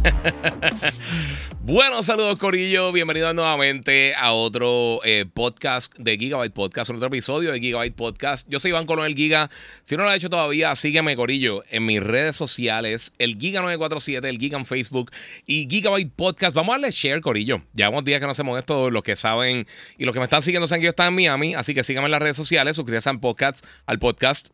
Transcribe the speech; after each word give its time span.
bueno, 1.60 2.02
saludos 2.02 2.38
Corillo, 2.38 2.92
bienvenidos 2.92 3.34
nuevamente 3.34 4.14
a 4.14 4.32
otro 4.32 5.00
eh, 5.04 5.26
podcast 5.32 5.94
de 5.98 6.16
Gigabyte 6.16 6.52
Podcast, 6.52 6.90
otro 6.90 7.08
episodio 7.08 7.52
de 7.52 7.60
Gigabyte 7.60 7.94
Podcast. 7.94 8.48
Yo 8.48 8.58
soy 8.60 8.70
Iván 8.70 8.86
Colón, 8.86 9.06
el 9.06 9.14
Giga. 9.14 9.50
Si 9.82 9.96
no 9.96 10.04
lo 10.04 10.10
has 10.10 10.16
hecho 10.16 10.30
todavía, 10.30 10.74
sígueme 10.74 11.16
Corillo 11.16 11.62
en 11.70 11.86
mis 11.86 12.02
redes 12.02 12.36
sociales, 12.36 13.12
el 13.18 13.38
Giga947, 13.38 14.24
el 14.26 14.38
Giga 14.38 14.58
en 14.58 14.66
Facebook 14.66 15.10
y 15.46 15.68
Gigabyte 15.68 16.12
Podcast. 16.14 16.54
Vamos 16.54 16.74
a 16.74 16.78
darle 16.78 16.90
share, 16.92 17.20
Corillo. 17.20 17.62
Llevamos 17.74 18.04
días 18.04 18.20
que 18.20 18.26
no 18.26 18.32
hacemos 18.32 18.58
esto, 18.58 18.90
los 18.90 19.02
que 19.02 19.16
saben 19.16 19.66
y 19.98 20.04
los 20.04 20.14
que 20.14 20.20
me 20.20 20.24
están 20.24 20.42
siguiendo 20.42 20.66
saben 20.66 20.80
que 20.80 20.86
yo 20.86 20.90
estaba 20.90 21.08
en 21.08 21.14
Miami, 21.14 21.54
así 21.54 21.74
que 21.74 21.84
síganme 21.84 22.06
en 22.06 22.12
las 22.12 22.22
redes 22.22 22.36
sociales, 22.36 22.76
suscríbanse 22.76 23.10
al 23.10 23.20
podcast, 23.20 23.64
al 23.86 23.98
podcast 23.98 24.48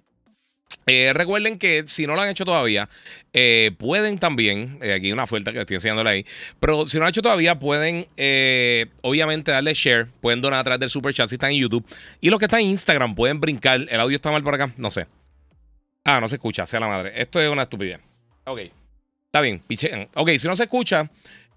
eh, 0.88 1.12
recuerden 1.12 1.58
que 1.58 1.82
si 1.88 2.06
no 2.06 2.14
lo 2.14 2.20
han 2.20 2.28
hecho 2.28 2.44
todavía, 2.44 2.88
eh, 3.32 3.72
pueden 3.76 4.20
también, 4.20 4.78
eh, 4.80 4.92
aquí 4.92 5.06
hay 5.06 5.12
una 5.12 5.24
oferta 5.24 5.52
que 5.52 5.58
estoy 5.58 5.74
enseñándole 5.74 6.10
ahí, 6.10 6.26
pero 6.60 6.86
si 6.86 6.96
no 6.96 7.00
lo 7.00 7.06
han 7.06 7.10
hecho 7.10 7.22
todavía, 7.22 7.58
pueden 7.58 8.06
obviamente 9.02 9.50
darle 9.50 9.74
share, 9.74 10.06
pueden 10.20 10.40
donar 10.40 10.60
a 10.60 10.64
través 10.64 10.78
del 10.78 10.88
super 10.88 11.12
chat 11.12 11.28
si 11.28 11.34
están 11.34 11.50
en 11.50 11.58
YouTube. 11.58 11.84
Y 12.20 12.30
los 12.30 12.38
que 12.38 12.44
están 12.44 12.60
en 12.60 12.66
Instagram 12.66 13.16
pueden 13.16 13.40
brincar. 13.40 13.84
¿El 13.88 13.98
audio 13.98 14.14
está 14.14 14.30
mal 14.30 14.44
por 14.44 14.54
acá? 14.54 14.72
No 14.76 14.92
sé. 14.92 15.08
Ah, 16.04 16.20
no 16.20 16.28
se 16.28 16.36
escucha, 16.36 16.66
sea 16.66 16.78
la 16.78 16.86
madre. 16.86 17.12
Esto 17.16 17.40
es 17.40 17.50
una 17.50 17.62
estupidez. 17.62 18.00
Ok. 18.44 18.60
Está 19.26 19.40
bien, 19.40 19.60
Ok, 20.14 20.30
si 20.38 20.46
no 20.46 20.54
se 20.54 20.62
escucha, 20.62 21.10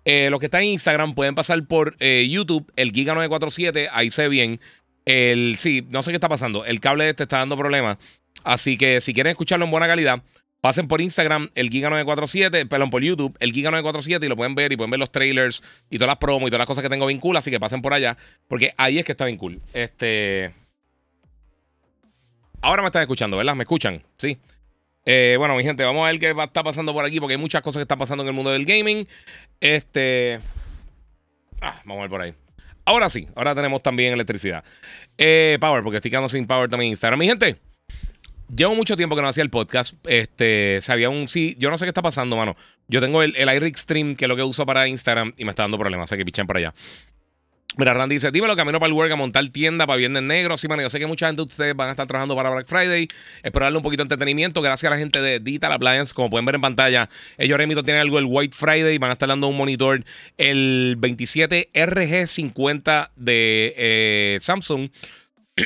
los 0.03 0.39
que 0.39 0.47
están 0.47 0.63
en 0.63 0.69
Instagram 0.69 1.13
pueden 1.13 1.35
pasar 1.35 1.63
por 1.67 1.95
YouTube, 1.99 2.71
el 2.75 2.91
Giga947, 2.91 3.89
ahí 3.91 4.09
se 4.09 4.23
ve 4.23 4.29
bien. 4.29 4.59
El, 5.05 5.55
sí, 5.57 5.87
no 5.89 6.03
sé 6.03 6.11
qué 6.11 6.17
está 6.17 6.29
pasando. 6.29 6.65
El 6.65 6.79
cable 6.79 7.09
este 7.09 7.23
está 7.23 7.37
dando 7.37 7.55
problemas. 7.55 7.97
Así 8.43 8.77
que 8.77 9.01
si 9.01 9.13
quieren 9.13 9.31
escucharlo 9.31 9.65
en 9.65 9.71
buena 9.71 9.87
calidad, 9.87 10.21
pasen 10.61 10.87
por 10.87 11.01
Instagram, 11.01 11.49
el 11.55 11.69
Giga947, 11.69 12.67
perdón, 12.67 12.89
por 12.89 13.03
YouTube, 13.03 13.35
el 13.39 13.53
Giga947 13.53 14.25
y 14.25 14.27
lo 14.27 14.35
pueden 14.35 14.55
ver 14.55 14.71
y 14.71 14.77
pueden 14.77 14.91
ver 14.91 14.99
los 14.99 15.11
trailers 15.11 15.61
y 15.89 15.97
todas 15.97 16.09
las 16.09 16.17
promos 16.17 16.47
y 16.47 16.51
todas 16.51 16.59
las 16.59 16.67
cosas 16.67 16.83
que 16.83 16.89
tengo 16.89 17.05
bien 17.05 17.19
cool. 17.19 17.37
Así 17.37 17.51
que 17.51 17.59
pasen 17.59 17.81
por 17.81 17.93
allá, 17.93 18.17
porque 18.47 18.73
ahí 18.77 18.99
es 18.99 19.05
que 19.05 19.13
está 19.13 19.25
bien 19.25 19.37
cool. 19.37 19.61
Este. 19.73 20.51
Ahora 22.61 22.81
me 22.81 22.87
están 22.87 23.01
escuchando, 23.01 23.37
¿verdad? 23.37 23.55
¿Me 23.55 23.63
escuchan? 23.63 24.03
Sí. 24.17 24.37
Eh, 25.05 25.35
bueno, 25.37 25.55
mi 25.55 25.63
gente, 25.63 25.83
vamos 25.83 26.05
a 26.05 26.11
ver 26.11 26.19
qué 26.19 26.35
está 26.43 26.61
pasando 26.61 26.93
por 26.93 27.05
aquí, 27.05 27.19
porque 27.19 27.33
hay 27.33 27.39
muchas 27.39 27.61
cosas 27.61 27.79
que 27.79 27.83
están 27.83 27.97
pasando 27.97 28.23
en 28.23 28.27
el 28.27 28.33
mundo 28.33 28.51
del 28.51 28.65
gaming. 28.65 29.07
Este. 29.61 30.39
Ah, 31.61 31.81
vamos 31.85 31.99
a 31.99 32.01
ver 32.01 32.09
por 32.09 32.21
ahí. 32.21 32.33
Ahora 32.85 33.09
sí, 33.09 33.27
ahora 33.35 33.53
tenemos 33.53 33.83
también 33.83 34.13
electricidad. 34.13 34.63
Eh, 35.17 35.57
power, 35.61 35.83
porque 35.83 35.97
estoy 35.97 36.11
quedando 36.11 36.29
sin 36.29 36.47
power 36.47 36.69
también 36.69 36.87
en 36.87 36.91
Instagram. 36.91 37.19
Mi 37.19 37.27
gente, 37.27 37.57
Llevo 38.55 38.73
mucho 38.73 38.97
tiempo 38.97 39.15
que 39.15 39.21
no 39.21 39.27
hacía 39.27 39.43
el 39.43 39.49
podcast. 39.49 39.93
Este, 40.05 40.79
sabía 40.81 41.09
un 41.09 41.27
sí. 41.27 41.55
Yo 41.59 41.69
no 41.69 41.77
sé 41.77 41.85
qué 41.85 41.89
está 41.89 42.01
pasando, 42.01 42.35
mano. 42.35 42.55
Yo 42.87 42.99
tengo 42.99 43.21
el, 43.21 43.35
el 43.35 43.53
iRig 43.55 43.77
Stream, 43.77 44.15
que 44.15 44.25
es 44.25 44.29
lo 44.29 44.35
que 44.35 44.43
uso 44.43 44.65
para 44.65 44.87
Instagram, 44.87 45.33
y 45.37 45.45
me 45.45 45.51
está 45.51 45.63
dando 45.63 45.77
problemas. 45.77 46.11
Así 46.11 46.17
que 46.17 46.25
pichen 46.25 46.47
por 46.47 46.57
allá. 46.57 46.73
Mira, 47.77 47.93
Randy 47.93 48.15
dice: 48.15 48.31
Dímelo, 48.31 48.55
camino 48.55 48.79
para 48.79 48.87
el 48.87 48.93
work 48.93 49.11
a 49.11 49.15
montar 49.15 49.47
tienda 49.49 49.85
para 49.85 49.97
Viernes 49.97 50.23
Negro. 50.23 50.57
Sí, 50.57 50.67
mano. 50.67 50.81
Yo 50.81 50.89
sé 50.89 50.97
que 50.97 51.05
mucha 51.05 51.27
gente 51.27 51.43
de 51.43 51.47
ustedes 51.47 51.75
van 51.75 51.89
a 51.89 51.91
estar 51.91 52.07
trabajando 52.07 52.35
para 52.35 52.49
Black 52.49 52.65
Friday. 52.65 53.07
Espero 53.43 53.65
darle 53.65 53.77
un 53.77 53.83
poquito 53.83 54.01
de 54.01 54.05
entretenimiento. 54.05 54.61
Gracias 54.61 54.91
a 54.91 54.95
la 54.95 54.99
gente 54.99 55.21
de 55.21 55.39
Digital 55.39 55.71
Appliance. 55.71 56.13
Como 56.13 56.31
pueden 56.31 56.45
ver 56.45 56.55
en 56.55 56.61
pantalla, 56.61 57.07
ellos 57.37 57.53
ahora 57.53 57.67
mismo 57.67 57.83
tienen 57.83 58.01
algo 58.01 58.17
el 58.17 58.25
White 58.27 58.55
Friday. 58.57 58.97
Van 58.97 59.11
a 59.11 59.13
estar 59.13 59.29
dando 59.29 59.47
un 59.47 59.55
monitor, 59.55 60.03
el 60.37 60.95
27 60.97 61.69
RG50 61.73 63.11
de 63.15 63.73
eh, 63.77 64.37
Samsung 64.41 64.89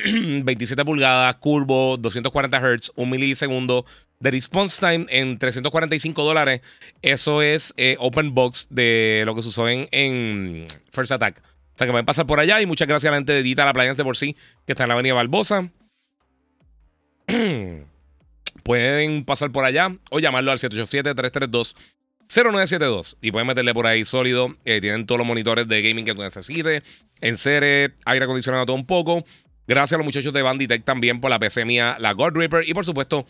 27 0.44 0.86
pulgadas, 0.86 1.36
curvo, 1.36 1.98
240 1.98 2.60
Hz, 2.60 2.92
un 2.96 3.10
milisegundo 3.10 3.86
de 4.20 4.32
response 4.32 4.80
time 4.80 5.06
en 5.10 5.38
345 5.38 6.24
dólares. 6.24 6.62
Eso 7.02 7.42
es 7.42 7.74
eh, 7.78 7.98
open 8.00 8.34
box 8.34 8.68
de 8.70 9.24
lo 9.26 9.36
que 9.36 9.42
se 9.42 9.50
usó 9.50 9.68
en, 9.68 10.66
First 10.92 11.12
Attack. 11.12 11.42
O 11.42 11.78
sea 11.78 11.88
que 11.88 11.94
me 11.94 12.00
a 12.00 12.04
pasar 12.04 12.26
por 12.26 12.40
allá 12.40 12.62
y 12.62 12.66
muchas 12.66 12.88
gracias 12.88 13.10
a 13.10 13.12
la 13.12 13.18
gente 13.18 13.34
de 13.34 13.44
Dita 13.44 13.66
La 13.66 13.74
Playa 13.74 13.94
de 13.94 14.04
por 14.04 14.16
sí, 14.16 14.36
que 14.66 14.74
está 14.74 14.84
en 14.84 14.90
la 14.90 14.94
avenida 14.94 15.14
Barbosa. 15.14 15.70
pueden 18.64 19.26
pasar 19.26 19.52
por 19.52 19.66
allá 19.66 19.96
o 20.10 20.20
llamarlo 20.20 20.52
al 20.52 20.60
787-332-0972 20.60 23.18
y 23.22 23.32
pueden 23.32 23.48
meterle 23.48 23.74
por 23.74 23.88
ahí 23.88 24.06
sólido. 24.06 24.56
Eh, 24.66 24.80
tienen 24.82 25.06
todos 25.06 25.20
los 25.20 25.28
monitores 25.28 25.68
de 25.68 25.82
gaming 25.82 26.06
que 26.06 26.16
tú 26.16 26.22
necesites. 26.22 26.84
En 27.22 27.38
serie, 27.38 27.92
aire 28.06 28.26
acondicionado 28.26 28.66
todo 28.66 28.76
un 28.76 28.86
poco. 28.86 29.24
Gracias 29.68 29.94
a 29.94 29.98
los 29.98 30.06
muchachos 30.06 30.34
de 30.34 30.42
Banditech 30.42 30.84
también 30.84 31.22
por 31.22 31.30
la 31.30 31.40
PC 31.40 31.66
mía, 31.66 31.96
la 32.00 32.14
God 32.14 32.36
Reaper 32.36 32.68
y 32.68 32.74
por 32.74 32.86
supuesto 32.86 33.26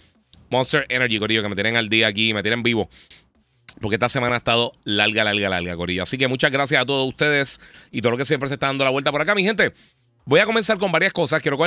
Monster 0.50 0.86
Energy, 0.90 1.20
Corillo, 1.20 1.44
que 1.44 1.50
me 1.50 1.56
tienen 1.56 1.78
al 1.78 1.90
día 1.90 2.08
aquí, 2.08 2.34
me 2.34 2.42
tienen 2.42 2.64
vivo. 2.64 2.90
Porque 3.82 3.96
esta 3.96 4.10
semana 4.10 4.36
ha 4.36 4.38
estado 4.38 4.74
larga, 4.84 5.24
larga, 5.24 5.50
larga, 5.50 5.76
Corillo. 5.76 6.04
Así 6.04 6.18
que 6.18 6.28
muchas 6.28 6.52
gracias 6.52 6.82
a 6.82 6.86
todos 6.86 7.08
ustedes 7.08 7.60
y 7.92 8.02
todo 8.02 8.12
lo 8.12 8.18
que 8.18 8.26
siempre 8.26 8.48
se 8.50 8.56
está 8.56 8.68
dando 8.68 8.84
la 8.84 8.92
vuelta 8.92 9.12
por 9.12 9.22
acá, 9.22 9.34
mi 9.36 9.44
gente. 9.44 9.74
Voy 10.26 10.40
a 10.40 10.46
comenzar 10.46 10.78
con 10.78 10.92
varias 10.92 11.12
cosas. 11.12 11.42
Quiero 11.42 11.58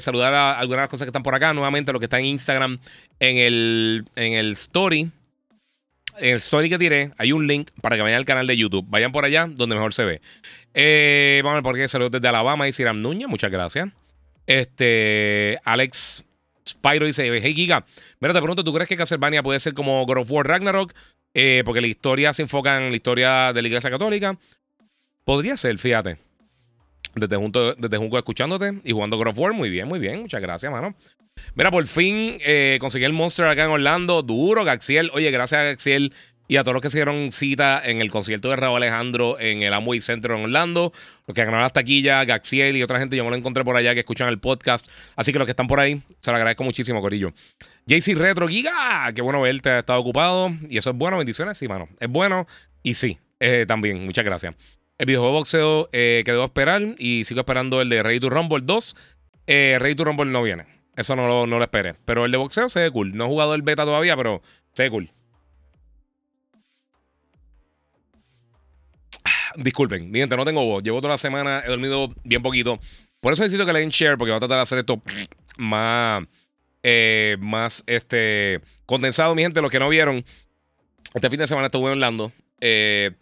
saludar 0.00 0.34
a 0.34 0.58
algunas 0.58 0.88
cosas 0.88 1.04
que 1.04 1.10
están 1.10 1.22
por 1.22 1.34
acá. 1.34 1.52
Nuevamente, 1.52 1.92
lo 1.92 2.00
que 2.00 2.06
está 2.06 2.18
en 2.18 2.26
Instagram, 2.26 2.78
en 3.20 3.36
el, 3.36 4.04
en 4.16 4.32
el 4.32 4.52
story. 4.52 5.10
En 6.18 6.30
el 6.30 6.36
story 6.36 6.68
que 6.68 6.78
tiré, 6.78 7.10
hay 7.18 7.32
un 7.32 7.46
link 7.46 7.70
para 7.80 7.96
que 7.96 8.02
vayan 8.02 8.18
al 8.18 8.24
canal 8.24 8.46
de 8.46 8.56
YouTube. 8.56 8.84
Vayan 8.88 9.12
por 9.12 9.24
allá, 9.24 9.46
donde 9.48 9.74
mejor 9.74 9.94
se 9.94 10.04
ve. 10.04 10.20
Eh, 10.74 11.40
vamos 11.44 11.52
a 11.52 11.56
ver 11.56 11.62
por 11.62 11.76
qué 11.76 11.86
saludos 11.86 12.12
desde 12.12 12.28
Alabama 12.28 12.66
y 12.66 12.72
Siram 12.72 13.00
Núñez, 13.00 13.28
muchas 13.28 13.50
gracias. 13.50 13.88
Este, 14.46 15.58
Alex 15.64 16.24
Spyro 16.68 17.06
dice: 17.06 17.26
Hey 17.40 17.54
Giga, 17.54 17.86
mira, 18.20 18.34
te 18.34 18.40
pregunto, 18.40 18.64
¿tú 18.64 18.74
crees 18.74 18.88
que 18.88 18.96
Castlevania 18.96 19.42
puede 19.42 19.60
ser 19.60 19.72
como 19.74 20.04
God 20.04 20.18
of 20.18 20.30
War 20.30 20.46
Ragnarok? 20.46 20.92
Eh, 21.32 21.62
porque 21.64 21.80
la 21.80 21.86
historia 21.86 22.32
se 22.32 22.42
enfoca 22.42 22.76
en 22.76 22.90
la 22.90 22.96
historia 22.96 23.52
de 23.52 23.62
la 23.62 23.68
Iglesia 23.68 23.90
Católica. 23.90 24.36
Podría 25.24 25.56
ser, 25.56 25.78
fíjate. 25.78 26.18
Desde 27.14 27.36
junto, 27.36 27.74
desde 27.74 27.96
junto 27.96 28.18
escuchándote 28.18 28.80
y 28.84 28.92
jugando 28.92 29.16
God 29.16 29.28
of 29.28 29.38
War, 29.38 29.52
muy 29.52 29.70
bien, 29.70 29.88
muy 29.88 30.00
bien. 30.00 30.22
Muchas 30.22 30.42
gracias, 30.42 30.70
mano. 30.70 30.94
Mira, 31.54 31.70
por 31.70 31.86
fin 31.86 32.38
eh, 32.40 32.78
conseguí 32.80 33.04
el 33.04 33.12
Monster 33.12 33.46
acá 33.46 33.64
en 33.64 33.70
Orlando. 33.70 34.22
Duro, 34.22 34.64
Gaxiel. 34.64 35.10
Oye, 35.14 35.30
gracias 35.30 35.62
Gaxiel 35.62 36.12
y 36.46 36.56
a 36.56 36.62
todos 36.62 36.74
los 36.74 36.82
que 36.82 36.90
se 36.90 36.98
dieron 36.98 37.32
cita 37.32 37.80
en 37.84 38.00
el 38.00 38.10
concierto 38.10 38.50
de 38.50 38.56
Raúl 38.56 38.76
Alejandro 38.76 39.38
en 39.40 39.62
el 39.62 39.72
Amway 39.72 40.00
Center 40.00 40.32
en 40.32 40.44
Orlando, 40.44 40.92
los 41.26 41.34
que 41.34 41.44
ganaron 41.44 41.62
las 41.62 41.72
taquillas, 41.72 42.26
Gaxiel 42.26 42.76
y 42.76 42.82
otra 42.82 42.98
gente, 42.98 43.16
yo 43.16 43.24
me 43.24 43.30
lo 43.30 43.36
encontré 43.36 43.64
por 43.64 43.76
allá 43.76 43.94
que 43.94 44.00
escuchan 44.00 44.28
el 44.28 44.38
podcast. 44.38 44.86
Así 45.16 45.32
que 45.32 45.38
los 45.38 45.46
que 45.46 45.52
están 45.52 45.66
por 45.66 45.80
ahí, 45.80 46.02
se 46.20 46.30
lo 46.30 46.36
agradezco 46.36 46.64
muchísimo, 46.64 47.00
Corillo. 47.00 47.32
JC 47.86 48.14
Retro 48.14 48.48
Giga, 48.48 49.10
qué 49.14 49.22
bueno 49.22 49.40
verte, 49.40 49.70
ha 49.70 49.78
estado 49.80 50.00
ocupado. 50.00 50.52
Y 50.68 50.78
eso 50.78 50.90
es 50.90 50.96
bueno, 50.96 51.16
bendiciones, 51.16 51.56
sí, 51.58 51.68
mano. 51.68 51.88
Es 52.00 52.08
bueno 52.08 52.46
y 52.82 52.94
sí, 52.94 53.18
eh, 53.40 53.64
también, 53.66 54.04
muchas 54.04 54.24
gracias. 54.24 54.54
El 54.98 55.06
videojuego 55.06 55.34
de 55.34 55.38
boxeo 55.38 55.88
eh, 55.92 56.22
que 56.24 56.32
debo 56.32 56.44
esperar 56.44 56.82
y 56.98 57.24
sigo 57.24 57.40
esperando 57.40 57.80
el 57.80 57.88
de 57.88 58.02
Ready 58.02 58.20
to 58.20 58.30
Rumble 58.30 58.60
2. 58.62 58.96
Eh, 59.46 59.76
Ready 59.80 59.94
to 59.96 60.04
Rumble 60.04 60.26
no 60.26 60.42
viene. 60.42 60.66
Eso 60.96 61.16
no 61.16 61.26
lo, 61.26 61.46
no 61.46 61.58
lo 61.58 61.64
esperé. 61.64 61.94
Pero 62.04 62.24
el 62.24 62.32
de 62.32 62.38
boxeo 62.38 62.68
se 62.68 62.80
ve 62.80 62.90
cool. 62.90 63.16
No 63.16 63.24
he 63.24 63.26
jugado 63.26 63.54
el 63.54 63.62
beta 63.62 63.84
todavía, 63.84 64.16
pero 64.16 64.42
se 64.72 64.84
ve 64.84 64.90
cool. 64.90 65.10
Disculpen, 69.56 70.10
mi 70.10 70.20
gente, 70.20 70.36
no 70.36 70.44
tengo 70.44 70.64
voz. 70.64 70.82
Llevo 70.82 71.00
toda 71.00 71.14
la 71.14 71.18
semana, 71.18 71.62
he 71.64 71.68
dormido 71.68 72.12
bien 72.24 72.42
poquito. 72.42 72.78
Por 73.20 73.32
eso 73.32 73.42
necesito 73.42 73.64
que 73.64 73.72
le 73.72 73.80
den 73.80 73.88
share, 73.88 74.18
porque 74.18 74.32
voy 74.32 74.36
a 74.36 74.40
tratar 74.40 74.58
de 74.58 74.62
hacer 74.62 74.78
esto 74.78 75.02
más, 75.56 76.24
eh, 76.82 77.36
más 77.40 77.82
este, 77.86 78.60
condensado, 78.86 79.34
mi 79.34 79.42
gente. 79.42 79.62
Los 79.62 79.70
que 79.70 79.78
no 79.78 79.88
vieron, 79.88 80.24
este 81.14 81.30
fin 81.30 81.38
de 81.38 81.46
semana 81.46 81.66
estuve 81.66 81.86
en 81.86 81.92
Orlando 81.92 82.32
eh, 82.60 83.12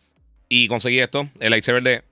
y 0.48 0.68
conseguí 0.68 0.98
esto, 0.98 1.28
el 1.40 1.50
lightsaber 1.50 1.82
de, 1.82 2.02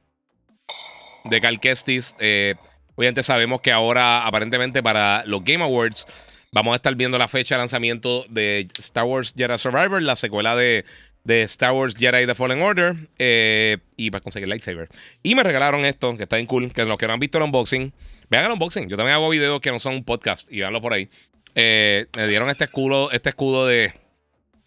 de 1.24 1.40
Cal 1.40 1.58
Kestis. 1.58 2.16
Eh, 2.20 2.54
obviamente 2.94 3.22
sabemos 3.22 3.60
que 3.60 3.72
ahora, 3.72 4.26
aparentemente, 4.26 4.82
para 4.82 5.24
los 5.26 5.42
Game 5.42 5.64
Awards, 5.64 6.06
vamos 6.52 6.72
a 6.72 6.76
estar 6.76 6.94
viendo 6.94 7.18
la 7.18 7.28
fecha 7.28 7.54
de 7.54 7.60
lanzamiento 7.60 8.24
de 8.28 8.68
Star 8.78 9.04
Wars 9.04 9.34
Jedi 9.36 9.58
Survivor, 9.58 10.00
la 10.02 10.16
secuela 10.16 10.54
de 10.54 10.84
de 11.24 11.42
Star 11.42 11.72
Wars 11.72 11.94
Jedi 11.96 12.26
The 12.26 12.34
Fallen 12.34 12.62
Order 12.62 12.96
eh, 13.18 13.78
y 13.96 14.10
para 14.10 14.22
conseguir 14.22 14.48
lightsaber. 14.48 14.88
Y 15.22 15.34
me 15.34 15.42
regalaron 15.42 15.84
esto, 15.84 16.16
que 16.16 16.24
está 16.24 16.36
bien 16.36 16.46
cool, 16.46 16.72
que 16.72 16.84
los 16.84 16.98
que 16.98 17.06
no 17.06 17.12
han 17.12 17.20
visto 17.20 17.38
el 17.38 17.44
unboxing, 17.44 17.92
vean 18.28 18.46
el 18.46 18.52
unboxing. 18.52 18.88
Yo 18.88 18.96
también 18.96 19.14
hago 19.14 19.28
videos 19.28 19.60
que 19.60 19.70
no 19.70 19.78
son 19.78 19.94
un 19.94 20.04
podcast 20.04 20.50
y 20.50 20.60
veanlo 20.60 20.80
por 20.80 20.92
ahí. 20.92 21.08
me 21.54 22.28
dieron 22.28 22.48
este 22.50 22.64
escudo, 22.64 23.10
este 23.10 23.28
escudo 23.30 23.66
de, 23.66 23.92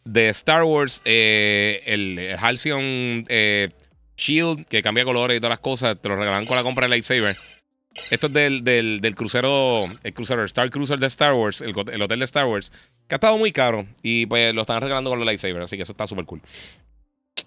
de 0.06 0.30
Star 0.30 0.64
Wars, 0.64 1.02
el, 1.06 2.36
Halcyon 2.40 3.26
Shield, 4.16 4.66
que 4.68 4.82
cambia 4.82 5.04
colores 5.06 5.38
y 5.38 5.40
todas 5.40 5.52
las 5.52 5.60
cosas. 5.60 6.00
Te 6.00 6.10
lo 6.10 6.16
regalan 6.16 6.46
con 6.46 6.56
la 6.56 6.64
compra 6.64 6.86
de 6.86 6.90
lightsaber. 6.90 7.38
Esto 8.10 8.28
es 8.28 8.34
del, 8.34 8.64
del, 8.64 9.16
crucero, 9.16 9.86
el 10.04 10.14
crucero 10.14 10.44
Star 10.46 10.70
Cruiser 10.70 11.00
de 11.00 11.08
Star 11.08 11.34
Wars, 11.34 11.62
el, 11.62 11.78
hotel 11.78 12.20
de 12.20 12.26
Star 12.26 12.46
Wars, 12.46 12.72
que 13.08 13.16
ha 13.16 13.18
estado 13.18 13.38
muy 13.38 13.52
caro 13.52 13.86
y 14.02 14.26
pues 14.26 14.54
lo 14.54 14.62
están 14.62 14.82
regalando 14.82 15.10
con 15.10 15.20
los 15.20 15.28
lightsabers, 15.28 15.66
así 15.66 15.78
que 15.78 15.84
eso 15.84 15.92
está 15.92 16.08
súper 16.08 16.26
cool. 16.26 16.42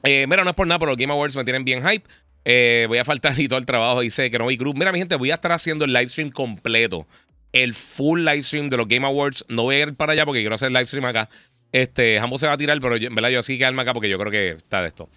Eh, 0.04 0.26
mira, 0.28 0.44
no 0.44 0.50
es 0.50 0.56
por 0.56 0.66
nada, 0.66 0.78
pero 0.78 0.92
los 0.92 0.98
Game 0.98 1.12
Awards 1.12 1.36
me 1.36 1.44
tienen 1.44 1.64
bien 1.64 1.86
hype. 1.86 2.08
Eh, 2.44 2.84
voy 2.88 2.98
a 2.98 3.04
faltar 3.04 3.38
y 3.38 3.48
todo 3.48 3.58
el 3.58 3.66
trabajo, 3.66 4.00
dice 4.00 4.30
que 4.30 4.38
no 4.38 4.46
vi 4.46 4.56
cruz. 4.56 4.74
Mira, 4.74 4.92
mi 4.92 4.98
gente, 4.98 5.16
voy 5.16 5.32
a 5.32 5.34
estar 5.34 5.50
haciendo 5.50 5.84
el 5.84 5.92
live 5.92 6.08
stream 6.08 6.30
completo. 6.30 7.06
El 7.52 7.74
full 7.74 8.20
live 8.20 8.42
stream 8.42 8.68
de 8.68 8.76
los 8.76 8.86
Game 8.86 9.06
Awards. 9.06 9.44
No 9.48 9.62
voy 9.62 9.76
a 9.76 9.80
ir 9.80 9.94
para 9.94 10.12
allá 10.12 10.24
porque 10.24 10.40
quiero 10.40 10.54
hacer 10.54 10.70
live 10.70 10.86
stream 10.86 11.06
acá. 11.06 11.28
Este, 11.72 12.18
ambos 12.18 12.40
se 12.40 12.46
va 12.46 12.52
a 12.52 12.56
tirar, 12.56 12.78
pero 12.80 12.96
en 12.96 13.14
verdad 13.14 13.30
yo 13.30 13.42
sí 13.42 13.58
que 13.58 13.64
acá 13.66 13.92
porque 13.92 14.08
yo 14.08 14.18
creo 14.18 14.30
que 14.30 14.50
está 14.50 14.82
de 14.82 14.88
esto. 14.88 15.08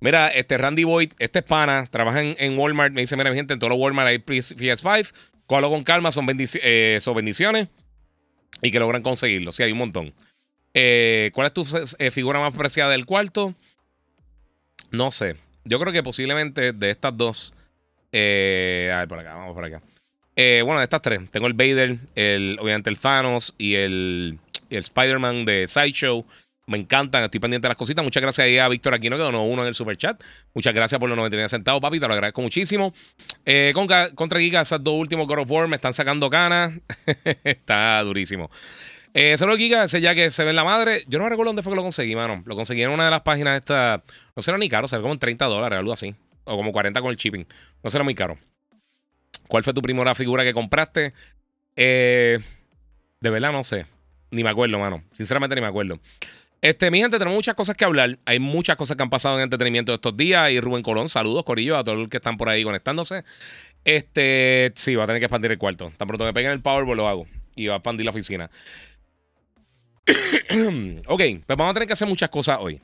Mira, 0.00 0.28
este 0.28 0.58
Randy 0.58 0.84
Boyd, 0.84 1.12
este 1.18 1.38
es 1.38 1.44
pana, 1.44 1.86
trabaja 1.90 2.20
en, 2.20 2.58
Walmart. 2.58 2.92
Me 2.92 3.00
dice, 3.00 3.16
mira, 3.16 3.30
mi 3.30 3.36
gente, 3.36 3.54
en 3.54 3.58
todos 3.58 3.70
los 3.70 3.80
Walmart 3.80 4.08
hay 4.08 4.18
PS5. 4.18 5.12
Cógalo 5.46 5.70
con 5.70 5.84
calma, 5.84 6.12
son, 6.12 6.26
eh, 6.38 6.98
son, 7.00 7.16
bendiciones. 7.16 7.68
Y 8.62 8.70
que 8.70 8.78
logran 8.78 9.02
conseguirlo. 9.02 9.52
Sí, 9.52 9.62
hay 9.62 9.72
un 9.72 9.78
montón. 9.78 10.14
Eh, 10.74 11.30
¿Cuál 11.34 11.46
es 11.46 11.52
tu 11.52 11.66
eh, 11.98 12.10
figura 12.10 12.40
más 12.40 12.52
preciada 12.52 12.90
del 12.90 13.06
cuarto? 13.06 13.54
No 14.90 15.10
sé. 15.10 15.36
Yo 15.64 15.78
creo 15.80 15.92
que 15.92 16.02
posiblemente 16.02 16.72
de 16.72 16.90
estas 16.90 17.16
dos. 17.16 17.54
a 18.12 18.16
ver, 18.16 19.08
por 19.08 19.18
acá, 19.18 19.34
vamos 19.34 19.54
por 19.54 19.64
acá. 19.64 19.82
bueno, 20.36 20.78
de 20.78 20.84
estas 20.84 21.02
tres. 21.02 21.20
Tengo 21.30 21.46
el 21.46 21.54
Vader, 21.54 21.98
el, 22.14 22.58
obviamente 22.60 22.90
el 22.90 22.98
Thanos 22.98 23.54
y 23.56 23.74
el, 23.74 24.38
el 24.70 24.78
Spider-Man 24.78 25.44
de 25.44 25.66
Sideshow. 25.66 26.24
Me 26.68 26.78
encantan, 26.78 27.22
estoy 27.22 27.38
pendiente 27.38 27.66
de 27.66 27.70
las 27.70 27.76
cositas. 27.76 28.04
Muchas 28.04 28.20
gracias 28.20 28.44
ahí 28.44 28.58
a 28.58 28.66
Víctor 28.68 28.92
Aquino 28.92 29.16
que 29.16 29.22
donó 29.22 29.44
uno 29.44 29.62
en 29.62 29.68
el 29.68 29.74
super 29.74 29.96
chat. 29.96 30.20
Muchas 30.52 30.74
gracias 30.74 30.98
por 30.98 31.08
los 31.08 31.16
99 31.16 31.48
centavos, 31.48 31.80
papi. 31.80 32.00
Te 32.00 32.08
lo 32.08 32.14
agradezco 32.14 32.42
muchísimo. 32.42 32.92
Eh, 33.44 33.72
contra 33.72 34.40
Giga, 34.40 34.62
esos 34.62 34.82
dos 34.82 34.94
últimos 34.94 35.28
God 35.28 35.40
of 35.40 35.50
War 35.50 35.68
me 35.68 35.76
están 35.76 35.94
sacando 35.94 36.28
canas. 36.28 36.72
Está 37.44 38.02
durísimo. 38.02 38.50
Eh, 39.14 39.38
solo 39.38 39.56
Giga, 39.56 39.84
ese 39.84 40.00
ya 40.00 40.16
que 40.16 40.32
se 40.32 40.42
ve 40.42 40.50
en 40.50 40.56
la 40.56 40.64
madre. 40.64 41.04
Yo 41.06 41.20
no 41.20 41.28
recuerdo 41.28 41.50
dónde 41.50 41.62
fue 41.62 41.70
que 41.70 41.76
lo 41.76 41.82
conseguí, 41.82 42.16
mano. 42.16 42.42
Lo 42.44 42.56
conseguí 42.56 42.82
en 42.82 42.90
una 42.90 43.04
de 43.04 43.12
las 43.12 43.20
páginas 43.20 43.56
esta. 43.56 44.02
No 44.34 44.42
será 44.42 44.58
ni 44.58 44.68
caro, 44.68 44.88
será 44.88 45.02
como 45.02 45.14
en 45.14 45.20
30 45.20 45.44
dólares, 45.44 45.78
algo 45.78 45.92
así. 45.92 46.16
O 46.42 46.56
como 46.56 46.72
40 46.72 47.00
con 47.00 47.10
el 47.10 47.16
shipping. 47.16 47.46
No 47.84 47.90
será 47.90 48.02
muy 48.02 48.16
caro. 48.16 48.38
¿Cuál 49.46 49.62
fue 49.62 49.72
tu 49.72 49.82
primera 49.82 50.16
figura 50.16 50.42
que 50.42 50.52
compraste? 50.52 51.14
Eh, 51.76 52.40
de 53.20 53.30
verdad 53.30 53.52
no 53.52 53.62
sé. 53.62 53.86
Ni 54.32 54.42
me 54.42 54.50
acuerdo, 54.50 54.80
mano. 54.80 55.04
Sinceramente 55.12 55.54
ni 55.54 55.60
me 55.60 55.68
acuerdo. 55.68 56.00
Este, 56.60 56.90
mi 56.90 56.98
gente, 56.98 57.18
tenemos 57.18 57.36
muchas 57.36 57.54
cosas 57.54 57.76
que 57.76 57.84
hablar. 57.84 58.18
Hay 58.24 58.38
muchas 58.38 58.76
cosas 58.76 58.96
que 58.96 59.02
han 59.02 59.10
pasado 59.10 59.36
en 59.36 59.42
entretenimiento 59.42 59.92
estos 59.94 60.16
días. 60.16 60.50
Y 60.50 60.60
Rubén 60.60 60.82
Colón, 60.82 61.08
saludos, 61.08 61.44
Corillo, 61.44 61.76
a 61.76 61.84
todos 61.84 61.98
los 61.98 62.08
que 62.08 62.16
están 62.16 62.36
por 62.36 62.48
ahí 62.48 62.64
conectándose. 62.64 63.24
Este, 63.84 64.72
sí, 64.74 64.94
va 64.94 65.04
a 65.04 65.06
tener 65.06 65.20
que 65.20 65.26
expandir 65.26 65.52
el 65.52 65.58
cuarto. 65.58 65.92
Tan 65.96 66.08
pronto 66.08 66.24
me 66.24 66.32
peguen 66.32 66.52
el 66.52 66.60
Powerball 66.60 66.96
lo 66.96 67.08
hago. 67.08 67.26
Y 67.54 67.66
va 67.66 67.74
a 67.74 67.76
expandir 67.76 68.04
la 68.04 68.10
oficina. 68.10 68.50
ok, 71.06 71.20
pues 71.46 71.56
vamos 71.56 71.70
a 71.70 71.74
tener 71.74 71.86
que 71.86 71.92
hacer 71.92 72.08
muchas 72.08 72.30
cosas 72.30 72.58
hoy. 72.60 72.80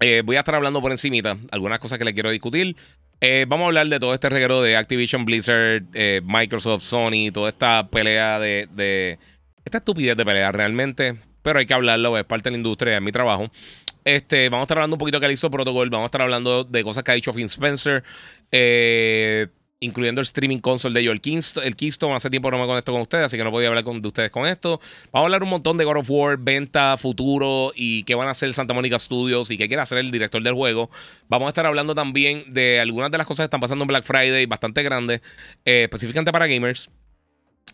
Eh, 0.00 0.22
voy 0.24 0.36
a 0.36 0.40
estar 0.40 0.54
hablando 0.54 0.80
por 0.80 0.92
encimita 0.92 1.36
algunas 1.50 1.78
cosas 1.78 1.98
que 1.98 2.04
le 2.04 2.14
quiero 2.14 2.30
discutir. 2.30 2.76
Eh, 3.20 3.46
vamos 3.48 3.64
a 3.64 3.68
hablar 3.68 3.88
de 3.88 3.98
todo 3.98 4.14
este 4.14 4.28
reguero 4.28 4.62
de 4.62 4.76
Activision, 4.76 5.24
Blizzard, 5.24 5.82
eh, 5.92 6.20
Microsoft, 6.24 6.84
Sony, 6.84 7.32
toda 7.32 7.48
esta 7.48 7.88
pelea 7.88 8.38
de, 8.38 8.68
de, 8.72 9.18
Esta 9.64 9.78
estupidez 9.78 10.16
de 10.16 10.24
pelea 10.24 10.52
realmente 10.52 11.16
pero 11.48 11.60
hay 11.60 11.66
que 11.66 11.72
hablarlo, 11.72 12.18
es 12.18 12.24
parte 12.24 12.50
de 12.50 12.50
la 12.50 12.56
industria, 12.58 12.96
es 12.96 13.02
mi 13.02 13.10
trabajo. 13.10 13.50
Este, 14.04 14.50
vamos 14.50 14.64
a 14.64 14.66
estar 14.66 14.76
hablando 14.76 14.96
un 14.96 14.98
poquito 14.98 15.18
de 15.18 15.32
hizo 15.32 15.50
Protocol, 15.50 15.88
vamos 15.88 16.04
a 16.04 16.08
estar 16.08 16.20
hablando 16.20 16.64
de 16.64 16.84
cosas 16.84 17.02
que 17.02 17.10
ha 17.10 17.14
dicho 17.14 17.32
Finn 17.32 17.46
Spencer, 17.46 18.04
eh, 18.52 19.46
incluyendo 19.80 20.20
el 20.20 20.24
streaming 20.24 20.58
console 20.58 20.92
de 20.92 21.00
ellos, 21.00 21.14
el 21.64 21.74
Keystone. 21.74 22.14
Hace 22.14 22.28
tiempo 22.28 22.50
no 22.50 22.58
me 22.58 22.66
conecto 22.66 22.92
con 22.92 23.00
ustedes, 23.00 23.24
así 23.24 23.38
que 23.38 23.44
no 23.44 23.50
podía 23.50 23.68
hablar 23.68 23.82
con, 23.82 24.02
de 24.02 24.08
ustedes 24.08 24.30
con 24.30 24.44
esto. 24.46 24.78
Vamos 25.10 25.24
a 25.24 25.26
hablar 25.26 25.42
un 25.42 25.48
montón 25.48 25.78
de 25.78 25.86
God 25.86 25.96
of 25.96 26.10
War, 26.10 26.36
venta, 26.36 26.98
futuro 26.98 27.72
y 27.74 28.02
qué 28.02 28.14
van 28.14 28.28
a 28.28 28.32
hacer 28.32 28.52
Santa 28.52 28.74
Mónica 28.74 28.98
Studios 28.98 29.50
y 29.50 29.56
qué 29.56 29.68
quiere 29.68 29.80
hacer 29.80 29.96
el 29.96 30.10
director 30.10 30.42
del 30.42 30.52
juego. 30.52 30.90
Vamos 31.28 31.46
a 31.46 31.48
estar 31.48 31.64
hablando 31.64 31.94
también 31.94 32.44
de 32.52 32.78
algunas 32.78 33.10
de 33.10 33.16
las 33.16 33.26
cosas 33.26 33.44
que 33.44 33.46
están 33.46 33.60
pasando 33.60 33.84
en 33.84 33.88
Black 33.88 34.04
Friday, 34.04 34.44
bastante 34.44 34.82
grandes, 34.82 35.22
eh, 35.64 35.84
específicamente 35.84 36.30
para 36.30 36.46
gamers. 36.46 36.90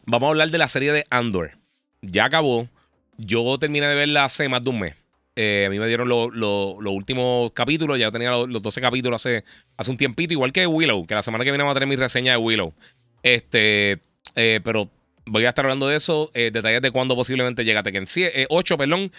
Vamos 0.07 0.29
a 0.29 0.31
hablar 0.31 0.51
de 0.53 0.59
la 0.59 0.69
serie 0.69 0.93
de 0.93 1.05
Andor. 1.11 1.59
Ya 2.03 2.27
acabó. 2.27 2.69
Yo 3.19 3.59
terminé 3.59 3.87
de 3.87 3.95
verla 3.95 4.25
hace 4.25 4.49
más 4.49 4.63
de 4.63 4.71
un 4.71 4.81
mes. 4.81 4.95
Eh, 5.37 5.65
a 5.67 5.71
mí 5.71 5.81
me 5.81 5.89
dieron 5.89 6.09
los 6.09 6.95
últimos 6.95 7.53
capítulos, 7.53 7.99
ya 7.99 8.11
tenía 8.13 8.31
los, 8.31 8.63
12 8.63 8.81
capítulos 8.81 9.21
hace, 9.21 9.45
hace 9.77 9.91
un 9.91 9.97
tiempito, 9.97 10.33
igual 10.33 10.53
que 10.53 10.67
Willow, 10.67 11.07
que 11.07 11.15
la 11.15 11.23
semana 11.23 11.45
que 11.45 11.51
viene 11.51 11.65
vamos 11.65 11.73
a 11.73 11.81
tener 11.81 11.89
mi 11.89 11.97
reseña 11.97 12.33
de 12.33 12.39
Willow. 12.39 12.73
Este, 13.23 13.99
eh, 14.37 14.61
pero 14.63 14.89
voy 15.27 15.45
a 15.45 15.49
estar 15.49 15.65
hablando 15.65 15.89
de 15.89 15.97
eso, 15.97 16.31
eh, 16.35 16.51
detalles 16.53 16.83
de 16.83 16.91
cuándo 16.93 17.17
posiblemente 17.17 17.65
llega 17.65 17.83
Tekken 17.83 18.07
8, 18.49 18.79
perdón. 18.79 19.11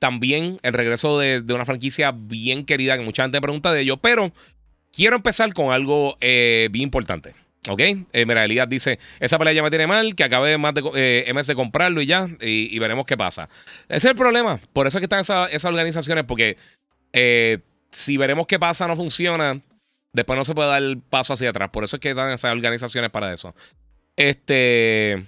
también 0.00 0.58
el 0.62 0.72
regreso 0.72 1.18
de, 1.18 1.42
de, 1.42 1.54
una 1.54 1.64
franquicia 1.64 2.12
bien 2.12 2.64
querida 2.64 2.98
que 2.98 3.04
mucha 3.04 3.22
gente 3.22 3.40
pregunta 3.40 3.72
de 3.72 3.82
ello, 3.82 3.98
pero 3.98 4.32
quiero 4.90 5.16
empezar 5.16 5.52
con 5.52 5.72
algo 5.72 6.16
bien 6.20 6.82
importante. 6.82 7.34
Ok, 7.68 7.80
eh, 7.80 8.26
mira, 8.26 8.44
Elías 8.44 8.68
dice: 8.68 8.98
Esa 9.20 9.38
pelea 9.38 9.52
ya 9.52 9.62
me 9.62 9.68
tiene 9.68 9.86
mal, 9.86 10.14
que 10.14 10.24
acabe 10.24 10.56
más 10.56 10.72
de 10.72 10.82
eh, 10.94 11.32
MS 11.34 11.48
de 11.48 11.54
comprarlo 11.54 12.00
y 12.00 12.06
ya, 12.06 12.28
y, 12.40 12.78
veremos 12.78 13.04
qué 13.04 13.16
pasa. 13.16 13.48
Ese 13.88 14.08
es 14.08 14.12
el 14.12 14.16
problema. 14.16 14.58
Por 14.72 14.86
eso 14.86 14.98
es 14.98 15.00
que 15.00 15.04
están 15.04 15.20
esas, 15.20 15.64
organizaciones, 15.66 16.24
porque 16.24 16.56
eh, 17.12 17.58
si 17.90 18.16
veremos 18.16 18.46
qué 18.46 18.58
pasa, 18.58 18.88
no 18.88 18.96
funciona, 18.96 19.60
después 20.14 20.38
no 20.38 20.44
se 20.44 20.54
puede 20.54 20.68
dar 20.68 20.82
el 20.82 20.98
paso 20.98 21.34
hacia 21.34 21.50
atrás. 21.50 21.68
Por 21.70 21.84
eso 21.84 21.96
es 21.96 22.00
que 22.00 22.10
están 22.10 22.30
esas 22.32 22.52
organizaciones 22.52 23.10
para 23.10 23.32
eso. 23.32 23.54
Este. 24.16 25.26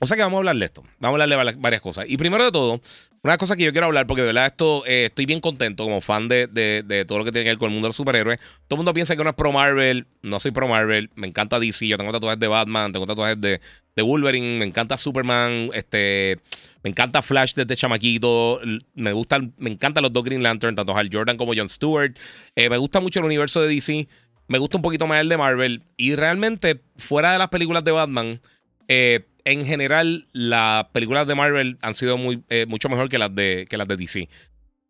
O 0.00 0.06
sea 0.06 0.16
que 0.16 0.22
vamos 0.22 0.38
a 0.38 0.40
hablar 0.40 0.56
de 0.56 0.64
esto. 0.64 0.82
Vamos 0.98 1.20
a 1.20 1.22
hablar 1.22 1.46
de 1.46 1.54
varias 1.58 1.82
cosas. 1.82 2.06
Y 2.08 2.16
primero 2.16 2.42
de 2.42 2.52
todo, 2.52 2.80
una 3.24 3.38
cosa 3.38 3.56
que 3.56 3.64
yo 3.64 3.72
quiero 3.72 3.86
hablar, 3.86 4.06
porque 4.06 4.20
de 4.20 4.26
verdad 4.26 4.44
esto 4.44 4.84
eh, 4.86 5.06
estoy 5.06 5.24
bien 5.24 5.40
contento 5.40 5.84
como 5.84 6.02
fan 6.02 6.28
de, 6.28 7.04
todo 7.08 7.18
lo 7.18 7.24
que 7.24 7.32
tiene 7.32 7.44
que 7.44 7.50
ver 7.52 7.58
con 7.58 7.68
el 7.68 7.72
mundo 7.72 7.86
de 7.86 7.88
los 7.88 7.96
superhéroes. 7.96 8.38
Todo 8.68 8.76
el 8.76 8.76
mundo 8.76 8.92
piensa 8.92 9.16
que 9.16 9.24
no 9.24 9.30
es 9.30 9.34
pro 9.34 9.50
Marvel. 9.50 10.06
No 10.22 10.38
soy 10.38 10.50
pro 10.50 10.68
Marvel. 10.68 11.08
Me 11.14 11.26
encanta 11.26 11.58
DC. 11.58 11.88
Yo 11.88 11.96
tengo 11.96 12.12
tatuajes 12.12 12.38
de 12.38 12.48
Batman, 12.48 12.92
tengo 12.92 13.06
tatuajes 13.06 13.40
de, 13.40 13.62
de 13.96 14.02
Wolverine. 14.02 14.58
Me 14.58 14.66
encanta 14.66 14.98
Superman. 14.98 15.70
Este, 15.72 16.38
me 16.82 16.90
encanta 16.90 17.22
Flash 17.22 17.54
desde 17.54 17.74
chamaquito. 17.76 18.60
Me 18.94 19.14
gustan, 19.14 19.54
me 19.56 19.70
encantan 19.70 20.02
los 20.02 20.12
dos 20.12 20.22
Green 20.22 20.42
Lantern, 20.42 20.74
tanto 20.74 20.94
Hal 20.94 21.08
Jordan 21.10 21.38
como 21.38 21.54
John 21.56 21.70
Stewart. 21.70 22.14
Eh, 22.54 22.68
me 22.68 22.76
gusta 22.76 23.00
mucho 23.00 23.20
el 23.20 23.24
universo 23.24 23.62
de 23.62 23.68
DC. 23.68 24.06
Me 24.48 24.58
gusta 24.58 24.76
un 24.76 24.82
poquito 24.82 25.06
más 25.06 25.22
el 25.22 25.30
de 25.30 25.38
Marvel. 25.38 25.82
Y 25.96 26.14
realmente, 26.14 26.78
fuera 26.98 27.32
de 27.32 27.38
las 27.38 27.48
películas 27.48 27.84
de 27.84 27.90
Batman, 27.90 28.40
eh, 28.86 29.24
en 29.44 29.64
general, 29.64 30.26
las 30.32 30.86
películas 30.86 31.26
de 31.26 31.34
Marvel 31.34 31.78
han 31.82 31.94
sido 31.94 32.16
muy, 32.16 32.42
eh, 32.48 32.66
mucho 32.66 32.88
mejor 32.88 33.08
que 33.08 33.18
las, 33.18 33.34
de, 33.34 33.66
que 33.68 33.76
las 33.76 33.86
de 33.86 33.96
DC. 33.96 34.28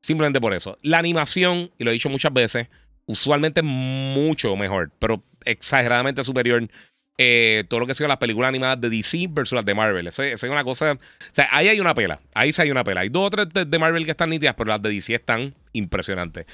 Simplemente 0.00 0.40
por 0.40 0.54
eso. 0.54 0.78
La 0.82 0.99
animación, 0.99 1.70
y 1.78 1.84
lo 1.84 1.90
he 1.90 1.94
dicho 1.94 2.08
muchas 2.08 2.32
veces, 2.32 2.68
usualmente 3.06 3.62
mucho 3.62 4.56
mejor, 4.56 4.90
pero 4.99 5.23
exageradamente 5.44 6.23
superior. 6.23 6.68
Eh, 7.16 7.62
todo 7.68 7.78
lo 7.78 7.87
que 7.87 7.94
sido 7.94 8.08
las 8.08 8.18
películas 8.18 8.49
animadas 8.49 8.80
de 8.80 8.90
DC 8.90 9.28
versus 9.30 9.54
las 9.54 9.64
de 9.64 9.73
Marvel. 9.73 10.06
Eso, 10.08 10.25
es 10.25 10.42
una 10.42 10.64
cosa. 10.64 10.92
O 10.92 10.99
sea, 11.30 11.49
ahí 11.52 11.68
hay 11.68 11.78
una 11.78 11.94
pela. 11.94 12.20
Ahí 12.34 12.52
sí 12.52 12.61
hay 12.62 12.73
una 12.73 12.82
pela. 12.82 13.02
Hay 13.02 13.08
dos 13.08 13.26
o 13.26 13.30
tres 13.30 13.49
de, 13.70 13.78
Marvel 13.78 14.04
que 14.04 14.11
están 14.11 14.30
nítidas, 14.30 14.54
pero 14.56 14.70
las 14.70 14.82
de 14.82 14.90
DC 14.90 15.14
están 15.14 15.54
impresionantes. 15.73 16.46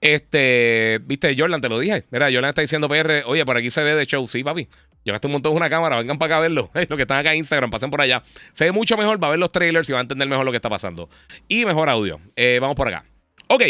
Este, 0.00 1.00
viste, 1.04 1.34
Jordan, 1.36 1.60
te 1.60 1.68
lo 1.68 1.80
dije. 1.80 2.04
Mira, 2.10 2.26
Jordan 2.26 2.50
está 2.50 2.60
diciendo 2.60 2.88
PR, 2.88 3.24
oye, 3.26 3.44
por 3.44 3.56
aquí 3.56 3.68
se 3.68 3.82
ve 3.82 3.96
de 3.96 4.06
show. 4.06 4.24
Sí, 4.28 4.44
papi. 4.44 4.68
Llegaste 5.06 5.28
un 5.28 5.34
montón 5.34 5.52
de 5.52 5.58
una 5.58 5.70
cámara, 5.70 5.98
vengan 5.98 6.18
para 6.18 6.34
acá 6.34 6.38
a 6.38 6.40
verlo. 6.40 6.68
Los 6.74 6.96
que 6.96 7.02
están 7.02 7.18
acá 7.18 7.30
en 7.30 7.38
Instagram, 7.38 7.70
pasen 7.70 7.90
por 7.90 8.00
allá. 8.00 8.24
Se 8.52 8.64
ve 8.64 8.72
mucho 8.72 8.96
mejor, 8.96 9.22
va 9.22 9.28
a 9.28 9.30
ver 9.30 9.38
los 9.38 9.52
trailers 9.52 9.88
y 9.88 9.92
va 9.92 10.00
a 10.00 10.02
entender 10.02 10.26
mejor 10.26 10.44
lo 10.44 10.50
que 10.50 10.56
está 10.56 10.68
pasando. 10.68 11.08
Y 11.46 11.64
mejor 11.64 11.88
audio. 11.88 12.20
Eh, 12.34 12.58
vamos 12.60 12.74
por 12.74 12.88
acá. 12.88 13.04
Ok. 13.46 13.62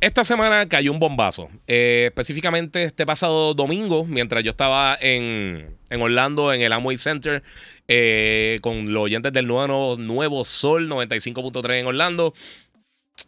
Esta 0.00 0.24
semana 0.24 0.66
cayó 0.66 0.90
un 0.92 0.98
bombazo. 0.98 1.50
Eh, 1.66 2.04
específicamente 2.06 2.84
este 2.84 3.04
pasado 3.04 3.52
domingo, 3.52 4.06
mientras 4.06 4.42
yo 4.42 4.48
estaba 4.48 4.96
en, 4.98 5.76
Orlando, 5.90 6.54
en 6.54 6.62
el 6.62 6.72
Amway 6.72 6.96
Center, 6.96 7.42
eh, 7.86 8.58
con 8.62 8.94
los 8.94 9.02
oyentes 9.02 9.34
del 9.34 9.46
nuevo, 9.46 9.96
nuevo 9.98 10.46
Sol 10.46 10.88
95.3 10.88 11.80
en 11.80 11.86
Orlando. 11.86 12.32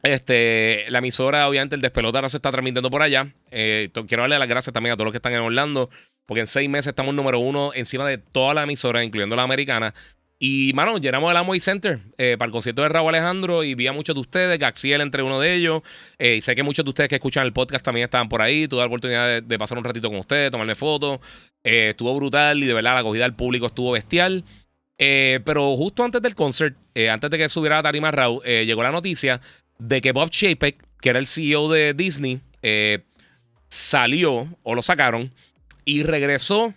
Este, 0.02 0.86
la 0.88 1.00
emisora, 1.00 1.46
obviamente, 1.46 1.74
el 1.74 1.82
despelote 1.82 2.16
ahora 2.16 2.30
se 2.30 2.38
está 2.38 2.50
transmitiendo 2.50 2.88
por 2.88 3.02
allá. 3.02 3.34
Quiero 3.50 4.22
darle 4.22 4.38
las 4.38 4.48
gracias 4.48 4.72
también 4.72 4.94
a 4.94 4.96
todos 4.96 5.06
los 5.06 5.12
que 5.12 5.18
están 5.18 5.34
en 5.34 5.40
Orlando, 5.40 5.90
porque 6.28 6.42
en 6.42 6.46
seis 6.46 6.68
meses 6.68 6.88
estamos 6.88 7.14
número 7.14 7.38
uno 7.38 7.72
encima 7.74 8.06
de 8.06 8.18
toda 8.18 8.52
la 8.52 8.64
emisora, 8.64 9.02
incluyendo 9.02 9.34
la 9.34 9.44
americana. 9.44 9.94
Y, 10.38 10.72
mano, 10.74 10.98
llenamos 10.98 11.30
el 11.30 11.38
Amway 11.38 11.58
Center 11.58 12.00
eh, 12.18 12.36
para 12.38 12.48
el 12.48 12.52
concierto 12.52 12.82
de 12.82 12.90
Raúl 12.90 13.08
Alejandro 13.08 13.64
y 13.64 13.74
vi 13.74 13.86
a 13.86 13.94
muchos 13.94 14.14
de 14.14 14.20
ustedes, 14.20 14.58
Gaxiel 14.58 15.00
entre 15.00 15.22
uno 15.22 15.40
de 15.40 15.54
ellos. 15.54 15.80
Eh, 16.18 16.36
y 16.36 16.42
sé 16.42 16.54
que 16.54 16.62
muchos 16.62 16.84
de 16.84 16.90
ustedes 16.90 17.08
que 17.08 17.14
escuchan 17.14 17.46
el 17.46 17.54
podcast 17.54 17.82
también 17.82 18.04
estaban 18.04 18.28
por 18.28 18.42
ahí. 18.42 18.68
Tuve 18.68 18.80
la 18.80 18.86
oportunidad 18.88 19.42
de, 19.42 19.58
pasar 19.58 19.78
un 19.78 19.84
ratito 19.84 20.10
con 20.10 20.18
ustedes, 20.18 20.50
tomarle 20.50 20.74
fotos. 20.74 21.18
estuvo 21.64 22.14
brutal 22.14 22.62
y 22.62 22.66
de 22.66 22.74
verdad 22.74 22.92
la 22.92 23.00
acogida 23.00 23.24
del 23.24 23.34
público 23.34 23.64
estuvo 23.64 23.92
bestial. 23.92 24.44
Eh, 24.98 25.40
pero 25.46 25.74
justo 25.76 26.04
antes 26.04 26.20
del 26.20 26.34
concert, 26.34 26.76
eh, 26.94 27.08
antes 27.08 27.30
de 27.30 27.38
que 27.38 27.48
subiera 27.48 27.78
a 27.78 27.82
Tarima 27.82 28.10
Rao, 28.10 28.42
llegó 28.42 28.82
la 28.82 28.92
noticia 28.92 29.40
de 29.78 30.02
que 30.02 30.12
Bob 30.12 30.28
Chapek, 30.28 30.76
que 31.00 31.08
era 31.08 31.20
el 31.20 31.26
CEO 31.26 31.70
de 31.70 31.94
Disney, 31.94 32.42
salió 33.70 34.46
o 34.62 34.74
lo 34.74 34.82
sacaron 34.82 35.32
y 35.88 36.02
regresó 36.02 36.74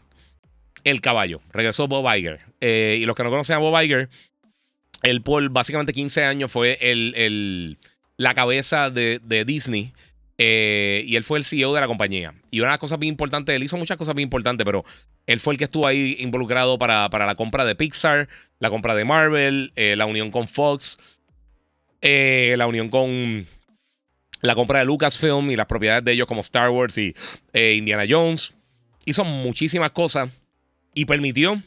el 0.85 1.01
caballo. 1.01 1.41
Regresó 1.51 1.89
Bob 1.89 2.07
Iger. 2.15 2.39
y 2.61 3.05
los 3.05 3.13
que 3.13 3.23
no 3.23 3.29
conocen 3.29 3.57
a 3.57 3.59
Bob 3.59 3.77
Iger, 3.81 4.07
él 5.03 5.21
por 5.21 5.49
básicamente 5.49 5.91
15 5.91 6.23
años 6.23 6.49
fue 6.49 6.77
el, 6.79 7.77
la 8.15 8.33
cabeza 8.33 8.89
de, 8.89 9.19
Disney. 9.45 9.91
Eh, 10.37 11.03
y 11.05 11.17
él 11.17 11.25
fue 11.25 11.39
el 11.39 11.43
CEO 11.43 11.73
de 11.73 11.81
la 11.81 11.87
compañía. 11.87 12.33
Y 12.51 12.61
una 12.61 12.69
de 12.69 12.73
las 12.73 12.79
cosas 12.79 12.99
bien 12.99 13.11
importantes, 13.13 13.53
él 13.53 13.63
hizo 13.63 13.75
muchas 13.75 13.97
cosas 13.97 14.15
bien 14.15 14.27
importantes, 14.27 14.63
pero 14.63 14.85
él 15.27 15.41
fue 15.41 15.55
el 15.55 15.57
que 15.57 15.65
estuvo 15.65 15.85
ahí 15.85 16.15
involucrado 16.19 16.79
para, 16.79 17.09
para 17.09 17.25
la 17.25 17.35
compra 17.35 17.65
de 17.65 17.75
Pixar, 17.75 18.29
la 18.59 18.69
compra 18.69 18.95
de 18.95 19.03
Marvel, 19.03 19.73
eh, 19.75 19.95
la 19.97 20.05
unión 20.05 20.31
con 20.31 20.47
Fox, 20.47 20.97
eh, 21.99 22.55
la 22.57 22.65
unión 22.65 22.87
con 22.87 23.45
la 24.41 24.55
compra 24.55 24.79
de 24.79 24.85
Lucasfilm 24.85 25.51
y 25.51 25.57
las 25.57 25.67
propiedades 25.67 26.05
de 26.05 26.13
ellos 26.13 26.27
como 26.27 26.41
Star 26.41 26.69
Wars 26.69 26.97
y 26.97 27.13
Indiana 27.53 28.05
Jones. 28.09 28.55
Hizo 29.11 29.23
muchísimas 29.23 29.91
cosas 29.91 30.29
y 30.93 31.05
permitió 31.05 31.61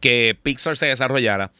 que 0.00 0.36
Pixar 0.42 0.76
se 0.76 0.86
desarrollara 0.86 1.52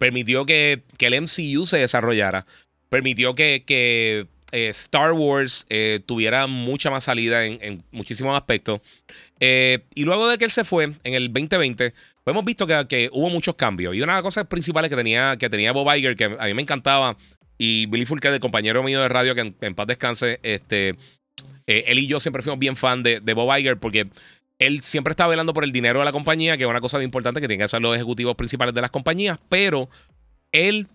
permitió 0.00 0.46
que, 0.46 0.82
el 0.98 1.20
MCU 1.20 1.66
se 1.66 1.76
desarrollara, 1.76 2.46
permitió 2.88 3.34
que, 3.34 3.64
que 3.66 4.26
eh, 4.50 4.68
Star 4.68 5.12
Wars 5.12 5.66
eh, 5.68 6.00
tuviera 6.06 6.46
mucha 6.46 6.90
más 6.90 7.04
salida 7.04 7.44
en, 7.44 7.84
muchísimos 7.92 8.34
aspectos. 8.34 8.80
Eh, 9.40 9.80
y 9.94 10.04
luego 10.04 10.26
de 10.26 10.38
que 10.38 10.46
él 10.46 10.50
se 10.50 10.64
fue 10.64 10.84
en 11.04 11.14
el 11.14 11.30
2020, 11.30 11.92
pues 12.24 12.34
hemos 12.34 12.44
visto 12.46 12.66
que, 12.66 13.10
hubo 13.12 13.28
muchos 13.28 13.56
cambios. 13.56 13.94
Y 13.94 14.00
una 14.00 14.14
de 14.14 14.16
las 14.16 14.22
cosas 14.22 14.46
principales 14.46 14.88
que 14.88 14.96
tenía, 14.96 15.36
que 15.36 15.50
tenía 15.50 15.72
Bob 15.72 15.94
Iger, 15.94 16.16
que 16.16 16.24
a 16.24 16.46
mí 16.46 16.54
me 16.54 16.62
encantaba, 16.62 17.18
y 17.58 17.84
Billy 17.84 18.06
Fulker, 18.06 18.32
el 18.32 18.40
compañero 18.40 18.82
mío 18.82 19.02
de 19.02 19.08
radio, 19.10 19.34
que 19.34 19.52
en, 19.60 19.74
paz 19.74 19.86
descanse, 19.86 20.40
este, 20.42 20.96
él 21.66 21.98
y 21.98 22.06
yo 22.06 22.20
siempre 22.20 22.42
fuimos 22.42 22.58
bien 22.58 22.74
fan 22.74 23.02
de, 23.02 23.20
de 23.20 23.34
Bob 23.34 23.54
Iger 23.54 23.76
porque 23.76 24.08
él 24.60 24.82
siempre 24.82 25.10
está 25.12 25.26
velando 25.26 25.54
por 25.54 25.64
el 25.64 25.72
dinero 25.72 25.98
de 25.98 26.04
la 26.04 26.12
compañía, 26.12 26.56
que 26.56 26.64
es 26.64 26.70
una 26.70 26.82
cosa 26.82 26.98
muy 26.98 27.04
importante 27.04 27.40
que 27.40 27.48
tienen 27.48 27.60
que 27.60 27.64
hacer 27.64 27.80
los 27.80 27.96
ejecutivos 27.96 28.36
principales 28.36 28.74
de 28.74 28.82
las 28.82 28.90
compañías, 28.90 29.38
pero 29.48 29.88
él 30.52 30.86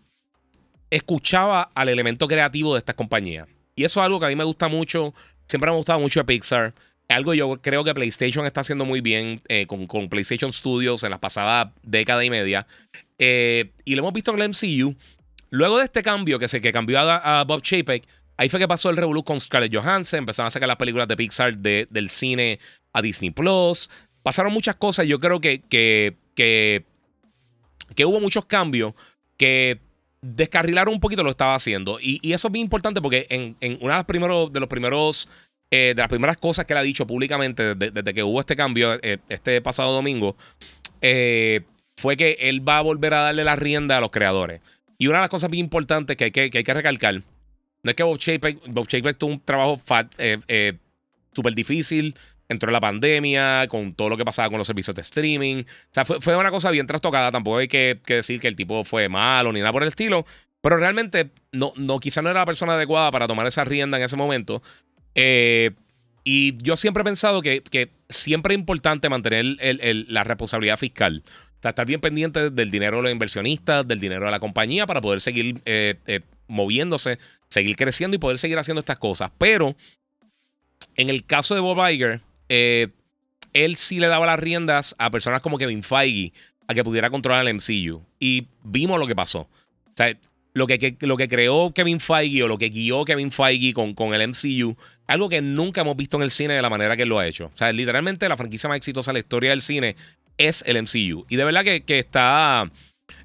escuchaba 0.91 1.71
al 1.73 1.89
elemento 1.89 2.27
creativo 2.27 2.75
de 2.75 2.79
estas 2.79 2.95
compañías. 2.95 3.47
Y 3.75 3.83
eso 3.83 3.99
es 3.99 4.05
algo 4.05 4.19
que 4.19 4.27
a 4.27 4.29
mí 4.29 4.35
me 4.35 4.43
gusta 4.43 4.67
mucho, 4.67 5.13
siempre 5.47 5.69
me 5.69 5.73
ha 5.73 5.77
gustado 5.77 5.99
mucho 5.99 6.19
de 6.19 6.25
Pixar. 6.25 6.75
Algo 7.09 7.33
yo 7.33 7.59
creo 7.61 7.83
que 7.83 7.93
PlayStation 7.93 8.45
está 8.45 8.61
haciendo 8.61 8.85
muy 8.85 9.01
bien 9.01 9.41
eh, 9.47 9.65
con, 9.67 10.09
PlayStation 10.09 10.53
Studios 10.53 11.03
en 11.03 11.09
las 11.09 11.19
pasadas 11.19 11.69
década 11.81 12.23
y 12.23 12.29
media. 12.29 12.67
Eh, 13.17 13.71
y 13.83 13.95
lo 13.95 14.01
hemos 14.01 14.13
visto 14.13 14.31
en 14.31 14.41
el 14.41 14.49
MCU. 14.49 14.95
Luego 15.49 15.79
de 15.79 15.85
este 15.85 16.03
cambio 16.03 16.37
que, 16.37 16.47
se, 16.47 16.61
que 16.61 16.71
cambió 16.71 16.99
a, 16.99 17.43
Bob 17.45 17.61
Chapek, 17.61 18.07
ahí 18.37 18.49
fue 18.49 18.59
que 18.59 18.67
pasó 18.67 18.89
el 18.91 18.97
revolú 18.97 19.23
con 19.23 19.39
Scarlett 19.39 19.73
Johansson. 19.73 20.19
Empezaron 20.19 20.47
a 20.47 20.51
sacar 20.51 20.67
las 20.67 20.77
películas 20.77 21.07
de 21.07 21.15
Pixar 21.15 21.57
del 21.57 22.09
cine 22.09 22.59
a 22.95 23.01
Disney 23.01 23.31
Plus. 23.31 23.89
Pasaron 24.23 24.53
muchas 24.53 24.75
cosas. 24.75 25.05
Yo 25.05 25.19
creo 25.19 25.39
que, 25.39 25.61
que, 25.61 26.15
que, 26.35 26.85
hubo 28.05 28.19
muchos 28.19 28.45
cambios 28.45 28.93
que 29.37 29.79
descarrilaron 30.21 30.93
un 30.93 30.99
poquito 30.99 31.21
lo 31.21 31.29
que 31.29 31.31
estaba 31.31 31.55
haciendo. 31.55 31.99
Y, 32.01 32.31
eso 32.31 32.47
es 32.47 32.51
bien 32.51 32.65
importante 32.65 33.01
porque 33.01 33.27
en, 33.29 33.55
en 33.61 33.77
uno 33.81 33.91
de 33.91 33.97
los 33.97 34.05
primeros, 34.05 34.51
de 34.51 34.59
los 34.59 34.69
primeros 34.69 35.29
eh, 35.71 35.93
de 35.95 36.01
las 36.01 36.09
primeras 36.09 36.37
cosas 36.37 36.65
que 36.65 36.73
él 36.73 36.77
ha 36.77 36.83
dicho 36.83 37.07
públicamente 37.07 37.73
desde, 37.73 38.13
que 38.13 38.23
hubo 38.23 38.39
este 38.39 38.55
cambio 38.55 38.99
eh, 39.01 39.17
este 39.29 39.61
pasado 39.61 39.93
domingo, 39.93 40.37
eh, 41.01 41.61
fue 41.97 42.15
que 42.15 42.37
él 42.39 42.67
va 42.67 42.77
a 42.77 42.81
volver 42.81 43.15
a 43.15 43.21
darle 43.21 43.43
la 43.43 43.55
rienda 43.55 43.97
a 43.97 44.01
los 44.01 44.11
creadores. 44.11 44.61
Y 44.99 45.07
una 45.07 45.17
de 45.17 45.23
las 45.23 45.29
cosas 45.29 45.49
bien 45.49 45.65
importantes 45.65 46.15
que 46.17 46.25
hay 46.25 46.31
que, 46.31 46.51
que, 46.51 46.59
hay 46.59 46.63
que 46.63 46.73
recalcar, 46.73 47.15
no 47.15 47.89
es 47.89 47.95
que 47.95 48.03
Bob 48.03 48.17
Chapek, 48.17 48.61
Bob 48.67 48.87
tuvo 49.17 49.31
un 49.31 49.41
trabajo 49.41 49.81
súper 51.33 51.55
difícil, 51.55 52.15
entró 52.49 52.71
la 52.71 52.79
pandemia, 52.79 53.67
con 53.67 53.93
todo 53.93 54.09
lo 54.09 54.17
que 54.17 54.25
pasaba 54.25 54.49
con 54.49 54.57
los 54.57 54.67
servicios 54.67 54.95
de 54.95 55.01
streaming. 55.01 55.63
O 55.63 55.89
sea, 55.91 56.05
fue, 56.05 56.37
una 56.37 56.51
cosa 56.51 56.71
bien 56.71 56.87
trastocada. 56.87 57.31
Tampoco 57.31 57.57
hay 57.57 57.67
que, 57.67 57.99
decir 58.07 58.39
que 58.39 58.47
el 58.47 58.55
tipo 58.55 58.83
fue 58.83 59.09
malo 59.09 59.51
ni 59.51 59.59
nada 59.59 59.71
por 59.71 59.83
el 59.83 59.89
estilo. 59.89 60.25
Pero 60.61 60.77
realmente, 60.77 61.29
no, 61.51 61.73
no, 61.75 61.99
quizá 61.99 62.21
no 62.21 62.29
era 62.29 62.39
la 62.39 62.45
persona 62.45 62.73
adecuada 62.73 63.11
para 63.11 63.27
tomar 63.27 63.45
esa 63.47 63.63
rienda 63.63 63.97
en 63.97 64.03
ese 64.03 64.15
momento. 64.15 64.61
Eh, 65.13 65.71
y 66.23 66.57
yo 66.57 66.75
siempre 66.75 67.01
he 67.01 67.03
pensado 67.03 67.41
que, 67.41 67.61
siempre 68.09 68.55
es 68.55 68.59
importante 68.59 69.09
mantener 69.09 69.45
la 70.09 70.23
responsabilidad 70.23 70.77
fiscal. 70.77 71.23
O 71.25 71.61
sea, 71.61 71.69
estar 71.69 71.85
bien 71.85 72.01
pendiente 72.01 72.49
del 72.49 72.71
dinero 72.71 72.97
de 72.97 73.03
los 73.03 73.11
inversionistas, 73.11 73.87
del 73.87 73.99
dinero 73.99 74.25
de 74.25 74.31
la 74.31 74.39
compañía 74.39 74.87
para 74.87 75.01
poder 75.01 75.21
seguir 75.21 75.61
eh, 75.65 75.95
eh, 76.07 76.21
moviéndose, 76.47 77.19
seguir 77.47 77.75
creciendo 77.75 78.15
y 78.15 78.19
poder 78.19 78.39
seguir 78.39 78.57
haciendo 78.57 78.79
estas 78.79 78.97
cosas. 78.97 79.31
Pero 79.37 79.75
en 80.95 81.09
el 81.09 81.25
caso 81.25 81.55
de 81.55 81.61
Bob 81.61 81.77
Iger, 81.89 82.21
eh, 82.49 82.89
él 83.53 83.77
sí 83.77 83.99
le 83.99 84.07
daba 84.07 84.25
las 84.25 84.39
riendas 84.39 84.95
a 84.99 85.09
personas 85.09 85.41
como 85.41 85.57
Kevin 85.57 85.83
Feige 85.83 86.33
a 86.67 86.73
que 86.73 86.83
pudiera 86.83 87.09
controlar 87.09 87.47
el 87.47 87.55
MCU. 87.55 88.03
Y 88.19 88.47
vimos 88.63 88.99
lo 88.99 89.07
que 89.07 89.15
pasó. 89.15 89.41
O 89.41 89.93
sea, 89.95 90.15
lo 90.53 90.67
que, 90.67 90.97
lo 91.01 91.17
que 91.17 91.27
creó 91.27 91.73
Kevin 91.73 91.99
Feige 91.99 92.43
o 92.43 92.47
lo 92.47 92.57
que 92.57 92.69
guió 92.69 93.05
Kevin 93.05 93.31
Feige 93.31 93.73
con, 93.73 93.93
con 93.93 94.13
el 94.13 94.27
MCU, 94.27 94.75
algo 95.07 95.29
que 95.29 95.41
nunca 95.41 95.81
hemos 95.81 95.95
visto 95.95 96.17
en 96.17 96.23
el 96.23 96.31
cine 96.31 96.53
de 96.53 96.61
la 96.61 96.69
manera 96.69 96.95
que 96.95 97.03
él 97.03 97.09
lo 97.09 97.19
ha 97.19 97.27
hecho. 97.27 97.45
O 97.53 97.57
sea, 97.57 97.71
literalmente 97.71 98.27
la 98.27 98.37
franquicia 98.37 98.67
más 98.67 98.77
exitosa 98.77 99.11
de 99.11 99.13
la 99.13 99.19
historia 99.19 99.49
del 99.51 99.61
cine 99.61 99.95
es 100.37 100.63
el 100.65 100.81
MCU. 100.81 101.25
Y 101.29 101.35
de 101.35 101.43
verdad 101.43 101.63
que, 101.63 101.99
está, 101.99 102.69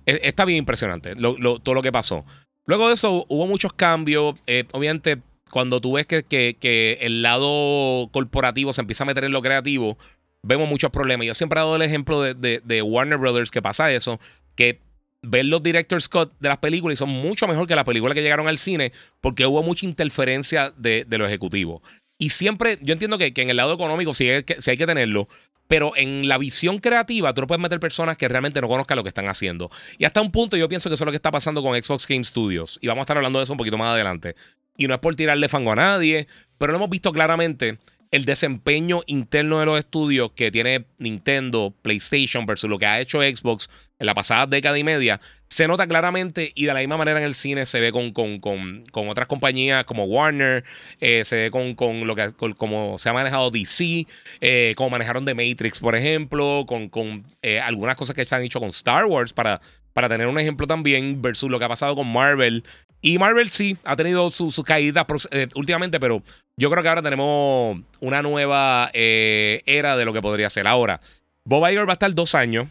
e, 0.06 0.20
está 0.22 0.44
bien 0.44 0.58
impresionante 0.58 1.14
todo 1.16 1.74
lo 1.74 1.82
que 1.82 1.92
pasó. 1.92 2.24
Luego 2.66 2.88
de 2.88 2.94
eso 2.94 3.26
hubo 3.28 3.46
muchos 3.46 3.72
cambios. 3.72 4.36
Eh, 4.46 4.64
obviamente 4.72 5.18
cuando 5.50 5.80
tú 5.80 5.92
ves 5.92 6.06
que, 6.06 6.98
el 7.00 7.22
lado 7.22 8.08
corporativo 8.12 8.72
se 8.72 8.80
empieza 8.80 9.04
a 9.04 9.06
meter 9.06 9.24
en 9.24 9.32
lo 9.32 9.42
creativo, 9.42 9.98
vemos 10.42 10.68
muchos 10.68 10.90
problemas. 10.90 11.26
Yo 11.26 11.34
siempre 11.34 11.58
he 11.58 11.62
dado 11.62 11.76
el 11.76 11.82
ejemplo 11.82 12.22
de, 12.22 12.82
Warner 12.82 13.18
Brothers 13.18 13.50
que 13.50 13.62
pasa 13.62 13.92
eso, 13.92 14.20
que 14.54 14.80
ven 15.22 15.50
los 15.50 15.62
director's 15.62 16.08
cut 16.08 16.32
de 16.40 16.48
las 16.48 16.58
películas 16.58 16.94
y 16.94 16.96
son 16.96 17.10
mucho 17.10 17.46
mejor 17.46 17.66
que 17.66 17.74
las 17.74 17.84
películas 17.84 18.14
que 18.14 18.22
llegaron 18.22 18.48
al 18.48 18.56
cine 18.56 18.90
porque 19.20 19.44
hubo 19.44 19.62
mucha 19.62 19.84
interferencia 19.84 20.72
de, 20.76 21.04
de 21.06 21.18
los 21.18 21.28
ejecutivos. 21.28 21.82
Y 22.20 22.30
siempre, 22.30 22.78
yo 22.82 22.92
entiendo 22.92 23.16
que, 23.16 23.32
en 23.34 23.50
el 23.50 23.56
lado 23.56 23.72
económico 23.72 24.12
sí 24.12 24.28
hay, 24.28 24.42
que, 24.44 24.58
hay 24.64 24.76
que 24.76 24.86
tenerlo, 24.86 25.26
pero 25.66 25.96
en 25.96 26.28
la 26.28 26.36
visión 26.36 26.78
creativa 26.78 27.32
tú 27.32 27.40
no 27.40 27.46
puedes 27.46 27.62
meter 27.62 27.80
personas 27.80 28.18
que 28.18 28.28
realmente 28.28 28.60
no 28.60 28.68
conozcan 28.68 28.96
lo 28.96 29.02
que 29.02 29.08
están 29.08 29.28
haciendo. 29.28 29.70
Y 29.98 30.04
hasta 30.04 30.20
un 30.20 30.30
punto 30.30 30.56
yo 30.58 30.68
pienso 30.68 30.90
que 30.90 30.94
eso 30.94 31.04
es 31.04 31.06
lo 31.06 31.12
que 31.12 31.16
está 31.16 31.30
pasando 31.30 31.62
con 31.62 31.82
Xbox 31.82 32.06
Game 32.06 32.22
Studios. 32.22 32.78
Y 32.82 32.88
vamos 32.88 33.00
a 33.00 33.04
estar 33.04 33.16
hablando 33.16 33.38
de 33.38 33.44
eso 33.44 33.54
un 33.54 33.56
poquito 33.56 33.78
más 33.78 33.94
adelante. 33.94 34.34
Y 34.80 34.88
no 34.88 34.94
es 34.94 35.00
por 35.00 35.14
tirarle 35.14 35.50
fango 35.50 35.72
a 35.72 35.76
nadie, 35.76 36.26
pero 36.56 36.72
lo 36.72 36.78
hemos 36.78 36.88
visto 36.88 37.12
claramente 37.12 37.76
el 38.10 38.24
desempeño 38.24 39.02
interno 39.06 39.60
de 39.60 39.66
los 39.66 39.78
estudios 39.78 40.32
que 40.32 40.50
tiene 40.50 40.86
Nintendo, 40.96 41.74
PlayStation 41.82 42.46
versus 42.46 42.70
lo 42.70 42.78
que 42.78 42.86
ha 42.86 42.98
hecho 42.98 43.20
Xbox 43.20 43.68
en 43.98 44.06
la 44.06 44.14
pasada 44.14 44.46
década 44.46 44.78
y 44.78 44.82
media, 44.84 45.20
se 45.48 45.68
nota 45.68 45.86
claramente 45.86 46.50
y 46.54 46.64
de 46.64 46.72
la 46.72 46.80
misma 46.80 46.96
manera 46.96 47.18
en 47.18 47.26
el 47.26 47.34
cine 47.34 47.66
se 47.66 47.78
ve 47.78 47.92
con, 47.92 48.12
con, 48.12 48.82
otras 49.08 49.26
compañías 49.28 49.84
como 49.84 50.04
Warner, 50.04 50.64
eh, 50.98 51.24
se 51.24 51.36
ve 51.36 51.50
con, 51.50 52.06
lo 52.06 52.16
que 52.16 52.32
como 52.56 52.98
se 52.98 53.10
ha 53.10 53.12
manejado 53.12 53.50
DC, 53.50 54.06
eh, 54.40 54.72
como 54.76 54.90
manejaron 54.90 55.26
The 55.26 55.34
Matrix, 55.34 55.78
por 55.78 55.94
ejemplo, 55.94 56.64
con, 56.66 57.26
eh, 57.42 57.60
algunas 57.60 57.96
cosas 57.96 58.16
que 58.16 58.24
se 58.24 58.34
han 58.34 58.42
hecho 58.42 58.60
con 58.60 58.70
Star 58.70 59.04
Wars 59.04 59.34
para, 59.34 59.60
para 59.92 60.08
tener 60.08 60.26
un 60.26 60.38
ejemplo 60.38 60.66
también 60.66 61.20
versus 61.22 61.50
lo 61.50 61.58
que 61.58 61.64
ha 61.64 61.68
pasado 61.68 61.96
con 61.96 62.10
Marvel. 62.10 62.64
Y 63.02 63.18
Marvel 63.18 63.50
sí 63.50 63.76
ha 63.84 63.96
tenido 63.96 64.30
sus 64.30 64.54
su 64.54 64.62
caídas 64.62 65.06
últimamente, 65.54 65.98
pero 65.98 66.22
yo 66.56 66.70
creo 66.70 66.82
que 66.82 66.88
ahora 66.88 67.02
tenemos 67.02 67.80
una 68.00 68.22
nueva 68.22 68.90
eh, 68.92 69.62
era 69.66 69.96
de 69.96 70.04
lo 70.04 70.12
que 70.12 70.20
podría 70.20 70.50
ser. 70.50 70.66
Ahora, 70.66 71.00
Bob 71.44 71.66
Iger 71.68 71.88
va 71.88 71.92
a 71.92 71.94
estar 71.94 72.14
dos 72.14 72.34
años. 72.34 72.68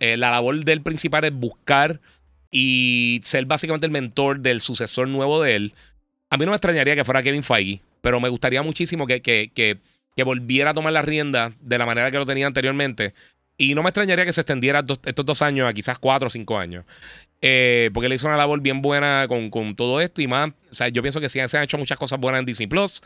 Eh, 0.00 0.16
la 0.16 0.30
labor 0.30 0.64
del 0.64 0.82
principal 0.82 1.24
es 1.24 1.32
buscar 1.32 2.00
y 2.50 3.20
ser 3.24 3.46
básicamente 3.46 3.86
el 3.86 3.92
mentor 3.92 4.40
del 4.40 4.60
sucesor 4.60 5.08
nuevo 5.08 5.42
de 5.42 5.56
él. 5.56 5.74
A 6.30 6.36
mí 6.36 6.44
no 6.44 6.50
me 6.50 6.56
extrañaría 6.56 6.94
que 6.94 7.04
fuera 7.04 7.22
Kevin 7.22 7.42
Feige, 7.42 7.80
pero 8.00 8.20
me 8.20 8.28
gustaría 8.28 8.62
muchísimo 8.62 9.06
que, 9.06 9.22
que, 9.22 9.50
que, 9.54 9.78
que 10.16 10.22
volviera 10.24 10.70
a 10.70 10.74
tomar 10.74 10.92
la 10.92 11.02
rienda 11.02 11.52
de 11.60 11.78
la 11.78 11.86
manera 11.86 12.10
que 12.10 12.18
lo 12.18 12.26
tenía 12.26 12.46
anteriormente. 12.46 13.14
Y 13.60 13.74
no 13.74 13.82
me 13.82 13.88
extrañaría 13.88 14.24
que 14.24 14.32
se 14.32 14.40
extendiera 14.40 14.84
estos 15.04 15.26
dos 15.26 15.42
años 15.42 15.68
a 15.68 15.74
quizás 15.74 15.98
cuatro 15.98 16.28
o 16.28 16.30
cinco 16.30 16.56
años. 16.56 16.84
Eh, 17.40 17.90
porque 17.92 18.08
le 18.08 18.14
hizo 18.14 18.28
una 18.28 18.36
labor 18.36 18.60
bien 18.60 18.80
buena 18.80 19.26
con, 19.28 19.50
con, 19.50 19.74
todo 19.74 20.00
esto 20.00 20.22
y 20.22 20.28
más. 20.28 20.50
O 20.70 20.74
sea, 20.74 20.88
yo 20.88 21.02
pienso 21.02 21.20
que 21.20 21.28
sí 21.28 21.40
se 21.46 21.58
han 21.58 21.64
hecho 21.64 21.76
muchas 21.76 21.98
cosas 21.98 22.20
buenas 22.20 22.38
en 22.38 22.46
Disney 22.46 22.68
Plus. 22.68 23.02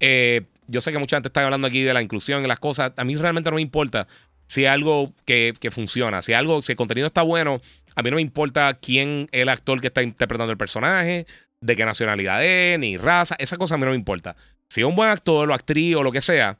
Eh, 0.00 0.42
yo 0.66 0.82
sé 0.82 0.92
que 0.92 0.98
mucha 0.98 1.16
gente 1.16 1.28
está 1.28 1.42
hablando 1.42 1.66
aquí 1.66 1.82
de 1.82 1.94
la 1.94 2.02
inclusión 2.02 2.44
y 2.44 2.48
las 2.48 2.60
cosas. 2.60 2.92
A 2.96 3.04
mí 3.04 3.16
realmente 3.16 3.50
no 3.50 3.56
me 3.56 3.62
importa 3.62 4.06
si 4.46 4.66
algo 4.66 5.14
que, 5.24 5.54
funciona, 5.70 6.20
si 6.20 6.34
algo, 6.34 6.60
si 6.60 6.72
el 6.72 6.76
contenido 6.76 7.06
está 7.06 7.22
bueno. 7.22 7.60
A 7.94 8.02
mí 8.02 8.10
no 8.10 8.16
me 8.16 8.22
importa 8.22 8.74
quién 8.74 9.28
es 9.32 9.42
el 9.42 9.48
actor 9.48 9.80
que 9.80 9.86
está 9.86 10.02
interpretando 10.02 10.50
el 10.50 10.58
personaje, 10.58 11.26
de 11.60 11.76
qué 11.76 11.84
nacionalidad 11.84 12.44
es, 12.44 12.78
ni 12.78 12.98
raza. 12.98 13.36
Esa 13.38 13.56
cosa 13.56 13.76
a 13.76 13.78
mí 13.78 13.84
no 13.84 13.90
me 13.90 13.96
importa. 13.96 14.36
Si 14.68 14.80
es 14.80 14.86
un 14.86 14.96
buen 14.96 15.10
actor 15.10 15.50
o 15.50 15.54
actriz 15.54 15.96
o 15.96 16.02
lo 16.02 16.12
que 16.12 16.20
sea 16.20 16.58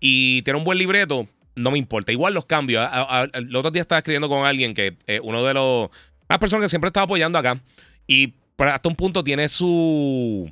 y 0.00 0.42
tiene 0.42 0.58
un 0.58 0.64
buen 0.64 0.78
libreto, 0.78 1.28
no 1.56 1.70
me 1.70 1.78
importa. 1.78 2.12
Igual 2.12 2.34
los 2.34 2.46
cambios. 2.46 2.88
el 3.32 3.54
otro 3.54 3.70
día 3.70 3.82
estaba 3.82 3.98
escribiendo 3.98 4.28
con 4.28 4.44
alguien 4.46 4.74
que 4.74 4.96
eh, 5.06 5.20
uno 5.22 5.44
de 5.44 5.54
los. 5.54 5.90
Una 6.28 6.38
persona 6.38 6.62
que 6.62 6.68
siempre 6.68 6.88
estaba 6.88 7.04
apoyando 7.04 7.38
acá. 7.38 7.60
Y 8.06 8.34
hasta 8.58 8.88
un 8.88 8.96
punto 8.96 9.22
tiene 9.22 9.48
su. 9.48 10.50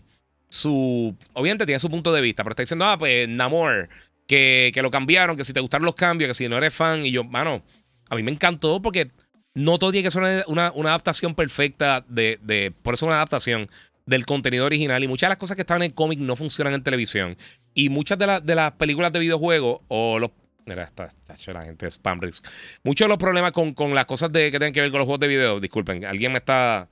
Su. 0.49 1.17
Obviamente 1.33 1.67
tiene 1.67 1.79
su 1.79 1.91
punto 1.91 2.13
de 2.13 2.21
vista. 2.21 2.43
Pero 2.45 2.53
está 2.53 2.63
diciendo, 2.63 2.85
ah, 2.85 2.99
pues 2.99 3.29
Namor. 3.29 3.89
Que, 4.27 4.71
que 4.73 4.83
lo 4.83 4.91
cambiaron. 4.91 5.37
Que 5.37 5.45
si 5.45 5.53
te 5.53 5.61
gustaron 5.61 5.85
los 5.85 5.95
cambios. 5.95 6.29
Que 6.29 6.35
si 6.35 6.49
no 6.49 6.57
eres 6.57 6.75
fan. 6.75 7.05
Y 7.05 7.11
yo, 7.11 7.25
mano. 7.25 7.63
A 8.09 8.17
mí 8.17 8.23
me 8.23 8.31
encantó 8.31 8.81
porque 8.83 9.11
no 9.55 9.79
todo 9.79 9.91
tiene 9.91 10.05
que 10.05 10.11
ser 10.11 10.45
una, 10.47 10.69
adaptación 10.69 11.35
perfecta 11.35 12.05
de, 12.09 12.39
de. 12.43 12.71
Por 12.83 12.95
eso 12.95 13.07
una 13.07 13.17
adaptación 13.17 13.69
del 14.07 14.27
contenido 14.27 14.67
original. 14.67 15.03
Y 15.03 15.09
muchas 15.09 15.29
de 15.29 15.33
las 15.33 15.39
cosas 15.39 15.57
que 15.57 15.63
estaban 15.63 15.83
en 15.83 15.93
cómic 15.93 16.19
no 16.21 16.37
funcionan 16.37 16.75
en 16.75 16.83
televisión. 16.83 17.37
Y 17.75 17.89
muchas 17.89 18.19
de, 18.19 18.41
de 18.43 18.55
las 18.55 18.73
películas 18.73 19.13
de 19.13 19.19
videojuegos 19.19 19.81
o 19.89 20.19
Mira, 20.67 20.85
está, 20.85 21.09
está 21.29 21.53
la 21.53 21.65
gente 21.65 21.87
spam 21.91 22.21
risk. 22.21 22.47
Muchos 22.85 23.07
de 23.07 23.09
los 23.09 23.19
problemas 23.19 23.53
con, 23.53 23.75
con, 23.75 23.95
las 23.95 24.07
cosas 24.07 24.33
de, 24.33 24.51
que 24.51 24.59
tienen 24.59 24.73
que 24.73 24.81
ver 24.81 24.91
con 24.91 24.99
los 24.99 25.07
juegos 25.07 25.21
de 25.21 25.29
video, 25.29 25.61
disculpen, 25.61 26.05
alguien 26.05 26.33
me 26.33 26.39
está. 26.39 26.89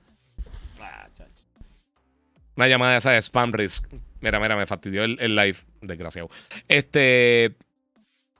Una 2.55 2.67
llamada 2.67 2.97
esa 2.97 3.11
de 3.11 3.21
spam 3.21 3.53
risk. 3.53 3.87
Mira, 4.19 4.39
mira, 4.39 4.55
me 4.55 4.67
fastidió 4.67 5.03
el, 5.03 5.35
live, 5.35 5.57
desgraciado. 5.81 6.29
Este. 6.67 7.55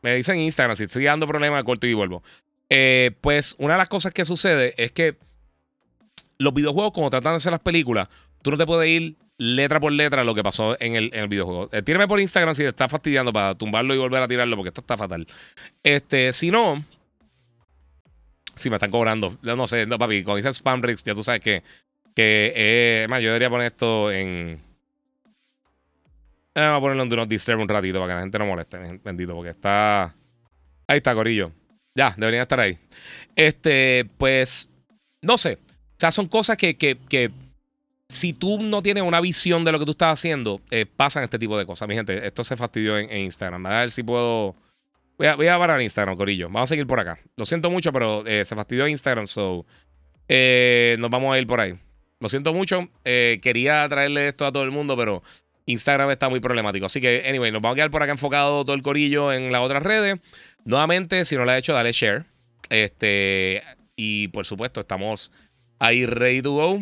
Me 0.02 0.16
dicen 0.16 0.36
en 0.36 0.42
Instagram, 0.42 0.76
si 0.76 0.84
estoy 0.84 1.06
dando 1.06 1.28
problemas, 1.28 1.64
corto 1.64 1.88
y 1.88 1.94
vuelvo. 1.94 2.24
Eh, 2.70 3.12
pues 3.22 3.56
una 3.60 3.74
de 3.74 3.80
las 3.80 3.90
cosas 3.90 4.14
que 4.14 4.26
sucede 4.26 4.74
es 4.84 4.92
que 4.92 5.18
los 6.40 6.54
videojuegos, 6.54 6.92
como 6.92 7.10
tratan 7.10 7.34
de 7.34 7.38
hacer 7.38 7.52
las 7.52 7.62
películas, 7.62 8.10
tú 8.42 8.52
no 8.52 8.58
te 8.58 8.66
puedes 8.66 8.90
ir 8.90 9.16
letra 9.42 9.80
por 9.80 9.92
letra 9.92 10.24
lo 10.24 10.36
que 10.36 10.44
pasó 10.44 10.78
en 10.80 10.96
el, 10.96 11.10
en 11.14 11.24
el 11.24 11.28
videojuego. 11.28 11.70
Eh, 11.72 11.82
tírame 11.82 12.08
por 12.08 12.20
Instagram 12.20 12.54
si 12.54 12.62
te 12.62 12.70
está 12.70 12.88
fastidiando 12.88 13.34
para 13.34 13.56
tumbarlo 13.56 13.96
y 13.96 13.98
volver 13.98 14.22
a 14.22 14.28
tirarlo, 14.28 14.56
porque 14.56 14.70
esto 14.70 14.82
está 14.82 14.98
fatal. 14.98 15.26
Este, 15.82 16.32
si 16.32 16.52
no. 16.52 16.86
Si 18.56 18.70
me 18.70 18.76
están 18.76 18.92
cobrando. 18.92 19.36
No 19.42 19.68
sé, 19.68 19.88
no, 19.88 19.98
papi, 19.98 20.24
con 20.24 20.38
dices 20.38 20.58
spam 20.58 20.84
rigs, 20.84 21.04
ya 21.04 21.16
tú 21.16 21.24
sabes 21.24 21.42
que. 21.42 21.64
Que 22.16 22.54
eh, 22.56 23.08
más, 23.10 23.22
yo 23.22 23.30
debería 23.30 23.50
poner 23.50 23.68
esto 23.68 24.12
en. 24.12 24.60
Eh, 26.54 26.62
a 26.62 26.80
ponerlo 26.80 27.04
en 27.04 27.10
Do 27.10 27.16
Not 27.16 27.30
Disturb 27.30 27.62
un 27.62 27.70
ratito 27.70 28.00
para 28.00 28.12
que 28.12 28.16
la 28.16 28.22
gente 28.22 28.38
no 28.38 28.46
moleste, 28.46 28.78
bendito, 29.04 29.34
porque 29.34 29.52
está. 29.52 30.14
Ahí 30.88 30.98
está, 30.98 31.16
Corillo. 31.16 31.52
Ya, 31.96 32.14
deberían 32.16 32.44
estar 32.44 32.60
ahí. 32.60 32.78
Este, 33.36 34.06
pues. 34.18 34.70
No 35.22 35.38
sé. 35.38 35.54
O 35.54 36.00
sea, 36.02 36.12
son 36.12 36.28
cosas 36.28 36.58
que, 36.58 36.76
que 36.76 37.32
si 38.12 38.34
tú 38.34 38.62
no 38.62 38.84
tienes 38.84 39.04
una 39.04 39.22
visión 39.22 39.64
de 39.64 39.72
lo 39.72 39.80
que 39.80 39.86
tú 39.86 39.92
estás 39.92 40.20
haciendo, 40.20 40.62
eh, 40.70 40.86
pasan 40.86 41.24
este 41.24 41.40
tipo 41.40 41.58
de 41.58 41.66
cosas. 41.66 41.88
Mi 41.88 41.96
gente, 41.96 42.26
esto 42.28 42.44
se 42.44 42.58
fastidió 42.58 42.98
en, 42.98 43.12
Instagram. 43.12 43.66
A 43.66 43.82
ver 43.82 43.92
si 43.92 44.04
puedo. 44.04 44.56
Voy 45.18 45.28
a, 45.28 45.36
voy 45.36 45.48
a 45.48 45.58
parar 45.58 45.82
Instagram, 45.82 46.18
Corillo. 46.18 46.48
Vamos 46.48 46.64
a 46.64 46.68
seguir 46.68 46.86
por 46.86 47.00
acá. 47.00 47.20
Lo 47.38 47.46
siento 47.46 47.72
mucho, 47.72 47.92
pero 47.92 48.26
eh, 48.26 48.44
se 48.44 48.56
fastidió 48.56 48.88
Instagram, 48.88 49.28
so. 49.28 49.66
Eh, 50.28 50.98
nos 51.00 51.10
vamos 51.10 51.34
a 51.34 51.40
ir 51.40 51.48
por 51.48 51.62
ahí. 51.62 51.78
Lo 52.20 52.28
siento 52.28 52.54
mucho. 52.54 52.90
quería 53.04 53.88
traerle 53.88 54.28
esto 54.28 54.46
a 54.46 54.52
todo 54.52 54.64
el 54.64 54.72
mundo, 54.72 54.96
pero 54.98 55.24
Instagram 55.66 56.12
está 56.12 56.30
muy 56.30 56.40
problemático. 56.40 56.86
Así 56.86 57.00
que, 57.00 57.24
anyway, 57.28 57.52
nos 57.52 57.62
vamos 57.62 57.76
a 57.76 57.78
quedar 57.78 57.92
por 57.92 58.04
acá 58.04 58.12
enfocado 58.12 58.64
todo 58.66 58.76
el 58.76 58.82
Corillo 58.82 59.32
en 59.32 59.52
las 59.52 59.62
otras 59.62 59.84
redes. 59.84 60.20
Nuevamente, 60.66 61.24
si 61.26 61.36
no 61.36 61.46
lo 61.46 61.52
has 61.52 61.60
hecho, 61.60 61.74
dale 61.74 61.92
share. 61.92 62.26
Este. 62.70 63.64
Y 63.96 64.28
por 64.30 64.46
supuesto, 64.46 64.82
estamos 64.82 65.32
ahí 65.80 66.06
ready 66.06 66.42
to 66.42 66.52
go. 66.52 66.82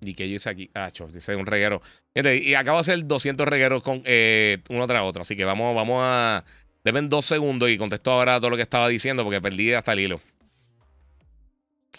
Y 0.00 0.14
que 0.14 0.28
yo 0.28 0.36
hice 0.36 0.50
aquí, 0.50 0.70
ah, 0.74 0.90
dice 1.12 1.34
un 1.36 1.46
reguero. 1.46 1.82
y 2.14 2.54
acabo 2.54 2.78
de 2.78 2.80
hacer 2.80 3.06
200 3.06 3.46
regueros 3.48 3.82
con 3.82 4.02
eh, 4.04 4.58
uno 4.68 4.86
tras 4.86 5.02
otro. 5.02 5.22
Así 5.22 5.36
que 5.36 5.44
vamos, 5.44 5.74
vamos 5.74 6.00
a. 6.02 6.44
Deben 6.84 7.08
dos 7.08 7.24
segundos 7.24 7.68
y 7.70 7.76
contesto 7.76 8.12
ahora 8.12 8.38
todo 8.38 8.50
lo 8.50 8.56
que 8.56 8.62
estaba 8.62 8.88
diciendo 8.88 9.24
porque 9.24 9.40
perdí 9.40 9.72
hasta 9.72 9.92
el 9.92 10.00
hilo. 10.00 10.20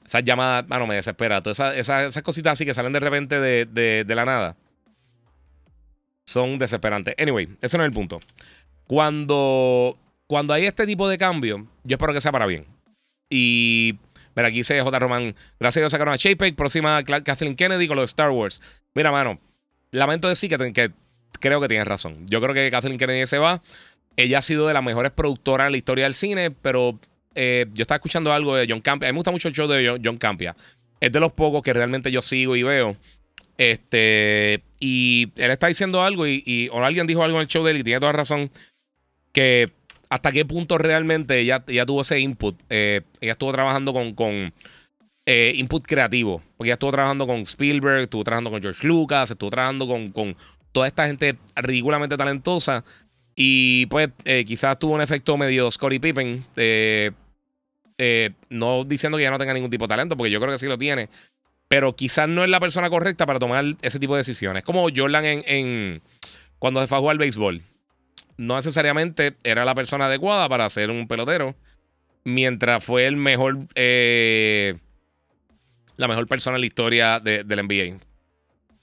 Esas 0.06 0.24
llamadas, 0.24 0.68
mano, 0.68 0.88
me 0.88 0.96
desespera. 0.96 1.44
Todas 1.44 1.78
esas, 1.78 2.22
cositas 2.24 2.54
así 2.54 2.66
que 2.66 2.74
salen 2.74 2.94
de 2.94 3.00
repente 3.00 3.40
de, 3.40 3.66
de, 3.66 4.16
la 4.16 4.26
nada 4.26 4.56
son 6.26 6.58
desesperantes. 6.58 7.16
Anyway, 7.20 7.50
eso 7.62 7.78
no 7.78 7.84
es 7.84 7.88
el 7.88 7.94
punto. 7.94 8.20
Cuando, 8.86 9.98
cuando 10.28 10.54
hay 10.54 10.66
este 10.66 10.86
tipo 10.86 11.08
de 11.08 11.18
cambio, 11.18 11.68
yo 11.84 11.96
espero 11.96 12.14
que 12.14 12.22
sea 12.22 12.32
para 12.32 12.46
bien. 12.46 12.66
Y 13.30 13.98
Mira, 14.40 14.48
aquí 14.48 14.60
dice 14.60 14.80
J. 14.80 15.00
Román. 15.00 15.36
Gracias 15.60 15.78
a 15.78 15.82
Dios 15.82 15.92
sacaron 15.92 16.14
a 16.14 16.18
Chapek. 16.18 16.56
Próxima 16.56 17.04
Kathleen 17.04 17.58
Kennedy 17.58 17.90
con 17.90 17.98
los 17.98 18.12
Star 18.12 18.32
Wars. 18.32 18.62
Mira, 18.96 19.12
mano. 19.12 19.38
Lamento 19.92 20.30
decir 20.30 20.50
que, 20.50 20.92
creo 21.42 21.60
que 21.60 21.68
tienes 21.68 21.86
razón. 21.86 22.26
Yo 22.30 22.40
creo 22.40 22.54
que 22.54 22.72
Kathleen 22.72 22.98
Kennedy 22.98 23.26
se 23.26 23.38
va. 23.38 23.62
Ella 24.16 24.38
ha 24.38 24.42
sido 24.42 24.66
de 24.66 24.74
las 24.74 24.82
mejores 24.82 25.12
productoras 25.12 25.66
en 25.66 25.74
la 25.74 25.78
historia 25.78 26.06
del 26.06 26.14
cine, 26.14 26.52
pero 26.52 26.98
eh, 27.36 27.66
yo 27.74 27.82
estaba 27.82 27.98
escuchando 27.98 28.32
algo 28.32 28.56
de 28.56 28.66
John 28.70 28.80
Campia. 28.80 29.10
A 29.10 29.12
mí 29.12 29.16
me 29.16 29.18
gusta 29.18 29.32
mucho 29.32 29.50
el 29.50 29.54
show 29.54 29.68
de 29.68 30.00
John, 30.02 30.18
Campia. 30.18 30.56
Es 31.02 31.12
de 31.12 31.20
los 31.20 31.34
pocos 31.34 31.62
que 31.62 31.74
realmente 31.74 32.10
yo 32.10 32.22
sigo 32.22 32.56
y 32.56 32.64
veo. 32.64 32.96
Este, 33.58 34.64
y 34.80 35.34
él 35.36 35.52
está 35.52 35.68
diciendo 35.68 36.02
algo 36.02 36.26
y, 36.26 36.42
y 36.46 36.70
o 36.70 36.82
alguien 36.82 37.08
dijo 37.08 37.26
algo 37.26 37.40
en 37.40 37.42
el 37.42 37.48
show 37.48 37.66
de 37.66 37.72
él 37.72 37.78
y 37.80 37.84
tiene 37.84 38.00
toda 38.00 38.14
razón 38.14 38.52
que 39.34 39.70
hasta 40.10 40.32
qué 40.32 40.44
punto 40.44 40.78
realmente 40.78 41.40
ella, 41.40 41.64
tuvo 41.86 42.02
ese 42.02 42.20
input. 42.20 42.60
Eh, 42.70 43.02
ella 43.22 43.34
estuvo 43.34 43.52
trabajando 43.52 43.94
con, 43.94 44.54
eh, 45.26 45.54
input 45.56 45.86
creativo. 45.86 46.42
Porque 46.58 46.70
ella 46.70 46.74
estuvo 46.74 46.92
trabajando 46.92 47.28
con 47.28 47.42
Spielberg, 47.42 48.02
estuvo 48.02 48.24
trabajando 48.24 48.50
con 48.50 48.62
George 48.62 48.86
Lucas, 48.88 49.30
estuvo 49.30 49.52
trabajando 49.52 49.88
con, 49.88 50.36
toda 50.72 50.88
esta 50.88 51.06
gente 51.06 51.38
ridículamente 51.56 52.18
talentosa. 52.18 52.84
Y 53.36 53.86
pues 53.86 54.10
eh, 54.26 54.44
quizás 54.46 54.80
tuvo 54.80 54.96
un 54.96 55.02
efecto 55.02 55.38
medio 55.38 55.70
Scottie 55.70 56.00
Pippen. 56.00 56.44
no 58.50 58.84
diciendo 58.84 59.18
que 59.18 59.24
ella 59.24 59.32
no 59.32 59.38
tenga 59.38 59.54
ningún 59.54 59.70
tipo 59.70 59.86
de 59.86 59.90
talento, 59.90 60.18
porque 60.18 60.32
yo 60.32 60.42
creo 60.42 60.52
que 60.52 60.60
sí 60.60 60.66
lo 60.66 60.78
tiene. 60.80 61.10
Pero 61.68 61.96
quizás 61.96 62.28
no 62.28 62.44
es 62.44 62.50
la 62.50 62.60
persona 62.60 62.90
correcta 62.90 63.28
para 63.28 63.38
tomar 63.38 63.64
ese 63.84 64.00
tipo 64.00 64.16
de 64.16 64.22
decisiones. 64.22 64.64
Como 64.64 64.88
Jordan 64.94 65.26
en, 65.26 65.44
en 65.46 66.02
cuando 66.58 66.82
se 66.82 66.88
fue 66.88 66.98
a 66.98 67.00
jugar 67.00 67.14
al 67.14 67.20
béisbol 67.20 67.62
no 68.40 68.56
necesariamente 68.56 69.36
era 69.44 69.66
la 69.66 69.76
persona 69.76 70.06
adecuada 70.06 70.48
para 70.48 70.70
ser 70.70 70.92
un 70.92 71.10
pelotero, 71.10 71.56
mientras 72.24 72.82
fue 72.82 73.06
el 73.06 73.18
mejor, 73.18 73.68
eh, 73.76 74.78
la 75.98 76.08
mejor 76.08 76.26
persona 76.26 76.56
en 76.56 76.62
la 76.62 76.68
historia 76.68 77.20
del 77.20 77.46
NBA. 77.46 78.00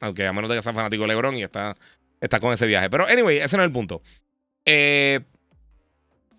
Aunque 0.00 0.26
a 0.26 0.32
menos 0.34 0.50
de 0.50 0.56
que 0.56 0.62
sea 0.62 0.74
fanático 0.74 1.04
de 1.04 1.08
LeBron 1.08 1.38
y 1.38 1.42
está, 1.42 1.74
está 2.20 2.38
con 2.38 2.52
ese 2.52 2.66
viaje. 2.66 2.90
Pero, 2.90 3.06
anyway, 3.06 3.38
ese 3.38 3.56
no 3.56 3.62
es 3.62 3.68
el 3.68 3.72
punto. 3.72 4.02
Eh, 4.66 5.20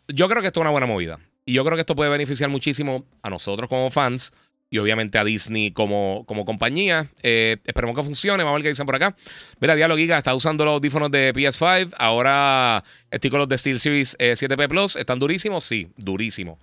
yo 0.07 0.29
creo 0.29 0.43
que 0.43 0.47
esto 0.49 0.59
es 0.59 0.61
una 0.61 0.69
buena 0.69 0.85
movida. 0.85 1.17
Y 1.43 1.53
yo 1.53 1.65
creo 1.65 1.75
que 1.75 1.81
esto 1.81 1.95
puede 1.95 2.11
beneficiar 2.11 2.51
muchísimo 2.51 3.03
a 3.23 3.31
nosotros 3.31 3.67
como 3.67 3.89
fans 3.89 4.31
y 4.69 4.79
obviamente 4.79 5.17
a 5.17 5.23
Disney 5.23 5.71
como, 5.71 6.23
como 6.27 6.45
compañía. 6.45 7.09
Eh, 7.23 7.57
esperemos 7.65 7.95
que 7.95 8.03
funcione. 8.03 8.43
Vamos 8.43 8.55
a 8.55 8.57
ver 8.57 8.63
qué 8.63 8.69
dicen 8.69 8.85
por 8.85 8.95
acá. 8.95 9.15
Mira, 9.59 9.75
Diablo 9.75 9.95
Giga 9.95 10.17
está 10.17 10.33
usando 10.35 10.65
los 10.65 10.73
audífonos 10.73 11.09
de 11.11 11.33
PS5. 11.33 11.93
Ahora 11.97 12.83
estoy 13.09 13.29
con 13.29 13.39
los 13.39 13.49
de 13.49 13.57
SteelSeries 13.57 14.17
7P 14.17 14.63
eh, 14.63 14.67
Plus. 14.67 14.95
¿Están 14.95 15.19
durísimos? 15.19 15.63
Sí, 15.63 15.89
durísimos. 15.95 16.59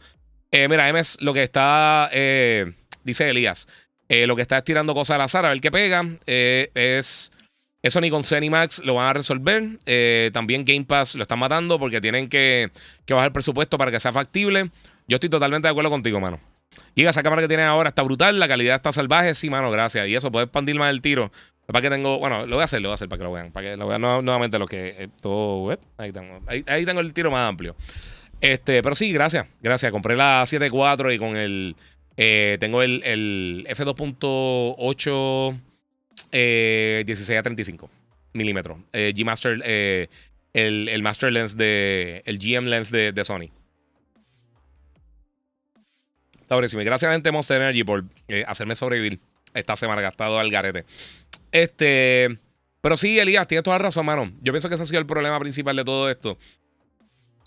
Eh, 0.51 0.69
mira, 0.69 0.93
MS 0.93 1.19
lo 1.21 1.33
que 1.33 1.43
está, 1.43 2.11
dice 3.03 3.29
Elías, 3.29 3.67
lo 4.09 4.37
que 4.37 4.43
está 4.43 4.59
estirando 4.59 4.95
cosas 4.95 5.17
al 5.17 5.23
azar 5.23 5.47
a 5.47 5.49
ver 5.49 5.61
qué 5.61 5.71
pega. 5.71 6.05
es 6.27 7.33
eso 7.83 8.01
ni 8.01 8.09
con 8.09 8.23
Max 8.51 8.81
lo 8.85 8.95
van 8.95 9.09
a 9.09 9.13
resolver. 9.15 9.79
también 10.33 10.65
Game 10.65 10.85
Pass 10.85 11.17
lo 11.17 11.23
están 11.23 11.41
matando 11.41 11.79
porque 11.79 12.01
tienen 12.01 12.29
que, 12.29 12.71
que 13.05 13.15
bajar 13.15 13.29
el 13.29 13.33
presupuesto 13.33 13.77
para 13.79 13.91
que 13.91 13.99
sea 13.99 14.13
factible. 14.13 14.71
Yo 15.09 15.17
estoy 15.17 15.29
totalmente 15.29 15.67
de 15.67 15.71
acuerdo 15.71 15.91
contigo, 15.91 16.21
mano. 16.21 16.54
Y 16.95 17.05
esa 17.05 17.23
cámara 17.23 17.43
que 17.43 17.49
tiene 17.49 17.65
ahora 17.65 17.89
está 17.89 18.03
brutal, 18.03 18.39
la 18.39 18.49
calidad 18.49 18.77
está 18.77 18.93
salvaje, 18.93 19.35
sí, 19.35 19.51
mano, 19.51 19.71
gracias. 19.71 20.09
Y 20.09 20.15
eso, 20.15 20.31
puede 20.31 20.45
expandir 20.45 20.77
más 20.77 20.91
el 20.91 21.03
tiro. 21.03 21.31
Para 21.67 21.81
que 21.81 21.89
tengo, 21.89 22.19
bueno, 22.19 22.47
lo 22.47 22.57
voy 22.57 22.61
a 22.61 22.65
hacer, 22.65 22.83
lo 22.83 22.89
voy 22.89 22.93
a 22.93 22.95
hacer 22.95 23.09
para 23.09 23.19
que 23.19 23.25
lo 23.25 23.33
vean, 23.33 23.51
para 23.51 23.71
que 23.71 23.77
lo 23.77 23.87
vean 23.87 24.01
nuevamente 24.01 24.59
lo 24.59 24.67
que 24.67 24.95
eh, 24.99 25.09
todo. 25.21 25.79
Ahí 25.97 26.13
tengo, 26.13 26.41
ahí, 26.47 26.85
tengo 26.85 27.01
el 27.01 27.15
tiro 27.15 27.31
más 27.31 27.49
amplio. 27.49 27.75
Este, 28.41 28.83
pero 28.83 28.95
sí, 28.95 29.13
gracias, 29.13 29.47
gracias. 29.63 29.91
Compré 29.91 30.15
la 30.15 30.43
7.4 30.43 31.15
y 31.15 31.19
con 31.19 31.37
el, 31.37 31.75
eh, 32.17 32.59
tengo 32.61 32.83
el, 32.83 33.03
el 33.05 33.67
F2.8 33.69 35.61
eh, 36.33 37.03
16 37.07 37.39
a 37.39 37.43
35 37.43 37.91
milímetros. 38.35 38.79
Eh, 38.93 39.15
G 39.17 39.25
Master, 39.25 39.63
el, 39.65 40.89
el, 40.89 41.03
Master 41.03 41.33
Lens 41.33 41.57
de, 41.57 42.23
el 42.27 42.39
GM 42.39 42.69
Lens 42.69 42.91
de, 42.91 43.13
de 43.13 43.25
Sony. 43.25 43.49
Está 46.45 46.57
buenísimo. 46.57 46.83
Y 46.83 46.85
gracias 46.85 47.09
a 47.09 47.13
gente 47.13 47.29
de 47.29 47.33
Monster 47.33 47.57
Energy 47.57 47.85
por 47.85 48.05
eh, 48.29 48.45
hacerme 48.47 48.75
sobrevivir 48.75 49.19
esta 49.55 49.77
semana 49.77 50.03
gastado 50.03 50.39
al 50.39 50.51
garete. 50.51 50.85
Este. 51.51 52.39
Pero 52.83 52.99
sí, 52.99 53.19
Elías, 53.19 53.49
tienes 53.49 53.65
toda 53.65 53.79
la 53.79 53.85
razón, 53.85 54.05
mano. 54.05 54.31
Yo 54.43 54.53
pienso 54.53 54.69
que 54.69 54.75
ese 54.75 54.83
ha 54.83 54.87
sido 54.87 55.01
el 55.01 55.07
problema 55.07 55.41
principal 55.41 55.75
de 55.75 55.85
todo 55.85 56.11
esto. 56.11 56.37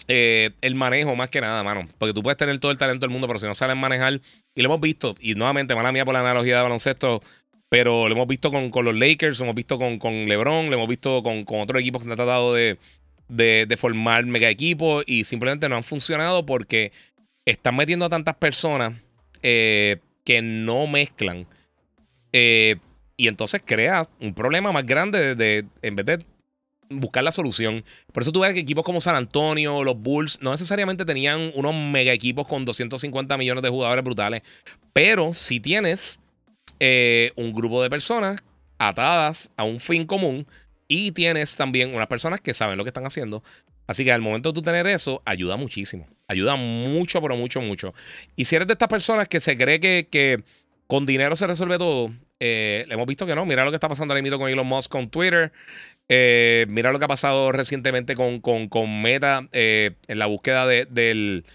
Eh, 0.08 0.50
el 0.62 0.74
manejo, 0.74 1.16
más 1.16 1.30
que 1.30 1.40
nada, 1.42 1.64
mano. 1.64 1.88
Porque 2.00 2.12
tú 2.12 2.24
puedes 2.24 2.38
tener 2.38 2.58
todo 2.58 2.72
el 2.72 2.80
talento 2.80 3.02
del 3.06 3.12
mundo, 3.12 3.28
pero 3.28 3.38
si 3.38 3.46
no 3.46 3.54
sabes 3.54 3.76
manejar. 3.76 4.20
Y 4.56 4.62
lo 4.64 4.70
hemos 4.70 4.82
visto. 4.82 5.16
Y 5.20 5.36
nuevamente, 5.36 5.76
mala 5.76 5.92
mía 5.92 6.04
por 6.04 6.16
la 6.16 6.22
analogía 6.22 6.58
de 6.58 6.64
baloncesto. 6.64 7.22
Pero 7.70 8.10
lo 8.10 8.16
hemos 8.16 8.28
visto 8.28 8.50
con, 8.50 8.72
los 8.84 8.96
Lakers, 8.96 9.38
lo 9.38 9.46
hemos 9.46 9.56
visto 9.56 9.78
con, 9.78 10.00
con 10.00 10.26
LeBron, 10.26 10.72
lo 10.72 10.74
hemos 10.74 10.88
visto 10.88 11.22
con, 11.22 11.46
con 11.46 11.60
otros 11.60 11.80
equipos 11.82 12.02
que 12.02 12.10
han 12.10 12.16
tratado 12.16 12.56
de, 12.56 12.80
de, 13.28 13.78
formar 13.78 14.26
mega 14.26 14.50
equipos 14.50 15.04
y 15.06 15.24
simplemente 15.24 15.68
no 15.70 15.76
han 15.76 15.84
funcionado 15.84 16.46
porque 16.46 16.92
están 17.52 17.78
metiendo 17.78 18.06
a 18.06 18.10
tantas 18.10 18.36
personas 18.36 18.94
eh, 19.42 19.98
que 20.26 20.42
no 20.42 20.86
mezclan. 20.86 21.48
Eh, 22.34 22.76
y 23.16 23.30
entonces 23.30 23.62
crea 23.66 24.04
un 24.20 24.34
problema 24.34 24.72
más 24.72 24.86
grande 24.86 25.34
de, 25.34 25.66
en 25.82 25.96
vez 25.96 26.06
de 26.06 26.26
buscar 26.90 27.24
la 27.24 27.32
solución. 27.32 27.86
Por 28.12 28.24
eso 28.24 28.32
tú 28.34 28.42
ves 28.42 28.54
que 28.54 28.60
equipos 28.60 28.84
como 28.84 29.00
San 29.00 29.16
Antonio, 29.16 29.84
los 29.84 29.98
Bulls, 29.98 30.40
no 30.42 30.52
necesariamente 30.52 31.06
tenían 31.06 31.52
unos 31.56 31.74
mega 31.74 32.12
equipos 32.12 32.48
con 32.48 32.66
250 32.66 33.38
millones 33.38 33.64
de 33.64 33.70
jugadores 33.70 34.04
brutales. 34.04 34.42
Pero 34.92 35.34
si 35.34 35.62
tienes 35.62 36.20
eh, 36.80 37.32
un 37.38 37.54
grupo 37.54 37.82
de 37.82 37.90
personas 37.90 38.44
atadas 38.78 39.52
a 39.56 39.64
un 39.64 39.80
fin 39.80 40.06
común 40.06 40.46
y 40.90 41.12
tienes 41.12 41.56
también 41.56 41.96
unas 41.96 42.08
personas 42.08 42.42
que 42.42 42.54
saben 42.54 42.78
lo 42.78 42.84
que 42.84 42.90
están 42.90 43.06
haciendo. 43.06 43.42
Así 43.88 44.04
que 44.04 44.12
al 44.12 44.22
momento 44.22 44.52
de 44.52 44.54
tú 44.54 44.62
tener 44.62 44.86
eso, 44.86 45.22
ayuda 45.26 45.56
muchísimo. 45.56 46.08
Ayuda 46.28 46.58
mucho, 46.58 47.22
pero 47.22 47.38
mucho, 47.38 47.62
mucho. 47.62 47.94
Y 48.36 48.46
si 48.46 48.58
eres 48.58 48.68
de 48.68 48.74
estas 48.74 48.90
personas 48.90 49.30
que 49.30 49.40
se 49.40 49.58
cree 49.58 49.80
que, 49.80 50.44
con 50.88 51.06
dinero 51.06 51.38
se 51.38 51.48
resuelve 51.48 51.78
todo, 51.78 52.12
eh, 52.42 52.86
hemos 52.90 53.08
visto 53.08 53.26
que 53.26 53.34
no. 53.34 53.46
Mira 53.46 53.64
lo 53.64 53.72
que 53.72 53.76
está 53.76 53.88
pasando 53.88 54.14
ahora 54.14 54.22
mismo 54.22 54.38
con 54.38 54.50
Elon 54.50 54.68
Musk 54.68 54.92
con 54.92 55.10
Twitter. 55.10 55.54
Eh, 56.10 56.66
mira 56.68 56.92
lo 56.92 57.00
que 57.00 57.06
ha 57.06 57.08
pasado 57.10 57.52
recientemente 57.54 58.16
con, 58.16 58.40
con, 58.42 59.02
Meta 59.02 59.48
eh, 59.54 59.92
en 60.08 60.20
la 60.20 60.26
búsqueda 60.26 60.68
del, 60.68 61.46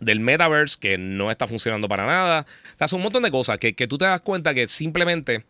del 0.00 0.20
metaverse, 0.20 0.78
que 0.80 0.98
no 0.98 1.30
está 1.30 1.46
funcionando 1.46 1.88
para 1.88 2.06
nada. 2.06 2.44
O 2.74 2.78
sea, 2.78 2.88
son 2.88 2.98
un 2.98 3.04
montón 3.04 3.22
de 3.22 3.30
cosas 3.30 3.58
que, 3.58 3.74
que 3.74 3.86
tú 3.86 3.98
te 3.98 4.04
das 4.04 4.20
cuenta 4.20 4.52
que 4.52 4.66
simplemente 4.66 5.44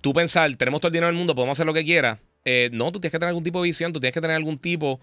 tú 0.00 0.12
pensar, 0.12 0.52
tenemos 0.56 0.80
todo 0.80 0.88
el 0.88 0.94
dinero 0.94 1.06
del 1.06 1.16
mundo, 1.16 1.36
podemos 1.36 1.56
hacer 1.56 1.66
lo 1.66 1.72
que 1.72 1.84
quiera. 1.84 2.18
Eh, 2.44 2.70
no, 2.72 2.92
tú 2.92 3.00
tienes 3.00 3.12
que 3.12 3.18
tener 3.18 3.28
algún 3.28 3.44
tipo 3.44 3.60
de 3.60 3.68
visión, 3.68 3.92
tú 3.92 4.00
tienes 4.00 4.14
que 4.14 4.20
tener 4.20 4.36
algún 4.36 4.58
tipo 4.58 5.00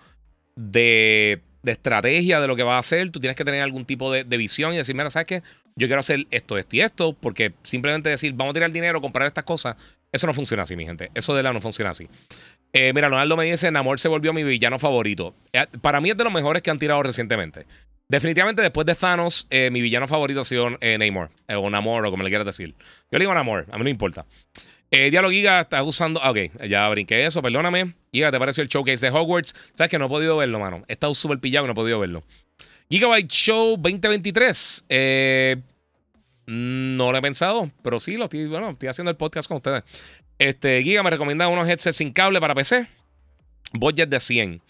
de, 0.55 1.41
estrategia 1.65 2.39
de 2.39 2.47
lo 2.47 2.55
que 2.55 2.63
vas 2.63 2.75
a 2.75 2.79
hacer, 2.79 3.11
tú 3.11 3.19
tienes 3.19 3.35
que 3.35 3.45
tener 3.45 3.61
algún 3.61 3.85
tipo 3.85 4.11
de, 4.11 4.23
visión 4.37 4.73
y 4.73 4.77
decir, 4.77 4.95
mira, 4.95 5.09
¿sabes 5.09 5.25
qué? 5.25 5.43
Yo 5.75 5.87
quiero 5.87 6.01
hacer 6.01 6.27
esto, 6.31 6.57
esto 6.57 6.75
y 6.75 6.81
esto, 6.81 7.13
porque 7.13 7.53
simplemente 7.63 8.09
decir, 8.09 8.33
vamos 8.33 8.51
a 8.51 8.53
tirar 8.55 8.71
dinero, 8.71 9.01
comprar 9.01 9.27
estas 9.27 9.43
cosas, 9.43 9.75
eso 10.11 10.27
no 10.27 10.33
funciona 10.33 10.63
así, 10.63 10.75
mi 10.75 10.85
gente. 10.85 11.09
Eso 11.13 11.33
de 11.33 11.41
la 11.41 11.53
no 11.53 11.61
funciona 11.61 11.91
así. 11.91 12.07
Eh, 12.73 12.91
mira, 12.93 13.09
Leonardo 13.09 13.37
me 13.37 13.45
dice, 13.45 13.71
Namor 13.71 13.99
se 13.99 14.09
volvió 14.09 14.33
mi 14.33 14.43
villano 14.43 14.77
favorito. 14.77 15.33
Eh, 15.53 15.65
para 15.81 16.01
mí 16.01 16.09
es 16.09 16.17
de 16.17 16.23
los 16.23 16.33
mejores 16.33 16.61
que 16.61 16.69
han 16.69 16.79
tirado 16.79 17.01
recientemente. 17.01 17.65
Definitivamente 18.09 18.61
después 18.61 18.85
de 18.85 18.93
Thanos, 18.93 19.47
mi 19.49 19.79
villano 19.79 20.05
favorito 20.05 20.41
ha 20.41 20.43
sido 20.43 20.69
Namor, 20.69 21.31
o 21.47 21.69
Namor, 21.69 22.05
o 22.05 22.11
como 22.11 22.23
le 22.23 22.29
quieras 22.29 22.45
decir. 22.45 22.75
Yo 23.09 23.17
le 23.17 23.19
digo 23.19 23.33
Namor, 23.33 23.67
a 23.71 23.77
mí 23.77 23.85
no 23.85 23.89
importa. 23.89 24.25
Eh, 24.91 25.09
Giga 25.09 25.61
está 25.61 25.81
usando. 25.83 26.21
Ah, 26.21 26.31
ok, 26.31 26.67
ya 26.67 26.87
brinqué 26.89 27.25
eso, 27.25 27.41
perdóname. 27.41 27.95
Giga, 28.11 28.29
¿te 28.29 28.37
pareció 28.37 28.61
el 28.61 28.67
showcase 28.69 29.05
de 29.05 29.11
Hogwarts? 29.11 29.55
Sabes 29.73 29.89
que 29.89 29.97
no 29.97 30.05
he 30.05 30.09
podido 30.09 30.35
verlo, 30.35 30.59
mano. 30.59 30.83
He 30.89 30.93
estado 30.93 31.15
súper 31.15 31.39
pillado 31.39 31.65
y 31.65 31.67
no 31.67 31.71
he 31.71 31.75
podido 31.75 31.99
verlo. 31.99 32.23
Gigabyte 32.89 33.31
Show 33.31 33.77
2023. 33.77 34.85
Eh, 34.89 35.55
no 36.45 37.11
lo 37.13 37.17
he 37.17 37.21
pensado, 37.21 37.71
pero 37.81 38.01
sí, 38.01 38.17
lo 38.17 38.25
estoy, 38.25 38.47
bueno, 38.47 38.71
estoy 38.71 38.89
haciendo 38.89 39.11
el 39.11 39.15
podcast 39.15 39.47
con 39.47 39.57
ustedes. 39.57 39.83
Este, 40.37 40.83
Giga 40.83 41.01
me 41.03 41.09
recomienda 41.09 41.47
unos 41.47 41.69
headsets 41.69 41.95
sin 41.95 42.11
cable 42.11 42.41
para 42.41 42.53
PC. 42.53 42.85
Budget 43.71 44.09
de 44.09 44.19
100. 44.19 44.61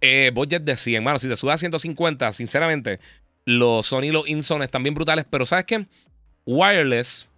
Eh, 0.00 0.32
budget 0.34 0.64
de 0.64 0.76
100. 0.76 1.04
Mano, 1.04 1.20
si 1.20 1.28
te 1.28 1.36
subes 1.36 1.54
a 1.54 1.58
150, 1.58 2.32
sinceramente, 2.32 2.98
los 3.44 3.86
Sony 3.86 4.04
y 4.04 4.10
los 4.10 4.28
InSone 4.28 4.64
están 4.64 4.82
bien 4.82 4.96
brutales, 4.96 5.24
pero 5.30 5.46
¿sabes 5.46 5.64
qué? 5.66 5.86
Wireless. 6.46 7.28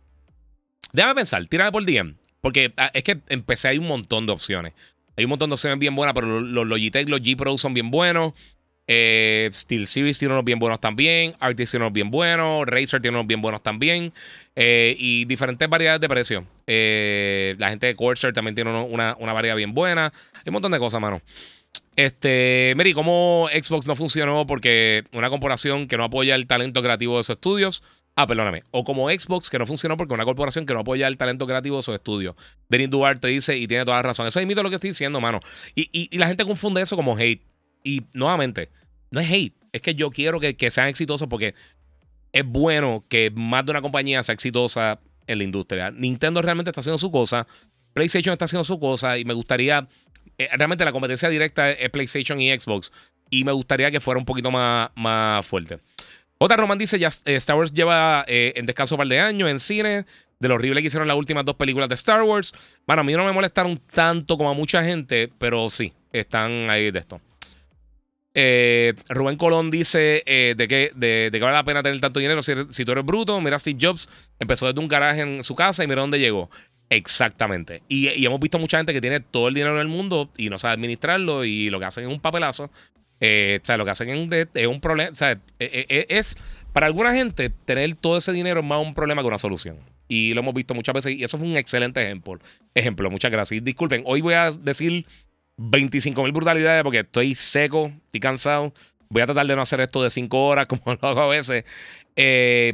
Déjame 0.94 1.14
pensar, 1.16 1.44
tírame 1.46 1.72
por 1.72 1.84
DM. 1.84 2.21
Porque 2.42 2.74
ah, 2.76 2.90
es 2.92 3.04
que 3.04 3.18
empecé, 3.28 3.68
hay 3.68 3.78
un 3.78 3.86
montón 3.86 4.26
de 4.26 4.32
opciones. 4.32 4.74
Hay 5.16 5.24
un 5.24 5.30
montón 5.30 5.48
de 5.48 5.54
opciones 5.54 5.78
bien 5.78 5.94
buenas, 5.94 6.14
pero 6.14 6.40
los, 6.40 6.66
Logitech, 6.66 7.08
los 7.08 7.20
G 7.20 7.36
Pro 7.36 7.56
son 7.56 7.72
bien 7.72 7.90
buenos. 7.90 8.34
Eh, 8.88 9.48
Steel 9.52 9.86
Series 9.86 10.18
tiene 10.18 10.34
unos 10.34 10.44
bien 10.44 10.58
buenos 10.58 10.80
también. 10.80 11.34
Arctis 11.38 11.70
tiene 11.70 11.86
unos 11.86 11.94
bien 11.94 12.10
buenos. 12.10 12.66
Razer 12.66 13.00
tiene 13.00 13.16
unos 13.16 13.28
bien 13.28 13.40
buenos 13.40 13.62
también. 13.62 14.12
Eh, 14.56 14.96
y 14.98 15.24
diferentes 15.26 15.68
variedades 15.68 16.00
de 16.00 16.08
precio. 16.08 16.44
Eh, 16.66 17.54
la 17.58 17.70
gente 17.70 17.86
de 17.86 17.94
Corsair 17.94 18.34
también 18.34 18.56
tiene 18.56 18.70
una, 18.70 19.16
una, 19.18 19.32
variedad 19.32 19.54
bien 19.54 19.72
buena. 19.72 20.12
Hay 20.34 20.42
un 20.46 20.54
montón 20.54 20.72
de 20.72 20.80
cosas, 20.80 21.00
mano. 21.00 21.22
Este, 21.94 22.74
Mary, 22.76 22.92
¿cómo 22.92 23.48
Xbox 23.52 23.86
no 23.86 23.94
funcionó? 23.94 24.46
Porque 24.46 25.04
una 25.12 25.30
corporación 25.30 25.86
que 25.86 25.96
no 25.96 26.04
apoya 26.04 26.34
el 26.34 26.48
talento 26.48 26.82
creativo 26.82 27.18
de 27.18 27.22
sus 27.22 27.36
estudios 27.36 27.84
Ah, 28.14 28.26
perdóname. 28.26 28.62
O 28.72 28.84
como 28.84 29.08
Xbox, 29.08 29.48
que 29.48 29.58
no 29.58 29.66
funcionó 29.66 29.96
porque 29.96 30.12
una 30.12 30.24
corporación 30.24 30.66
que 30.66 30.74
no 30.74 30.80
apoya 30.80 31.06
el 31.06 31.16
talento 31.16 31.46
creativo 31.46 31.78
de 31.78 31.82
su 31.82 31.94
estudio. 31.94 32.36
Denis 32.68 32.90
Duarte 32.90 33.28
dice, 33.28 33.56
y 33.56 33.66
tiene 33.66 33.84
toda 33.84 33.98
la 33.98 34.02
razón. 34.02 34.26
Eso 34.26 34.38
es 34.38 34.46
mito 34.46 34.62
lo 34.62 34.68
que 34.68 34.74
estoy 34.74 34.90
diciendo, 34.90 35.20
mano. 35.20 35.40
Y, 35.74 36.16
la 36.18 36.26
gente 36.26 36.44
confunde 36.44 36.82
eso 36.82 36.94
como 36.94 37.16
hate. 37.16 37.42
Y 37.82 38.02
nuevamente, 38.12 38.68
no 39.10 39.20
es 39.20 39.30
hate. 39.30 39.54
Es 39.72 39.80
que 39.80 39.94
yo 39.94 40.10
quiero 40.10 40.40
que, 40.40 40.70
sean 40.70 40.88
exitosos 40.88 41.26
porque 41.28 41.54
es 42.32 42.44
bueno 42.44 43.04
que 43.08 43.32
más 43.34 43.64
de 43.64 43.70
una 43.70 43.80
compañía 43.80 44.22
sea 44.22 44.34
exitosa 44.34 45.00
en 45.26 45.38
la 45.38 45.44
industria. 45.44 45.90
Nintendo 45.90 46.42
realmente 46.42 46.70
está 46.70 46.80
haciendo 46.80 46.98
su 46.98 47.10
cosa. 47.10 47.46
PlayStation 47.94 48.34
está 48.34 48.44
haciendo 48.44 48.64
su 48.64 48.78
cosa. 48.78 49.16
Y 49.16 49.24
me 49.24 49.32
gustaría. 49.32 49.88
Eh, 50.36 50.48
realmente 50.52 50.84
la 50.84 50.92
competencia 50.92 51.30
directa 51.30 51.70
es 51.70 51.88
PlayStation 51.88 52.38
y 52.42 52.50
Xbox. 52.52 52.92
Y 53.30 53.44
me 53.44 53.52
gustaría 53.52 53.90
que 53.90 54.00
fuera 54.00 54.18
un 54.18 54.26
poquito 54.26 54.50
más, 54.50 54.90
más 54.96 55.46
fuerte. 55.46 55.78
Otra 56.44 56.56
Roman 56.56 56.76
dice, 56.76 56.98
ya 56.98 57.08
eh, 57.24 57.36
Star 57.36 57.56
Wars 57.56 57.72
lleva 57.72 58.24
eh, 58.26 58.54
en 58.56 58.66
descanso 58.66 58.96
un 58.96 58.98
par 58.98 59.06
de 59.06 59.20
años 59.20 59.48
en 59.48 59.60
cine, 59.60 60.06
de 60.40 60.48
lo 60.48 60.56
horrible 60.56 60.80
que 60.80 60.88
hicieron 60.88 61.06
las 61.06 61.16
últimas 61.16 61.44
dos 61.44 61.54
películas 61.54 61.88
de 61.88 61.94
Star 61.94 62.24
Wars. 62.24 62.52
Bueno, 62.84 63.02
a 63.02 63.04
mí 63.04 63.12
no 63.12 63.24
me 63.24 63.30
molestaron 63.30 63.80
tanto 63.94 64.36
como 64.36 64.50
a 64.50 64.52
mucha 64.52 64.82
gente, 64.82 65.30
pero 65.38 65.70
sí, 65.70 65.92
están 66.12 66.68
ahí 66.68 66.90
de 66.90 66.98
esto. 66.98 67.20
Eh, 68.34 68.94
Rubén 69.08 69.36
Colón 69.36 69.70
dice 69.70 70.24
de, 70.26 70.66
que, 70.68 70.90
de, 70.96 71.30
vale 71.40 71.52
la 71.52 71.62
pena 71.62 71.80
tener 71.80 72.00
tanto 72.00 72.18
dinero 72.18 72.42
si, 72.42 72.84
tú 72.84 72.90
eres 72.90 73.04
bruto. 73.04 73.40
Mira, 73.40 73.56
Steve 73.60 73.78
Jobs 73.80 74.08
empezó 74.40 74.66
desde 74.66 74.80
un 74.80 74.88
garaje 74.88 75.20
en 75.20 75.44
su 75.44 75.54
casa 75.54 75.84
y 75.84 75.86
mira 75.86 76.00
dónde 76.00 76.18
llegó. 76.18 76.50
Exactamente. 76.90 77.84
Y, 77.86 78.08
y, 78.08 78.26
hemos 78.26 78.40
visto 78.40 78.58
mucha 78.58 78.78
gente 78.78 78.92
que 78.92 79.00
tiene 79.00 79.20
todo 79.20 79.46
el 79.46 79.54
dinero 79.54 79.78
del 79.78 79.86
mundo 79.86 80.28
y 80.36 80.50
no 80.50 80.58
sabe 80.58 80.74
administrarlo 80.74 81.44
y 81.44 81.70
lo 81.70 81.78
que 81.78 81.84
hacen 81.84 82.02
es 82.02 82.10
un 82.10 82.18
papelazo. 82.20 82.68
Eh, 83.24 83.60
o 83.62 83.64
sea, 83.64 83.76
lo 83.76 83.84
que 83.84 83.92
hacen 83.92 84.08
es, 84.10 84.66
un 84.66 84.80
problema. 84.80 85.10
O 85.10 85.14
sea, 85.14 85.30
eh, 85.60 85.86
eh, 85.88 86.06
es, 86.08 86.36
para 86.72 86.86
alguna 86.86 87.14
gente 87.14 87.50
tener 87.50 87.94
todo 87.94 88.16
ese 88.16 88.32
dinero 88.32 88.60
es 88.60 88.66
más 88.66 88.84
un 88.84 88.94
problema 88.94 89.22
que 89.22 89.28
una 89.28 89.38
solución. 89.38 89.78
Y 90.08 90.34
lo 90.34 90.40
hemos 90.40 90.52
visto 90.52 90.74
muchas 90.74 90.92
veces 90.92 91.12
y 91.12 91.22
eso 91.22 91.38
fue 91.38 91.46
un 91.46 91.56
excelente 91.56 92.02
ejemplo. 92.02 92.40
Ejemplo, 92.74 93.08
muchas 93.10 93.30
gracias. 93.30 93.62
disculpen, 93.62 94.02
hoy 94.06 94.22
voy 94.22 94.34
a 94.34 94.50
decir 94.50 95.06
25 95.56 96.20
mil 96.24 96.32
brutalidades 96.32 96.82
porque 96.82 96.98
estoy 96.98 97.36
seco, 97.36 97.92
estoy 98.06 98.20
cansado. 98.20 98.74
Voy 99.08 99.22
a 99.22 99.26
tratar 99.26 99.46
de 99.46 99.54
no 99.54 99.62
hacer 99.62 99.80
esto 99.80 100.02
de 100.02 100.10
5 100.10 100.44
horas 100.44 100.66
como 100.68 100.82
lo 100.86 101.08
hago 101.08 101.20
a 101.20 101.28
veces. 101.28 101.64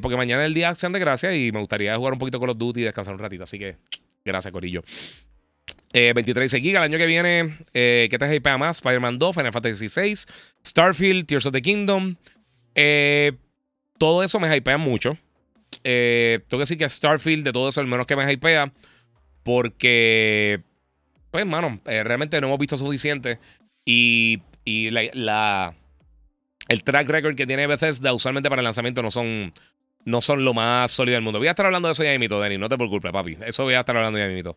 porque 0.00 0.16
mañana 0.16 0.44
es 0.44 0.46
el 0.46 0.54
día 0.54 0.68
de 0.68 0.70
acción 0.70 0.92
de 0.94 0.98
gracias 0.98 1.34
y 1.34 1.52
me 1.52 1.58
gustaría 1.58 1.94
jugar 1.94 2.14
un 2.14 2.18
poquito 2.18 2.38
con 2.38 2.46
los 2.46 2.56
Duty 2.56 2.80
y 2.80 2.84
descansar 2.84 3.12
un 3.12 3.20
ratito. 3.20 3.44
Así 3.44 3.58
que 3.58 3.76
gracias, 4.24 4.50
Corillo. 4.50 4.82
23 5.92 6.52
eh, 6.52 6.60
gigas. 6.60 6.80
El 6.84 6.92
año 6.92 6.98
que 6.98 7.06
viene, 7.06 7.58
eh, 7.74 8.08
¿qué 8.10 8.18
te 8.18 8.34
hypea 8.34 8.58
más? 8.58 8.76
Spider-Man 8.78 9.18
2, 9.18 9.34
Final 9.34 9.52
Fantasy 9.52 9.86
VI, 9.88 10.14
Starfield, 10.64 11.26
Tears 11.26 11.46
of 11.46 11.52
the 11.52 11.62
Kingdom. 11.62 12.16
Eh, 12.74 13.32
todo 13.98 14.22
eso 14.22 14.38
me 14.38 14.54
hypea 14.54 14.78
mucho. 14.78 15.18
tengo 15.82 16.44
que 16.50 16.56
decir 16.58 16.78
que 16.78 16.88
Starfield, 16.88 17.44
de 17.44 17.52
todo 17.52 17.68
eso, 17.68 17.80
el 17.80 17.86
menos 17.86 18.06
que 18.06 18.16
me 18.16 18.30
hypea. 18.30 18.72
Porque, 19.42 20.60
pues, 21.30 21.42
hermano, 21.42 21.80
realmente 21.84 22.40
no 22.40 22.48
hemos 22.48 22.58
visto 22.58 22.76
suficiente. 22.76 23.38
Y, 23.84 24.42
y 24.64 24.90
la, 24.90 25.74
el 26.68 26.84
track 26.84 27.08
record 27.08 27.34
que 27.34 27.46
tiene 27.46 27.66
Bethesda 27.66 28.12
usualmente 28.12 28.50
para 28.50 28.60
el 28.60 28.64
lanzamiento 28.64 29.02
no 29.02 29.10
son, 29.10 29.54
no 30.04 30.20
son 30.20 30.44
lo 30.44 30.52
más 30.52 30.90
sólido 30.90 31.14
del 31.14 31.24
mundo. 31.24 31.38
Voy 31.38 31.48
a 31.48 31.52
estar 31.52 31.64
hablando 31.64 31.88
de 31.88 31.92
eso 31.92 32.04
ya 32.04 32.16
mito, 32.18 32.38
Danny. 32.38 32.58
No 32.58 32.68
te 32.68 32.76
preocupes, 32.76 33.10
papi. 33.10 33.38
Eso 33.46 33.64
voy 33.64 33.74
a 33.74 33.80
estar 33.80 33.96
hablando 33.96 34.18
ya 34.18 34.26
mito. 34.26 34.54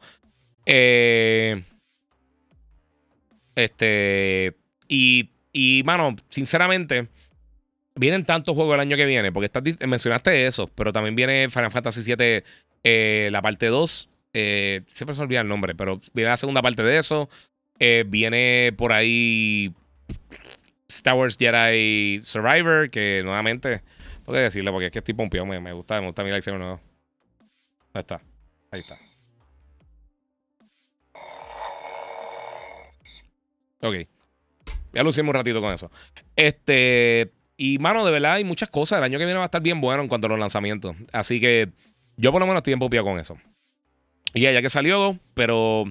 Eh, 0.66 1.64
este. 3.56 4.56
Y, 4.88 5.30
y, 5.54 5.84
mano, 5.86 6.16
sinceramente, 6.30 7.08
vienen 7.96 8.26
tantos 8.26 8.56
juegos 8.56 8.76
el 8.76 8.82
año 8.82 8.98
que 8.98 9.06
viene, 9.06 9.32
porque 9.32 9.50
mencionaste 9.88 10.46
eso, 10.46 10.68
pero 10.68 10.92
también 10.92 11.16
viene 11.16 11.50
Final 11.50 11.72
Fantasy 11.72 12.02
VII, 12.04 12.44
eh, 12.84 13.30
la 13.32 13.42
parte 13.42 13.68
2. 13.68 14.10
Eh, 14.34 14.82
siempre 14.92 15.16
se 15.16 15.22
olvida 15.22 15.42
el 15.42 15.48
nombre, 15.48 15.76
pero 15.76 16.00
viene 16.14 16.30
la 16.30 16.38
segunda 16.38 16.62
parte 16.62 16.84
de 16.84 16.98
eso. 16.98 17.30
viene 18.08 18.74
por 18.78 18.94
ahí 18.94 19.74
Star 20.88 21.16
Wars 21.16 21.38
Jedi 21.38 22.22
Survivor, 22.24 22.90
que 22.90 23.22
nuevamente, 23.24 23.82
tengo 24.20 24.34
que 24.34 24.40
decirlo 24.40 24.72
porque 24.72 24.88
es 24.88 24.92
que 24.92 25.00
estoy 25.00 25.14
pompeado, 25.14 25.46
me, 25.46 25.60
me 25.60 25.74
gusta, 25.74 26.00
me 26.00 26.08
gusta 26.08 26.24
mi 26.24 26.32
lightsaber 26.32 26.60
nuevo. 26.60 26.82
Ahí 27.94 28.02
está, 28.02 28.22
ahí 28.72 28.80
está. 28.82 29.11
Ok. 33.82 34.08
Ya 34.94 35.04
lucimos 35.04 35.30
un 35.30 35.36
ratito 35.36 35.62
con 35.62 35.74
eso. 35.74 35.92
Este. 36.36 37.32
Y, 37.58 37.78
mano, 37.80 38.06
de 38.06 38.12
verdad 38.12 38.34
hay 38.34 38.44
muchas 38.44 38.70
cosas. 38.70 38.98
El 38.98 39.04
año 39.04 39.20
que 39.20 39.26
viene 39.26 39.38
va 39.38 39.44
a 39.44 39.46
estar 39.46 39.62
bien 39.62 39.82
bueno 39.82 40.02
en 40.02 40.10
cuanto 40.10 40.28
a 40.28 40.30
los 40.32 40.40
lanzamientos. 40.40 40.96
Así 41.12 41.40
que 41.40 41.70
yo 42.18 42.32
por 42.32 42.42
lo 42.42 42.48
menos 42.48 42.60
estoy 42.60 42.74
en 42.74 43.04
con 43.04 43.20
eso. 43.20 43.38
Y 44.34 44.42
ya 44.42 44.62
que 44.62 44.70
salió, 44.70 45.20
pero 45.34 45.86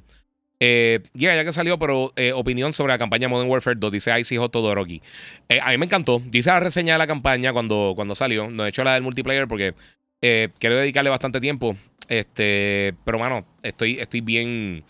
Eh, 0.63 1.01
ya 1.15 1.43
que 1.43 1.53
salió, 1.53 1.79
pero 1.79 2.13
eh, 2.17 2.33
opinión 2.33 2.75
sobre 2.75 2.93
la 2.93 2.99
campaña 2.99 3.29
Modern 3.29 3.49
Warfare 3.49 3.77
2, 3.79 3.93
dice 3.93 4.19
Icy 4.21 4.37
Hot 4.37 4.53
Todoroki. 4.53 5.01
Eh, 5.49 5.59
a 5.63 5.71
mí 5.71 5.79
me 5.79 5.87
encantó. 5.87 6.21
Dice 6.27 6.51
la 6.51 6.61
reseña 6.61 6.95
de 6.95 6.99
la 6.99 7.07
campaña 7.07 7.53
cuando, 7.53 7.95
cuando 7.97 8.15
salió. 8.15 8.51
No 8.51 8.67
he 8.67 8.69
hecho 8.69 8.85
la 8.85 8.95
del 8.95 9.03
multiplayer 9.03 9.49
porque 9.49 9.75
eh, 10.21 10.49
quiero 10.59 10.77
dedicarle 10.77 11.09
bastante 11.11 11.41
tiempo. 11.41 11.77
Este, 12.09 12.95
pero 13.05 13.19
mano, 13.19 13.47
estoy, 13.63 13.99
estoy 14.01 14.21
bien. 14.21 14.85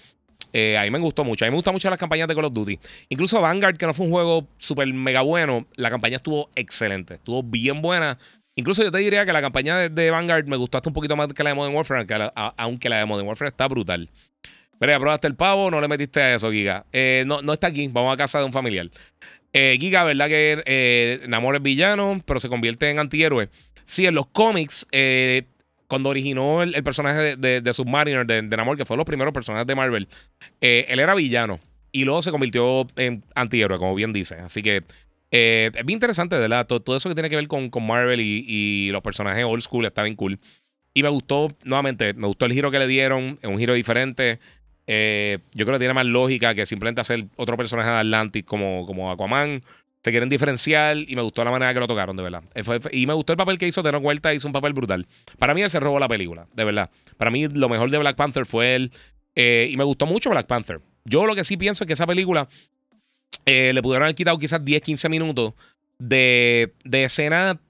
Eh, 0.53 0.77
a 0.77 0.83
mí 0.83 0.91
me 0.91 0.99
gustó 0.99 1.25
mucho. 1.25 1.45
A 1.45 1.49
mí 1.49 1.51
me 1.51 1.57
gustan 1.57 1.75
mucho 1.75 1.91
las 1.91 1.99
campañas 1.99 2.29
de 2.29 2.35
Call 2.35 2.45
of 2.45 2.53
Duty. 2.53 2.79
Incluso 3.09 3.41
Vanguard, 3.41 3.77
que 3.77 3.87
no 3.87 3.95
fue 3.95 4.07
un 4.07 4.13
juego 4.13 4.47
súper 4.59 4.93
mega 4.93 5.23
bueno, 5.23 5.67
la 5.77 5.91
campaña 5.91 6.17
estuvo 6.17 6.51
excelente. 6.55 7.15
Estuvo 7.15 7.43
bien 7.43 7.83
buena. 7.83 8.19
Incluso 8.57 8.83
yo 8.83 8.91
te 8.91 8.99
diría 8.99 9.25
que 9.25 9.33
la 9.33 9.41
campaña 9.41 9.89
de, 9.89 10.11
Vanguard 10.11 10.47
me 10.47 10.57
gustó 10.57 10.79
hasta 10.79 10.91
un 10.91 10.95
poquito 10.95 11.17
más 11.17 11.29
que 11.29 11.43
la 11.43 11.51
de 11.51 11.55
Modern 11.55 11.75
Warfare, 11.75 12.07
aunque 12.57 12.89
la 12.89 12.99
de 12.99 13.07
Modern 13.07 13.27
Warfare 13.27 13.49
está 13.49 13.69
brutal. 13.69 14.11
Pero 14.79 14.93
ya 14.93 14.99
probaste 14.99 15.27
el 15.27 15.35
pavo, 15.35 15.71
no 15.71 15.81
le 15.81 15.89
metiste 15.89 16.21
a 16.21 16.35
eso, 16.35 16.51
Giga. 16.51 16.87
Eh, 16.93 17.25
no, 17.27 17.43
no 17.43 17.53
está 17.53 17.69
aquí, 17.69 17.89
vamos 17.89 18.13
a 18.13 18.17
casa 18.17 18.39
de 18.39 18.47
un 18.47 18.53
familiar. 18.53 18.91
Eh, 19.53 19.77
Giga, 19.81 20.05
¿verdad 20.05 20.29
que 20.29 20.63
eh, 20.65 21.21
Namor 21.29 21.57
es 21.57 21.63
villano, 21.63 22.23
pero 22.25 22.41
se 22.41 22.49
convierte 22.49 22.89
en 22.91 22.99
antihéroe? 22.99 23.49
Sí, 23.85 24.07
en 24.07 24.15
los 24.15 24.27
cómics, 24.29 24.87
eh, 24.93 25.45
cuando 25.91 26.09
originó 26.09 26.63
el, 26.63 26.83
personaje 26.83 27.37
de, 27.37 27.73
Submariner, 27.75 28.25
de, 28.25 28.43
Namor, 28.43 28.79
que 28.79 28.87
fue 28.87 28.97
los 28.97 29.05
primeros 29.05 29.35
personajes 29.35 29.67
de 29.67 29.75
Marvel, 29.75 30.09
él 30.61 30.99
era 30.99 31.15
villano 31.15 31.61
y 31.93 32.05
luego 32.05 32.23
se 32.23 32.31
convirtió 32.31 32.87
en 32.97 33.23
antihéroe, 33.35 33.77
como 33.77 33.95
bien 33.95 34.13
dice. 34.13 34.37
Así 34.37 34.63
que 34.63 34.85
es 35.31 35.85
bien 35.85 35.97
interesante, 35.97 36.39
¿verdad? 36.39 36.67
Todo, 36.67 36.81
todo, 36.81 36.97
eso 36.97 37.09
que 37.09 37.15
tiene 37.15 37.29
que 37.29 37.37
ver 37.37 37.49
con, 37.49 37.71
Marvel 37.85 38.21
y, 38.21 38.45
y, 38.47 38.91
los 38.91 39.03
personajes 39.03 39.45
old 39.45 39.63
school 39.63 39.85
está 39.85 40.03
bien 40.05 40.17
cool. 40.17 40.39
Y 40.95 41.03
me 41.03 41.09
gustó, 41.09 41.57
nuevamente, 41.65 42.15
me 42.15 42.27
gustó 42.27 42.47
el 42.47 42.53
giro 42.53 42.71
que 42.71 42.79
le 42.79 42.87
dieron, 42.87 43.39
es 43.43 43.49
un 43.49 43.59
giro 43.59 43.75
diferente. 43.75 44.41
Eh, 44.87 45.39
yo 45.55 45.65
creo 45.65 45.77
que 45.77 45.81
tiene 45.81 45.95
más 45.95 46.07
lógica 46.07 46.53
que 46.55 46.67
simplemente 46.67 47.01
hacer 47.01 47.27
otro 47.37 47.57
personaje 47.57 47.89
de 47.89 47.97
Atlantis 47.97 48.45
como, 48.45 48.87
como 48.87 49.11
Aquaman. 49.11 49.63
Se 50.03 50.11
quieren 50.11 50.29
diferenciar 50.29 50.97
y 50.97 51.15
me 51.15 51.23
gustó 51.23 51.45
la 51.45 51.51
manera 51.51 51.75
que 51.75 51.81
lo 51.81 51.87
tocaron, 51.87 52.17
de 52.17 52.23
verdad. 52.23 52.43
Y 52.91 53.07
me 53.07 53.13
gustó 53.13 53.33
el 53.33 53.37
papel 53.37 53.59
que 53.59 53.67
hizo 53.67 53.83
de 53.83 53.93
no 53.93 54.01
vuelta, 54.01 54.33
hizo 54.33 54.49
un 54.49 54.53
papel 54.53 54.73
brutal. 54.73 55.07
Para 55.39 55.53
mí 55.53 55.61
él 55.61 55.69
se 55.69 55.79
robó 55.79 55.99
la 55.99 56.09
película, 56.09 56.47
de 56.55 56.65
verdad. 56.65 56.91
Para 57.19 57.31
mí 57.31 57.49
lo 57.49 57.69
mejor 57.69 57.91
de 57.91 57.99
Black 57.99 58.17
Panther 58.17 58.47
fue 58.47 58.77
él. 58.77 58.93
Eh, 59.35 59.69
y 59.71 59.77
me 59.77 59.85
gustó 59.85 60.07
mucho 60.07 60.31
Black 60.31 60.47
Panther. 60.47 60.81
Yo 61.05 61.27
lo 61.27 61.35
que 61.35 61.45
sí 61.45 61.57
pienso 61.57 61.85
es 61.85 61.87
que 61.87 61.93
esa 61.93 62.07
película 62.07 62.49
eh, 63.45 63.73
le 63.75 63.83
pudieron 63.83 64.05
haber 64.05 64.15
quitado 64.15 64.39
quizás 64.39 64.65
10, 64.65 64.83
15 64.83 65.09
minutos 65.09 65.55
de, 65.99 66.73
de 66.85 67.05
escena, 67.05 67.61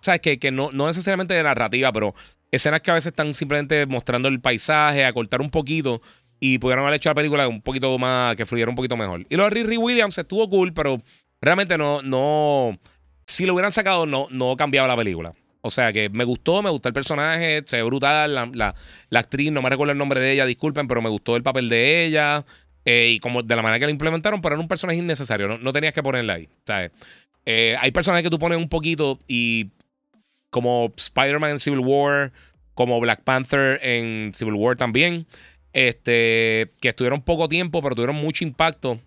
¿sabes? 0.00 0.20
Que, 0.20 0.38
que 0.38 0.50
no, 0.50 0.70
no 0.72 0.86
necesariamente 0.86 1.34
de 1.34 1.42
narrativa, 1.42 1.90
pero 1.92 2.14
escenas 2.50 2.80
que 2.82 2.90
a 2.90 2.94
veces 2.94 3.08
están 3.08 3.32
simplemente 3.34 3.86
mostrando 3.86 4.28
el 4.28 4.40
paisaje, 4.40 5.04
a 5.04 5.12
cortar 5.12 5.40
un 5.40 5.50
poquito 5.50 6.00
y 6.40 6.58
pudieron 6.58 6.84
haber 6.84 6.96
hecho 6.96 7.08
la 7.08 7.14
película 7.14 7.48
un 7.48 7.62
poquito 7.62 7.98
más, 7.98 8.36
que 8.36 8.46
fluyera 8.46 8.70
un 8.70 8.76
poquito 8.76 8.96
mejor. 8.96 9.26
Y 9.28 9.36
lo 9.36 9.44
de 9.44 9.50
Riri 9.50 9.76
Williams 9.76 10.18
estuvo 10.18 10.48
cool, 10.48 10.72
pero 10.72 10.98
realmente 11.40 11.78
no, 11.78 12.02
no, 12.02 12.78
si 13.26 13.46
lo 13.46 13.54
hubieran 13.54 13.72
sacado, 13.72 14.06
no, 14.06 14.26
no 14.30 14.56
cambiaba 14.56 14.88
la 14.88 14.96
película. 14.96 15.34
O 15.60 15.70
sea 15.70 15.92
que 15.92 16.08
me 16.08 16.24
gustó, 16.24 16.62
me 16.62 16.70
gustó 16.70 16.88
el 16.88 16.94
personaje, 16.94 17.62
se 17.66 17.76
ve 17.76 17.82
brutal, 17.82 18.34
la, 18.54 18.74
actriz, 19.12 19.50
no 19.52 19.60
me 19.60 19.70
recuerdo 19.70 19.92
el 19.92 19.98
nombre 19.98 20.20
de 20.20 20.32
ella, 20.32 20.46
disculpen, 20.46 20.88
pero 20.88 21.02
me 21.02 21.08
gustó 21.08 21.36
el 21.36 21.42
papel 21.42 21.68
de 21.68 22.06
ella. 22.06 22.44
Eh, 22.84 23.10
y 23.10 23.20
como 23.20 23.42
de 23.42 23.54
la 23.54 23.60
manera 23.60 23.78
que 23.78 23.84
la 23.84 23.90
implementaron, 23.90 24.40
pero 24.40 24.54
era 24.54 24.62
un 24.62 24.68
personaje 24.68 24.98
innecesario, 24.98 25.58
no, 25.58 25.72
tenías 25.72 25.92
que 25.92 26.02
ponerla 26.02 26.34
ahí. 26.34 26.48
¿sabes? 26.64 26.90
Eh, 27.44 27.76
hay 27.78 27.90
personajes 27.90 28.24
que 28.24 28.30
tú 28.30 28.38
pones 28.38 28.56
un 28.56 28.68
poquito 28.68 29.18
y 29.26 29.70
como 30.50 30.92
Spider-Man 30.96 31.50
en 31.50 31.60
Civil 31.60 31.80
War, 31.80 32.32
como 32.74 32.98
Black 33.00 33.22
Panther 33.24 33.78
en 33.82 34.32
Civil 34.32 34.54
War 34.54 34.76
también 34.76 35.26
este, 35.72 36.72
que 36.80 36.88
estuvieron 36.88 37.22
poco 37.22 37.48
tiempo, 37.48 37.82
pero 37.82 37.94
tuvieron 37.94 38.16
mucho 38.16 38.44
impacto. 38.44 39.00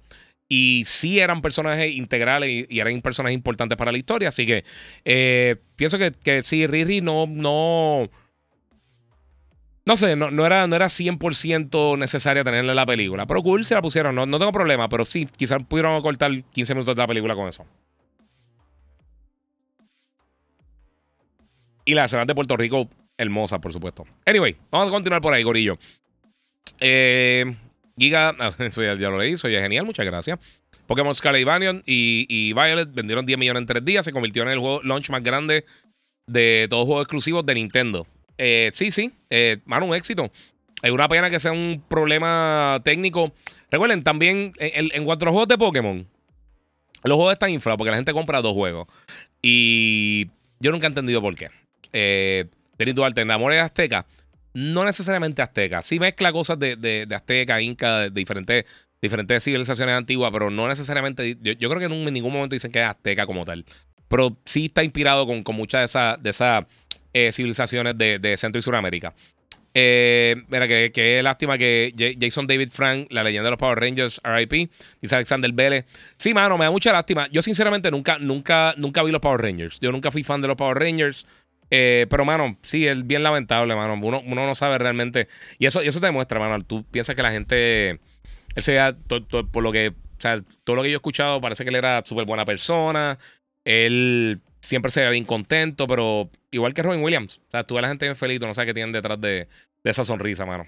Y 0.53 0.83
sí 0.85 1.17
eran 1.21 1.41
personajes 1.41 1.95
integrales 1.95 2.65
y, 2.69 2.79
eran 2.81 3.01
personajes 3.01 3.33
importantes 3.33 3.77
para 3.77 3.89
la 3.89 3.97
historia. 3.97 4.27
Así 4.27 4.45
que 4.45 4.65
eh, 5.05 5.55
pienso 5.77 5.97
que, 5.97 6.11
que 6.11 6.43
sí, 6.43 6.67
Riri 6.67 6.99
no, 6.99 7.25
no, 7.25 8.09
no 9.85 9.95
sé, 9.95 10.17
no, 10.17 10.29
no, 10.29 10.45
era, 10.45 10.67
no 10.67 10.75
era 10.75 10.87
100% 10.87 11.97
necesaria 11.97 12.43
tenerla 12.43 12.73
en 12.73 12.75
la 12.75 12.85
película. 12.85 13.25
Pero 13.25 13.41
cool 13.41 13.63
se 13.63 13.75
la 13.75 13.81
pusieron, 13.81 14.13
no, 14.13 14.25
no 14.25 14.39
tengo 14.39 14.51
problema. 14.51 14.89
Pero 14.89 15.05
sí, 15.05 15.25
quizás 15.37 15.63
pudieron 15.63 16.01
cortar 16.01 16.29
15 16.43 16.73
minutos 16.73 16.97
de 16.97 17.01
la 17.01 17.07
película 17.07 17.33
con 17.33 17.47
eso. 17.47 17.65
Y 21.85 21.93
la 21.93 22.03
escena 22.03 22.25
de 22.25 22.35
Puerto 22.35 22.57
Rico, 22.57 22.89
hermosa, 23.17 23.61
por 23.61 23.71
supuesto. 23.71 24.05
Anyway, 24.25 24.57
vamos 24.69 24.89
a 24.89 24.91
continuar 24.91 25.21
por 25.21 25.33
ahí, 25.33 25.43
Gorillo. 25.43 25.79
Eh, 26.81 27.55
Giga, 28.01 28.35
eso 28.59 28.83
ya, 28.83 28.95
lo 28.95 29.19
leí, 29.19 29.37
soy 29.37 29.53
genial, 29.53 29.85
muchas 29.85 30.07
gracias. 30.07 30.39
Pokémon 30.87 31.13
Scarlet 31.13 31.47
y, 31.85 32.25
y, 32.27 32.53
Violet 32.53 32.91
vendieron 32.91 33.27
10 33.27 33.37
millones 33.37 33.61
en 33.61 33.67
3 33.67 33.85
días, 33.85 34.03
se 34.03 34.11
convirtió 34.11 34.41
en 34.41 34.49
el 34.49 34.57
juego 34.57 34.81
launch 34.81 35.11
más 35.11 35.21
grande 35.21 35.65
de 36.25 36.65
todos 36.67 36.81
los 36.81 36.87
juegos 36.87 37.03
exclusivos 37.03 37.45
de 37.45 37.53
Nintendo. 37.53 38.07
Eh, 38.39 38.71
sí, 38.73 38.89
sí, 38.89 39.11
eh, 39.29 39.59
mano, 39.65 39.85
un 39.85 39.93
éxito. 39.93 40.31
Es 40.81 40.89
una 40.89 41.07
pena 41.07 41.29
que 41.29 41.39
sea 41.39 41.51
un 41.51 41.83
problema 41.87 42.81
técnico. 42.83 43.33
Recuerden, 43.69 44.03
también 44.03 44.51
en, 44.57 45.05
los 45.05 45.17
juegos 45.19 45.47
de 45.47 45.59
Pokémon, 45.59 46.07
los 47.03 47.15
juegos 47.15 47.33
están 47.33 47.51
inflados 47.51 47.77
porque 47.77 47.91
la 47.91 47.97
gente 47.97 48.13
compra 48.13 48.41
dos 48.41 48.55
juegos. 48.55 48.87
Y 49.43 50.27
yo 50.59 50.71
nunca 50.71 50.87
he 50.87 50.89
entendido 50.89 51.21
por 51.21 51.35
qué. 51.35 51.49
Eh, 51.93 52.45
Denis 52.79 52.95
Duarte, 52.95 53.21
en 53.21 53.29
Amores 53.29 53.61
Azteca, 53.61 54.07
no 54.53 54.85
necesariamente 54.85 55.41
azteca. 55.41 55.81
Sí 55.81 55.99
mezcla 55.99 56.31
cosas 56.31 56.59
de, 56.59 56.75
de, 56.75 57.07
azteca, 57.15 57.61
inca, 57.61 57.99
de, 57.99 58.09
diferentes, 58.09 58.65
diferentes 59.01 59.43
civilizaciones 59.43 59.95
antiguas, 59.95 60.31
pero 60.31 60.49
no 60.49 60.67
necesariamente. 60.67 61.37
Yo, 61.41 61.69
creo 61.69 61.79
que 61.79 61.85
en, 61.85 62.13
ningún 62.13 62.33
momento 62.33 62.55
dicen 62.55 62.71
que 62.71 62.79
es 62.79 62.85
azteca 62.85 63.25
como 63.25 63.45
tal. 63.45 63.65
Pero 64.07 64.37
sí 64.45 64.65
está 64.65 64.83
inspirado 64.83 65.25
con, 65.25 65.43
muchas 65.55 65.81
de 65.81 65.85
esas 65.85 66.21
de 66.23 66.29
esas 66.29 66.65
eh, 67.13 67.31
civilizaciones 67.31 67.97
de, 67.97 68.35
Centro 68.37 68.59
y 68.59 68.61
Suramérica. 68.61 69.13
Eh, 69.73 70.35
mira, 70.49 70.67
que, 70.67 70.91
que 70.91 71.23
lástima 71.23 71.57
que 71.57 72.15
Jason 72.19 72.45
David 72.45 72.71
Frank, 72.71 73.07
la 73.09 73.23
leyenda 73.23 73.45
de 73.45 73.51
los 73.51 73.57
Power 73.57 73.79
Rangers, 73.79 74.19
RIP, 74.21 74.69
dice 75.01 75.15
Alexander 75.15 75.49
Vélez. 75.53 75.85
Sí, 76.17 76.33
mano, 76.33 76.57
me 76.57 76.65
da 76.65 76.71
mucha 76.71 76.91
lástima. 76.91 77.29
Yo, 77.31 77.41
sinceramente, 77.41 77.89
nunca, 77.89 78.17
nunca, 78.19 78.73
nunca 78.75 79.01
vi 79.01 79.11
los 79.11 79.21
Power 79.21 79.41
Rangers. 79.41 79.79
Yo 79.79 79.93
nunca 79.93 80.11
fui 80.11 80.23
fan 80.23 80.41
de 80.41 80.49
los 80.49 80.57
Power 80.57 80.77
Rangers. 80.77 81.25
Eh, 81.71 82.05
pero, 82.09 82.25
mano, 82.25 82.57
sí, 82.61 82.85
es 82.85 83.07
bien 83.07 83.23
lamentable, 83.23 83.75
mano. 83.75 83.97
Uno, 84.03 84.21
uno 84.25 84.45
no 84.45 84.55
sabe 84.55 84.77
realmente. 84.77 85.27
Y 85.57 85.65
eso, 85.65 85.81
eso 85.81 85.99
te 85.99 86.05
demuestra, 86.07 86.39
mano. 86.39 86.61
Tú 86.61 86.83
piensas 86.83 87.15
que 87.15 87.23
la 87.23 87.31
gente. 87.31 87.99
Él 88.55 88.63
sea, 88.63 88.95
por 89.51 89.63
lo 89.63 89.71
que. 89.71 89.89
O 89.89 90.21
sea, 90.21 90.41
todo 90.63 90.75
lo 90.75 90.83
que 90.83 90.89
yo 90.89 90.95
he 90.95 90.97
escuchado, 90.97 91.41
parece 91.41 91.63
que 91.63 91.69
él 91.69 91.77
era 91.77 92.03
súper 92.05 92.25
buena 92.25 92.45
persona. 92.45 93.17
Él 93.63 94.41
siempre 94.59 94.91
se 94.91 95.01
ve 95.01 95.09
bien 95.11 95.25
contento, 95.25 95.87
pero 95.87 96.29
igual 96.51 96.73
que 96.73 96.83
Robin 96.83 97.01
Williams. 97.01 97.41
O 97.47 97.51
sea, 97.51 97.63
tú 97.63 97.75
ves 97.75 97.79
a 97.79 97.81
la 97.83 97.87
gente 97.89 98.05
bien 98.05 98.15
feliz, 98.15 98.39
tú 98.39 98.47
no 98.47 98.53
sabes 98.53 98.67
qué 98.67 98.73
tienen 98.73 98.91
detrás 98.91 99.19
de, 99.19 99.47
esa 99.83 100.03
sonrisa, 100.03 100.45
mano. 100.45 100.67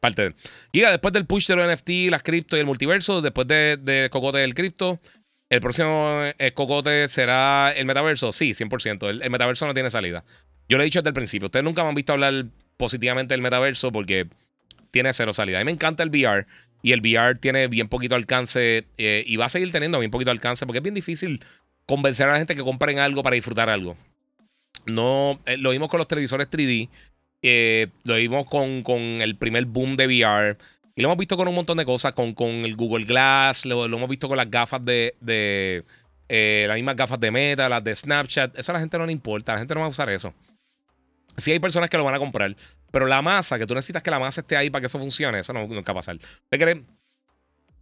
Parte 0.00 0.22
de. 0.22 0.34
Y 0.72 0.80
después 0.80 1.14
del 1.14 1.26
push 1.26 1.46
de 1.46 1.56
los 1.56 1.72
NFT, 1.72 2.10
las 2.10 2.22
cripto 2.22 2.56
y 2.56 2.60
el 2.60 2.66
multiverso, 2.66 3.22
después 3.22 3.46
de, 3.46 3.78
de 3.80 4.10
Cocote 4.10 4.38
del 4.38 4.54
cripto, 4.54 5.00
¿El 5.50 5.60
próximo 5.60 6.22
eh, 6.38 6.52
cocote 6.52 7.08
será 7.08 7.72
el 7.72 7.86
metaverso? 7.86 8.32
Sí, 8.32 8.50
100%. 8.50 9.08
El, 9.22 9.30
metaverso 9.30 9.66
no 9.66 9.74
tiene 9.74 9.90
salida. 9.90 10.24
Yo 10.68 10.78
lo 10.78 10.82
he 10.82 10.86
dicho 10.86 11.00
desde 11.00 11.10
el 11.10 11.14
principio. 11.14 11.46
Ustedes 11.46 11.64
nunca 11.64 11.82
me 11.82 11.90
han 11.90 11.94
visto 11.94 12.12
hablar 12.12 12.46
positivamente 12.76 13.34
del 13.34 13.42
metaverso 13.42 13.92
porque 13.92 14.26
tiene 14.90 15.12
cero 15.12 15.32
salida. 15.32 15.58
A 15.58 15.60
mí 15.60 15.66
me 15.66 15.72
encanta 15.72 16.02
el 16.02 16.08
VR 16.08 16.46
y 16.82 16.92
el 16.92 17.00
VR 17.00 17.36
tiene 17.36 17.68
bien 17.68 17.88
poquito 17.88 18.14
alcance 18.14 18.86
eh, 18.96 19.24
y 19.26 19.36
va 19.36 19.46
a 19.46 19.48
seguir 19.48 19.70
teniendo 19.70 19.98
bien 19.98 20.10
poquito 20.10 20.30
alcance 20.30 20.66
porque 20.66 20.78
es 20.78 20.82
bien 20.82 20.94
difícil 20.94 21.44
convencer 21.86 22.28
a 22.28 22.32
la 22.32 22.38
gente 22.38 22.54
que 22.54 22.62
compren 22.62 22.98
algo 22.98 23.22
para 23.22 23.34
disfrutar 23.34 23.68
algo. 23.68 23.96
No, 24.86 25.40
eh, 25.46 25.56
lo 25.56 25.70
vimos 25.70 25.88
con 25.88 25.98
los 25.98 26.08
televisores 26.08 26.48
3D, 26.50 26.88
lo 28.04 28.14
vimos 28.14 28.46
con, 28.46 28.82
con 28.82 29.00
el 29.00 29.36
primer 29.36 29.66
boom 29.66 29.96
de 29.96 30.06
VR. 30.06 30.56
Y 30.96 31.02
lo 31.02 31.08
hemos 31.08 31.18
visto 31.18 31.36
con 31.36 31.48
un 31.48 31.54
montón 31.54 31.76
de 31.76 31.84
cosas, 31.84 32.12
con, 32.12 32.34
con 32.34 32.48
el 32.48 32.76
Google 32.76 33.04
Glass, 33.04 33.66
lo, 33.66 33.84
hemos 33.84 34.08
visto 34.08 34.28
con 34.28 34.36
las 34.36 34.48
gafas 34.48 34.84
de, 34.84 35.16
de 35.20 35.84
eh, 36.28 36.66
las 36.68 36.76
mismas 36.76 36.94
gafas 36.94 37.18
de 37.18 37.30
Meta, 37.32 37.68
las 37.68 37.82
de 37.82 37.94
Snapchat. 37.94 38.56
Eso 38.56 38.72
a 38.72 38.74
la 38.74 38.80
gente 38.80 38.96
no 38.98 39.06
le 39.06 39.12
importa, 39.12 39.54
la 39.54 39.58
gente 39.58 39.74
no 39.74 39.80
va 39.80 39.86
a 39.86 39.90
usar 39.90 40.08
eso. 40.10 40.32
Sí 41.36 41.50
hay 41.50 41.58
personas 41.58 41.90
que 41.90 41.96
lo 41.96 42.04
van 42.04 42.14
a 42.14 42.20
comprar, 42.20 42.54
pero 42.92 43.06
la 43.06 43.20
masa, 43.22 43.58
que 43.58 43.66
tú 43.66 43.74
necesitas 43.74 44.04
que 44.04 44.10
la 44.10 44.20
masa 44.20 44.42
esté 44.42 44.56
ahí 44.56 44.70
para 44.70 44.82
que 44.82 44.86
eso 44.86 45.00
funcione, 45.00 45.40
eso 45.40 45.52
no, 45.52 45.66
nunca 45.66 45.92
va 45.92 45.98
a 45.98 46.02
pasar. 46.02 46.16
¿Te 46.48 46.58
crees? 46.58 46.78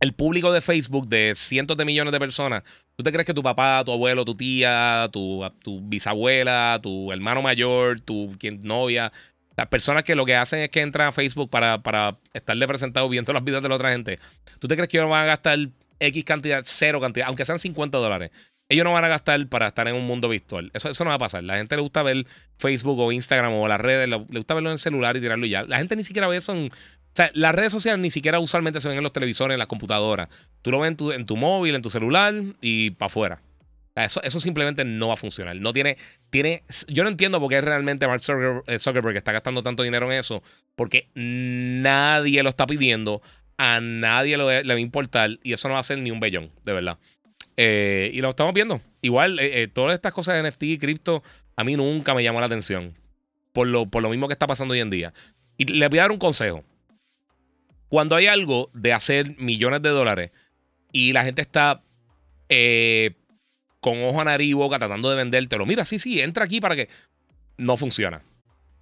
El 0.01 0.15
público 0.15 0.51
de 0.51 0.63
Facebook 0.63 1.07
de 1.07 1.35
cientos 1.37 1.77
de 1.77 1.85
millones 1.85 2.13
de 2.13 2.19
personas, 2.19 2.63
¿tú 2.97 3.05
te 3.05 3.13
crees 3.13 3.27
que 3.27 3.35
tu 3.35 3.43
papá, 3.43 3.83
tu 3.85 3.93
abuelo, 3.93 4.25
tu 4.25 4.35
tía, 4.35 5.09
tu, 5.13 5.45
tu 5.63 5.81
bisabuela, 5.83 6.81
tu 6.83 7.13
hermano 7.13 7.43
mayor, 7.43 8.01
tu 8.01 8.37
novia, 8.63 9.13
las 9.57 9.67
personas 9.69 10.05
que 10.05 10.15
lo 10.15 10.25
que 10.25 10.37
hacen 10.37 10.61
es 10.61 10.71
que 10.71 10.81
entran 10.81 11.09
a 11.09 11.13
Facebook 11.13 11.51
para, 11.51 11.83
para 11.83 12.19
estarle 12.33 12.67
presentado 12.67 13.09
viendo 13.09 13.33
los 13.33 13.45
videos 13.45 13.63
de 13.63 13.69
la 13.69 13.75
otra 13.75 13.93
gente. 13.93 14.19
¿Tú 14.59 14.69
te 14.69 14.77
crees 14.77 14.89
que 14.89 14.99
ellos 14.99 15.11
van 15.11 15.25
a 15.25 15.27
gastar 15.27 15.59
X 16.01 16.25
cantidad, 16.25 16.63
cero 16.67 17.01
cantidad, 17.01 17.27
aunque 17.29 17.45
sean 17.45 17.59
50 17.59 17.99
dólares? 17.99 18.31
Ellos 18.69 18.85
no 18.85 18.93
van 18.93 19.05
a 19.05 19.09
gastar 19.09 19.47
para 19.49 19.69
estar 19.69 19.87
en 19.89 19.95
un 19.95 20.07
mundo 20.07 20.29
virtual. 20.29 20.71
Eso, 20.73 20.89
eso 20.89 21.05
no 21.05 21.11
va 21.11 21.17
a 21.17 21.19
pasar. 21.19 21.43
La 21.45 21.57
gente 21.57 21.77
le 21.77 21.83
gusta 21.83 22.03
ver 22.03 22.27
Facebook 22.57 22.99
o 22.99 23.13
Instagram 23.13 23.53
o 23.53 23.69
las 23.69 23.81
redes, 23.81 24.09
le, 24.09 24.17
gusta 24.17 24.55
verlo 24.55 24.71
en 24.71 24.75
el 24.75 24.79
celular 24.79 25.17
y 25.17 25.21
tirarlo 25.21 25.45
y 25.45 25.51
ya. 25.51 25.65
La 25.65 25.79
gente 25.79 25.95
ni 25.95 26.05
siquiera 26.05 26.27
ve 26.27 26.39
eso 26.39 26.53
en 26.53 26.69
O 26.69 26.71
sea, 27.13 27.31
las 27.35 27.55
redes 27.55 27.73
sociales 27.73 28.01
ni 28.01 28.11
siquiera 28.11 28.39
usualmente 28.39 28.81
se 28.81 28.89
ven 28.89 28.97
en 28.97 29.03
los 29.03 29.13
televisores, 29.13 29.55
en 29.55 29.59
las 29.59 29.69
computadoras. 29.69 30.29
Tú 30.63 30.71
lo 30.71 30.81
ves 30.81 30.89
en 30.89 30.97
tu, 30.97 31.13
en 31.13 31.27
tu 31.27 31.37
móvil, 31.37 31.75
en 31.75 31.83
tu 31.83 31.91
celular 31.91 32.35
y 32.63 32.93
para 32.93 33.09
afuera. 33.09 33.43
Eso, 33.95 34.23
eso 34.23 34.41
simplemente 34.41 34.85
no 34.85 35.09
va 35.09 35.15
a 35.15 35.19
funcionar. 35.19 35.57
No 35.57 35.73
tiene, 35.73 35.99
tiene, 36.31 36.63
yo 36.89 37.03
no 37.03 37.11
entiendo 37.11 37.41
por 37.41 37.51
qué 37.51 37.61
realmente 37.61 38.07
Mark 38.07 38.23
eh, 38.67 38.79
Zuckerberg 38.79 39.17
está 39.17 39.33
gastando 39.33 39.63
tanto 39.63 39.83
dinero 39.83 40.11
en 40.11 40.19
eso, 40.19 40.43
porque 40.75 41.09
nadie 41.15 42.43
lo 42.43 42.49
está 42.49 42.67
pidiendo, 42.67 43.21
a 43.59 43.81
nadie 43.81 44.39
le 44.39 44.63
va 44.63 44.75
a 44.75 44.81
importar 44.81 45.39
y 45.43 45.53
eso 45.53 45.69
no 45.69 45.75
va 45.75 45.81
a 45.81 45.85
ser 45.85 45.99
ni 45.99 46.11
un 46.11 46.21
bellón, 46.21 46.51
de 46.65 46.73
verdad. 46.73 46.99
Eh, 47.59 48.11
y 48.15 48.23
lo 48.23 48.31
estamos 48.31 48.55
viendo. 48.55 48.81
Igual, 49.03 49.39
eh, 49.41 49.69
todas 49.69 49.95
estas 49.95 50.13
cosas 50.13 50.37
de 50.37 50.51
NFT 50.51 50.63
y 50.65 50.79
cripto, 50.79 51.23
a 51.57 51.65
mí 51.65 51.77
nunca 51.77 52.15
me 52.15 52.23
llamó 52.23 52.41
la 52.41 52.47
atención. 52.47 52.95
Por 53.53 53.67
lo, 53.67 53.87
por 53.87 54.03
lo 54.03 54.09
mismo 54.09 54.27
que 54.27 54.33
está 54.33 54.47
pasando 54.47 54.73
hoy 54.73 54.81
en 54.81 54.89
día. 54.89 55.13
Y 55.59 55.67
le 55.67 55.87
voy 55.89 55.99
a 55.99 56.03
dar 56.03 56.13
un 56.13 56.19
consejo. 56.19 56.65
Cuando 57.89 58.17
hay 58.17 58.27
algo 58.27 58.71
de 58.73 58.95
hacer 58.95 59.37
millones 59.37 59.83
de 59.83 59.91
dólares 59.91 60.31
y 60.93 61.13
la 61.13 61.25
gente 61.25 61.43
está 61.43 61.83
con 63.83 64.01
ojo 64.05 64.21
a 64.21 64.25
nariz 64.25 64.49
y 64.49 64.53
boca 64.53 64.79
tratando 64.79 65.11
de 65.11 65.17
vendértelo. 65.17 65.67
Mira, 65.67 65.85
sí, 65.85 65.99
sí, 65.99 66.21
entra 66.21 66.45
aquí 66.45 66.61
para 66.61 66.77
que. 66.77 66.89
No 67.59 67.77
funciona. 67.77 68.23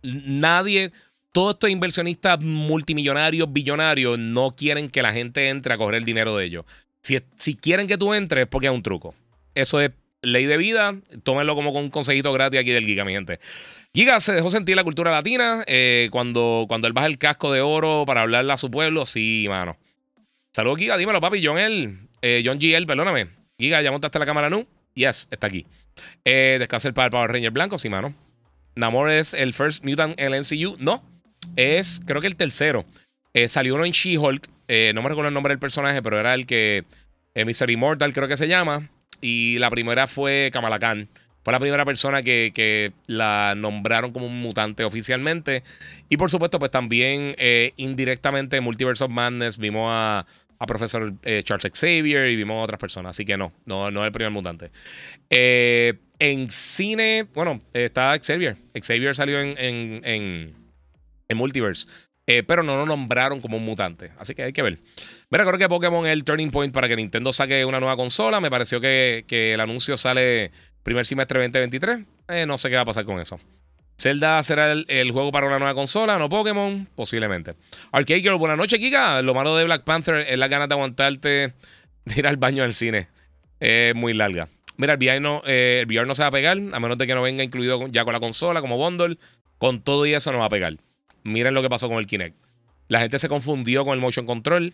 Nadie, 0.02 0.92
todos 1.32 1.54
estos 1.54 1.70
inversionistas 1.70 2.40
multimillonarios, 2.40 3.50
billonarios, 3.50 4.18
no 4.18 4.54
quieren 4.54 4.90
que 4.90 5.02
la 5.02 5.12
gente 5.12 5.48
entre 5.48 5.72
a 5.72 5.78
coger 5.78 5.96
el 5.96 6.04
dinero 6.04 6.36
de 6.36 6.44
ellos. 6.44 6.64
Si, 7.02 7.18
si 7.38 7.56
quieren 7.56 7.86
que 7.86 7.96
tú 7.96 8.12
entres, 8.12 8.42
es 8.42 8.48
porque 8.48 8.66
es 8.66 8.72
un 8.72 8.82
truco. 8.82 9.14
Eso 9.54 9.80
es 9.80 9.90
ley 10.20 10.44
de 10.44 10.58
vida. 10.58 10.94
Tómenlo 11.22 11.54
como 11.54 11.72
con 11.72 11.84
un 11.84 11.90
consejito 11.90 12.30
gratis 12.34 12.60
aquí 12.60 12.70
del 12.70 12.84
Giga, 12.84 13.06
mi 13.06 13.12
gente. 13.12 13.40
Giga 13.94 14.20
se 14.20 14.34
dejó 14.34 14.50
sentir 14.50 14.76
la 14.76 14.84
cultura 14.84 15.10
latina 15.10 15.64
eh, 15.66 16.08
cuando, 16.12 16.66
cuando 16.68 16.86
él 16.86 16.92
baja 16.92 17.06
el 17.06 17.16
casco 17.16 17.50
de 17.50 17.62
oro 17.62 18.04
para 18.06 18.20
hablarle 18.20 18.52
a 18.52 18.58
su 18.58 18.70
pueblo. 18.70 19.06
Sí, 19.06 19.46
mano. 19.48 19.78
Saludos, 20.52 20.78
Giga. 20.78 20.98
Dímelo, 20.98 21.22
papi. 21.22 21.44
John 21.44 21.58
L. 21.58 21.96
Eh, 22.20 22.42
John 22.44 22.58
GL, 22.58 22.84
perdóname. 22.84 23.28
Giga, 23.58 23.80
ya 23.80 23.90
montaste 23.90 24.18
la 24.18 24.26
cámara, 24.26 24.50
¿no? 24.50 24.66
Yes, 24.94 25.28
está 25.30 25.46
aquí. 25.46 25.66
Eh, 26.24 26.56
descansa 26.58 26.88
el 26.88 26.94
Power 26.94 27.30
Ranger 27.30 27.50
blanco, 27.50 27.78
sí, 27.78 27.88
mano. 27.88 28.14
Namor 28.74 29.10
es 29.10 29.34
el 29.34 29.52
first 29.52 29.84
mutant 29.84 30.18
en 30.18 30.32
el 30.32 30.40
MCU. 30.40 30.76
No, 30.78 31.02
es 31.56 32.00
creo 32.06 32.20
que 32.20 32.26
el 32.26 32.36
tercero. 32.36 32.84
Eh, 33.34 33.48
salió 33.48 33.74
uno 33.74 33.84
en 33.84 33.92
She-Hulk. 33.92 34.48
Eh, 34.68 34.92
no 34.94 35.02
me 35.02 35.08
recuerdo 35.08 35.28
el 35.28 35.34
nombre 35.34 35.52
del 35.52 35.58
personaje, 35.58 36.02
pero 36.02 36.18
era 36.18 36.34
el 36.34 36.46
que. 36.46 36.84
Eh, 37.34 37.44
Mr. 37.44 37.70
Immortal, 37.70 38.12
creo 38.12 38.28
que 38.28 38.36
se 38.36 38.48
llama. 38.48 38.88
Y 39.20 39.58
la 39.58 39.70
primera 39.70 40.06
fue 40.06 40.50
Kamala 40.52 40.78
Khan. 40.78 41.08
Fue 41.42 41.52
la 41.52 41.60
primera 41.60 41.84
persona 41.84 42.22
que, 42.22 42.52
que 42.54 42.92
la 43.06 43.54
nombraron 43.56 44.12
como 44.12 44.26
un 44.26 44.40
mutante 44.40 44.84
oficialmente. 44.84 45.62
Y 46.08 46.16
por 46.16 46.30
supuesto, 46.30 46.58
pues 46.58 46.70
también 46.70 47.34
indirectamente 47.76 48.58
en 48.58 48.64
Multiverse 48.64 49.04
of 49.04 49.10
Madness 49.10 49.56
vimos 49.56 49.88
a 49.90 50.26
a 50.60 50.66
profesor 50.66 51.14
eh, 51.22 51.42
Charles 51.42 51.72
Xavier 51.72 52.28
y 52.28 52.36
vimos 52.36 52.56
a 52.56 52.64
otras 52.64 52.78
personas. 52.78 53.10
Así 53.10 53.24
que 53.24 53.36
no, 53.36 53.52
no, 53.64 53.90
no 53.90 54.02
es 54.02 54.06
el 54.06 54.12
primer 54.12 54.30
mutante. 54.30 54.70
Eh, 55.30 55.94
en 56.18 56.50
cine, 56.50 57.26
bueno, 57.34 57.62
está 57.72 58.16
Xavier. 58.22 58.58
Xavier 58.74 59.14
salió 59.16 59.40
en, 59.40 59.54
en, 59.58 60.54
en, 61.28 61.36
Multiverse. 61.36 61.88
Eh, 62.26 62.42
pero 62.42 62.62
no 62.62 62.76
lo 62.76 62.84
nombraron 62.84 63.40
como 63.40 63.56
un 63.56 63.64
mutante. 63.64 64.12
Así 64.18 64.34
que 64.34 64.42
hay 64.42 64.52
que 64.52 64.62
ver. 64.62 64.78
Mira, 65.30 65.46
creo 65.46 65.58
que 65.58 65.68
Pokémon 65.68 66.06
es 66.06 66.12
el 66.12 66.24
turning 66.24 66.50
point 66.50 66.74
para 66.74 66.88
que 66.88 66.94
Nintendo 66.94 67.32
saque 67.32 67.64
una 67.64 67.80
nueva 67.80 67.96
consola. 67.96 68.38
Me 68.38 68.50
pareció 68.50 68.82
que, 68.82 69.24
que 69.26 69.54
el 69.54 69.60
anuncio 69.60 69.96
sale 69.96 70.52
primer 70.82 71.06
semestre 71.06 71.40
2023. 71.40 72.46
no 72.46 72.58
sé 72.58 72.68
qué 72.68 72.76
va 72.76 72.82
a 72.82 72.84
pasar 72.84 73.06
con 73.06 73.18
eso. 73.18 73.40
Zelda 74.00 74.42
será 74.42 74.72
el, 74.72 75.10
juego 75.10 75.30
para 75.30 75.46
una 75.46 75.58
nueva 75.58 75.74
consola, 75.74 76.18
no 76.18 76.30
Pokémon, 76.30 76.88
posiblemente. 76.94 77.54
Arcade 77.92 78.22
Girl, 78.22 78.36
buenas 78.36 78.56
noches, 78.56 78.78
Kika. 78.78 79.20
Lo 79.20 79.34
malo 79.34 79.54
de 79.56 79.64
Black 79.64 79.84
Panther 79.84 80.26
es 80.26 80.38
la 80.38 80.48
ganas 80.48 80.70
de 80.70 80.74
aguantarte 80.74 81.28
de 82.06 82.14
ir 82.16 82.26
al 82.26 82.38
baño 82.38 82.64
al 82.64 82.72
cine. 82.72 83.08
Es 83.58 83.94
muy 83.94 84.14
larga. 84.14 84.48
Mira, 84.78 84.94
el 84.94 84.98
VR, 84.98 85.20
no, 85.20 85.42
eh, 85.44 85.84
el 85.86 86.06
no 86.06 86.14
se 86.14 86.22
va 86.22 86.28
a 86.28 86.30
pegar, 86.30 86.56
a 86.56 86.80
menos 86.80 86.96
de 86.96 87.06
que 87.06 87.14
no 87.14 87.20
venga 87.20 87.44
incluido 87.44 87.88
ya 87.88 88.04
con 88.04 88.14
la 88.14 88.20
consola, 88.20 88.62
como 88.62 88.78
bundle. 88.78 89.18
Con 89.58 89.82
todo 89.82 90.06
y 90.06 90.14
eso 90.14 90.32
no 90.32 90.38
va 90.38 90.46
a 90.46 90.50
pegar. 90.50 90.78
Miren 91.22 91.52
lo 91.52 91.60
que 91.60 91.68
pasó 91.68 91.90
con 91.90 91.98
el 91.98 92.06
Kinect. 92.06 92.34
La 92.88 93.00
gente 93.00 93.18
se 93.18 93.28
confundió 93.28 93.84
con 93.84 93.92
el 93.92 94.00
Motion 94.00 94.24
Control. 94.24 94.72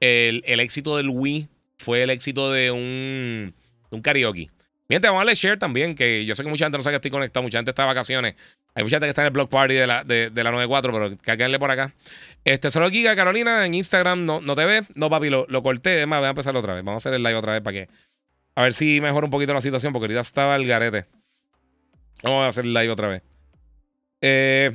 El, 0.00 0.42
éxito 0.60 0.98
del 0.98 1.08
Wii 1.08 1.48
fue 1.78 2.02
el 2.02 2.10
éxito 2.10 2.52
de 2.52 2.70
un, 2.70 3.54
un 3.88 4.02
karaoke. 4.02 4.50
Miren, 4.88 5.02
vamos 5.02 5.16
a 5.16 5.20
darle 5.20 5.34
share 5.34 5.58
también, 5.58 5.94
que 5.96 6.24
yo 6.24 6.34
sé 6.34 6.44
que 6.44 6.48
mucha 6.48 6.64
gente 6.64 6.78
no 6.78 6.84
sabe 6.84 6.94
que 6.94 6.96
estoy 6.96 7.10
conectado, 7.10 7.42
mucha 7.42 7.58
gente 7.58 7.70
está 7.70 7.82
de 7.82 7.88
vacaciones. 7.88 8.36
Hay 8.74 8.84
mucha 8.84 8.96
gente 8.96 9.06
que 9.06 9.10
está 9.10 9.22
en 9.22 9.26
el 9.26 9.32
blog 9.32 9.48
party 9.48 9.74
de 9.74 9.86
la, 9.86 10.04
de, 10.04 10.30
la 10.34 10.50
94, 10.50 10.92
pero 10.92 11.16
cálquenle 11.18 11.58
por 11.58 11.70
acá. 11.70 11.92
Este, 12.44 12.70
solo 12.70 12.88
Giga, 12.90 13.16
Carolina, 13.16 13.66
en 13.66 13.74
Instagram 13.74 14.24
no, 14.24 14.40
no 14.40 14.54
te 14.54 14.64
ve. 14.64 14.84
No, 14.94 15.10
papi, 15.10 15.28
lo, 15.28 15.46
lo 15.48 15.62
corté. 15.62 16.02
Es 16.02 16.06
más, 16.06 16.20
voy 16.20 16.26
a 16.26 16.30
empezar 16.30 16.56
otra 16.56 16.74
vez. 16.74 16.84
Vamos 16.84 17.04
a 17.04 17.08
hacer 17.08 17.14
el 17.14 17.22
live 17.22 17.34
otra 17.34 17.52
vez 17.52 17.62
para 17.62 17.72
que. 17.74 17.88
A 18.54 18.62
ver 18.62 18.74
si 18.74 19.00
mejora 19.00 19.24
un 19.24 19.30
poquito 19.30 19.52
la 19.52 19.60
situación, 19.60 19.92
porque 19.92 20.04
ahorita 20.04 20.20
estaba 20.20 20.54
el 20.54 20.66
garete. 20.66 21.06
Vamos 22.22 22.44
a 22.44 22.48
hacer 22.48 22.64
el 22.64 22.72
live 22.72 22.90
otra 22.90 23.08
vez. 23.08 23.22
Eh, 24.20 24.70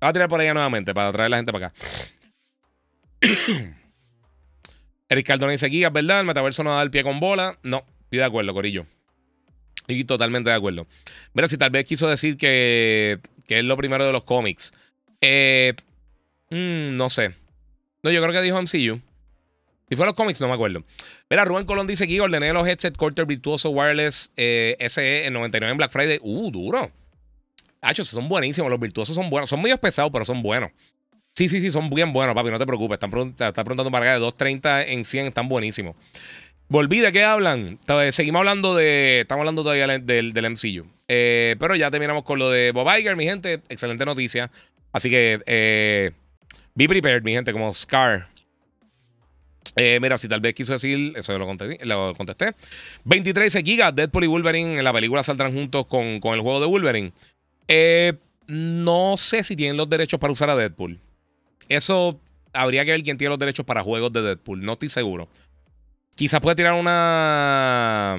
voy 0.00 0.08
a 0.08 0.12
tirar 0.12 0.28
por 0.28 0.40
allá 0.40 0.52
nuevamente 0.52 0.92
para 0.92 1.10
traer 1.12 1.26
a 1.26 1.28
la 1.30 1.36
gente 1.36 1.52
para 1.52 1.66
acá. 1.68 1.74
Eric 5.08 5.26
Cardona 5.26 5.52
dice 5.52 5.70
Gigas, 5.70 5.92
¿verdad? 5.92 6.20
El 6.20 6.26
metaverso 6.26 6.62
no 6.62 6.76
da 6.76 6.82
el 6.82 6.90
pie 6.90 7.02
con 7.02 7.20
bola. 7.20 7.58
No, 7.62 7.84
estoy 8.02 8.18
de 8.18 8.24
acuerdo, 8.24 8.52
Corillo. 8.52 8.86
Y 9.88 10.04
totalmente 10.04 10.50
de 10.50 10.56
acuerdo. 10.56 10.86
Mira, 11.32 11.48
si 11.48 11.56
tal 11.56 11.70
vez 11.70 11.84
quiso 11.84 12.08
decir 12.08 12.36
que 12.36 13.20
que 13.46 13.58
es 13.58 13.64
lo 13.64 13.76
primero 13.76 14.04
de 14.04 14.12
los 14.12 14.24
cómics. 14.24 14.72
Eh, 15.20 15.74
mm, 16.50 16.94
no 16.94 17.08
sé. 17.10 17.34
No, 18.02 18.10
yo 18.10 18.20
creo 18.22 18.32
que 18.32 18.42
dijo 18.42 18.60
MCU. 18.60 19.00
Si 19.88 19.94
fue 19.94 20.04
los 20.04 20.14
cómics, 20.14 20.40
no 20.40 20.48
me 20.48 20.54
acuerdo. 20.54 20.82
Mira, 21.30 21.44
Rubén 21.44 21.64
Colón 21.64 21.86
dice 21.86 22.04
aquí: 22.04 22.18
ordené 22.18 22.52
los 22.52 22.66
headset 22.66 22.96
Quarter 22.96 23.24
Virtuoso 23.24 23.70
Wireless 23.70 24.32
eh, 24.36 24.76
SE 24.88 25.26
en 25.26 25.32
99 25.32 25.70
en 25.70 25.76
Black 25.76 25.90
Friday. 25.90 26.18
Uh, 26.22 26.50
duro. 26.50 26.90
Hacho, 27.80 28.04
son 28.04 28.28
buenísimos. 28.28 28.70
Los 28.70 28.80
virtuosos 28.80 29.14
son 29.14 29.30
buenos. 29.30 29.48
Son 29.48 29.60
muy 29.60 29.74
pesados, 29.76 30.10
pero 30.12 30.24
son 30.24 30.42
buenos. 30.42 30.72
Sí, 31.34 31.48
sí, 31.48 31.60
sí, 31.60 31.70
son 31.70 31.90
bien 31.90 32.12
buenos, 32.12 32.34
papi. 32.34 32.50
No 32.50 32.58
te 32.58 32.66
preocupes. 32.66 32.96
Están, 32.96 33.10
preguntando 33.10 33.90
para 33.90 34.06
acá 34.06 34.12
de 34.14 34.20
230 34.20 34.86
en 34.86 35.04
100. 35.04 35.26
Están 35.26 35.48
buenísimos. 35.48 35.94
Volví, 36.68 36.98
¿de 36.98 37.12
qué 37.12 37.22
hablan? 37.22 37.78
Seguimos 38.10 38.40
hablando 38.40 38.74
de. 38.74 39.20
Estamos 39.20 39.42
hablando 39.42 39.62
todavía 39.62 39.86
del, 39.86 40.32
del 40.32 40.50
MCU. 40.50 40.86
Eh, 41.08 41.54
pero 41.60 41.76
ya 41.76 41.90
terminamos 41.90 42.24
con 42.24 42.40
lo 42.40 42.50
de 42.50 42.72
Bob 42.72 42.88
Iger, 42.98 43.14
mi 43.14 43.24
gente. 43.24 43.62
Excelente 43.68 44.04
noticia. 44.04 44.50
Así 44.92 45.08
que 45.08 45.40
eh, 45.46 46.10
be 46.74 46.88
prepared, 46.88 47.22
mi 47.22 47.32
gente, 47.32 47.52
como 47.52 47.72
Scar. 47.72 48.28
Eh, 49.76 50.00
mira, 50.00 50.18
si 50.18 50.26
tal 50.26 50.40
vez 50.40 50.54
quiso 50.54 50.72
decir, 50.72 51.12
eso 51.14 51.38
lo 51.38 51.46
contesté. 51.46 51.84
Lo 51.84 52.14
contesté. 52.14 52.54
23 53.04 53.62
gigas, 53.64 53.94
Deadpool 53.94 54.24
y 54.24 54.26
Wolverine 54.26 54.78
en 54.78 54.84
la 54.84 54.92
película 54.92 55.22
saldrán 55.22 55.52
juntos 55.52 55.86
con, 55.86 56.18
con 56.18 56.34
el 56.34 56.40
juego 56.40 56.60
de 56.60 56.66
Wolverine. 56.66 57.12
no 58.48 59.16
sé 59.16 59.44
si 59.44 59.54
tienen 59.54 59.76
los 59.76 59.88
derechos 59.88 60.18
para 60.18 60.32
usar 60.32 60.50
a 60.50 60.56
Deadpool. 60.56 60.98
Eso 61.68 62.18
habría 62.52 62.84
que 62.84 62.92
ver 62.92 63.02
quién 63.02 63.18
tiene 63.18 63.30
los 63.30 63.38
derechos 63.38 63.66
para 63.66 63.82
juegos 63.82 64.12
de 64.12 64.22
Deadpool. 64.22 64.64
No 64.64 64.72
estoy 64.72 64.88
seguro. 64.88 65.28
Quizás 66.16 66.40
puede 66.40 66.56
tirar 66.56 66.72
una 66.72 68.16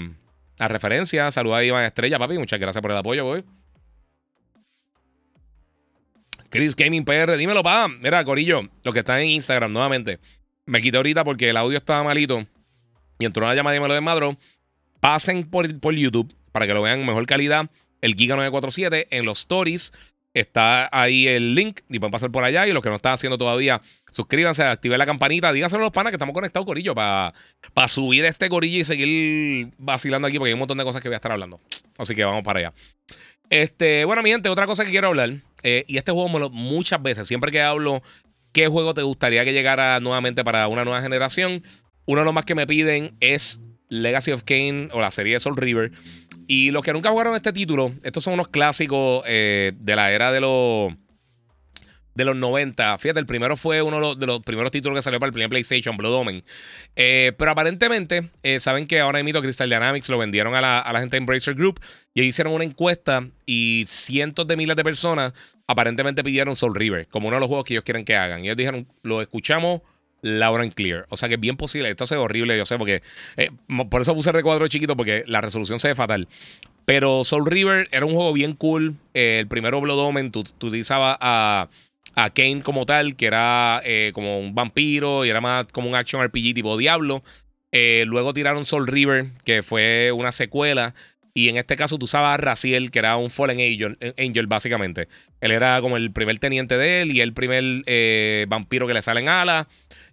referencia. 0.60 1.32
Saluda 1.32 1.58
a 1.58 1.64
Iván 1.64 1.84
Estrella, 1.84 2.20
papi. 2.20 2.38
Muchas 2.38 2.60
gracias 2.60 2.80
por 2.80 2.92
el 2.92 2.98
apoyo, 2.98 3.26
boy. 3.26 3.44
Chris 6.50 6.76
Gaming 6.76 7.04
PR, 7.04 7.36
dímelo, 7.36 7.64
pa. 7.64 7.88
Mira, 7.88 8.24
Corillo, 8.24 8.70
lo 8.84 8.94
que 8.94 9.00
está 9.00 9.20
en 9.20 9.30
Instagram 9.32 9.74
nuevamente. 9.74 10.20
Me 10.68 10.80
quité 10.80 10.98
ahorita 10.98 11.24
porque 11.24 11.50
el 11.50 11.58
audio 11.58 11.78
estaba 11.80 12.04
malito. 12.04 12.46
Y 13.18 13.26
entró 13.26 13.44
una 13.44 13.56
llamada 13.56 13.76
y 13.76 13.80
me 13.80 13.88
lo 13.88 13.96
desmadró. 13.96 14.38
Pasen 15.00 15.50
por, 15.50 15.80
por 15.80 15.96
YouTube 15.96 16.36
para 16.52 16.68
que 16.68 16.76
lo 16.76 16.84
vean 16.84 17.00
en 17.00 17.06
mejor 17.08 17.26
calidad. 17.26 17.68
El 18.02 18.14
Giga 18.14 18.36
947 18.36 19.08
en 19.10 19.26
los 19.26 19.40
stories. 19.40 19.92
Está 20.36 20.88
ahí 20.92 21.28
el 21.28 21.56
link 21.56 21.80
y 21.90 21.98
pueden 21.98 22.12
pasar 22.12 22.30
por 22.30 22.44
allá. 22.44 22.68
Y 22.68 22.74
los 22.74 22.84
que 22.84 22.90
no 22.90 22.98
están 22.98 23.14
haciendo 23.14 23.40
todavía, 23.40 23.82
suscríbanse, 24.12 24.64
activen 24.64 24.98
la 24.98 25.06
campanita. 25.06 25.52
Díganselo 25.52 25.84
a 25.84 25.86
los 25.86 25.94
panas 25.94 26.12
que 26.12 26.16
estamos 26.16 26.34
conectados, 26.34 26.66
Corillo, 26.66 26.96
para 26.96 27.34
subir 27.88 28.26
este 28.26 28.50
Corillo 28.50 28.80
y 28.80 28.84
seguir 28.84 29.72
vacilando 29.78 30.28
aquí, 30.28 30.38
porque 30.38 30.50
hay 30.50 30.54
un 30.54 30.60
montón 30.60 30.78
de 30.78 30.84
cosas 30.84 31.02
que 31.02 31.10
voy 31.10 31.14
a 31.14 31.18
estar 31.18 31.32
hablando. 31.32 31.60
Así 31.98 32.16
que 32.16 32.24
vamos 32.24 32.44
para 32.44 32.60
allá. 32.60 32.74
Este, 33.50 34.06
bueno, 34.06 34.22
mi 34.24 34.32
gente, 34.32 34.50
otra 34.50 34.66
cosa 34.66 34.84
que 34.84 34.92
quiero 34.92 35.08
hablar. 35.08 35.32
Eh, 35.64 35.86
y 35.88 35.98
este 35.98 36.12
juego 36.12 36.30
me 36.30 36.40
lo, 36.40 36.50
muchas 36.50 37.02
veces, 37.02 37.28
siempre 37.28 37.52
que 37.52 37.62
hablo, 37.62 38.04
¿qué 38.52 38.68
juego 38.68 38.94
te 38.94 39.02
gustaría 39.02 39.44
que 39.46 39.54
llegara 39.54 40.00
nuevamente 40.00 40.44
para 40.44 40.68
una 40.68 40.84
nueva 40.84 41.02
generación? 41.02 41.64
Uno 42.06 42.22
de 42.22 42.26
los 42.26 42.34
más 42.34 42.46
que 42.46 42.56
me 42.56 42.68
piden 42.68 43.16
es 43.20 43.60
Legacy 43.90 44.32
of 44.32 44.44
Kane 44.44 44.90
o 44.92 45.02
la 45.02 45.12
serie 45.12 45.34
de 45.34 45.40
Soul 45.40 45.58
River. 45.58 45.92
Y 46.48 46.72
los 46.72 46.84
que 46.84 46.94
nunca 46.94 47.10
jugaron 47.10 47.36
este 47.36 47.52
título, 47.52 47.94
estos 48.04 48.24
son 48.24 48.34
unos 48.34 48.48
clásicos 48.48 49.24
eh, 49.28 49.74
de 49.76 49.96
la 49.96 50.12
era 50.12 50.32
de 50.32 50.40
los 50.40 50.94
de 52.18 52.26
los 52.26 52.36
90. 52.36 52.98
Fíjate, 52.98 53.20
el 53.20 53.28
primero 53.28 53.56
fue 53.56 53.84
uno 53.84 54.16
de 54.16 54.26
los 54.26 54.42
primeros 54.42 54.72
títulos 54.72 54.98
que 54.98 55.02
salió 55.04 55.20
para 55.20 55.28
el 55.28 55.34
primer 55.34 55.50
PlayStation, 55.50 55.96
Blood 55.96 56.14
Omen. 56.14 56.44
Eh, 56.96 57.32
pero 57.38 57.52
aparentemente, 57.52 58.32
eh, 58.42 58.60
saben 58.60 58.88
que 58.88 59.00
ahora 59.00 59.22
mismo 59.22 59.40
Crystal 59.42 59.70
Dynamics 59.70 60.10
lo 60.10 60.18
vendieron 60.18 60.56
a 60.56 60.62
la, 60.62 61.00
gente 61.00 61.16
de 61.16 61.20
Embracer 61.20 61.54
Group 61.54 61.80
y 62.16 62.24
hicieron 62.24 62.54
una 62.54 62.64
encuesta 62.64 63.28
y 63.46 63.86
cientos 63.88 64.48
de 64.48 64.58
miles 64.58 64.76
de 64.76 64.84
personas 64.84 65.34
aparentemente 65.68 66.24
pidieron 66.24 66.56
Soul 66.56 66.74
River 66.74 67.08
como 67.08 67.28
uno 67.28 67.36
de 67.36 67.42
los 67.42 67.48
juegos 67.48 67.66
que 67.66 67.76
ellos 67.76 67.84
quieren 67.84 68.04
que 68.04 68.16
hagan. 68.16 68.44
Y 68.44 68.48
ellos 68.48 68.58
dijeron, 68.58 68.88
lo 69.04 69.22
escuchamos 69.22 69.82
Laura 70.22 70.64
en 70.64 70.72
Clear. 70.72 71.06
O 71.10 71.18
sea 71.18 71.30
que 71.30 71.36
es 71.36 71.42
bien 71.42 71.56
posible. 71.56 71.90
Esto 71.92 72.06
es 72.06 72.12
horrible, 72.14 72.58
yo 72.58 72.66
sé, 72.66 72.78
porque. 72.78 73.04
Eh, 73.36 73.52
por 73.90 74.02
eso 74.02 74.16
puse 74.16 74.32
el 74.32 74.36
recuadro 74.36 74.68
chiquito, 74.68 74.98
porque 74.98 75.24
la 75.28 75.42
resolución 75.42 75.80
se 75.80 75.90
ve 75.90 75.96
fatal. 75.96 76.28
Pero 76.88 77.26
Soul 77.26 77.46
River 77.46 77.90
era 77.92 78.06
un 78.06 78.14
juego 78.14 78.32
bien 78.32 78.54
cool. 78.54 78.96
El 79.14 79.48
primero 79.48 79.82
Blood 79.82 80.00
Omen, 80.00 80.32
tú, 80.32 80.40
utilizabas 80.40 81.18
a, 81.20 81.68
a 82.18 82.32
Kane 82.32 82.62
como 82.64 82.86
tal, 82.86 83.16
que 83.16 83.28
era 83.28 83.82
eh, 83.86 84.12
como 84.14 84.40
un 84.40 84.54
vampiro 84.54 85.26
y 85.26 85.30
era 85.30 85.40
más 85.40 85.68
como 85.72 85.88
un 85.88 85.96
action 85.96 86.22
RPG 86.22 86.54
tipo 86.54 86.78
Diablo. 86.78 87.24
luego 87.72 88.34
tiraron 88.34 88.66
Soul 88.66 88.88
River, 88.88 89.28
que 89.46 89.64
fue 89.64 90.12
una 90.12 90.32
secuela. 90.32 90.96
Y 91.34 91.50
en 91.50 91.58
este 91.58 91.76
caso 91.78 92.00
tú 92.00 92.06
usabas 92.06 92.34
a 92.34 92.38
Raziel, 92.38 92.90
que 92.90 93.00
era 93.00 93.16
un 93.16 93.30
Fallen 93.30 93.60
Angel, 93.60 93.98
Angel, 94.18 94.48
básicamente. 94.48 95.08
Él 95.40 95.52
era 95.52 95.80
como 95.82 95.96
el 95.96 96.12
primer 96.12 96.40
teniente 96.40 96.78
de 96.78 97.04
él 97.04 97.12
y 97.12 97.22
el 97.22 97.34
primer 97.34 97.84
vampiro 98.48 98.88
que 98.88 98.96
le 98.96 99.02
salen 99.04 99.30
alas. 99.30 99.68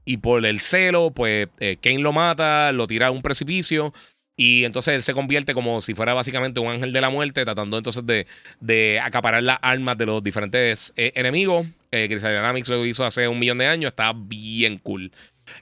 Y 0.05 0.19
por 0.19 0.45
el 0.45 0.61
celo, 0.61 1.13
pues 1.13 1.49
eh, 1.61 1.79
Kane 1.81 2.01
lo 2.01 2.13
mata, 2.13 2.73
lo 2.73 2.87
tira 2.87 3.09
a 3.09 3.11
un 3.11 3.23
precipicio. 3.23 3.93
Y 4.37 4.65
entonces 4.65 4.95
él 4.95 5.03
se 5.03 5.15
convierte 5.15 5.55
como 5.55 5.81
si 5.81 5.95
fuera 5.95 6.13
básicamente 6.13 6.61
un 6.61 6.69
ángel 6.69 6.93
de 6.93 7.01
la 7.01 7.09
muerte, 7.09 7.45
tratando 7.45 7.79
entonces 7.79 8.05
de, 8.05 8.27
de 8.61 9.01
acaparar 9.01 9.43
las 9.43 9.59
armas 9.63 9.97
de 9.97 10.07
los 10.07 10.23
diferentes 10.23 10.93
eh, 10.97 11.13
enemigos. 11.15 11.67
Eh, 11.95 12.09
Crystal 12.09 12.33
Dynamics 12.33 12.69
lo 12.69 12.85
hizo 12.85 13.05
hace 13.05 13.29
un 13.29 13.39
millón 13.39 13.59
de 13.59 13.67
años, 13.67 13.91
está 13.91 14.13
bien 14.15 14.79
cool. 14.79 15.13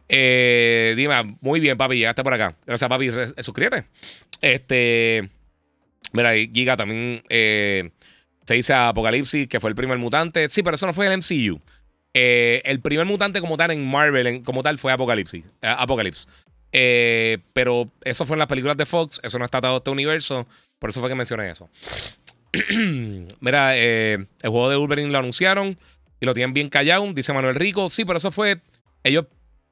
Eh, 0.09 0.95
dime, 0.97 1.37
muy 1.41 1.61
bien, 1.61 1.77
papi, 1.77 1.97
llegaste 1.97 2.23
por 2.23 2.35
acá. 2.35 2.57
Gracias, 2.67 2.89
papi, 2.89 3.11
suscríbete. 3.43 3.85
Este, 4.41 5.29
mira, 6.13 6.33
Giga 6.35 6.77
también 6.77 7.23
se 7.29 8.55
dice 8.55 8.75
Apocalipsis, 8.75 9.49
que 9.49 9.61
fue 9.61 9.71
el 9.71 9.77
primer 9.77 9.99
mutante. 9.99 10.49
Sí, 10.49 10.63
pero 10.63 10.77
eso 10.77 10.87
no 10.87 10.93
fue 10.93 11.07
el 11.07 11.19
MCU. 11.19 11.61
Eh, 12.15 12.61
el 12.65 12.81
primer 12.81 13.07
mutante 13.07 13.41
como 13.41 13.57
tal 13.57 13.71
en 13.71 13.89
Marvel, 13.89 14.43
como 14.43 14.63
tal, 14.63 14.79
fue 14.79 14.93
Apocalipsis. 14.93 15.45
Eh, 15.63 15.75
Apocalypse. 15.79 16.29
Eh, 16.73 17.39
pero 17.53 17.91
eso 18.03 18.27
fue 18.27 18.35
en 18.35 18.41
las 18.41 18.49
películas 18.49 18.77
de 18.77 18.87
Fox. 18.87 19.21
Eso 19.23 19.39
no 19.39 19.45
está 19.45 19.59
atado 19.59 19.75
a 19.75 19.79
este 19.79 19.91
universo. 19.91 20.47
Por 20.79 20.91
eso 20.91 21.01
fue 21.01 21.09
que 21.09 21.15
mencioné 21.15 21.51
eso. 21.51 21.69
Mira, 23.41 23.77
el 23.77 24.27
juego 24.43 24.69
de 24.69 24.77
Wolverine 24.77 25.11
lo 25.11 25.19
anunciaron 25.19 25.79
y 26.23 26.27
lo 26.27 26.35
tienen 26.35 26.55
bien 26.55 26.69
callado. 26.69 27.13
Dice 27.13 27.33
Manuel 27.33 27.57
Rico. 27.57 27.91
Sí, 27.91 28.05
pero 28.05 28.19
eso 28.19 28.31
fue. 28.31 28.61
Ellos 29.03 29.27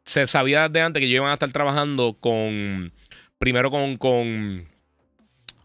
se 0.05 0.27
sabía 0.27 0.69
de 0.69 0.81
antes 0.81 1.01
que 1.01 1.07
ellos 1.07 1.19
iban 1.19 1.31
a 1.31 1.35
estar 1.35 1.51
trabajando 1.53 2.17
con. 2.19 2.93
Primero 3.39 3.71
con, 3.71 3.97
con 3.97 4.67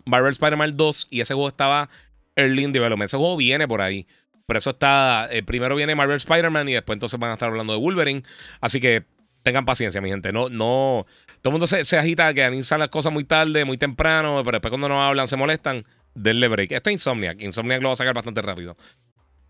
Marvel 0.05 0.31
Spider-Man 0.31 0.77
2 0.77 1.07
y 1.09 1.21
ese 1.21 1.33
juego 1.33 1.49
estaba 1.49 1.89
early 2.35 2.63
in 2.63 2.71
development. 2.71 3.09
Ese 3.09 3.17
juego 3.17 3.35
viene 3.35 3.67
por 3.67 3.81
ahí. 3.81 4.05
Pero 4.45 4.59
eso 4.59 4.69
está. 4.69 5.27
Eh, 5.31 5.41
primero 5.41 5.75
viene 5.75 5.95
Marvel 5.95 6.17
Spider-Man 6.17 6.69
y 6.69 6.73
después 6.73 6.97
entonces 6.97 7.19
van 7.19 7.31
a 7.31 7.33
estar 7.33 7.49
hablando 7.49 7.73
de 7.73 7.79
Wolverine. 7.79 8.21
Así 8.61 8.79
que 8.79 9.05
tengan 9.41 9.65
paciencia, 9.65 10.01
mi 10.01 10.09
gente. 10.09 10.31
No, 10.31 10.49
no. 10.49 11.07
Todo 11.41 11.49
el 11.49 11.51
mundo 11.53 11.65
se, 11.65 11.97
agita 11.97 12.31
que 12.35 12.43
anuncian 12.43 12.79
las 12.79 12.89
cosas 12.89 13.11
muy 13.11 13.23
tarde, 13.23 13.65
muy 13.65 13.79
temprano, 13.79 14.39
pero 14.45 14.57
después 14.57 14.69
cuando 14.69 14.87
no 14.87 15.03
hablan 15.03 15.27
se 15.27 15.35
molestan. 15.35 15.83
Denle 16.13 16.47
break. 16.47 16.73
Esto 16.73 16.91
es 16.91 16.93
Insomniac. 16.93 17.41
Insomniac 17.41 17.81
lo 17.81 17.89
va 17.89 17.93
a 17.93 17.97
sacar 17.97 18.13
bastante 18.13 18.43
rápido. 18.43 18.77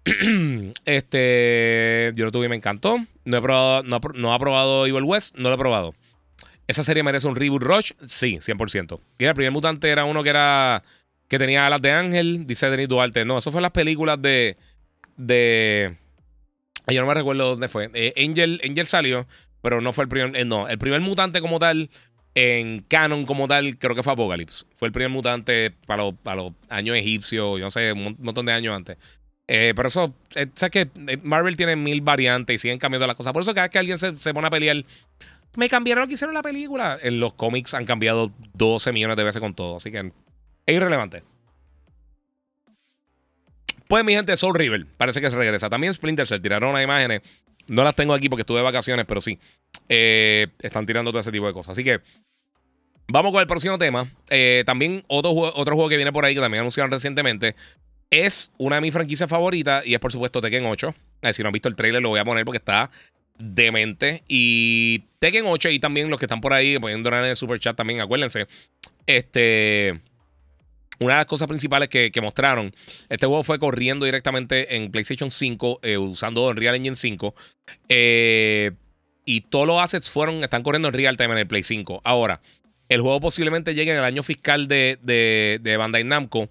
este. 0.86 2.12
Yo 2.16 2.26
lo 2.26 2.32
tuve 2.32 2.45
y 2.45 2.49
me 2.49 2.56
encantó. 2.56 2.97
No 3.26 3.38
he 3.38 3.41
probado. 3.41 3.84
No, 3.84 4.34
ha 4.34 4.39
probado 4.39 4.86
Evil 4.86 5.03
West. 5.03 5.36
No 5.36 5.49
lo 5.49 5.56
he 5.56 5.58
probado. 5.58 5.93
¿Esa 6.68 6.84
serie 6.84 7.03
merece 7.03 7.28
un 7.28 7.36
reboot 7.36 7.62
rush? 7.62 7.91
Sí, 8.08 8.38
100%. 8.38 8.99
Y 9.20 9.26
el 9.26 9.34
primer 9.34 9.51
mutante 9.51 9.89
era 9.89 10.06
uno 10.06 10.24
que 10.24 10.30
era. 10.30 10.84
que 11.28 11.38
tenía 11.38 11.66
alas 11.66 11.82
de 11.82 11.91
ángel. 11.91 12.45
Dice 12.47 12.70
Denis 12.70 12.88
Duarte. 12.88 13.26
No, 13.26 13.38
eso 13.38 13.51
fue 13.51 13.62
las 13.62 13.72
películas 13.72 14.22
de 14.22 14.58
de. 15.18 15.97
Yo 16.88 17.01
no 17.01 17.08
me 17.08 17.14
recuerdo 17.14 17.49
dónde 17.49 17.68
fue. 17.68 17.89
Eh, 17.93 18.14
Angel, 18.18 18.62
Angel 18.64 18.86
salió, 18.86 19.28
pero 19.62 19.82
no 19.82 19.93
fue 19.93 20.03
el 20.03 20.10
primer. 20.10 20.36
Eh, 20.36 20.45
no, 20.45 20.68
el 20.68 20.78
primer 20.78 21.01
mutante 21.01 21.41
como 21.41 21.58
tal, 21.60 21.89
en 22.36 22.82
canon 22.82 23.26
como 23.26 23.47
tal, 23.47 23.78
creo 23.78 23.95
que 23.95 24.03
fue 24.03 24.14
Apocalypse. 24.14 24.66
Fue 24.76 24.88
el 24.88 24.91
primer 24.91 25.10
mutante 25.10 25.72
para 25.88 26.03
los, 26.03 26.16
para 26.16 26.43
los 26.43 26.53
años 26.70 26.95
egipcios, 26.95 27.60
yo 27.60 27.66
no 27.66 27.72
sé, 27.72 27.91
un 27.91 28.18
montón 28.20 28.45
de 28.45 28.53
años 28.53 28.76
antes. 28.76 28.97
Eh, 29.48 29.74
pero 29.76 29.88
eso, 29.88 30.14
sabes 30.56 30.72
que 30.72 30.89
Marvel 31.22 31.56
tiene 31.56 31.76
mil 31.76 32.02
variantes 32.02 32.56
y 32.56 32.58
siguen 32.58 32.80
cambiando 32.80 33.06
las 33.06 33.16
cosas. 33.16 33.32
Por 33.34 33.43
eso 33.43 33.54
cada 33.54 33.68
vez 33.68 33.72
que 33.72 33.80
alguien 33.80 33.98
se, 33.98 34.16
se 34.16 34.34
pone 34.34 34.48
a 34.48 34.50
pelear, 34.50 34.84
me 35.56 35.70
cambiaron 35.70 36.04
lo 36.04 36.08
que 36.08 36.16
hicieron 36.16 36.32
en 36.34 36.39
la 36.39 36.43
película. 36.43 36.98
En 37.02 37.20
los 37.20 37.34
cómics 37.34 37.74
han 37.74 37.86
cambiado 37.86 38.32
12 38.54 38.91
millones 38.91 39.18
de 39.18 39.24
veces 39.24 39.41
con 39.41 39.54
todo, 39.54 39.78
así 39.78 39.91
que 39.91 40.12
es 40.66 40.76
irrelevante. 40.76 41.24
Pues 43.88 44.04
mi 44.04 44.14
gente, 44.14 44.36
Soul 44.36 44.56
River, 44.56 44.86
parece 44.98 45.22
que 45.22 45.30
se 45.30 45.36
regresa. 45.36 45.70
También 45.70 45.93
Splinter 45.93 46.26
Cell, 46.26 46.41
tiraron 46.41 46.72
unas 46.72 46.84
imágenes. 46.84 47.22
No 47.68 47.84
las 47.84 47.96
tengo 47.96 48.14
aquí 48.14 48.30
porque 48.30 48.41
estuve 48.41 48.58
de 48.58 48.64
vacaciones, 48.64 49.06
pero 49.08 49.22
sí. 49.22 49.39
Eh, 49.89 50.48
están 50.62 50.86
tirando 50.86 51.12
todo 51.12 51.20
ese 51.20 51.32
tipo 51.32 51.46
de 51.46 51.54
cosas. 51.54 51.74
Así 51.74 51.84
que 51.84 52.02
vamos 53.08 53.32
con 53.32 53.41
el 53.41 53.48
próximo 53.48 53.78
tema. 53.78 54.10
Eh, 54.30 54.64
también 54.66 55.04
otro, 55.08 55.32
otro 55.32 55.76
juego 55.76 55.89
que 55.89 55.98
viene 55.98 56.12
por 56.12 56.26
ahí 56.26 56.34
que 56.34 56.41
también 56.41 56.62
anunciaron 56.62 56.91
recientemente. 56.91 57.56
Es 58.10 58.51
una 58.58 58.76
de 58.76 58.82
mis 58.82 58.93
franquicias 58.93 59.30
favoritas 59.30 59.86
y 59.86 59.93
es 59.93 59.99
por 59.99 60.12
supuesto 60.12 60.41
Tekken 60.41 60.66
8. 60.66 60.95
Eh, 61.22 61.34
si 61.34 61.41
no 61.41 61.49
han 61.49 61.53
visto 61.53 61.70
el 61.70 61.76
trailer 61.76 62.01
lo 62.01 62.10
voy 62.10 62.20
a 62.20 62.26
poner 62.26 62.45
porque 62.45 62.58
está 62.58 62.89
demente. 63.38 64.24
Y 64.28 65.03
Tekken 65.20 65.45
8 65.45 65.70
y 65.70 65.80
también 65.80 66.10
los 66.10 66.20
que 66.20 66.26
están 66.26 66.41
por 66.41 66.53
ahí 66.53 66.80
pueden 66.80 67.03
donar 67.03 67.24
en 67.24 67.32
el 67.32 67.36
super 67.36 67.60
chat 67.60 67.76
también, 67.76 68.01
acuérdense. 68.01 68.47
Este 69.06 69.99
una 70.99 71.16
de 71.16 71.20
las 71.20 71.26
cosas 71.26 71.47
principales 71.47 71.89
que, 71.89 72.22
mostraron, 72.22 72.74
este 73.10 73.26
juego 73.26 73.43
fue 73.43 73.60
corriendo 73.60 74.06
directamente 74.06 74.78
en 74.78 74.91
PlayStation 74.91 75.30
5 75.30 75.80
eh, 75.84 75.97
usando 75.97 76.47
Unreal 76.47 76.76
Engine 76.76 76.95
5. 76.95 77.36
Eh, 77.89 78.72
y 79.26 79.41
todos 79.41 79.68
los 79.68 79.82
assets 79.82 80.10
fueron, 80.10 80.43
están 80.43 80.64
corriendo 80.64 80.88
en 80.88 80.93
real 80.93 81.18
time 81.18 81.34
en 81.34 81.39
el 81.39 81.47
Play 81.47 81.64
5. 81.64 82.01
Ahora, 82.03 82.41
el 82.88 83.01
juego 83.01 83.20
posiblemente 83.20 83.74
llegue 83.74 83.91
en 83.91 83.97
el 83.97 84.03
año 84.03 84.24
fiscal 84.24 84.68
de, 84.68 84.99
de, 85.01 85.78
Bandai 85.78 86.03
Namco 86.03 86.49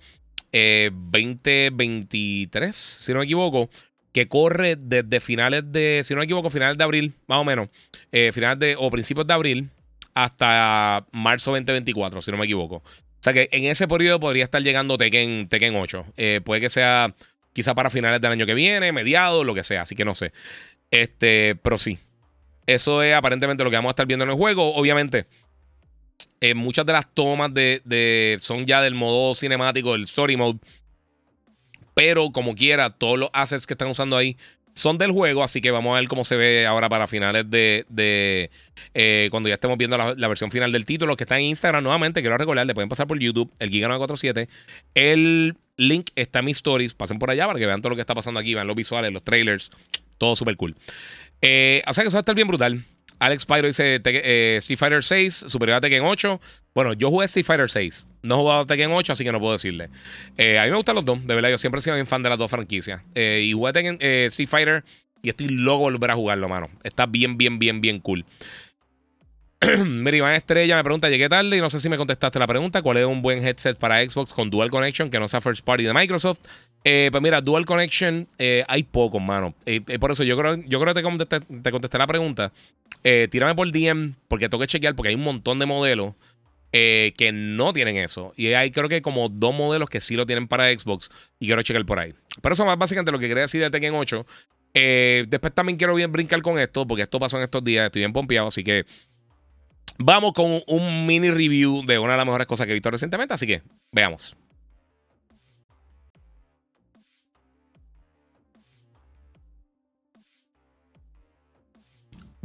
2023, 0.93 2.69
eh, 2.69 2.73
si 2.73 3.13
no 3.13 3.19
me 3.19 3.25
equivoco, 3.25 3.69
que 4.13 4.29
corre 4.29 4.77
desde 4.77 5.21
finales 5.21 5.65
de, 5.67 6.03
si 6.05 6.15
no 6.15 6.21
me 6.21 6.25
equivoco, 6.25 6.51
finales 6.51 6.79
de 6.79 6.85
abril, 6.85 7.15
más 7.27 7.39
o 7.39 7.45
menos, 7.45 7.69
finales 8.33 8.59
de, 8.61 8.77
o 8.79 8.91
principios 8.91 9.27
de 9.27 9.35
abril 9.35 9.71
hasta 10.15 11.05
marzo 11.13 11.51
2024, 11.51 12.23
si 12.23 12.31
no 12.31 12.39
me 12.39 12.45
equivoco. 12.45 12.77
O 12.77 13.23
sea 13.25 13.33
que 13.33 13.49
en 13.53 13.65
ese 13.65 13.89
periodo 13.89 14.21
podría 14.21 14.45
estar 14.45 14.63
llegando 14.63 14.99
Tekken, 14.99 15.49
Tekken 15.49 15.75
8. 15.75 16.05
Eh, 16.19 16.41
puede 16.45 16.61
que 16.61 16.69
sea 16.69 17.15
quizá 17.55 17.75
para 17.75 17.89
finales 17.89 18.21
del 18.21 18.33
año 18.33 18.45
que 18.45 18.53
viene, 18.53 18.93
mediados, 18.93 19.47
lo 19.47 19.55
que 19.55 19.65
sea. 19.65 19.83
Así 19.83 19.95
que 19.95 20.05
no 20.05 20.15
sé. 20.15 20.33
Este, 20.91 21.57
pero 21.63 21.79
sí. 21.79 21.99
Eso 22.67 23.03
es 23.03 23.15
aparentemente 23.15 23.65
lo 23.65 23.71
que 23.71 23.77
vamos 23.77 23.89
a 23.89 23.93
estar 23.93 24.07
viendo 24.07 24.25
en 24.25 24.31
el 24.31 24.37
juego. 24.37 24.75
Obviamente, 24.75 25.27
eh, 26.41 26.55
muchas 26.55 26.85
de 26.87 26.93
las 26.93 27.07
tomas 27.13 27.53
de, 27.55 28.37
son 28.41 28.67
ya 28.67 28.83
del 28.83 28.95
modo 28.95 29.35
cinemático, 29.35 29.93
del 29.93 30.05
story 30.05 30.37
mode. 30.37 30.59
Pero 31.95 32.33
como 32.33 32.55
quiera, 32.55 32.91
todos 32.91 33.19
los 33.19 33.31
assets 33.33 33.67
que 33.67 33.75
están 33.75 33.89
usando 33.89 34.17
ahí 34.17 34.37
son 34.75 34.99
del 34.99 35.13
juego, 35.13 35.45
así 35.45 35.61
que 35.61 35.71
vamos 35.71 35.97
a 35.97 36.01
ver 36.01 36.09
cómo 36.09 36.25
se 36.25 36.37
ve 36.37 36.67
ahora 36.67 36.89
para 36.89 37.07
finales 37.07 37.49
de, 37.49 37.87
de 37.89 38.51
eh, 38.93 39.29
cuando 39.31 39.49
ya 39.49 39.55
estemos 39.55 39.79
viendo 39.79 39.97
la, 39.97 40.29
versión 40.29 40.51
final 40.51 40.73
del 40.73 40.85
título, 40.85 41.17
que 41.17 41.25
está 41.25 41.39
en 41.39 41.45
Instagram 41.45 41.83
nuevamente, 41.83 42.21
quiero 42.21 42.37
recordarle, 42.37 42.75
pueden 42.75 42.89
pasar 42.89 43.07
por 43.07 43.19
YouTube, 43.19 43.53
el 43.61 43.71
Giga947, 43.71 44.49
el 44.95 45.57
link 45.77 46.11
está 46.17 46.41
en 46.41 46.45
mis 46.47 46.57
stories, 46.57 46.95
pasen 46.95 47.19
por 47.19 47.31
allá 47.31 47.47
para 47.47 47.59
que 47.59 47.67
vean 47.67 47.81
todo 47.81 47.91
lo 47.91 47.97
que 47.97 48.01
está 48.01 48.15
pasando 48.15 48.41
aquí, 48.41 48.53
vean 48.55 48.67
los 48.67 48.77
visuales, 48.77 49.13
los 49.13 49.23
trailers, 49.23 49.71
todo 50.19 50.35
súper 50.35 50.57
cool. 50.57 50.77
Eh, 51.41 51.83
o 51.87 51.93
sea 51.93 52.03
que 52.03 52.09
eso 52.09 52.17
va 52.17 52.21
a 52.21 52.23
estar 52.23 52.35
bien 52.35 52.49
brutal. 52.49 52.85
Alex 53.19 53.47
Pyro 53.47 53.67
dice 53.67 54.01
eh, 54.05 54.57
Street 54.59 54.79
Fighter 54.79 55.03
6, 55.03 55.45
superior 55.49 55.79
a 55.79 55.81
Tekken 55.81 56.03
8. 56.03 56.41
Bueno, 56.75 56.93
yo 56.93 57.11
jugué 57.11 57.27
Street 57.27 57.47
Fighter 57.47 57.71
6. 57.71 58.07
No 58.23 58.35
he 58.35 58.39
jugado 58.39 58.67
Tekken 58.67 58.93
8, 58.93 59.13
así 59.13 59.25
que 59.25 59.33
no 59.33 59.41
puedo 59.41 59.53
decirle. 59.53 59.91
Eh, 60.37 60.59
a 60.59 60.65
mí 60.65 60.71
me 60.71 60.77
gustan 60.77 60.95
los 60.95 61.05
dos, 61.05 61.25
de 61.27 61.35
verdad. 61.35 61.51
Yo 61.51 61.59
siempre 61.59 61.79
he 61.79 61.83
sido 61.83 61.95
bien 61.95 62.07
fan 62.07 62.23
de 62.23 62.29
las 62.29 62.39
dos 62.39 62.51
franquicias. 62.51 63.03
Eh, 63.15 63.43
y 63.45 63.53
jugué 63.53 63.73
Tekken, 63.73 63.99
Street 64.01 64.49
Fighter 64.49 64.85
y 65.23 65.31
estoy 65.31 65.49
loco 65.49 65.81
volver 65.81 66.11
a 66.11 66.15
jugarlo, 66.15 66.49
mano. 66.49 66.69
Está 66.83 67.07
bien, 67.07 67.39
bien, 67.39 67.59
bien, 67.59 67.81
bien 67.81 67.99
cool. 68.01 68.25
Mira, 69.85 70.17
Iván 70.17 70.35
Estrella 70.35 70.77
me 70.77 70.85
pregunta, 70.85 71.09
llegué 71.09 71.29
tarde 71.29 71.57
y 71.57 71.61
no 71.61 71.71
sé 71.71 71.81
si 71.81 71.89
me 71.89 71.97
contestaste 71.97 72.39
la 72.39 72.47
pregunta, 72.47 72.83
¿cuál 72.83 72.99
es 72.99 73.07
un 73.07 73.23
buen 73.23 73.47
headset 73.47 73.79
para 73.79 74.05
Xbox 74.09 74.33
con 74.33 74.51
Dual 74.51 74.71
Connection 74.71 75.11
que 75.11 75.19
no 75.19 75.29
sea 75.29 75.41
First 75.41 75.65
Party 75.65 75.85
de 75.85 75.95
Microsoft? 75.95 76.41
Eh, 76.85 77.09
pues 77.11 77.23
mira, 77.23 77.41
Dual 77.41 77.65
Connection 77.65 78.29
eh, 78.39 78.65
hay 78.69 78.83
poco, 78.83 79.19
mano. 79.19 79.55
Eh, 79.65 79.81
por 79.99 80.13
eso 80.13 80.23
yo 80.23 80.37
creo, 80.37 80.57
yo 80.57 80.81
creo 80.81 80.93
que 80.93 81.01
te 81.01 81.71
contesté, 81.71 81.99
la 81.99 82.07
pregunta. 82.07 82.53
Tírame 83.31 83.55
por 83.55 83.71
DM 83.71 84.15
porque 84.27 84.49
tengo 84.49 84.61
que 84.63 84.67
chequear 84.67 84.97
porque 84.97 85.11
hay 85.11 85.15
un 85.15 85.23
montón 85.23 85.59
de 85.61 85.67
modelos 85.67 86.15
que 86.73 87.31
no 87.33 87.73
tienen 87.73 87.97
eso. 87.99 88.33
Y 88.37 88.49
hay 88.55 88.73
creo 88.73 88.89
que 88.89 89.03
como 89.03 89.29
dos 89.29 89.55
modelos 89.55 89.89
que 89.89 90.01
sí 90.01 90.17
lo 90.17 90.27
tienen 90.27 90.49
para 90.49 90.77
Xbox 90.77 91.11
y 91.39 91.47
quiero 91.47 91.63
chequear 91.63 91.87
por 91.87 92.01
ahí. 92.01 92.15
Pero 92.43 92.55
eso 92.55 92.65
más 92.65 92.77
básicamente 92.79 93.13
lo 93.13 93.19
que 93.19 93.29
quería 93.29 93.43
decir 93.43 93.61
de 93.61 93.71
Tekken 93.71 93.95
8. 93.95 94.27
después 95.29 95.55
también 95.55 95.79
quiero 95.79 95.95
bien 95.95 96.11
brincar 96.11 96.43
con 96.43 96.59
esto 96.59 96.87
porque 96.87 97.03
esto 97.03 97.21
pasó 97.21 97.37
en 97.37 97.45
estos 97.45 97.63
días. 97.63 97.87
Estoy 97.87 98.01
bien 98.01 98.13
pompeado, 98.13 98.49
así 98.49 98.65
que 98.65 98.85
Vamos 99.99 100.33
con 100.33 100.61
un 100.67 101.07
mini 101.07 101.31
review 101.31 101.85
de 101.87 102.01
una 102.01 102.13
de 102.13 102.17
las 102.17 102.27
mejores 102.27 102.49
cosas 102.49 102.67
que 102.67 102.73
he 102.73 102.75
visto 102.75 102.91
recientemente, 102.91 103.35
así 103.35 103.47
que 103.47 103.63
veamos. 103.93 104.37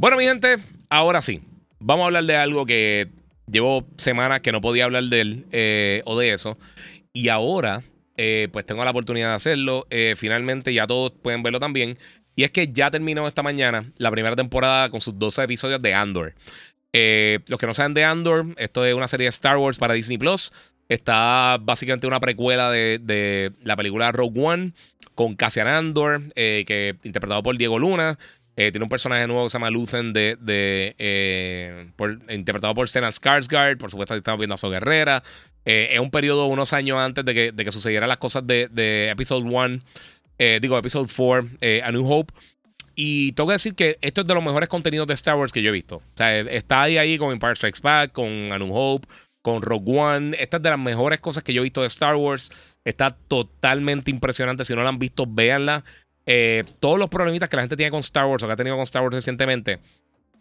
Bueno, 0.00 0.16
mi 0.16 0.24
gente, 0.24 0.56
ahora 0.88 1.20
sí. 1.20 1.42
Vamos 1.78 2.04
a 2.04 2.06
hablar 2.06 2.24
de 2.24 2.34
algo 2.34 2.64
que 2.64 3.08
llevo 3.52 3.86
semanas 3.98 4.40
que 4.40 4.50
no 4.50 4.62
podía 4.62 4.86
hablar 4.86 5.02
de 5.02 5.20
él 5.20 5.44
eh, 5.52 6.00
o 6.06 6.18
de 6.18 6.32
eso. 6.32 6.56
Y 7.12 7.28
ahora, 7.28 7.82
eh, 8.16 8.48
pues 8.50 8.64
tengo 8.64 8.82
la 8.82 8.92
oportunidad 8.92 9.28
de 9.28 9.34
hacerlo. 9.34 9.86
Eh, 9.90 10.14
finalmente, 10.16 10.72
ya 10.72 10.86
todos 10.86 11.12
pueden 11.20 11.42
verlo 11.42 11.60
también. 11.60 11.98
Y 12.34 12.44
es 12.44 12.50
que 12.50 12.72
ya 12.72 12.90
terminó 12.90 13.28
esta 13.28 13.42
mañana 13.42 13.84
la 13.98 14.10
primera 14.10 14.34
temporada 14.36 14.88
con 14.88 15.02
sus 15.02 15.18
12 15.18 15.42
episodios 15.42 15.82
de 15.82 15.92
Andor. 15.92 16.32
los 16.94 17.60
que 17.60 17.66
no 17.66 17.74
saben 17.74 17.92
de 17.92 18.04
Andor, 18.04 18.46
esto 18.56 18.86
es 18.86 18.94
una 18.94 19.06
serie 19.06 19.26
de 19.26 19.28
Star 19.28 19.58
Wars 19.58 19.76
para 19.76 19.92
Disney 19.92 20.16
Plus. 20.16 20.50
Está 20.88 21.58
básicamente 21.60 22.06
una 22.06 22.20
precuela 22.20 22.70
de, 22.70 23.52
la 23.62 23.76
película 23.76 24.12
Rogue 24.12 24.40
One 24.42 24.72
con 25.14 25.36
Cassian 25.36 25.68
Andor, 25.68 26.22
que 26.34 26.96
interpretado 27.02 27.42
por 27.42 27.58
Diego 27.58 27.78
Luna. 27.78 28.18
Eh, 28.60 28.72
tiene 28.72 28.84
un 28.84 28.90
personaje 28.90 29.26
nuevo 29.26 29.44
que 29.44 29.48
se 29.48 29.54
llama 29.54 29.70
Luthen, 29.70 30.12
de, 30.12 30.36
eh, 30.98 31.86
interpretado 32.28 32.74
por 32.74 32.86
Stellan 32.86 33.10
Skarsgård. 33.10 33.78
Por 33.78 33.90
supuesto, 33.90 34.14
estamos 34.14 34.38
viendo 34.38 34.54
a 34.54 34.58
So 34.58 34.68
Guerrera. 34.68 35.22
Eh, 35.64 35.88
es 35.92 35.98
un 35.98 36.10
periodo 36.10 36.44
unos 36.44 36.74
años 36.74 36.98
antes 36.98 37.24
de 37.24 37.32
que, 37.32 37.52
de 37.52 37.72
sucedieran 37.72 38.10
las 38.10 38.18
cosas 38.18 38.46
de, 38.46 38.68
de 38.70 39.08
Episode 39.08 39.48
1, 39.48 39.80
digo, 40.60 40.76
Episode 40.76 41.08
4, 41.10 41.48
A 41.86 41.90
New 41.90 42.06
Hope. 42.06 42.34
Y 42.94 43.32
tengo 43.32 43.48
que 43.48 43.54
decir 43.54 43.74
que 43.74 43.96
esto 44.02 44.20
es 44.20 44.26
de 44.26 44.34
los 44.34 44.44
mejores 44.44 44.68
contenidos 44.68 45.06
de 45.06 45.14
Star 45.14 45.36
Wars 45.36 45.52
que 45.52 45.62
yo 45.62 45.70
he 45.70 45.72
visto. 45.72 45.96
O 45.96 46.16
sea, 46.16 46.38
está 46.40 46.82
ahí, 46.82 46.98
ahí 46.98 47.16
con 47.16 47.32
Empire 47.32 47.56
Strikes 47.56 47.80
Back, 47.82 48.12
con 48.12 48.52
A 48.52 48.58
New 48.58 48.76
Hope, 48.76 49.08
con 49.40 49.62
Rogue 49.62 49.98
One. 49.98 50.36
Esta 50.38 50.58
es 50.58 50.62
de 50.62 50.68
las 50.68 50.78
mejores 50.78 51.20
cosas 51.20 51.42
que 51.42 51.54
yo 51.54 51.62
he 51.62 51.64
visto 51.64 51.80
de 51.80 51.86
Star 51.86 52.16
Wars. 52.16 52.50
Está 52.84 53.08
totalmente 53.08 54.10
impresionante. 54.10 54.66
Si 54.66 54.74
no 54.74 54.82
la 54.82 54.90
han 54.90 54.98
visto, 54.98 55.24
véanla. 55.26 55.82
Eh, 56.32 56.62
todos 56.78 56.96
los 56.96 57.08
problemitas 57.08 57.48
que 57.48 57.56
la 57.56 57.62
gente 57.62 57.76
tiene 57.76 57.90
con 57.90 57.98
Star 57.98 58.24
Wars 58.26 58.44
o 58.44 58.46
que 58.46 58.52
ha 58.52 58.56
tenido 58.56 58.76
con 58.76 58.84
Star 58.84 59.02
Wars 59.02 59.16
recientemente 59.16 59.80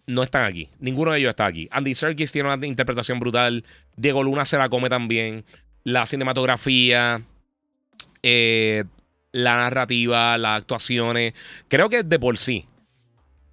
no 0.05 0.21
están 0.21 0.43
aquí. 0.43 0.69
Ninguno 0.79 1.11
de 1.11 1.17
ellos 1.17 1.31
está 1.31 1.47
aquí. 1.47 1.67
Andy 1.71 1.95
Serkis 1.95 2.31
tiene 2.31 2.53
una 2.53 2.63
interpretación 2.67 3.19
brutal. 3.19 3.65
Diego 3.97 4.21
Luna 4.21 4.45
se 4.45 4.59
la 4.59 4.69
come 4.69 4.87
también. 4.87 5.45
La 5.83 6.05
cinematografía, 6.05 7.23
eh, 8.21 8.83
la 9.31 9.55
narrativa, 9.55 10.37
las 10.37 10.59
actuaciones. 10.59 11.33
Creo 11.69 11.89
que 11.89 12.03
de 12.03 12.19
por 12.19 12.37
sí, 12.37 12.67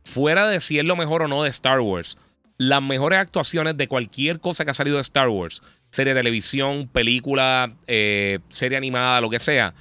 fuera 0.04 0.46
de 0.46 0.60
si 0.60 0.78
es 0.78 0.84
lo 0.84 0.94
mejor 0.94 1.22
o 1.22 1.28
no 1.28 1.42
de 1.42 1.48
Star 1.48 1.80
Wars, 1.80 2.18
las 2.58 2.82
mejores 2.82 3.18
actuaciones 3.18 3.78
de 3.78 3.88
cualquier 3.88 4.40
cosa 4.40 4.66
que 4.66 4.72
ha 4.72 4.74
salido 4.74 4.96
de 4.96 5.02
Star 5.02 5.30
Wars, 5.30 5.62
serie 5.88 6.12
de 6.12 6.20
televisión, 6.20 6.86
película, 6.86 7.72
eh, 7.86 8.40
serie 8.50 8.76
animada, 8.76 9.22
lo 9.22 9.30
que 9.30 9.38
sea, 9.38 9.72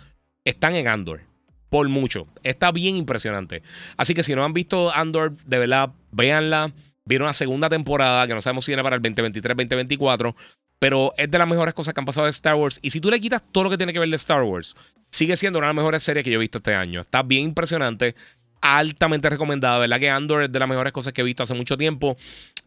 están 0.46 0.76
en 0.76 0.88
Andor 0.88 1.35
por 1.70 1.88
mucho. 1.90 2.28
Está 2.44 2.72
bien 2.72 2.96
impresionante. 2.96 3.64
Así 3.98 4.14
que 4.14 4.24
si 4.24 4.36
no 4.36 4.44
han 4.44 4.54
visto 4.54 4.94
Andor, 4.94 5.36
de 5.46 5.60
verdad, 5.60 5.92
véanla. 6.12 6.72
Vieron 7.06 7.28
la 7.28 7.34
segunda 7.34 7.70
temporada, 7.70 8.28
que 8.28 8.34
no 8.34 8.42
sabemos 8.42 8.66
si 8.66 8.72
viene 8.72 8.82
para 8.82 8.96
el 8.96 9.02
2023-2024, 9.04 10.34
pero 10.80 11.14
es 11.18 11.30
de 11.30 11.38
las 11.38 11.48
mejores 11.48 11.76
cosas 11.76 11.94
que 11.94 12.00
han 12.00 12.06
pasado 12.06 12.26
de 12.26 12.32
Star 12.32 12.56
Wars. 12.56 12.80
Y 12.82 12.90
si 12.90 13.00
tú 13.00 13.12
le 13.12 13.20
quitas 13.20 13.44
todo 13.52 13.66
lo 13.66 13.70
que 13.70 13.78
tiene 13.78 13.94
que 13.94 14.00
ver 14.00 14.10
de 14.10 14.16
Star 14.16 14.42
Wars, 14.42 14.76
sigue 15.12 15.36
siendo 15.36 15.60
una 15.60 15.68
de 15.68 15.74
las 15.74 15.84
mejores 15.84 16.04
series 16.04 16.24
que 16.24 16.32
yo 16.32 16.38
he 16.38 16.40
visto 16.40 16.58
este 16.58 16.74
año. 16.74 17.02
Está 17.02 17.22
bien 17.22 17.44
impresionante, 17.44 18.16
altamente 18.62 19.30
recomendada. 19.30 19.78
¿Verdad 19.78 20.00
que 20.00 20.10
Andor 20.10 20.44
es 20.44 20.52
de 20.52 20.60
las 20.60 20.68
mejores 20.68 20.92
cosas 20.94 21.14
que 21.14 21.22
he 21.22 21.24
visto 21.24 21.44
hace 21.44 21.54
mucho 21.54 21.78
tiempo? 21.78 22.18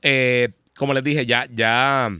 Eh, 0.02 0.50
como 0.76 0.94
les 0.94 1.02
dije, 1.02 1.26
ya, 1.26 1.48
ya 1.52 2.12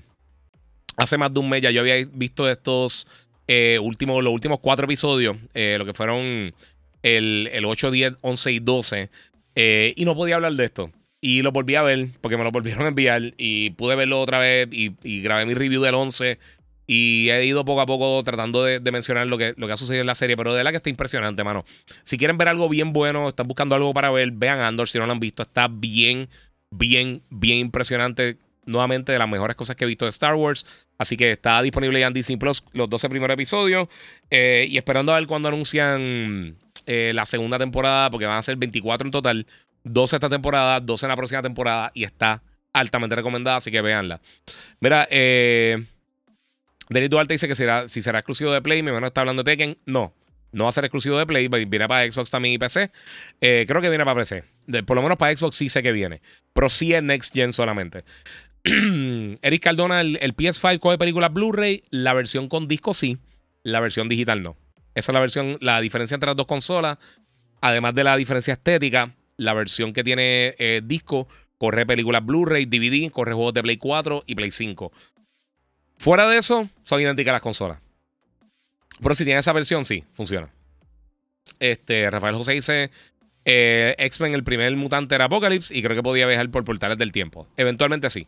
hace 0.97 1.17
más 1.17 1.33
de 1.33 1.41
un 1.41 1.49
mes 1.49 1.63
ya 1.63 1.71
yo 1.71 1.81
había 1.81 2.05
visto 2.13 2.49
estos 2.49 3.07
eh, 3.49 3.79
últimos, 3.81 4.23
los 4.23 4.33
últimos 4.33 4.61
cuatro 4.61 4.85
episodios, 4.85 5.37
eh, 5.55 5.77
lo 5.79 5.87
que 5.87 5.95
fueron 5.95 6.55
el, 7.03 7.49
el 7.53 7.65
8, 7.65 7.91
10, 7.91 8.13
11 8.21 8.53
y 8.53 8.59
12. 8.61 9.11
Eh, 9.55 9.95
y 9.97 10.05
no 10.05 10.15
podía 10.15 10.37
hablar 10.37 10.53
de 10.53 10.67
esto. 10.67 10.93
Y 11.21 11.43
lo 11.43 11.51
volví 11.51 11.75
a 11.75 11.83
ver 11.83 12.11
porque 12.21 12.37
me 12.37 12.45
lo 12.45 12.53
volvieron 12.53 12.85
a 12.85 12.89
enviar 12.89 13.35
y 13.39 13.71
pude 13.71 13.97
verlo 13.97 14.21
otra 14.21 14.39
vez 14.39 14.69
y, 14.71 14.91
grabé 15.23 15.47
mi 15.47 15.55
review 15.55 15.83
del 15.83 15.95
11. 15.95 16.39
Y 16.87 17.29
he 17.31 17.45
ido 17.45 17.65
poco 17.65 17.81
a 17.81 17.87
poco 17.87 18.23
tratando 18.23 18.65
de, 18.65 18.81
mencionar 18.93 19.27
lo 19.27 19.37
que, 19.37 19.55
lo 19.57 19.67
que 19.67 19.73
ha 19.73 19.77
sucedido 19.77 20.03
en 20.03 20.07
la 20.07 20.15
serie, 20.15 20.37
pero 20.37 20.55
de 20.55 20.63
la 20.63 20.71
que 20.71 20.77
está 20.77 20.91
impresionante, 20.91 21.43
mano. 21.43 21.65
Si 22.03 22.17
quieren 22.19 22.39
ver 22.39 22.49
algo 22.49 22.69
bien 22.69 22.93
bueno, 22.93 23.29
están 23.29 23.49
buscando 23.49 23.75
algo 23.75 23.93
para 23.93 24.11
ver, 24.11 24.31
vean 24.33 24.61
Andor 24.61 24.89
si 24.89 24.99
no 24.99 25.07
lo 25.07 25.13
han 25.13 25.21
visto. 25.21 25.43
Está 25.43 25.69
bien, 25.69 26.29
bien, 26.71 27.23
bien 27.31 27.59
impresionante. 27.59 28.39
Nuevamente 28.69 29.13
de 29.13 29.19
las 29.19 29.29
mejores 29.29 29.57
cosas 29.57 29.77
que 29.77 29.85
he 29.85 29.87
visto 29.87 30.05
de 30.05 30.11
Star 30.11 30.35
Wars. 30.35 30.67
Así 30.99 31.17
que 31.17 31.33
está 31.33 31.63
disponible 31.63 31.99
ya 31.99 32.07
en 32.07 32.13
Disney 32.13 32.37
Plus 32.37 32.63
los 32.73 32.89
12 32.89 33.09
primeros 33.09 33.35
episodios. 33.35 33.89
Eh, 34.31 34.67
y 34.69 34.77
esperando 34.77 35.13
a 35.13 35.17
ver 35.17 35.27
cuando 35.27 35.49
anuncian 35.49 36.57
eh, 36.87 37.13
la 37.15 37.27
segunda 37.27 37.59
temporada, 37.59 38.11
porque 38.11 38.27
van 38.27 38.39
a 38.39 38.43
ser 38.43 38.57
24 38.57 39.09
en 39.09 39.13
total, 39.13 39.47
12 39.85 40.17
esta 40.17 40.29
temporada, 40.29 40.81
12 40.81 41.07
en 41.07 41.09
la 41.09 41.17
próxima 41.17 41.43
temporada 41.43 41.91
y 41.95 42.05
está 42.05 42.43
altamente 42.73 43.17
recomendada, 43.17 43.57
así 43.57 43.71
que 43.71 43.81
véanla. 43.81 44.21
Mira, 44.81 45.09
eh, 45.11 45.85
Denis 46.89 47.11
Duarte 47.11 47.35
dice 47.35 47.49
que 47.49 47.55
será, 47.55 47.89
si 47.89 48.03
será 48.03 48.21
exclusivo 48.21 48.53
de 48.53 48.63
Play, 48.63 48.83
mi 48.83 48.89
hermano 48.89 49.07
está 49.07 49.21
hablando 49.21 49.43
de 49.43 49.51
Tekken. 49.51 49.79
No, 49.87 50.15
no 50.53 50.65
va 50.65 50.71
a 50.71 50.73
ser 50.73 50.85
exclusivo 50.85 51.19
de 51.19 51.27
Play, 51.27 51.49
viene 51.49 51.87
para 51.87 52.11
Xbox 52.11 52.31
también 52.31 52.55
y 52.55 52.59
PC. 52.59 52.91
Eh, 53.41 53.65
creo 53.69 53.83
que 53.83 53.89
viene 53.89 54.05
para 54.05 54.21
PC. 54.21 54.45
por 54.87 54.97
lo 54.97 55.03
menos 55.03 55.19
para 55.19 55.37
Xbox 55.37 55.57
sí 55.57 55.69
sé 55.69 55.83
que 55.83 55.93
viene. 55.93 56.23
Pero 56.53 56.71
sí 56.71 56.95
es 56.95 57.03
Next 57.03 57.35
Gen 57.35 57.53
solamente. 57.53 58.05
Eric 59.43 59.63
Cardona, 59.63 60.01
el, 60.01 60.19
el 60.21 60.37
PS5 60.37 60.79
coge 60.79 60.99
películas 60.99 61.33
Blu-ray, 61.33 61.85
la 61.91 62.13
versión 62.13 62.49
con 62.49 62.69
disco 62.69 62.95
sí, 62.95 63.19
la 63.63 63.81
versión 63.81 64.09
digital 64.09 64.43
no. 64.43 64.57
Esa 64.95 65.13
es 65.13 65.15
la 65.15 65.21
versión, 65.21 65.59
la 65.61 65.81
diferencia 65.81 66.15
entre 66.15 66.29
las 66.29 66.37
dos 66.37 66.47
consolas. 66.47 66.99
Además 67.61 67.95
de 67.95 68.05
la 68.05 68.17
diferencia 68.17 68.55
estética, 68.55 69.15
la 69.37 69.55
versión 69.55 69.93
que 69.93 70.05
tiene 70.05 70.55
eh, 70.59 70.81
disco 70.85 71.29
corre 71.57 71.87
películas 71.87 72.25
Blu-ray, 72.25 72.67
DVD, 72.67 73.11
corre 73.11 73.33
juegos 73.33 73.55
de 73.55 73.63
Play 73.63 73.77
4 73.77 74.25
y 74.27 74.35
Play 74.35 74.51
5. 74.51 74.93
Fuera 75.99 76.29
de 76.29 76.39
eso, 76.39 76.69
son 76.85 77.01
idénticas 77.01 77.33
las 77.33 77.43
consolas. 77.43 77.79
Pero 79.01 79.15
si 79.15 79.25
tiene 79.25 79.41
esa 79.41 79.53
versión, 79.53 79.85
sí, 79.85 80.05
funciona. 80.13 80.51
Este, 81.59 82.11
Rafael 82.11 82.35
José 82.35 82.53
dice: 82.53 82.91
eh, 83.45 83.95
X-Men, 83.99 84.35
el 84.35 84.45
primer 84.45 84.75
mutante 84.77 85.15
era 85.15 85.25
Apocalypse 85.25 85.77
y 85.77 85.83
creo 85.83 85.97
que 85.97 86.03
podía 86.03 86.27
viajar 86.27 86.51
por 86.51 86.65
portales 86.65 86.99
del 86.99 87.13
tiempo. 87.13 87.49
Eventualmente 87.57 88.11
sí. 88.11 88.27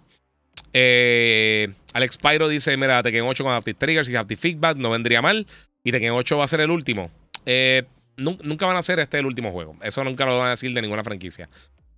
Eh, 0.73 1.73
Alex 1.93 2.19
Pyro 2.19 2.49
dice: 2.49 2.77
Mira, 2.77 3.03
te 3.03 3.11
quedan 3.11 3.27
8 3.27 3.45
con 3.45 3.53
Haptic 3.53 3.79
Triggers 3.79 4.09
y 4.09 4.17
Haptic 4.17 4.39
Feedback, 4.39 4.77
no 4.77 4.91
vendría 4.91 5.23
mal 5.23 5.47
y 5.83 5.93
Tekken 5.93 6.13
8 6.13 6.39
va 6.39 6.45
a 6.45 6.49
ser 6.49 6.61
el 6.61 6.71
último. 6.71 7.11
Eh, 7.47 7.85
nunca 8.17 8.67
van 8.67 8.77
a 8.77 8.83
ser 8.83 8.99
este 9.01 9.19
el 9.19 9.27
último 9.27 9.51
juego. 9.51 9.77
Eso 9.83 10.05
nunca 10.05 10.27
lo 10.27 10.39
van 10.39 10.49
a 10.49 10.51
decir 10.51 10.73
de 10.75 10.83
ninguna 10.83 11.05
franquicia. 11.05 11.49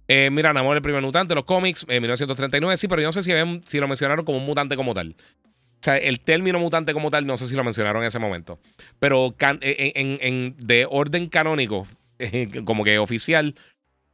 Eh, 0.09 0.30
mira, 0.30 0.53
Namor, 0.53 0.76
el 0.76 0.82
primer 0.82 1.03
mutante, 1.03 1.34
los 1.34 1.44
cómics, 1.44 1.84
en 1.88 2.03
1939, 2.03 2.76
sí, 2.76 2.88
pero 2.88 3.00
yo 3.00 3.09
no 3.09 3.12
sé 3.12 3.22
si, 3.22 3.32
si 3.66 3.78
lo 3.78 3.88
mencionaron 3.88 4.24
como 4.24 4.38
un 4.38 4.44
mutante 4.44 4.76
como 4.76 4.94
tal. 4.94 5.16
O 5.18 5.84
sea, 5.84 5.96
el 5.96 6.20
término 6.20 6.61
mutante 6.61 6.92
como 6.92 7.11
tal, 7.11 7.26
no 7.26 7.36
sé 7.36 7.48
si 7.48 7.57
lo 7.57 7.64
mencionaron 7.64 8.03
en 8.03 8.09
ese 8.09 8.20
momento. 8.20 8.61
Pero 9.00 9.34
en, 9.40 10.55
de 10.59 10.86
orden 10.88 11.28
canónico, 11.28 11.88
como 12.64 12.84
que 12.84 12.98
oficial, 12.98 13.57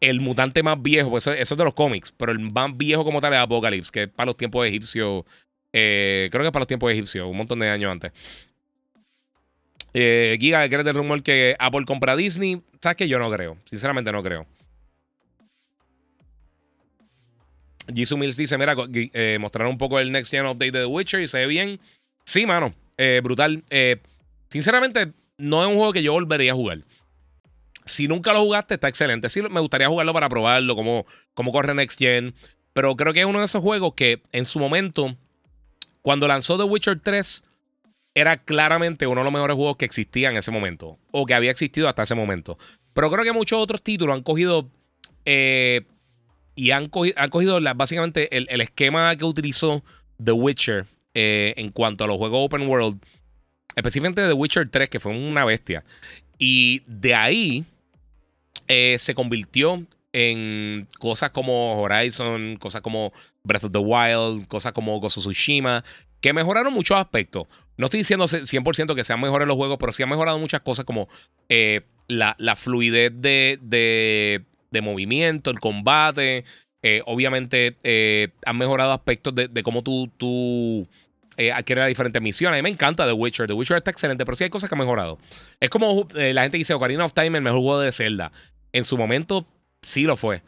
el 0.01 0.21
mutante 0.21 0.63
más 0.63 0.81
viejo, 0.81 1.11
pues 1.11 1.27
eso, 1.27 1.55
es 1.55 1.59
de 1.59 1.65
los 1.65 1.75
cómics, 1.75 2.13
pero 2.17 2.33
el 2.33 2.39
más 2.39 2.77
viejo 2.77 3.05
como 3.05 3.21
tal 3.21 3.33
es 3.33 3.39
Apocalypse, 3.39 3.91
que 3.93 4.03
es 4.05 4.09
para 4.09 4.27
los 4.27 4.37
tiempos 4.37 4.67
egipcios. 4.67 5.25
Eh, 5.73 6.29
creo 6.31 6.43
que 6.43 6.49
es 6.49 6.53
para 6.53 6.63
los 6.63 6.69
tiempos 6.69 6.93
egipcios, 6.93 7.29
un 7.29 7.37
montón 7.37 7.59
de 7.59 7.69
años 7.69 7.91
antes. 7.91 8.13
Eh, 9.95 10.37
Giga, 10.39 10.69
¿crees 10.69 10.85
del 10.85 10.95
rumor 10.95 11.23
que 11.23 11.57
Apple 11.59 11.85
compra 11.85 12.15
Disney? 12.15 12.63
¿Sabes 12.81 12.97
que 12.97 13.09
Yo 13.09 13.19
no 13.19 13.31
creo. 13.31 13.57
Sinceramente 13.65 14.13
no 14.13 14.23
creo. 14.23 14.47
Jisoo 17.93 18.19
Mills 18.19 18.37
dice: 18.37 18.59
Mira, 18.59 18.77
eh, 18.93 19.39
un 19.41 19.79
poco 19.79 19.99
el 19.99 20.13
Next 20.13 20.31
Gen 20.31 20.47
Update 20.47 20.73
de 20.73 20.81
The 20.81 20.87
Witcher 20.87 21.21
y 21.21 21.27
se 21.27 21.39
ve 21.39 21.47
bien. 21.47 21.81
Sí, 22.25 22.47
mano. 22.47 22.75
Eh, 22.97 23.21
brutal. 23.23 23.65
Eh, 23.71 23.97
sinceramente, 24.51 25.13
no 25.39 25.63
es 25.63 25.69
un 25.69 25.77
juego 25.77 25.93
que 25.93 26.03
yo 26.03 26.13
volvería 26.13 26.53
a 26.53 26.55
jugar. 26.55 26.81
Si 27.89 28.09
nunca 28.09 28.33
lo 28.33 28.43
jugaste, 28.43 28.75
está 28.75 28.89
excelente. 28.89 29.29
Sí, 29.29 29.43
me 29.43 29.61
gustaría 29.61 29.89
jugarlo 29.89 30.13
para 30.13 30.29
probarlo, 30.29 30.77
cómo, 30.77 31.07
cómo 31.35 31.53
corre 31.53 31.75
Next 31.75 31.99
Gen. 31.99 32.35
Pero 32.73 32.95
creo 32.97 33.13
que 33.13 33.21
es 33.21 33.27
uno 33.27 33.41
de 33.41 33.47
esos 33.47 33.63
juegos 33.63 33.95
que 33.95 34.23
en 34.33 34.45
su 34.45 34.59
momento, 34.59 35.17
cuando 36.03 36.29
lanzó 36.29 36.57
The 36.57 36.65
Witcher 36.65 37.01
3, 37.01 37.43
era 38.15 38.37
claramente 38.37 39.07
uno 39.07 39.21
de 39.21 39.25
los 39.25 39.33
mejores 39.33 39.57
juegos 39.57 39.77
que 39.77 39.85
existía 39.85 40.31
en 40.31 40.37
ese 40.37 40.51
momento, 40.51 40.99
o 41.11 41.27
que 41.27 41.35
había 41.35 41.51
existido 41.51 41.89
hasta 41.89 42.03
ese 42.03 42.15
momento. 42.15 42.59
Pero 42.93 43.11
creo 43.11 43.25
que 43.25 43.33
muchos 43.33 43.59
otros 43.61 43.83
títulos 43.83 44.15
han 44.15 44.23
cogido 44.23 44.69
eh, 45.25 45.83
y 46.55 46.73
han, 46.73 46.89
cogido, 46.89 47.61
básicamente 47.77 48.37
el, 48.37 48.61
esquema 48.61 49.15
que 49.15 49.25
utilizó 49.25 49.85
The 50.23 50.33
Witcher 50.33 50.87
eh, 51.15 51.55
en 51.57 51.71
cuanto 51.71 52.03
a 52.03 52.07
los 52.09 52.17
juegos 52.17 52.47
open 52.47 52.67
world, 52.67 53.01
específicamente 53.77 54.27
The 54.27 54.33
Witcher 54.33 54.69
3, 54.69 54.89
que 54.89 54.99
fue 54.99 55.13
una 55.13 55.45
bestia. 55.45 55.85
Y 56.39 56.83
de 56.87 57.15
ahí 57.15 57.65
eh, 58.69 58.97
se 58.99 59.15
convirtió 59.15 59.87
en 60.13 60.87
cosas 60.99 61.31
como 61.31 61.81
Horizon, 61.81 62.57
cosas 62.57 62.83
como 62.83 63.13
Breath 63.43 63.65
of 63.65 63.73
the 63.73 63.79
Wild, 63.79 64.47
cosas 64.47 64.73
como 64.73 64.97
of 64.97 65.13
Tsushima, 65.13 65.85
que 66.21 66.35
mejoraron 66.35 66.73
muchos 66.73 66.99
aspectos. 66.99 67.47
No 67.79 67.87
estoy 67.87 67.99
diciendo 67.99 68.27
100% 68.27 68.95
que 68.95 69.05
sean 69.05 69.21
mejores 69.21 69.49
los 69.49 69.57
juegos, 69.57 69.79
pero 69.79 69.93
sí 69.93 70.03
han 70.03 70.09
mejorado 70.09 70.39
muchas 70.39 70.61
cosas 70.61 70.85
como 70.85 71.09
eh, 71.49 71.83
la, 72.09 72.35
fluidez 72.57 73.13
de, 73.15 74.43
movimiento, 74.83 75.51
el 75.51 75.61
combate, 75.61 76.45
obviamente 77.07 77.77
han 78.45 78.59
mejorado 78.59 78.93
aspectos 78.93 79.35
de, 79.35 79.63
cómo 79.63 79.83
tú, 79.83 80.11
tú 80.17 80.89
adquieres 81.55 81.83
las 81.83 81.89
diferentes 81.89 82.21
misiones. 82.21 82.59
A 82.59 82.63
mí 82.63 82.63
me 82.63 82.71
encanta 82.71 83.07
The 83.07 83.13
Witcher. 83.13 83.47
The 83.47 83.53
Witcher 83.53 83.77
está 83.77 83.93
excelente, 83.93 84.25
pero 84.25 84.35
sí 84.35 84.45
hay 84.45 84.51
cosas 84.51 84.69
que 84.69 84.75
han 84.75 84.81
mejorado. 84.81 85.19
Es 85.61 85.71
como 85.71 86.09
la 86.13 86.43
gente 86.43 86.59
dice 86.59 86.75
Ocarina 86.75 87.05
of 87.05 87.13
Time, 87.13 87.39
el 87.39 87.45
mejor 87.45 87.61
juego 87.61 87.81
de 87.81 87.93
Zelda. 87.93 88.33
En 88.79 88.85
su 88.85 88.97
momento 88.97 89.47
sí 89.83 90.05
lo 90.05 90.17
fue. 90.17 90.43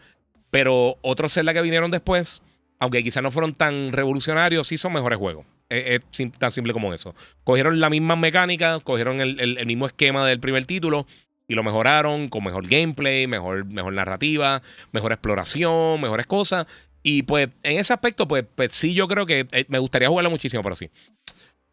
Pero 0.51 0.99
otros 1.03 1.35
Zelda 1.35 1.53
que 1.53 1.61
vinieron 1.61 1.91
después, 1.91 2.43
aunque 2.78 3.03
quizás 3.03 3.22
no 3.22 3.31
fueron 3.31 3.55
tan 3.55 3.93
revolucionarios, 3.93 4.66
sí 4.66 4.78
son 4.78 4.93
mejores 4.93 5.18
juegos. 5.18 5.47
Es, 5.68 6.01
tan 6.39 6.51
simple 6.51 6.72
como 6.72 6.93
eso. 6.93 7.14
Cogieron 7.45 7.78
la 7.78 7.91
misma 7.91 8.16
mecánica, 8.16 8.81
cogieron 8.81 9.20
el, 9.20 9.66
mismo 9.66 9.87
esquema 9.87 10.26
del 10.26 10.41
primer 10.41 10.64
título 10.64 11.07
y 11.47 11.55
lo 11.55 11.62
mejoraron 11.62 12.28
con 12.28 12.45
mejor 12.45 12.66
gameplay, 12.66 13.26
mejor, 13.26 13.66
narrativa, 13.66 14.62
mejor 14.93 15.12
exploración, 15.12 16.01
mejores 16.01 16.26
cosas. 16.26 16.66
Y 17.03 17.22
pues 17.22 17.49
en 17.62 17.78
ese 17.78 17.93
aspecto, 17.93 18.26
pues, 18.26 18.45
pues 18.55 18.72
sí, 18.72 18.95
yo 18.95 19.09
creo 19.09 19.26
que 19.26 19.47
eh, 19.53 19.64
me 19.68 19.78
gustaría 19.78 20.09
jugarlo 20.09 20.31
muchísimo, 20.31 20.62
pero 20.62 20.76
sí. 20.76 20.91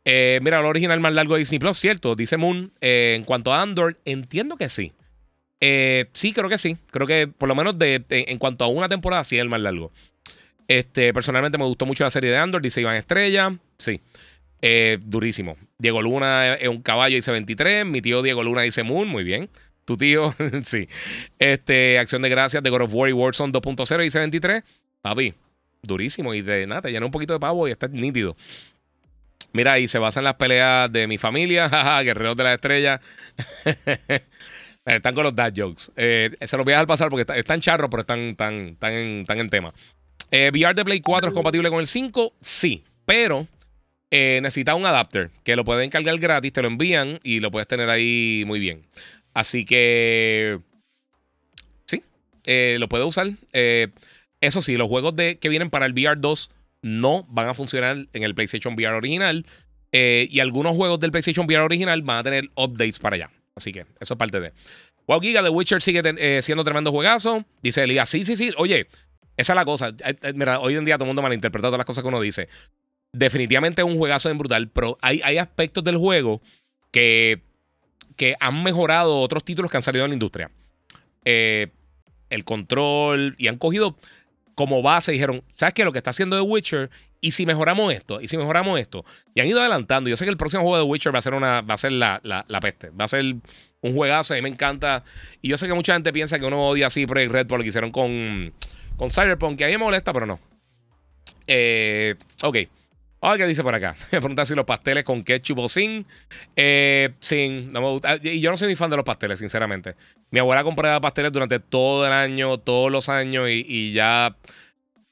Eh, 0.06 0.40
mira, 0.42 0.60
el 0.60 0.66
original 0.66 1.00
más 1.00 1.14
largo 1.14 1.34
de 1.34 1.40
Disney 1.40 1.60
Plus, 1.60 1.78
cierto, 1.78 2.16
dice 2.16 2.38
Moon. 2.38 2.72
Eh, 2.80 3.16
en 3.18 3.24
cuanto 3.24 3.54
a 3.54 3.62
Andor, 3.62 4.00
entiendo 4.06 4.56
que 4.56 4.70
sí. 4.70 4.94
Sí, 5.60 6.34
creo 6.34 6.50
que 6.50 6.58
sí. 6.58 6.78
Creo 6.92 7.08
que 7.08 7.28
por 7.28 7.50
lo 7.50 7.56
menos 7.56 7.76
en 7.80 8.38
cuanto 8.38 8.66
a 8.66 8.68
una 8.68 8.90
temporada, 8.90 9.24
sí 9.24 9.38
es 9.38 9.42
el 9.42 9.50
más 9.50 9.62
largo. 9.62 9.92
Este, 10.68 11.14
personalmente 11.14 11.58
me 11.58 11.64
gustó 11.64 11.86
mucho 11.86 12.04
la 12.04 12.12
serie 12.12 12.30
de 12.30 12.38
Andor, 12.38 12.62
dice 12.62 12.82
Iván 12.82 12.98
Estrella. 12.98 13.58
Sí. 13.78 14.02
Eh, 14.62 14.98
durísimo. 15.02 15.56
Diego 15.78 16.02
Luna 16.02 16.56
es 16.56 16.68
un 16.68 16.82
caballo, 16.82 17.16
dice 17.16 17.32
23. 17.32 17.86
Mi 17.86 18.02
tío 18.02 18.22
Diego 18.22 18.44
Luna 18.44 18.64
dice 18.64 18.84
Moon, 18.84 19.08
muy 19.08 19.24
bien. 19.24 19.50
Tu 19.86 19.96
tío, 19.96 20.36
sí. 20.64 20.90
Este, 21.40 21.98
Acción 22.00 22.22
de 22.22 22.30
Gracias 22.30 22.62
de 22.62 22.70
God 22.70 22.82
of 22.82 22.94
War 22.94 23.10
y 23.10 23.14
Warzone 23.14 23.54
2.0, 23.54 24.02
dice 24.02 24.20
23. 24.20 24.64
Papi, 25.02 25.34
durísimo. 25.82 26.34
Y 26.34 26.42
de 26.42 26.68
nada, 26.68 26.82
te 26.82 26.92
llena 26.92 27.06
un 27.06 27.12
poquito 27.12 27.34
de 27.34 27.40
pavo 27.40 27.68
y 27.68 27.72
está 27.72 27.88
nítido. 27.88 28.36
Mira, 29.54 29.80
y 29.80 29.88
se 29.88 29.98
basa 29.98 30.20
en 30.20 30.26
las 30.26 30.36
peleas 30.36 30.92
de 30.92 31.08
mi 31.08 31.18
familia, 31.18 31.70
jaja, 31.70 32.02
guerreros 32.04 32.36
de 32.36 32.44
la 32.44 32.54
estrella. 32.54 33.02
están 34.96 35.14
con 35.14 35.24
los 35.24 35.36
dad 35.36 35.54
jokes. 35.56 35.92
Eh, 35.96 36.32
se 36.40 36.56
los 36.58 36.64
voy 36.64 36.74
a 36.74 36.78
dejar 36.78 36.88
pasar 36.88 37.10
porque 37.10 37.26
están 37.38 37.60
charros, 37.60 37.90
pero 37.90 38.02
están, 38.02 38.20
están, 38.20 38.70
están, 38.70 38.94
en, 38.94 39.22
están 39.22 39.40
en 39.40 39.50
tema. 39.50 39.74
Eh, 40.32 40.50
VR 40.54 40.74
de 40.76 40.86
Play 40.86 41.02
4 41.02 41.30
es 41.30 41.34
compatible 41.34 41.70
con 41.70 41.80
el 41.80 41.88
5, 41.88 42.34
sí, 42.42 42.84
pero 43.06 43.48
eh, 44.12 44.40
necesita 44.42 44.76
un 44.76 44.86
adapter 44.86 45.30
que 45.44 45.56
lo 45.56 45.64
pueden 45.64 45.90
cargar 45.90 46.18
gratis, 46.18 46.54
te 46.54 46.62
lo 46.62 46.68
envían 46.68 47.20
y 47.24 47.40
lo 47.40 47.52
puedes 47.52 47.68
tener 47.68 47.90
ahí 47.90 48.44
muy 48.46 48.60
bien. 48.60 48.86
Así 49.34 49.66
que 49.66 50.60
sí, 51.86 52.04
eh, 52.46 52.78
lo 52.80 52.90
puedes 52.90 53.08
usar. 53.08 53.32
eso 54.42 54.62
sí, 54.62 54.76
los 54.76 54.88
juegos 54.88 55.16
de, 55.16 55.38
que 55.38 55.50
vienen 55.50 55.70
para 55.70 55.86
el 55.86 55.94
VR 55.94 56.20
2 56.20 56.50
no 56.82 57.26
van 57.30 57.48
a 57.48 57.54
funcionar 57.54 58.08
en 58.14 58.24
el 58.24 58.36
PlayStation 58.36 58.74
VR 58.74 58.96
original. 58.96 59.46
y 59.92 60.40
algunos 60.40 60.76
juegos 60.76 61.00
del 61.00 61.12
PlayStation 61.12 61.46
VR 61.46 61.64
original 61.64 62.02
van 62.02 62.20
a 62.20 62.24
tener 62.24 62.50
updates 62.56 63.00
para 63.00 63.16
allá. 63.16 63.32
Así 63.58 63.72
que 63.72 63.86
eso 64.00 64.14
es 64.14 64.18
parte 64.18 64.40
de. 64.40 64.54
Wow, 65.08 65.20
Giga, 65.20 65.44
The 65.44 65.50
Witcher 65.50 65.82
sigue 65.82 66.42
siendo 66.42 66.64
tremendo 66.64 66.92
juegazo. 66.92 67.44
Dice 67.62 67.84
Elías, 67.84 68.10
sí, 68.10 68.24
sí, 68.24 68.36
sí. 68.36 68.52
Oye, 68.58 68.88
esa 69.38 69.54
es 69.54 69.56
la 69.56 69.66
cosa. 69.66 69.90
Eh, 69.90 70.16
eh, 70.22 70.34
mira, 70.34 70.60
hoy 70.60 70.76
en 70.76 70.84
día 70.84 70.96
todo 70.96 71.06
el 71.06 71.10
mundo 71.10 71.22
malinterpreta 71.22 71.68
todas 71.68 71.78
las 71.78 71.86
cosas 71.86 72.04
que 72.04 72.08
uno 72.08 72.20
dice. 72.20 72.50
Definitivamente 73.14 73.82
es 73.82 73.88
un 73.88 73.98
juegazo 73.98 74.30
en 74.30 74.38
brutal, 74.38 74.70
pero 74.70 74.98
hay, 75.02 75.22
hay 75.24 75.38
aspectos 75.38 75.84
del 75.84 75.98
juego 75.98 76.42
que, 76.92 77.42
que 78.16 78.36
han 78.40 78.64
mejorado 78.64 79.22
otros 79.22 79.44
títulos 79.44 79.72
que 79.72 79.78
han 79.78 79.84
salido 79.84 80.06
en 80.06 80.12
la 80.12 80.16
industria. 80.16 80.52
Eh, 81.24 81.68
el 82.30 82.44
control 82.44 83.36
y 83.38 83.48
han 83.48 83.58
cogido 83.58 83.96
como 84.56 84.82
base, 84.82 85.12
dijeron, 85.12 85.44
¿sabes 85.54 85.74
qué? 85.74 85.86
Lo 85.86 85.92
que 85.92 86.00
está 86.00 86.10
haciendo 86.10 86.36
The 86.36 86.42
Witcher, 86.42 86.90
y 87.22 87.32
si 87.32 87.46
mejoramos 87.46 87.94
esto, 87.94 88.22
y 88.22 88.28
si 88.28 88.38
mejoramos 88.38 88.80
esto, 88.80 89.06
y 89.34 89.42
han 89.42 89.48
ido 89.48 89.60
adelantando. 89.60 90.10
Yo 90.10 90.18
sé 90.18 90.26
que 90.26 90.32
el 90.32 90.38
próximo 90.38 90.64
juego 90.64 90.78
de 90.78 90.84
Witcher 90.84 91.14
va 91.14 91.20
a 91.20 91.22
ser, 91.22 91.34
una, 91.34 91.62
va 91.62 91.74
a 91.74 91.78
ser 91.78 91.92
la, 91.92 92.22
la, 92.24 92.60
peste, 92.62 92.90
va 92.90 93.06
a 93.06 93.08
ser 93.08 93.24
un 93.82 93.96
juegazo, 93.96 94.34
a 94.34 94.38
mí 94.38 94.42
me 94.42 94.50
encanta. 94.50 95.04
Y 95.42 95.50
yo 95.50 95.58
sé 95.58 95.68
que 95.68 95.74
mucha 95.74 95.94
gente 95.94 96.12
piensa 96.14 96.40
que 96.40 96.46
uno 96.46 96.68
odia 96.68 96.88
así 96.88 97.06
Project 97.06 97.32
Red 97.32 97.48
por 97.48 97.60
lo 97.60 97.64
que 97.64 97.70
hicieron 97.70 97.92
con 97.92 98.54
con 98.98 99.12
Cyberpunk, 99.12 99.58
que 99.58 99.64
a 99.64 99.68
mí 99.68 99.74
me 99.74 99.78
molesta, 99.78 100.12
pero 100.12 100.26
no. 100.26 100.40
Eh, 101.46 102.16
ok. 102.42 102.58
Ahora, 103.22 103.38
¿qué 103.38 103.48
dice 103.48 103.64
por 103.64 103.74
acá? 103.74 103.96
Me 104.12 104.20
pregunta 104.20 104.46
si 104.46 104.54
los 104.54 104.66
pasteles 104.66 105.04
con 105.04 105.24
ketchup 105.24 105.60
o 105.60 105.70
sin. 105.70 106.06
Eh, 106.56 107.10
sin, 107.20 107.72
no 107.72 107.82
me 107.82 107.90
gusta. 107.90 108.20
Y 108.22 108.40
yo 108.40 108.52
no 108.52 108.58
soy 108.58 108.68
ni 108.68 108.76
fan 108.76 108.92
de 108.92 108.96
los 108.96 109.06
pasteles, 109.06 109.40
sinceramente. 109.40 109.96
Mi 110.30 110.40
abuela 110.40 110.64
compraba 110.64 111.00
pasteles 111.02 111.32
durante 111.32 111.60
todo 111.60 112.06
el 112.06 112.14
año, 112.14 112.60
todos 112.60 112.92
los 112.92 113.10
años, 113.10 113.50
y, 113.50 113.94
ya 113.94 114.36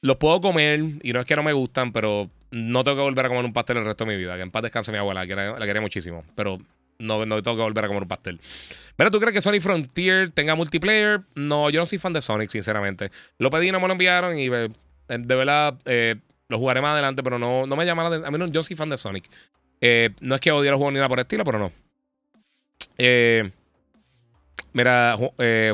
los 0.02 0.16
puedo 0.16 0.40
comer. 0.40 0.80
Y 1.02 1.12
no 1.12 1.20
es 1.20 1.26
que 1.26 1.36
no 1.36 1.42
me 1.42 1.52
gustan, 1.52 1.92
pero 1.92 2.30
no 2.50 2.84
tengo 2.84 2.96
que 2.96 3.02
volver 3.02 3.26
a 3.26 3.28
comer 3.28 3.44
un 3.44 3.52
pastel 3.52 3.78
el 3.78 3.84
resto 3.84 4.04
de 4.04 4.12
mi 4.12 4.16
vida. 4.16 4.36
Que 4.36 4.42
en 4.42 4.50
paz 4.50 4.62
descanse 4.62 4.92
mi 4.92 4.98
abuela, 4.98 5.24
la 5.24 5.66
quería 5.66 5.80
muchísimo. 5.80 6.24
Pero 6.34 6.58
no, 6.98 7.26
no 7.26 7.42
tengo 7.42 7.56
que 7.56 7.62
volver 7.62 7.84
a 7.84 7.88
comer 7.88 8.02
un 8.02 8.08
pastel. 8.08 8.40
Pero 8.96 9.10
¿tú 9.10 9.20
crees 9.20 9.34
que 9.34 9.40
Sonic 9.40 9.62
Frontier 9.62 10.30
tenga 10.30 10.54
multiplayer? 10.54 11.20
No, 11.34 11.70
yo 11.70 11.80
no 11.80 11.86
soy 11.86 11.98
fan 11.98 12.12
de 12.12 12.20
Sonic, 12.20 12.50
sinceramente. 12.50 13.10
Lo 13.38 13.50
pedí, 13.50 13.70
no 13.70 13.80
me 13.80 13.86
lo 13.86 13.92
enviaron 13.92 14.38
y 14.38 14.46
eh, 14.46 14.68
de 15.08 15.34
verdad 15.34 15.74
eh, 15.84 16.16
lo 16.48 16.58
jugaré 16.58 16.80
más 16.80 16.92
adelante, 16.92 17.22
pero 17.22 17.38
no, 17.38 17.66
no 17.66 17.76
me 17.76 17.84
llama 17.84 18.08
la 18.08 18.26
A 18.26 18.30
mí 18.30 18.38
no, 18.38 18.46
yo 18.46 18.62
soy 18.62 18.76
fan 18.76 18.88
de 18.88 18.96
Sonic. 18.96 19.28
Eh, 19.80 20.10
no 20.20 20.34
es 20.34 20.40
que 20.40 20.52
odie 20.52 20.70
los 20.70 20.78
juegos 20.78 20.92
ni 20.92 20.98
nada 20.98 21.08
por 21.08 21.18
el 21.18 21.24
estilo, 21.24 21.44
pero 21.44 21.58
no. 21.58 21.72
Mira, 24.76 25.16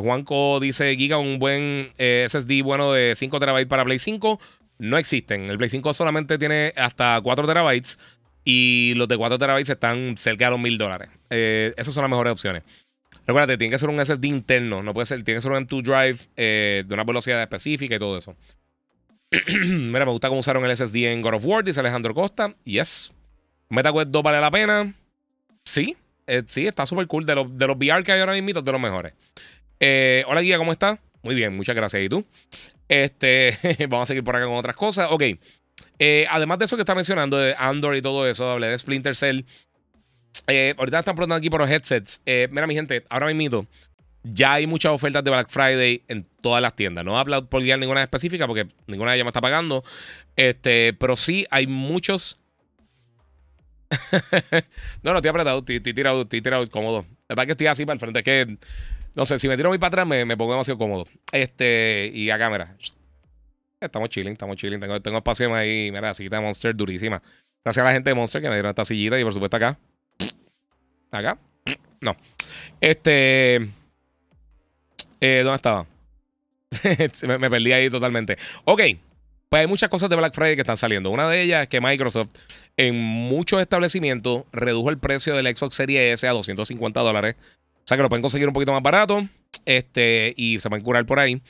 Juanco 0.01 0.61
dice: 0.61 0.97
Giga, 0.97 1.19
un 1.19 1.39
buen 1.39 1.93
SSD 1.97 2.63
bueno 2.63 2.93
de 2.93 3.15
5 3.15 3.39
TB 3.39 3.67
para 3.69 3.85
Play 3.85 3.99
5. 3.99 4.41
No 4.79 4.99
existen. 4.99 5.51
El 5.51 5.59
Play 5.59 5.71
5 5.71 5.93
solamente 5.95 6.39
tiene 6.39 6.73
hasta 6.77 7.21
4 7.23 7.47
TB 7.47 7.97
y 8.45 8.95
los 8.97 9.09
de 9.09 9.17
4 9.17 9.39
terabytes 9.39 9.71
están 9.71 10.17
cerca 10.19 10.47
de 10.47 10.51
los 10.53 10.61
1000 10.61 10.79
dólares. 10.79 11.09
Eh, 11.31 11.73
esas 11.77 11.95
son 11.95 12.03
las 12.03 12.11
mejores 12.11 12.33
opciones. 12.33 12.63
Recuerda, 13.27 13.57
tiene 13.57 13.71
que 13.71 13.79
ser 13.79 13.89
un 13.89 14.05
SSD 14.05 14.25
interno, 14.25 14.83
no 14.83 14.93
puede 14.93 15.07
ser, 15.07 15.23
tiene 15.23 15.39
que 15.39 15.43
ser 15.43 15.53
un 15.53 15.67
M2 15.67 15.83
Drive 15.83 16.19
eh, 16.37 16.83
de 16.87 16.95
una 16.95 17.05
velocidad 17.05 17.41
específica 17.41 17.95
y 17.95 17.99
todo 17.99 18.19
eso. 18.19 18.35
Mira, 19.65 20.05
me 20.05 20.11
gusta 20.11 20.29
cómo 20.29 20.41
usaron 20.41 20.65
el 20.65 20.77
SSD 20.77 21.13
en 21.13 21.23
God 21.23 21.35
of 21.35 21.47
War, 21.47 21.65
dice 21.65 21.79
Alejandro 21.81 22.15
Costa. 22.15 22.55
Yes. 22.65 23.13
MetaQuest 23.69 24.11
2 24.11 24.23
vale 24.23 24.41
la 24.41 24.51
pena. 24.51 24.95
Sí, 25.65 25.97
eh, 26.27 26.43
sí, 26.47 26.67
está 26.67 26.87
súper 26.87 27.07
cool. 27.07 27.27
De, 27.27 27.35
los, 27.35 27.57
de 27.57 27.67
los 27.67 27.77
VR 27.77 28.03
que 28.05 28.13
hay 28.13 28.21
ahora 28.21 28.33
mismo, 28.33 28.61
de 28.61 28.73
los 28.73 28.81
mejores. 28.81 29.15
hola, 30.27 30.41
guía, 30.41 30.59
¿cómo 30.59 30.73
estás? 30.73 30.99
Muy 31.23 31.35
bien, 31.35 31.57
muchas 31.57 31.75
gracias. 31.75 32.03
¿Y 32.03 32.09
tú? 32.09 32.25
Este, 32.89 33.57
vamos 33.89 34.05
a 34.05 34.07
seguir 34.07 34.25
por 34.25 34.37
acá 34.37 34.45
con 34.47 34.57
otras 34.57 34.77
cosas. 34.77 35.09
Ok. 35.11 35.23
Eh, 35.99 36.27
además 36.31 36.59
de 36.59 36.65
eso 36.65 36.77
que 36.77 36.83
está 36.83 36.95
mencionando, 36.95 37.39
de 37.39 37.55
Android 37.57 37.99
y 37.99 38.03
todo 38.03 38.27
eso, 38.27 38.51
hablé 38.51 38.69
de 38.69 38.79
Splinter 38.79 39.17
Cell. 39.17 39.43
Eh, 40.47 40.75
ahorita 40.77 40.99
están 40.99 41.15
preguntando 41.15 41.39
aquí 41.39 41.49
por 41.49 41.61
los 41.61 41.71
headsets. 41.71 42.23
Eh, 42.27 42.49
mira, 42.51 42.67
mi 42.67 42.75
gente, 42.75 43.05
ahora 43.09 43.33
mismo 43.33 43.67
ya 44.25 44.55
hay 44.55 44.67
muchas 44.67 44.93
ofertas 44.93 45.25
de 45.25 45.31
Black 45.31 45.49
Friday 45.49 46.03
en 46.09 46.27
todas 46.41 46.61
las 46.61 46.75
tiendas. 46.75 47.05
No 47.05 47.19
hablo 47.19 47.49
por 47.49 47.63
guiar 47.63 47.79
ninguna 47.79 48.03
específica 48.03 48.47
porque 48.47 48.67
ninguna 48.87 49.13
de 49.13 49.19
ellas 49.19 49.25
me 49.25 49.31
está 49.31 49.41
pagando. 49.41 49.85
Este, 50.37 50.93
pero 50.95 51.17
sí 51.17 51.47
hay 51.51 51.67
muchos. 51.67 52.39
no, 55.03 55.13
no, 55.13 55.17
estoy 55.17 55.29
apretado, 55.29 55.59
estoy, 55.59 55.81
tirado, 55.81 56.23
estoy 56.23 56.43
tirado 56.43 56.69
cómodo. 56.71 57.05
La 57.29 57.35
verdad 57.35 57.47
que 57.47 57.53
estoy 57.53 57.67
así 57.67 57.85
para 57.85 57.95
el 57.95 58.01
frente. 58.01 58.21
Es 58.21 58.25
que, 58.25 58.57
no 59.15 59.27
sé, 59.27 59.39
si 59.39 59.49
me 59.49 59.57
tiro 59.57 59.69
muy 59.69 59.79
para 59.79 59.89
atrás 59.89 60.07
me, 60.07 60.25
me 60.25 60.37
pongo 60.37 60.53
demasiado 60.53 60.79
cómodo. 60.79 61.07
Este, 61.33 62.11
y 62.15 62.31
a 62.31 62.39
cámara. 62.39 62.77
Estamos 63.81 64.09
chilling, 64.09 64.33
estamos 64.33 64.57
chilling. 64.57 64.81
Tengo, 64.81 65.01
tengo 65.01 65.19
espacio 65.19 65.55
ahí. 65.55 65.91
Mira, 65.93 66.15
sillita 66.15 66.37
de 66.37 66.43
Monster 66.43 66.75
durísima. 66.75 67.23
Gracias 67.65 67.83
a 67.83 67.89
la 67.89 67.93
gente 67.93 68.11
de 68.11 68.15
Monster 68.15 68.41
que 68.41 68.49
me 68.49 68.55
dieron 68.55 68.71
esta 68.71 68.85
sillita 68.85 69.19
y 69.19 69.25
por 69.25 69.35
supuesto 69.35 69.57
acá. 69.57 69.79
Acá. 71.11 71.39
No. 72.01 72.17
Este. 72.81 73.57
Eh, 75.21 75.43
¿Dónde 75.45 75.57
estaba? 75.57 75.87
me, 77.39 77.51
perdí 77.51 77.73
ahí 77.73 77.91
totalmente. 77.91 78.37
Ok. 78.65 78.81
Pues 79.53 79.61
hay 79.61 79.67
muchas 79.67 79.91
cosas 79.91 80.09
de 80.09 80.17
Black 80.17 80.33
Friday 80.33 80.55
que 80.55 80.63
están 80.63 80.79
saliendo. 80.79 81.11
Una 81.11 81.29
de 81.29 81.43
ellas 81.43 81.65
es 81.65 81.69
que 81.69 81.79
Microsoft 81.79 82.31
en 82.79 82.99
muchos 82.99 83.61
establecimientos 83.61 84.45
redujo 84.51 84.89
el 84.89 84.97
precio 84.97 85.37
del 85.37 85.55
Xbox 85.55 85.75
Series 85.75 86.15
S 86.15 86.27
a 86.27 86.31
250 86.31 86.99
dólares. 87.01 87.37
O 87.75 87.83
sea 87.85 87.99
que 87.99 88.03
lo 88.03 88.09
pueden 88.09 88.23
conseguir 88.23 88.49
un 88.49 88.55
poquito 88.55 88.73
más 88.73 88.81
barato. 88.81 89.29
Este, 89.67 90.33
y 90.39 90.59
se 90.59 90.71
pueden 90.71 90.83
curar 90.83 91.05
por 91.05 91.19
ahí. 91.19 91.43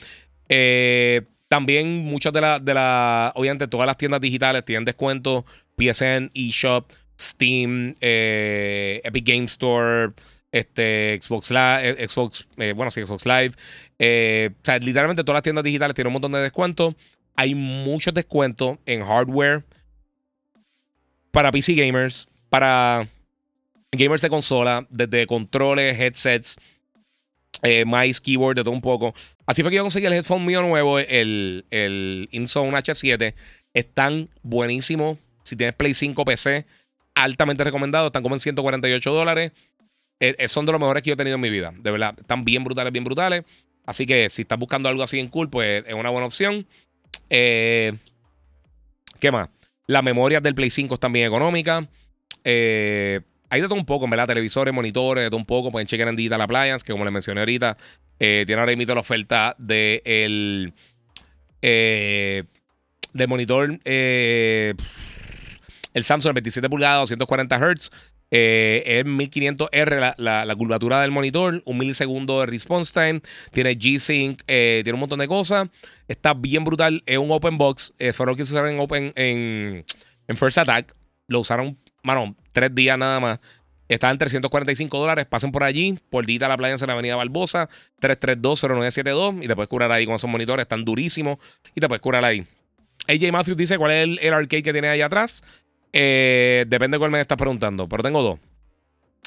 Eh, 0.49 1.23
también 1.47 1.99
muchas 1.99 2.33
de 2.33 2.41
las, 2.41 2.65
de 2.65 2.75
la, 2.75 3.31
obviamente 3.37 3.69
todas 3.69 3.87
las 3.87 3.97
tiendas 3.97 4.21
digitales 4.21 4.65
tienen 4.65 4.85
descuentos, 4.85 5.45
PSN, 5.79 6.33
eShop, 6.35 6.91
Steam, 7.17 7.95
eh, 8.01 9.01
Epic 9.05 9.29
Game 9.29 9.45
Store, 9.45 10.13
este, 10.51 11.21
Xbox 11.23 11.53
Live, 11.53 12.03
eh, 12.03 12.09
Xbox, 12.09 12.49
bueno, 12.57 12.91
sí, 12.91 13.01
Xbox 13.07 13.25
Live. 13.27 13.53
o 13.53 14.65
sea, 14.65 14.79
literalmente 14.81 15.23
todas 15.23 15.37
las 15.37 15.45
tiendas 15.45 15.63
digitales 15.63 15.95
tienen 15.95 16.09
un 16.09 16.15
montón 16.15 16.33
de 16.33 16.41
descuentos. 16.41 16.97
Hay 17.35 17.55
muchos 17.55 18.13
descuentos 18.15 18.79
en 18.87 19.03
hardware 19.03 19.65
para 21.31 21.51
PC 21.51 21.75
gamers, 21.75 22.29
para 22.51 23.09
gamers 23.91 24.23
de 24.23 24.29
consola, 24.29 24.87
desde 24.91 25.27
controles, 25.27 25.99
headsets, 25.99 26.57
eh, 27.63 27.85
mice, 27.87 28.21
keyboard, 28.21 28.57
de 28.57 28.65
todo 28.65 28.73
un 28.73 28.81
poco. 28.81 29.15
Así 29.47 29.63
fue 29.63 29.71
que 29.71 29.77
yo 29.77 29.83
conseguí 29.83 30.07
el 30.07 30.13
headphone 30.13 30.45
mío 30.45 30.63
nuevo, 30.63 30.99
el, 30.99 31.65
el 31.71 32.29
InZone 32.33 32.77
H7. 32.77 33.35
Están 33.75 34.29
buenísimos. 34.43 35.19
Si 35.45 35.57
tienes 35.57 35.75
Play 35.75 35.95
5 35.95 36.25
PC, 36.25 36.67
altamente 37.15 37.65
recomendado. 37.65 38.09
Están 38.09 38.23
como 38.23 38.35
en 38.35 38.41
148 38.41 39.13
dólares. 39.13 39.53
Eh, 40.21 40.37
eh, 40.39 40.49
son 40.49 40.67
de 40.67 40.73
los 40.73 40.81
mejores 40.81 41.03
que 41.03 41.09
yo 41.09 41.15
he 41.15 41.17
tenido 41.17 41.37
en 41.37 41.41
mi 41.41 41.51
vida. 41.51 41.73
De 41.77 41.91
verdad, 41.91 42.15
están 42.19 42.45
bien 42.45 42.63
brutales, 42.65 42.93
bien 42.93 43.05
brutales. 43.05 43.45
Así 43.85 44.07
que 44.07 44.29
si 44.31 44.43
estás 44.43 44.59
buscando 44.59 44.89
algo 44.89 45.03
así 45.03 45.19
en 45.19 45.29
cool, 45.29 45.51
pues 45.51 45.85
es 45.87 45.95
una 45.95 46.11
buena 46.11 46.27
opción. 46.27 46.67
¿Qué 47.29 47.99
más? 49.31 49.49
Las 49.87 50.03
memorias 50.03 50.43
del 50.43 50.55
Play 50.55 50.71
5 50.71 50.95
están 50.95 51.13
bien 51.13 51.27
económicas. 51.27 51.87
Eh, 52.45 53.21
hay 53.51 53.61
de 53.61 53.69
todo 53.69 53.79
un 53.79 53.85
poco, 53.85 54.09
¿verdad? 54.09 54.27
Televisores, 54.27 54.73
monitores, 54.73 55.25
de 55.25 55.31
todo 55.31 55.39
un 55.39 55.47
poco. 55.47 55.71
Pueden 55.71 55.87
chequear 55.87 56.09
en 56.09 56.17
Digital 56.17 56.41
Appliance, 56.41 56.85
que 56.85 56.93
como 56.93 57.05
les 57.05 57.13
mencioné 57.13 57.41
ahorita, 57.41 57.77
eh, 58.19 58.45
tiene 58.47 58.61
ahora 58.61 58.75
mismo 58.75 58.95
la 58.95 59.01
oferta 59.01 59.55
de 59.59 60.03
eh, 61.61 62.45
del 63.13 63.29
monitor, 63.29 63.79
eh, 63.85 64.75
el 65.93 66.05
Samsung 66.05 66.33
27 66.35 66.71
pulgadas, 66.71 67.11
240 67.11 67.59
Hz. 67.59 67.91
Es 68.33 69.05
1500R 69.05 70.15
la, 70.17 70.55
curvatura 70.57 71.01
del 71.03 71.11
monitor, 71.11 71.63
un 71.65 71.79
milisegundo 71.79 72.41
de 72.41 72.47
response 72.47 72.93
time, 72.93 73.21
tiene 73.53 73.79
G-Sync, 73.79 74.45
tiene 74.47 74.93
un 74.93 75.01
montón 75.01 75.19
de 75.19 75.29
cosas. 75.29 75.69
Está 76.09 76.35
bien 76.35 76.65
brutal, 76.65 77.03
es 77.07 77.19
un 77.19 77.31
open 77.31 77.59
box. 77.59 77.93
fueron 78.13 78.37
que 78.37 78.45
se 78.45 78.53
usaron 78.53 78.71
en 78.71 78.81
Open 78.81 79.13
en, 79.17 79.85
en 80.29 80.37
First 80.37 80.59
Attack. 80.59 80.95
Lo 81.29 81.41
usaron 81.41 81.79
mano, 82.03 82.37
tres 82.53 82.75
días 82.75 82.99
nada 82.99 83.21
más. 83.21 83.41
Está 83.89 84.11
en 84.11 84.19
345 84.19 84.99
dólares. 84.99 85.27
Pasen 85.27 85.53
por 85.53 85.65
allí, 85.65 85.99
por 86.11 86.25
Dita 86.25 86.49
La 86.49 86.57
Playa 86.57 86.75
en 86.75 86.87
la 86.87 86.93
Avenida 86.95 87.17
Barbosa, 87.17 87.69
332-0972. 88.01 89.45
Y 89.45 89.49
te 89.49 89.55
puedes 89.55 89.69
curar 89.69 89.93
ahí 89.93 90.07
con 90.07 90.15
esos 90.15 90.31
monitores, 90.31 90.65
están 90.65 90.85
durísimos. 90.85 91.39
Y 91.75 91.81
te 91.81 91.89
puedes 91.89 92.01
curar 92.01 92.25
ahí. 92.25 92.47
AJ 93.09 93.33
Matthews 93.33 93.57
dice 93.57 93.79
cuál 93.79 93.91
es 93.91 94.19
el, 94.21 94.33
arcade 94.33 94.63
que 94.63 94.73
tiene 94.73 94.89
ahí 94.89 95.03
atrás. 95.03 95.43
Eh, 95.93 96.65
depende 96.69 96.97
de 96.97 96.99
cuál 96.99 97.11
me 97.11 97.21
estás 97.21 97.39
preguntando, 97.39 97.89
pero 97.89 98.03
tengo 98.03 98.23
dos. 98.23 98.39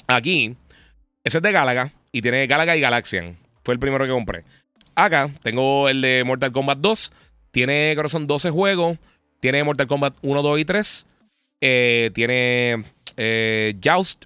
Aquí, 0.07 0.55
ese 1.24 1.38
es 1.38 1.43
de 1.43 1.51
Galaga 1.51 1.91
y 2.11 2.22
tiene 2.22 2.47
Galaga 2.47 2.76
y 2.76 2.82
Galaxian. 2.82 3.38
Fue 3.63 3.74
el 3.74 3.80
primero 3.80 4.05
que 4.05 4.11
compré. 4.11 4.43
Acá 4.95 5.30
tengo 5.43 5.89
el 5.89 6.01
de 6.01 6.24
Mortal 6.24 6.51
Kombat 6.51 6.78
2. 6.80 7.11
Tiene, 7.51 7.93
creo 7.95 8.09
son 8.09 8.28
12 8.28 8.49
juegos. 8.51 8.97
Tiene 9.39 9.63
Mortal 9.63 9.88
Kombat 9.88 10.16
1, 10.22 10.41
2 10.41 10.59
y 10.59 10.66
3. 10.66 11.05
Eh, 11.61 12.11
tiene 12.13 12.84
eh, 13.18 13.76
Joust. 13.84 14.26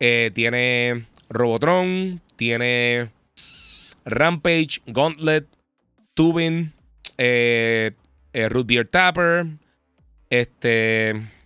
Eh, 0.00 0.30
tiene 0.34 1.06
Robotron. 1.28 2.20
Tiene 2.36 3.10
Rampage, 4.04 4.80
Gauntlet, 4.86 5.46
Tubin, 6.14 6.72
Root 8.32 8.90
Tapper. 8.90 9.46
Este. 10.30 11.37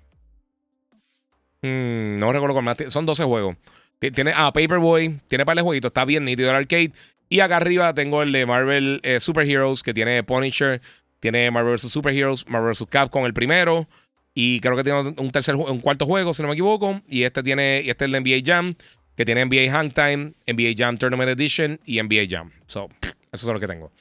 Hmm, 1.62 2.18
no 2.18 2.32
recuerdo 2.32 2.54
cómo 2.54 2.62
más. 2.62 2.76
Son 2.88 3.06
12 3.06 3.24
juegos. 3.24 3.56
Tiene. 3.98 4.32
Ah, 4.34 4.52
Paperboy. 4.52 5.20
Tiene 5.28 5.44
para 5.44 5.60
el 5.60 5.64
jueguito. 5.64 5.88
Está 5.88 6.04
bien 6.04 6.24
nítido 6.24 6.50
el 6.50 6.56
arcade. 6.56 6.92
Y 7.28 7.40
acá 7.40 7.56
arriba 7.56 7.94
tengo 7.94 8.22
el 8.22 8.32
de 8.32 8.44
Marvel 8.46 9.00
Superheroes. 9.20 9.82
Que 9.82 9.94
tiene 9.94 10.22
Punisher. 10.22 10.82
Tiene 11.20 11.50
Marvel 11.50 11.74
vs. 11.74 11.90
Superheroes. 11.90 12.48
Marvel 12.48 12.72
vs. 12.72 12.86
Capcom 12.90 13.24
el 13.24 13.32
primero. 13.32 13.88
Y 14.34 14.60
creo 14.60 14.76
que 14.76 14.84
tiene 14.84 15.14
un 15.16 15.30
tercer 15.30 15.56
un 15.56 15.80
cuarto 15.80 16.06
juego, 16.06 16.32
si 16.32 16.42
no 16.42 16.48
me 16.48 16.54
equivoco. 16.54 17.02
Y 17.06 17.24
este 17.24 17.42
tiene, 17.42 17.82
y 17.84 17.90
este 17.90 18.06
es 18.06 18.12
el 18.12 18.22
NBA 18.22 18.42
Jam, 18.44 18.74
que 19.16 19.24
tiene 19.24 19.44
NBA 19.44 19.70
Hangtime, 19.70 20.32
NBA 20.46 20.74
Jam 20.76 20.96
Tournament 20.96 21.30
Edition 21.30 21.80
y 21.84 22.02
NBA 22.02 22.26
Jam. 22.28 22.50
So, 22.66 22.88
eso 23.30 23.46
es 23.46 23.52
lo 23.52 23.60
que 23.60 23.66
tengo. 23.66 23.92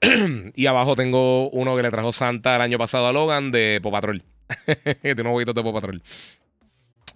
y 0.54 0.66
abajo 0.66 0.96
tengo 0.96 1.50
uno 1.50 1.76
que 1.76 1.82
le 1.82 1.90
trajo 1.90 2.12
Santa 2.12 2.56
el 2.56 2.62
año 2.62 2.78
pasado 2.78 3.06
a 3.06 3.12
Logan 3.12 3.50
de 3.50 3.80
Pop 3.82 3.92
Patrol. 3.92 4.22
tiene 5.02 5.20
unos 5.20 5.32
jueguitos 5.32 5.54
de 5.54 5.62
Pop 5.62 5.74
Patrol. 5.74 6.02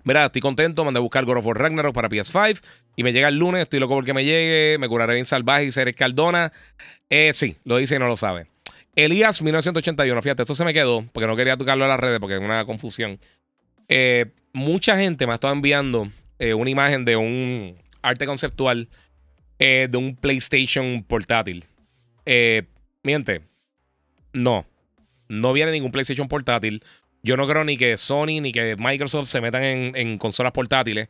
Mira, 0.07 0.24
estoy 0.24 0.40
contento. 0.40 0.84
Mandé 0.86 0.98
a 0.98 1.02
buscar 1.02 1.26
God 1.26 1.36
of 1.36 1.46
War 1.46 1.59
Ragnarok 1.59 1.94
para 1.94 2.09
PS5. 2.09 2.62
Y 2.96 3.02
me 3.02 3.12
llega 3.12 3.28
el 3.28 3.36
lunes. 3.36 3.61
Estoy 3.61 3.80
loco 3.80 3.94
porque 3.94 4.14
me 4.14 4.24
llegue. 4.24 4.78
Me 4.78 4.88
curaré 4.88 5.12
bien 5.12 5.26
salvaje 5.26 5.66
y 5.66 5.72
seré 5.72 5.92
Cardona. 5.92 6.50
Eh, 7.11 7.32
sí, 7.34 7.57
lo 7.64 7.76
dice 7.76 7.96
y 7.96 7.98
no 7.98 8.07
lo 8.07 8.16
sabe. 8.16 8.46
Elías 8.96 9.42
1981, 9.42 10.22
fíjate, 10.22 10.42
esto 10.42 10.54
se 10.54 10.64
me 10.64 10.72
quedó 10.72 11.04
porque 11.12 11.26
no 11.26 11.36
quería 11.36 11.59
tocarlo 11.59 11.84
a 11.84 11.88
las 11.88 12.00
redes 12.00 12.18
porque 12.18 12.36
es 12.36 12.40
una 12.40 12.64
confusión. 12.64 13.20
Eh, 13.88 14.32
mucha 14.54 14.96
gente 14.96 15.26
me 15.26 15.32
ha 15.32 15.34
estado 15.34 15.52
enviando 15.52 16.11
eh, 16.38 16.54
una 16.54 16.70
imagen 16.70 17.04
de 17.04 17.16
un 17.16 17.76
arte 18.00 18.24
conceptual 18.24 18.88
eh, 19.59 19.88
de 19.90 19.98
un 19.98 20.16
PlayStation 20.16 21.04
portátil. 21.07 21.66
miente, 23.02 23.42
no, 24.32 24.64
no 25.28 25.52
viene 25.52 25.72
ningún 25.72 25.92
PlayStation 25.92 26.26
portátil. 26.26 26.82
Yo 27.26 27.36
no 27.36 27.48
creo 27.48 27.64
ni 27.64 27.76
que 27.76 27.96
Sony 27.96 28.40
ni 28.40 28.52
que 28.52 28.76
Microsoft 28.78 29.26
se 29.26 29.40
metan 29.40 29.64
en, 29.64 30.16
consolas 30.16 30.52
portátiles. 30.52 31.08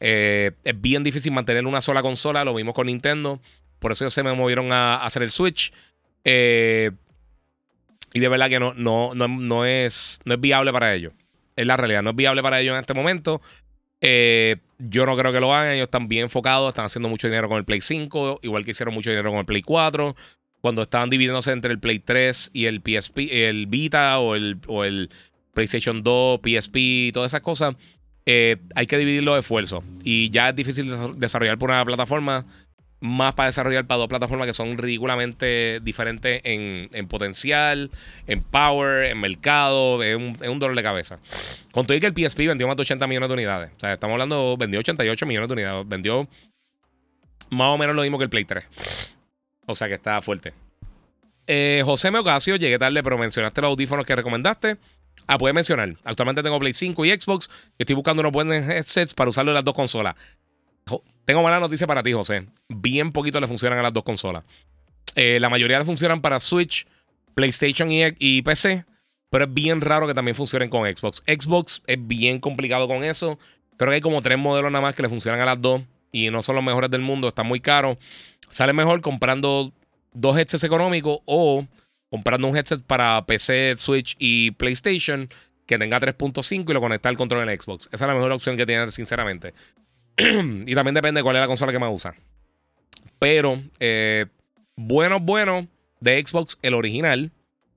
es 0.00 0.80
bien 0.80 1.04
difícil 1.04 1.30
mantener 1.30 1.66
una 1.66 1.82
sola 1.82 2.00
consola, 2.00 2.42
lo 2.42 2.54
mismo 2.54 2.72
con 2.72 2.86
Nintendo. 2.86 3.38
Por 3.78 3.92
eso 3.92 4.08
se 4.08 4.22
me 4.22 4.32
movieron 4.32 4.72
a, 4.72 4.96
hacer 4.96 5.22
el 5.22 5.30
Switch. 5.30 5.70
Eh, 6.24 6.90
y 8.14 8.20
de 8.20 8.28
verdad 8.28 8.48
que 8.48 8.58
no, 8.58 8.72
no, 8.72 9.12
no, 9.14 9.66
es, 9.66 10.20
no 10.24 10.34
es 10.34 10.40
viable 10.40 10.72
para 10.72 10.94
ellos. 10.94 11.12
Es 11.54 11.66
la 11.66 11.76
realidad, 11.76 12.02
no 12.02 12.10
es 12.10 12.16
viable 12.16 12.42
para 12.42 12.60
ellos 12.60 12.72
en 12.72 12.80
este 12.80 12.94
momento. 12.94 13.42
Eh, 14.00 14.56
yo 14.78 15.04
no 15.04 15.18
creo 15.18 15.34
que 15.34 15.40
lo 15.40 15.54
hagan. 15.54 15.74
Ellos 15.74 15.88
están 15.88 16.08
bien 16.08 16.22
enfocados, 16.22 16.70
están 16.70 16.86
haciendo 16.86 17.10
mucho 17.10 17.28
dinero 17.28 17.46
con 17.46 17.58
el 17.58 17.66
Play 17.66 17.82
5, 17.82 18.40
igual 18.42 18.64
que 18.64 18.70
hicieron 18.70 18.94
mucho 18.94 19.10
dinero 19.10 19.28
con 19.28 19.40
el 19.40 19.44
Play 19.44 19.60
4. 19.60 20.16
Cuando 20.62 20.80
estaban 20.80 21.10
dividiéndose 21.10 21.52
entre 21.52 21.72
el 21.72 21.78
Play 21.78 21.98
3 21.98 22.52
y 22.54 22.64
el 22.64 22.80
PSP, 22.80 23.18
el 23.30 23.66
Vita 23.66 24.18
o 24.18 24.34
el 24.34 25.10
PlayStation 25.58 26.04
2, 26.04 26.38
PSP, 26.40 27.12
todas 27.12 27.32
esas 27.32 27.40
cosas, 27.40 27.74
eh, 28.26 28.58
hay 28.76 28.86
que 28.86 28.96
dividir 28.96 29.24
los 29.24 29.36
esfuerzos. 29.36 29.82
Y 30.04 30.30
ya 30.30 30.50
es 30.50 30.54
difícil 30.54 31.18
desarrollar 31.18 31.58
por 31.58 31.70
una 31.70 31.84
plataforma 31.84 32.46
más 33.00 33.34
para 33.34 33.48
desarrollar 33.48 33.84
para 33.84 33.98
dos 33.98 34.06
plataformas 34.06 34.46
que 34.46 34.52
son 34.52 34.78
ridículamente 34.78 35.80
diferentes 35.82 36.42
en, 36.44 37.08
potencial, 37.08 37.90
en 38.28 38.44
power, 38.44 39.06
en 39.06 39.18
mercado. 39.18 40.00
Es 40.00 40.16
un, 40.16 40.58
dolor 40.60 40.76
de 40.76 40.82
cabeza. 40.84 41.18
Con 41.72 41.88
todo 41.88 41.96
y 41.96 42.00
que 42.00 42.06
el 42.06 42.14
PSP 42.14 42.46
vendió 42.46 42.68
más 42.68 42.76
de 42.76 42.82
80 42.82 43.08
millones 43.08 43.28
de 43.28 43.34
unidades. 43.34 43.70
O 43.76 43.80
sea, 43.80 43.94
estamos 43.94 44.14
hablando, 44.14 44.56
vendió 44.56 44.78
88 44.78 45.26
millones 45.26 45.48
de 45.48 45.54
unidades. 45.54 45.88
Vendió 45.88 46.28
más 47.50 47.74
o 47.74 47.78
menos 47.78 47.96
lo 47.96 48.02
mismo 48.02 48.16
que 48.16 48.24
el 48.24 48.30
Play 48.30 48.44
3. 48.44 48.64
O 49.66 49.74
sea 49.74 49.88
que 49.88 49.94
está 49.94 50.22
fuerte. 50.22 50.54
Eh, 51.48 51.82
José 51.84 52.12
Meocasio, 52.12 52.54
llegué 52.54 52.78
tarde, 52.78 53.02
pero 53.02 53.18
mencionaste 53.18 53.60
los 53.60 53.70
audífonos 53.70 54.06
que 54.06 54.14
recomendaste. 54.14 54.76
Ah, 55.26 55.38
puedes 55.38 55.54
mencionar. 55.54 55.94
Actualmente 56.04 56.42
tengo 56.42 56.58
Play 56.58 56.72
5 56.72 57.04
y 57.04 57.10
Xbox. 57.10 57.50
estoy 57.78 57.94
buscando 57.94 58.20
unos 58.20 58.32
buenos 58.32 58.56
headsets 58.56 59.14
para 59.14 59.30
usarlo 59.30 59.50
en 59.50 59.56
las 59.56 59.64
dos 59.64 59.74
consolas. 59.74 60.14
Tengo 61.24 61.42
mala 61.42 61.60
noticia 61.60 61.86
para 61.86 62.02
ti, 62.02 62.12
José. 62.12 62.46
Bien 62.68 63.12
poquito 63.12 63.38
le 63.40 63.46
funcionan 63.46 63.78
a 63.78 63.82
las 63.82 63.92
dos 63.92 64.02
consolas. 64.02 64.44
Eh, 65.14 65.38
la 65.40 65.48
mayoría 65.48 65.78
le 65.78 65.84
funcionan 65.84 66.20
para 66.20 66.40
Switch, 66.40 66.86
PlayStation 67.34 67.88
y, 67.90 68.42
PC, 68.42 68.84
pero 69.30 69.44
es 69.44 69.52
bien 69.52 69.80
raro 69.80 70.06
que 70.06 70.14
también 70.14 70.34
funcionen 70.34 70.70
con 70.70 70.84
Xbox. 70.84 71.22
Xbox 71.26 71.82
es 71.86 71.98
bien 72.00 72.40
complicado 72.40 72.88
con 72.88 73.04
eso. 73.04 73.38
Creo 73.76 73.90
que 73.90 73.96
hay 73.96 74.00
como 74.00 74.22
tres 74.22 74.38
modelos 74.38 74.72
nada 74.72 74.82
más 74.82 74.94
que 74.94 75.02
le 75.02 75.08
funcionan 75.08 75.40
a 75.40 75.44
las 75.44 75.60
dos 75.60 75.82
y 76.12 76.30
no 76.30 76.40
son 76.40 76.56
los 76.56 76.64
mejores 76.64 76.90
del 76.90 77.02
mundo, 77.02 77.28
están 77.28 77.46
muy 77.46 77.60
caros. 77.60 77.98
Sale 78.50 78.72
mejor 78.72 79.00
comprando 79.00 79.72
dos 80.12 80.38
headsets 80.38 80.64
económicos 80.64 81.18
o 81.26 81.66
comprando 82.10 82.48
un 82.48 82.56
headset 82.56 82.82
para 82.82 83.24
PC, 83.26 83.74
Switch 83.78 84.16
y 84.18 84.52
PlayStation 84.52 85.28
que 85.66 85.78
tenga 85.78 86.00
3.5 86.00 86.70
y 86.70 86.72
lo 86.72 86.80
conecta 86.80 87.08
al 87.08 87.16
control 87.16 87.48
en 87.48 87.60
Xbox. 87.60 87.88
Esa 87.92 88.04
es 88.04 88.08
la 88.08 88.14
mejor 88.14 88.32
opción 88.32 88.56
que 88.56 88.64
tiene, 88.64 88.90
sinceramente. 88.90 89.52
y 90.16 90.74
también 90.74 90.94
depende 90.94 91.18
de 91.18 91.22
cuál 91.22 91.36
es 91.36 91.40
la 91.40 91.46
consola 91.46 91.72
que 91.72 91.78
más 91.78 91.92
usa. 91.92 92.14
Pero, 93.18 93.60
eh, 93.78 94.26
bueno, 94.76 95.20
bueno, 95.20 95.68
de 96.00 96.24
Xbox, 96.24 96.58
el 96.62 96.74
original 96.74 97.32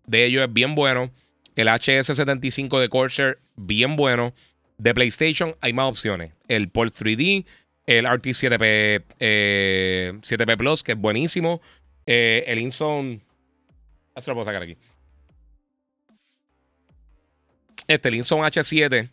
de 0.08 0.26
ellos 0.26 0.44
es 0.48 0.54
bien 0.54 0.76
bueno. 0.76 1.12
El 1.56 1.68
HS75 1.68 2.80
de 2.80 2.90
Corsair, 2.90 3.40
bien 3.56 3.96
bueno. 3.96 4.34
De 4.78 4.94
PlayStation 4.94 5.56
hay 5.62 5.74
más 5.74 5.90
opciones. 5.90 6.32
El 6.48 6.70
Port 6.70 6.96
3D, 6.96 7.46
el 7.86 8.06
RT7P, 8.06 9.04
7P 10.22 10.58
Plus, 10.58 10.84
que 10.84 10.94
es 10.94 10.98
buenísimo. 10.98 11.62
Eh, 12.06 12.46
el 12.48 12.60
Inson. 12.60 13.22
Así 14.16 14.30
lo 14.30 14.36
puedo 14.36 14.46
sacar 14.46 14.64
aquí. 14.64 14.78
Este, 17.88 18.10
el 18.10 18.16
Inson 18.16 18.40
H7 18.40 19.10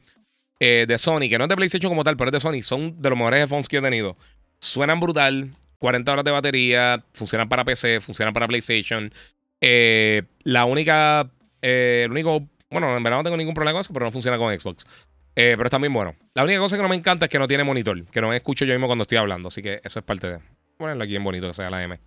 eh, 0.61 0.87
de 0.89 0.99
Sony, 0.99 1.29
que 1.29 1.39
no 1.39 1.45
es 1.45 1.49
de 1.49 1.57
PlayStation 1.57 1.91
como 1.91 2.05
tal, 2.05 2.17
pero 2.17 2.29
es 2.29 2.33
de 2.33 2.41
Sony, 2.41 2.63
son 2.63 3.01
de 3.01 3.11
los 3.11 3.19
mejores 3.19 3.41
headphones 3.41 3.69
que 3.69 3.79
he 3.79 3.83
tenido. 3.83 4.17
Suenan 4.61 5.01
brutal, 5.01 5.51
40 5.79 6.13
horas 6.13 6.25
de 6.25 6.31
batería, 6.31 7.05
funcionan 7.13 7.49
para 7.49 7.65
PC, 7.65 8.01
funcionan 8.01 8.35
para 8.35 8.49
PlayStation. 8.49 9.13
Eh, 9.61 10.23
la 10.43 10.65
única, 10.65 11.31
eh, 11.63 12.03
el 12.05 12.11
único, 12.11 12.49
bueno, 12.71 12.97
en 12.97 13.03
verdad 13.03 13.19
no 13.19 13.25
tengo 13.25 13.37
ningún 13.37 13.55
problema 13.55 13.75
con 13.75 13.81
eso, 13.81 13.93
pero 13.93 14.07
no 14.07 14.13
funciona 14.13 14.37
con 14.37 14.59
Xbox. 14.59 14.87
pero 15.35 15.65
está 15.65 15.79
bien 15.79 15.93
bueno. 15.93 16.17
La 16.35 16.43
única 16.43 16.59
cosa 16.59 16.77
que 16.77 16.83
no 16.83 16.89
me 16.89 16.97
encanta 16.97 17.27
es 17.27 17.31
que 17.31 17.39
no 17.39 17.47
tiene 17.47 17.63
monitor, 17.63 18.05
que 18.07 18.21
no 18.21 18.29
me 18.29 18.37
escucho 18.37 18.65
yo 18.65 18.75
mismo 18.75 18.87
cuando 18.87 19.03
estoy 19.03 19.19
hablando, 19.19 19.49
así 19.49 19.63
que 19.63 19.81
eso 19.85 20.01
es 20.01 20.05
parte 20.05 20.29
de. 20.29 20.39
ponerlo 20.77 21.05
aquí 21.05 21.15
en 21.15 21.25
bonito 21.25 21.47
que 21.47 21.55
sea 21.55 21.71
la 21.71 21.83
M. 21.85 21.99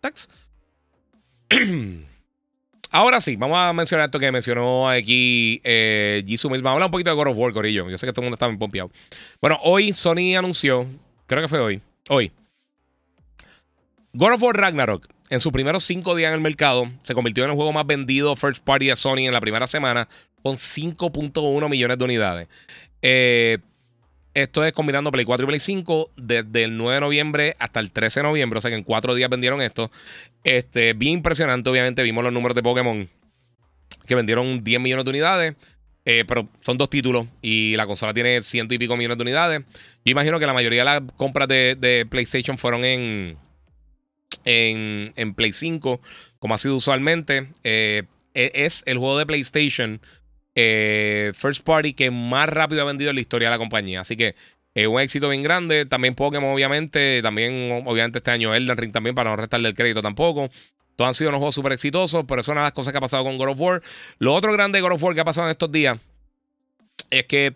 Tax. 0.00 0.28
Ahora 2.90 3.20
sí, 3.20 3.36
vamos 3.36 3.58
a 3.58 3.72
mencionar 3.72 4.06
esto 4.06 4.18
que 4.18 4.32
mencionó 4.32 4.88
aquí 4.88 5.60
eh, 5.64 6.22
Jisoo 6.26 6.50
Mills. 6.50 6.62
Vamos 6.62 6.74
a 6.74 6.76
hablar 6.76 6.86
un 6.86 6.92
poquito 6.92 7.10
de 7.10 7.16
God 7.16 7.28
of 7.28 7.38
War, 7.38 7.52
Corillo. 7.52 7.90
Yo 7.90 7.98
sé 7.98 8.06
que 8.06 8.12
todo 8.12 8.22
el 8.22 8.26
mundo 8.26 8.36
está 8.36 8.46
bien 8.46 8.58
pompeado. 8.58 8.90
Bueno, 9.40 9.58
hoy 9.62 9.92
Sony 9.92 10.36
anunció, 10.36 10.86
creo 11.26 11.42
que 11.42 11.48
fue 11.48 11.58
hoy, 11.58 11.82
hoy. 12.08 12.32
God 14.12 14.32
of 14.32 14.42
War 14.42 14.56
Ragnarok, 14.56 15.08
en 15.28 15.40
sus 15.40 15.52
primeros 15.52 15.84
cinco 15.84 16.14
días 16.14 16.28
en 16.28 16.34
el 16.36 16.40
mercado, 16.40 16.90
se 17.02 17.12
convirtió 17.14 17.44
en 17.44 17.50
el 17.50 17.56
juego 17.56 17.72
más 17.72 17.86
vendido 17.86 18.34
first 18.34 18.64
party 18.64 18.86
de 18.86 18.96
Sony 18.96 19.26
en 19.26 19.32
la 19.32 19.40
primera 19.40 19.66
semana, 19.66 20.08
con 20.42 20.56
5.1 20.56 21.68
millones 21.68 21.98
de 21.98 22.04
unidades. 22.04 22.48
Eh, 23.02 23.58
esto 24.36 24.62
es 24.66 24.74
combinando 24.74 25.10
Play 25.10 25.24
4 25.24 25.44
y 25.44 25.46
Play 25.46 25.60
5 25.60 26.10
desde 26.14 26.64
el 26.64 26.76
9 26.76 26.96
de 26.96 27.00
noviembre 27.00 27.56
hasta 27.58 27.80
el 27.80 27.90
13 27.90 28.20
de 28.20 28.24
noviembre. 28.24 28.58
O 28.58 28.60
sea 28.60 28.70
que 28.70 28.76
en 28.76 28.84
cuatro 28.84 29.14
días 29.14 29.30
vendieron 29.30 29.62
esto. 29.62 29.90
Este, 30.44 30.92
bien 30.92 31.14
impresionante, 31.14 31.70
obviamente. 31.70 32.02
Vimos 32.02 32.22
los 32.22 32.34
números 32.34 32.54
de 32.54 32.62
Pokémon 32.62 33.08
que 34.06 34.14
vendieron 34.14 34.62
10 34.62 34.78
millones 34.78 35.06
de 35.06 35.10
unidades. 35.10 35.56
Eh, 36.04 36.24
pero 36.28 36.48
son 36.60 36.76
dos 36.76 36.90
títulos 36.90 37.26
y 37.40 37.74
la 37.76 37.86
consola 37.86 38.12
tiene 38.12 38.42
ciento 38.42 38.74
y 38.74 38.78
pico 38.78 38.94
millones 38.94 39.16
de 39.16 39.22
unidades. 39.22 39.62
Yo 40.04 40.12
imagino 40.12 40.38
que 40.38 40.46
la 40.46 40.52
mayoría 40.52 40.82
de 40.82 40.84
las 40.84 41.02
compras 41.16 41.48
de, 41.48 42.06
PlayStation 42.10 42.58
fueron 42.58 42.84
en, 42.84 43.38
en, 44.44 45.34
Play 45.34 45.52
5, 45.52 46.00
como 46.38 46.54
ha 46.54 46.58
sido 46.58 46.76
usualmente. 46.76 47.48
Eh, 47.64 48.02
e, 48.34 48.52
es 48.54 48.82
el 48.86 48.98
juego 48.98 49.18
de 49.18 49.24
PlayStation 49.24 50.02
eh, 50.56 51.32
first 51.34 51.62
party 51.62 51.92
que 51.92 52.10
más 52.10 52.48
rápido 52.48 52.82
ha 52.82 52.86
vendido 52.86 53.10
en 53.10 53.16
la 53.16 53.20
historia 53.20 53.48
de 53.48 53.54
la 53.54 53.58
compañía. 53.58 54.00
Así 54.00 54.16
que 54.16 54.34
es 54.74 54.86
un 54.86 54.98
éxito 54.98 55.28
bien 55.28 55.42
grande. 55.42 55.86
También 55.86 56.14
Pokémon, 56.14 56.52
obviamente. 56.52 57.22
También, 57.22 57.82
obviamente, 57.86 58.18
este 58.18 58.30
año 58.30 58.54
Elden 58.54 58.76
Ring 58.76 58.92
también, 58.92 59.14
para 59.14 59.30
no 59.30 59.36
restarle 59.36 59.68
el 59.68 59.74
crédito 59.74 60.02
tampoco. 60.02 60.48
Todos 60.96 61.08
han 61.08 61.14
sido 61.14 61.28
unos 61.28 61.38
juegos 61.38 61.54
súper 61.54 61.72
exitosos, 61.72 62.24
pero 62.26 62.40
eso 62.40 62.52
es 62.52 62.56
las 62.56 62.72
cosas 62.72 62.90
que 62.90 62.98
ha 62.98 63.02
pasado 63.02 63.22
con 63.22 63.36
God 63.36 63.50
of 63.50 63.60
War. 63.60 63.82
Lo 64.18 64.34
otro 64.34 64.50
grande 64.52 64.78
de 64.78 64.82
God 64.82 64.92
of 64.92 65.02
War 65.02 65.14
que 65.14 65.20
ha 65.20 65.24
pasado 65.24 65.46
en 65.46 65.52
estos 65.52 65.70
días 65.70 65.98
es 67.10 67.26
que 67.26 67.54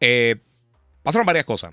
eh, 0.00 0.36
pasaron 1.04 1.24
varias 1.24 1.44
cosas. 1.44 1.72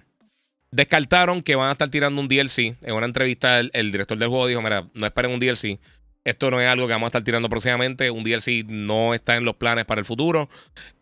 Descartaron 0.70 1.42
que 1.42 1.56
van 1.56 1.70
a 1.70 1.72
estar 1.72 1.90
tirando 1.90 2.22
un 2.22 2.28
DLC. 2.28 2.76
En 2.82 2.94
una 2.94 3.08
entrevista, 3.08 3.60
el 3.60 3.92
director 3.92 4.18
del 4.18 4.30
juego 4.30 4.46
dijo: 4.46 4.62
Mira, 4.62 4.86
no 4.94 5.08
esperen 5.08 5.32
un 5.32 5.40
DLC. 5.40 5.80
Esto 6.28 6.52
no 6.52 6.60
es 6.60 6.68
algo 6.68 6.88
que 6.88 6.92
vamos 6.92 7.06
a 7.06 7.12
estar 7.12 7.24
tirando 7.24 7.48
próximamente. 7.48 8.12
Un 8.12 8.26
DLC 8.26 8.66
no 8.68 9.14
está 9.14 9.38
en 9.38 9.46
los 9.46 9.56
planes 9.56 9.86
para 9.86 10.00
el 10.00 10.06
futuro. 10.06 10.50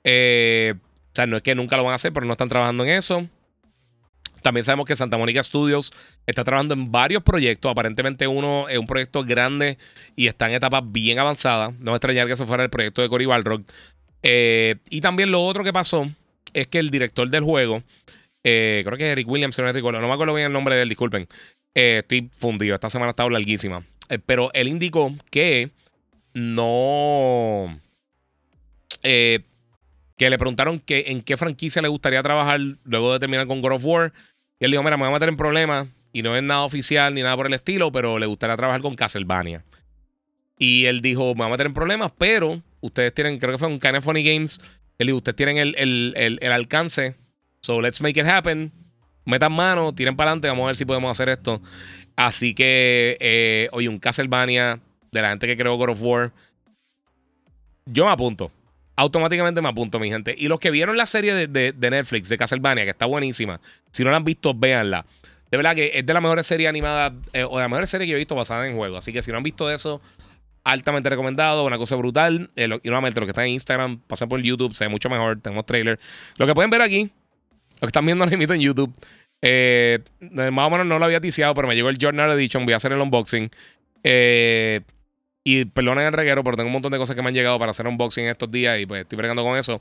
Eh, 0.04 0.76
o 0.78 1.16
sea, 1.16 1.26
no 1.26 1.38
es 1.38 1.42
que 1.42 1.56
nunca 1.56 1.78
lo 1.78 1.84
van 1.84 1.94
a 1.94 1.96
hacer, 1.96 2.14
pero 2.14 2.28
no 2.28 2.34
están 2.34 2.48
trabajando 2.48 2.84
en 2.84 2.92
eso. 2.92 3.28
También 4.44 4.64
sabemos 4.64 4.86
que 4.86 4.96
Santa 4.96 5.18
Mónica 5.18 5.42
Studios 5.42 5.92
está 6.28 6.44
trabajando 6.44 6.76
en 6.76 6.92
varios 6.92 7.24
proyectos. 7.24 7.72
Aparentemente 7.72 8.28
uno 8.28 8.70
es 8.70 8.78
un 8.78 8.86
proyecto 8.86 9.24
grande 9.24 9.80
y 10.16 10.28
está 10.28 10.48
en 10.48 10.54
etapas 10.54 10.84
bien 10.86 11.18
avanzadas. 11.18 11.74
No 11.80 11.90
me 11.90 11.98
extrañar 11.98 12.28
que 12.28 12.34
eso 12.34 12.46
fuera 12.46 12.62
el 12.62 12.70
proyecto 12.70 13.02
de 13.02 13.10
Cory 13.10 13.26
Balrog. 13.26 13.64
Eh, 14.22 14.76
y 14.92 15.02
también 15.02 15.32
lo 15.32 15.44
otro 15.44 15.64
que 15.64 15.74
pasó 15.74 16.08
es 16.54 16.68
que 16.68 16.78
el 16.78 16.92
director 16.92 17.28
del 17.32 17.44
juego, 17.44 17.82
eh, 18.44 18.84
creo 18.86 18.96
que 18.96 19.08
es 19.08 19.12
Eric 19.14 19.28
Williams, 19.28 19.58
no, 19.58 19.74
me 19.74 20.14
acuerdo 20.14 20.36
bien 20.36 20.46
el 20.46 20.54
nombre 20.54 20.76
de 20.76 20.84
él, 20.84 20.90
disculpen. 20.90 21.28
estoy 21.74 22.30
fundido. 22.38 22.76
Esta 22.76 22.92
semana 22.92 23.10
está 23.10 23.28
larguísima. 23.28 23.84
Eh, 24.10 24.20
pero 24.24 24.52
él 24.54 24.68
indicó 24.68 25.14
que 25.30 25.72
no. 26.34 27.80
Eh, 29.04 29.42
que 30.18 30.30
le 30.30 30.38
preguntaron 30.38 30.80
que 30.80 31.06
en 31.08 31.22
qué 31.22 31.38
franquicia 31.38 31.82
le 31.82 31.88
gustaría 31.88 32.24
trabajar 32.24 32.60
luego 32.84 33.14
de 33.14 33.20
terminar 33.20 33.48
con 33.48 33.62
God 33.62 33.74
of 33.74 33.86
War. 33.86 34.14
Y 34.60 34.66
él 34.66 34.72
dijo: 34.72 34.84
Mira, 34.84 34.98
me 34.98 35.04
voy 35.04 35.12
a 35.12 35.14
meter 35.14 35.30
en 35.30 35.38
problemas. 35.38 35.88
Y 36.14 36.22
no 36.22 36.36
es 36.36 36.44
nada 36.44 36.62
oficial 36.62 37.14
ni 37.14 37.22
nada 37.22 37.36
por 37.36 37.48
el 37.48 37.54
estilo, 37.54 37.92
pero 37.92 38.18
le 38.20 38.26
gustaría 38.26 38.56
trabajar 38.56 38.82
con 38.82 38.96
Castlevania. 38.96 39.64
Y 40.58 40.86
él 40.86 41.02
dijo: 41.02 41.34
Me 41.36 41.40
voy 41.40 41.48
a 41.48 41.50
meter 41.50 41.66
en 41.66 41.74
problemas, 41.74 42.12
pero 42.18 42.62
ustedes 42.82 43.14
tienen, 43.14 43.40
creo 43.40 43.54
que 43.54 43.58
fue 43.58 43.68
un 43.68 43.80
Kind 43.80 44.02
Funny 44.02 44.24
Games. 44.24 44.62
Él 44.98 45.08
dijo: 45.08 45.18
Ustedes 45.18 45.36
tienen 45.36 45.58
el, 45.58 45.76
el, 45.78 46.40
el 46.42 46.52
alcance. 46.52 47.16
So 47.62 47.82
let's 47.82 48.02
make 48.02 48.20
it 48.20 48.28
happen. 48.28 48.72
Metan 49.26 49.52
mano, 49.52 49.92
tiren 49.94 50.16
para 50.16 50.30
adelante, 50.30 50.48
vamos 50.48 50.66
a 50.66 50.68
ver 50.68 50.76
si 50.76 50.86
podemos 50.86 51.12
hacer 51.12 51.30
esto. 51.30 51.62
Así 52.16 52.54
que, 52.54 53.18
eh, 53.20 53.68
oye, 53.72 53.90
un 53.90 54.00
Castlevania 54.00 54.80
de 55.12 55.22
la 55.22 55.30
gente 55.30 55.48
que 55.48 55.58
creó 55.58 55.76
God 55.76 55.90
of 55.90 56.02
War. 56.02 56.32
Yo 57.86 58.06
me 58.06 58.12
apunto. 58.12 58.52
Automáticamente 58.96 59.62
me 59.62 59.68
apunto, 59.68 60.00
mi 60.00 60.10
gente. 60.10 60.34
Y 60.38 60.48
los 60.48 60.60
que 60.60 60.72
vieron 60.72 60.96
la 60.96 61.06
serie 61.06 61.48
de, 61.48 61.74
Netflix 61.78 62.30
de 62.30 62.38
Castlevania, 62.38 62.86
que 62.86 62.92
está 62.92 63.06
buenísima, 63.06 63.60
si 63.92 64.04
no 64.04 64.12
la 64.12 64.18
han 64.18 64.24
visto, 64.24 64.54
véanla. 64.54 65.06
De 65.52 65.58
verdad 65.58 65.76
que 65.76 65.92
es 65.94 66.06
de 66.06 66.14
las 66.14 66.22
mejores 66.22 66.48
series 66.48 66.70
animadas, 66.70 67.14
eh, 67.34 67.44
o 67.44 67.58
de 67.58 67.64
las 67.64 67.70
mejores 67.70 67.90
series 67.90 68.08
que 68.08 68.14
he 68.14 68.18
visto 68.18 68.36
basadas 68.36 68.68
en 68.68 68.76
juegos. 68.76 69.00
Así 69.00 69.12
que 69.12 69.22
si 69.22 69.32
no 69.32 69.38
han 69.38 69.44
visto 69.44 69.70
eso, 69.70 70.02
altamente 70.64 71.10
recomendado, 71.10 71.66
una 71.66 71.78
cosa 71.78 71.96
brutal. 71.96 72.50
Eh, 72.56 72.70
y 72.84 72.88
nuevamente, 72.88 73.20
lo 73.20 73.26
que 73.26 73.32
está 73.32 73.46
en 73.46 73.52
Instagram, 73.52 74.00
pasen 74.08 74.30
por 74.30 74.42
YouTube, 74.42 74.74
se 74.74 74.86
ve 74.86 74.90
mucho 74.90 75.10
mejor, 75.10 75.40
tenemos 75.42 75.66
trailer. 75.66 76.00
Lo 76.38 76.48
que 76.48 76.54
pueden 76.54 76.72
ver 76.72 76.82
aquí, 76.82 77.12
lo 77.76 77.82
que 77.82 77.88
están 77.88 78.06
viendo 78.06 78.26
lo 78.26 78.34
invito 78.34 78.54
en 78.54 78.62
YouTube, 78.62 78.94
eh, 79.42 80.00
más 80.20 80.68
o 80.68 80.70
menos 80.70 80.86
no 80.86 81.00
lo 81.00 81.06
había 81.06 81.22
ticiado, 81.22 81.54
pero 81.54 81.68
me 81.68 81.76
llegó 81.76 81.90
el 81.90 81.98
Journal 81.98 82.32
Edition. 82.32 82.66
Voy 82.66 82.74
a 82.74 82.78
hacer 82.78 82.92
el 82.92 83.00
unboxing. 83.00 83.50
Eh, 84.04 84.82
y 85.44 85.66
perdonen 85.66 86.08
el 86.08 86.14
reguero, 86.14 86.44
pero 86.44 86.58
tengo 86.58 86.68
un 86.68 86.74
montón 86.74 86.92
de 86.92 86.98
cosas 86.98 87.16
que 87.16 87.22
me 87.22 87.28
han 87.28 87.36
llegado 87.36 87.60
para 87.60 87.70
hacer 87.70 87.88
unboxing 87.88 88.26
estos 88.26 88.52
días 88.52 88.80
y 88.80 88.86
pues 88.86 89.02
estoy 89.02 89.18
bregando 89.18 89.44
con 89.44 89.58
eso. 89.58 89.80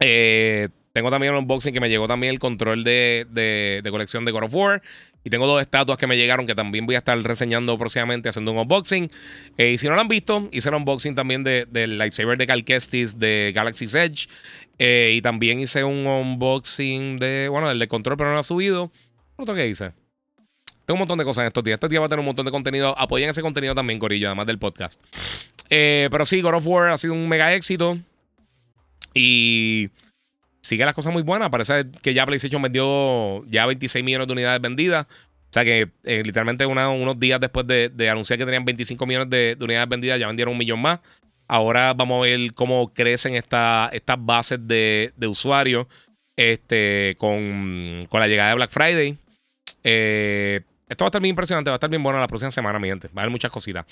Eh, 0.00 0.68
tengo 0.92 1.10
también 1.10 1.32
un 1.32 1.40
unboxing 1.40 1.72
que 1.72 1.80
me 1.80 1.88
llegó 1.88 2.08
también 2.08 2.32
el 2.32 2.40
control 2.40 2.82
de, 2.82 3.24
de, 3.30 3.90
colección 3.90 4.24
de 4.24 4.32
God 4.32 4.44
of 4.44 4.54
War. 4.54 4.82
Y 5.24 5.30
tengo 5.30 5.46
dos 5.46 5.60
estatuas 5.60 5.98
que 5.98 6.06
me 6.06 6.16
llegaron 6.16 6.46
que 6.46 6.54
también 6.54 6.86
voy 6.86 6.94
a 6.94 6.98
estar 6.98 7.18
reseñando 7.18 7.76
próximamente 7.76 8.28
haciendo 8.28 8.52
un 8.52 8.58
unboxing. 8.58 9.10
y 9.58 9.78
si 9.78 9.88
no 9.88 9.94
lo 9.94 10.00
han 10.00 10.08
visto, 10.08 10.48
hice 10.52 10.68
el 10.68 10.76
unboxing 10.76 11.14
también 11.14 11.44
del 11.44 11.98
lightsaber 11.98 12.38
de 12.38 12.46
Cal 12.46 12.64
Kestis 12.64 13.18
de 13.18 13.52
Galaxy's 13.54 13.94
Edge. 13.94 14.28
Eh, 14.78 15.14
y 15.16 15.22
también 15.22 15.60
hice 15.60 15.82
un 15.82 16.06
unboxing 16.06 17.18
de, 17.18 17.48
bueno, 17.48 17.68
del 17.68 17.78
de 17.78 17.88
control, 17.88 18.16
pero 18.16 18.30
no 18.30 18.34
lo 18.34 18.40
ha 18.40 18.44
subido. 18.44 18.92
¿Otro 19.36 19.54
que 19.54 19.66
hice? 19.66 19.92
Tengo 20.86 20.94
un 20.94 21.00
montón 21.00 21.18
de 21.18 21.24
cosas 21.24 21.42
en 21.42 21.48
estos 21.48 21.64
días. 21.64 21.74
Este 21.74 21.88
día 21.88 22.00
va 22.00 22.06
a 22.06 22.08
tener 22.08 22.20
un 22.20 22.26
montón 22.26 22.46
de 22.46 22.52
contenido. 22.52 22.98
Apoyen 22.98 23.28
ese 23.28 23.42
contenido 23.42 23.74
también, 23.74 23.98
Corillo, 23.98 24.28
además 24.28 24.46
del 24.46 24.58
podcast. 24.58 24.98
Eh, 25.68 26.08
pero 26.10 26.24
sí, 26.24 26.40
God 26.40 26.54
of 26.54 26.66
War 26.66 26.88
ha 26.88 26.96
sido 26.96 27.12
un 27.12 27.28
mega 27.28 27.52
éxito. 27.54 27.98
Y 29.12 29.90
sigue 30.60 30.84
las 30.84 30.94
cosas 30.94 31.12
muy 31.12 31.22
buenas. 31.22 31.50
Parece 31.50 31.86
que 32.02 32.14
ya 32.14 32.26
PlayStation 32.26 32.62
vendió 32.62 33.44
ya 33.46 33.66
26 33.66 34.04
millones 34.04 34.26
de 34.26 34.32
unidades 34.32 34.60
vendidas. 34.60 35.06
O 35.06 35.52
sea 35.52 35.64
que 35.64 35.88
eh, 36.04 36.22
literalmente 36.24 36.66
unos 36.66 37.18
días 37.18 37.40
después 37.40 37.66
de, 37.66 38.08
anunciar 38.10 38.38
que 38.38 38.44
tenían 38.44 38.64
25 38.64 39.06
millones 39.06 39.30
de, 39.30 39.56
de, 39.56 39.64
unidades 39.64 39.88
vendidas, 39.88 40.20
ya 40.20 40.26
vendieron 40.26 40.52
un 40.52 40.58
millón 40.58 40.80
más. 40.80 41.00
Ahora 41.48 41.94
vamos 41.94 42.18
a 42.18 42.28
ver 42.28 42.52
cómo 42.52 42.92
crecen 42.92 43.34
estas 43.34 43.90
bases 44.18 44.58
de, 44.68 45.12
usuarios 45.26 45.86
este, 46.36 47.16
con, 47.18 48.00
la 48.12 48.28
llegada 48.28 48.50
de 48.50 48.54
Black 48.56 48.70
Friday. 48.70 49.16
Eh, 49.82 50.60
esto 50.86 51.04
va 51.04 51.06
a 51.06 51.08
estar 51.08 51.22
bien 51.22 51.30
impresionante, 51.30 51.70
va 51.70 51.74
a 51.74 51.78
estar 51.78 51.88
bien 51.88 52.02
bueno 52.02 52.20
la 52.20 52.28
próxima 52.28 52.50
semana, 52.50 52.78
mi 52.78 52.88
gente. 52.88 53.08
Va 53.08 53.22
a 53.22 53.24
haber 53.24 53.30
muchas 53.30 53.50
cositas. 53.50 53.86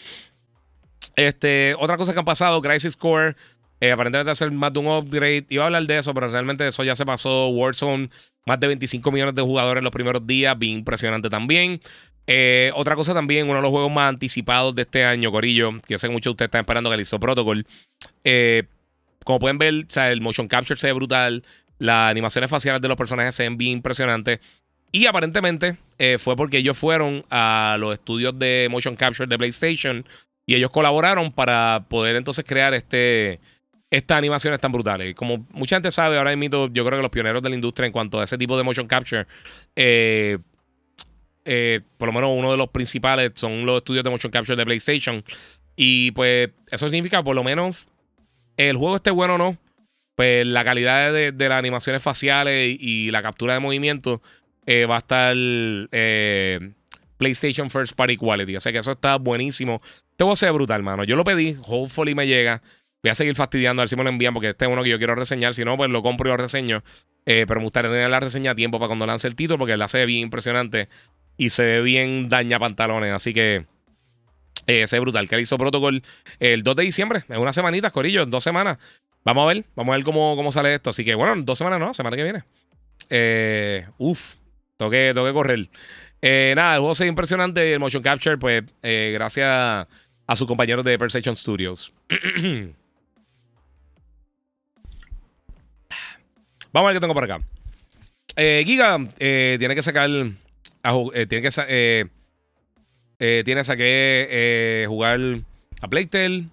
Este, 1.17 1.75
otra 1.79 1.97
cosa 1.97 2.13
que 2.13 2.19
han 2.19 2.27
pasado, 2.27 2.61
Crisis 2.61 2.95
Core, 2.95 3.37
eh, 3.81 3.93
aparentemente 3.93 4.35
ser 4.35 4.51
más 4.53 4.73
de 4.73 4.79
un 4.79 4.87
upgrade. 4.87 5.47
Iba 5.49 5.65
a 5.65 5.67
hablar 5.67 5.87
de 5.87 5.99
eso, 5.99 6.15
pero 6.15 6.29
realmente 6.29 6.67
eso 6.67 6.85
ya 6.85 6.97
se 6.97 7.05
pasó. 7.05 7.49
Warzone, 7.49 8.09
más 8.47 8.61
de 8.61 8.69
25 8.69 9.11
millones 9.13 9.35
de 9.35 9.43
jugadores 9.43 9.81
en 9.81 9.85
los 9.85 9.93
primeros 9.93 10.27
días, 10.27 10.59
bien 10.59 10.79
impresionante 10.79 11.29
también. 11.29 11.81
Eh, 12.27 12.73
otra 12.75 12.97
cosa 12.97 13.15
también, 13.15 13.47
uno 13.47 13.57
de 13.57 13.63
los 13.63 13.71
juegos 13.71 13.93
más 13.93 14.09
anticipados 14.09 14.75
de 14.75 14.83
este 14.83 15.05
año, 15.05 15.31
Corillo, 15.31 15.73
que 15.83 15.95
yo 15.95 15.99
sé 15.99 16.09
que 16.09 16.13
muchos 16.13 16.31
de 16.31 16.33
ustedes 16.33 16.49
están 16.49 16.61
esperando 16.63 16.91
que 16.91 16.97
listo 16.97 17.21
Protocol. 17.21 17.67
Eh, 18.25 18.65
como 19.25 19.39
pueden 19.39 19.59
ver, 19.59 19.87
el 19.95 20.21
motion 20.21 20.49
capture 20.49 20.79
se 20.79 20.89
ve 20.89 20.93
brutal, 20.93 21.45
las 21.79 22.11
animaciones 22.11 22.51
faciales 22.51 22.81
de 22.83 22.89
los 22.89 22.97
personajes 22.97 23.35
se 23.35 23.45
ven 23.45 23.57
bien 23.57 23.73
impresionantes. 23.73 24.41
Y 24.93 25.07
aparentemente 25.07 25.77
eh, 25.99 26.17
fue 26.19 26.37
porque 26.37 26.59
ellos 26.59 26.77
fueron 26.77 27.25
a 27.31 27.77
los 27.79 27.93
estudios 27.93 28.39
de 28.39 28.69
motion 28.71 28.97
capture 28.97 29.29
de 29.29 29.37
PlayStation 29.37 30.07
y 30.47 30.55
ellos 30.55 30.71
colaboraron 30.71 31.33
para 31.33 31.85
poder 31.89 32.17
entonces 32.17 32.45
crear 32.47 32.73
este, 32.73 33.41
estas 33.91 34.19
animaciones 34.19 34.61
tan 34.61 34.73
brutales. 34.73 35.15
Como 35.15 35.47
mucha 35.51 35.77
gente 35.77 35.91
sabe, 35.91 36.19
ahora 36.19 36.35
mismo 36.35 36.69
yo 36.69 36.85
creo 36.85 36.99
que 36.99 37.03
los 37.03 37.11
pioneros 37.11 37.43
de 37.43 37.49
la 37.49 37.55
industria 37.55 37.87
en 37.87 37.93
cuanto 37.93 38.21
a 38.21 38.25
ese 38.25 38.37
tipo 38.39 38.57
de 38.57 38.63
motion 38.63 38.87
capture 38.87 39.27
eh, 39.77 40.39
eh, 41.45 41.81
por 41.97 42.09
lo 42.09 42.13
menos 42.13 42.31
uno 42.35 42.51
de 42.51 42.57
los 42.57 42.69
principales 42.69 43.31
son 43.37 43.65
los 43.65 43.79
estudios 43.79 44.03
de 44.03 44.11
motion 44.11 44.33
capture 44.33 44.57
de 44.57 44.65
PlayStation. 44.65 45.23
Y 45.77 46.11
pues 46.13 46.51
eso 46.71 46.89
significa 46.89 47.23
por 47.23 47.37
lo 47.37 47.45
menos 47.45 47.87
el 48.57 48.77
juego 48.77 48.97
esté 48.97 49.11
bueno 49.11 49.35
o 49.35 49.39
no, 49.39 49.57
pues 50.17 50.47
la 50.47 50.65
calidad 50.65 51.13
de, 51.13 51.33
las 51.33 51.59
animaciones 51.59 52.03
faciales 52.03 52.77
y, 52.81 53.11
la 53.11 53.23
captura 53.23 53.55
de 53.55 53.61
movimiento 53.61 54.23
eh, 54.65 54.87
va 54.87 54.97
a 54.97 54.99
estar 54.99 55.37
PlayStation 57.19 57.71
First 57.71 57.95
Party 57.95 58.17
Quality. 58.17 58.57
O 58.57 58.61
sea 58.61 58.73
que 58.73 58.79
eso 58.79 58.93
está 58.93 59.17
buenísimo. 59.17 59.81
Este 60.11 60.25
juego 60.25 60.37
se 60.37 60.47
ve 60.47 60.53
brutal, 60.53 60.83
mano. 60.83 61.05
Yo 61.05 61.15
lo 61.15 61.25
pedí, 61.25 61.57
hopefully 61.67 62.15
me 62.15 62.27
llega. 62.27 62.63
Voy 63.07 63.13
a 63.13 63.15
seguir 63.15 63.37
fastidiando 63.37 63.83
a 63.83 63.85
ver 63.85 63.89
si 63.89 63.95
me 63.95 64.03
lo 64.03 64.09
envían 64.09 64.35
porque 64.35 64.49
este 64.49 64.65
es 64.65 64.71
uno 64.71 64.83
que 64.83 64.91
yo 64.91 64.99
quiero 64.99 65.15
reseñar. 65.15 65.55
Si 65.55 65.65
no, 65.65 65.77
pues 65.77 65.89
lo 65.91 66.03
compro 66.03 66.29
y 66.29 66.33
lo 66.33 66.37
reseño. 66.37 66.83
pero 67.25 67.55
me 67.55 67.63
gustaría 67.63 67.89
tener 67.89 68.11
la 68.11 68.19
reseña 68.19 68.51
a 68.51 68.55
tiempo 68.57 68.81
para 68.81 68.89
cuando 68.89 69.07
lance 69.07 69.29
el 69.29 69.37
título 69.37 69.59
porque 69.59 69.77
la 69.77 69.85
hace 69.85 70.05
bien 70.07 70.23
impresionante. 70.23 70.89
y 71.37 71.51
se 71.51 71.63
ve 71.63 71.81
bien 71.83 72.29
daña 72.29 72.59
pantalones. 72.59 73.13
Así 73.13 73.33
que 73.33 73.67
eh, 74.67 74.83
ese 74.83 74.97
es 74.97 75.01
brutal. 75.01 75.29
Que 75.29 75.41
hizo 75.41 75.57
Protocol 75.57 76.03
el 76.41 76.65
2 76.65 76.75
de 76.75 76.83
diciembre, 76.83 77.23
en 77.29 77.39
unas 77.39 77.55
semanitas, 77.55 77.93
Corillo, 77.93 78.23
en 78.23 78.31
dos 78.31 78.43
semanas. 78.43 78.79
Vamos 79.23 79.45
a 79.45 79.55
ver, 79.55 79.65
vamos 79.77 79.93
a 79.93 79.97
ver 79.99 80.05
cómo, 80.05 80.35
cómo 80.35 80.51
sale 80.51 80.75
esto. 80.75 80.91
Así 80.91 81.05
que 81.05 81.15
bueno, 81.15 81.41
dos 81.45 81.59
semanas 81.59 81.79
no, 81.79 81.95
semana 81.95 82.17
que 82.17 82.25
viene. 82.25 82.43
Eh, 83.09 83.87
uf, 83.99 84.35
tengo 84.77 84.91
que, 84.91 85.13
correr. 85.33 85.69
Eh, 86.23 86.55
nada, 86.57 86.75
el 86.75 86.81
juego 86.81 86.93
es 86.93 87.01
impresionante. 87.03 87.73
El 87.73 87.79
motion 87.79 88.03
capture, 88.03 88.37
pues, 88.37 88.65
eh, 88.83 89.13
gracias 89.15 89.47
a 89.49 90.37
sus 90.37 90.49
compañeros 90.49 90.85
de 90.85 90.99
Perception 90.99 91.37
Studios. 91.37 91.93
Vamos 96.73 96.89
a 96.89 96.93
ver 96.93 96.97
qué 96.97 97.01
tengo 97.01 97.15
por 97.15 97.25
acá. 97.25 97.41
Giga 98.37 98.99
tiene 99.19 99.75
que 99.75 99.83
sacar. 99.83 100.09
tiene 100.09 101.43
que 101.43 101.51
sacar 101.51 102.11
eh, 103.19 103.43
tienes 103.45 103.71
a 103.71 103.77
que 103.77 104.27
eh, 104.31 104.85
jugar 104.89 105.21
a 105.81 105.89
Playtel. 105.89 106.49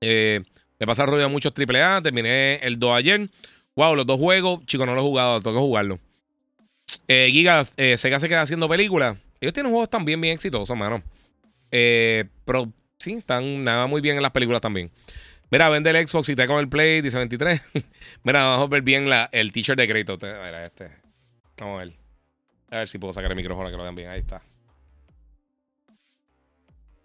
Eh, 0.00 0.42
me 0.78 0.86
pasa 0.86 1.06
rollo 1.06 1.24
a 1.24 1.28
muchos 1.28 1.52
AAA. 1.52 2.02
Terminé 2.02 2.56
el 2.56 2.78
2 2.78 2.96
ayer. 2.96 3.28
Wow, 3.74 3.96
los 3.96 4.06
dos 4.06 4.20
juegos. 4.20 4.64
Chicos, 4.66 4.86
no 4.86 4.94
los 4.94 5.02
he 5.02 5.06
jugado. 5.06 5.40
Tengo 5.40 5.56
que 5.56 5.62
jugarlo. 5.62 5.98
Eh, 7.08 7.28
Giga, 7.30 7.62
eh, 7.76 7.96
Sega 7.96 8.20
se 8.20 8.28
queda 8.28 8.42
haciendo 8.42 8.68
películas. 8.68 9.16
Ellos 9.40 9.52
tienen 9.52 9.72
juegos 9.72 9.90
también 9.90 10.20
bien 10.20 10.34
exitosos, 10.34 10.76
mano. 10.76 11.02
pero 11.70 12.72
sí, 12.98 13.14
están 13.14 13.62
nada 13.62 13.86
muy 13.86 14.00
bien 14.00 14.16
en 14.16 14.22
las 14.22 14.30
películas 14.30 14.60
también. 14.60 14.90
Mira, 15.54 15.68
vende 15.68 15.88
el 15.90 16.08
Xbox 16.08 16.30
y 16.30 16.34
te 16.34 16.48
con 16.48 16.58
el 16.58 16.68
Play, 16.68 17.00
dice 17.00 17.16
23. 17.16 17.60
Mira, 18.24 18.42
vamos 18.42 18.66
a 18.66 18.68
ver 18.68 18.82
bien 18.82 19.08
el 19.30 19.52
t-shirt 19.52 19.78
de 19.78 19.86
crédito. 19.86 20.18
Mira, 20.20 20.64
este. 20.64 20.90
Vamos 21.58 21.76
a 21.80 21.84
ver. 21.84 21.94
A 22.72 22.78
ver 22.78 22.88
si 22.88 22.98
puedo 22.98 23.12
sacar 23.12 23.30
el 23.30 23.36
micrófono 23.36 23.70
que 23.70 23.76
lo 23.76 23.84
vean 23.84 23.94
bien. 23.94 24.08
Ahí 24.08 24.18
está. 24.18 24.42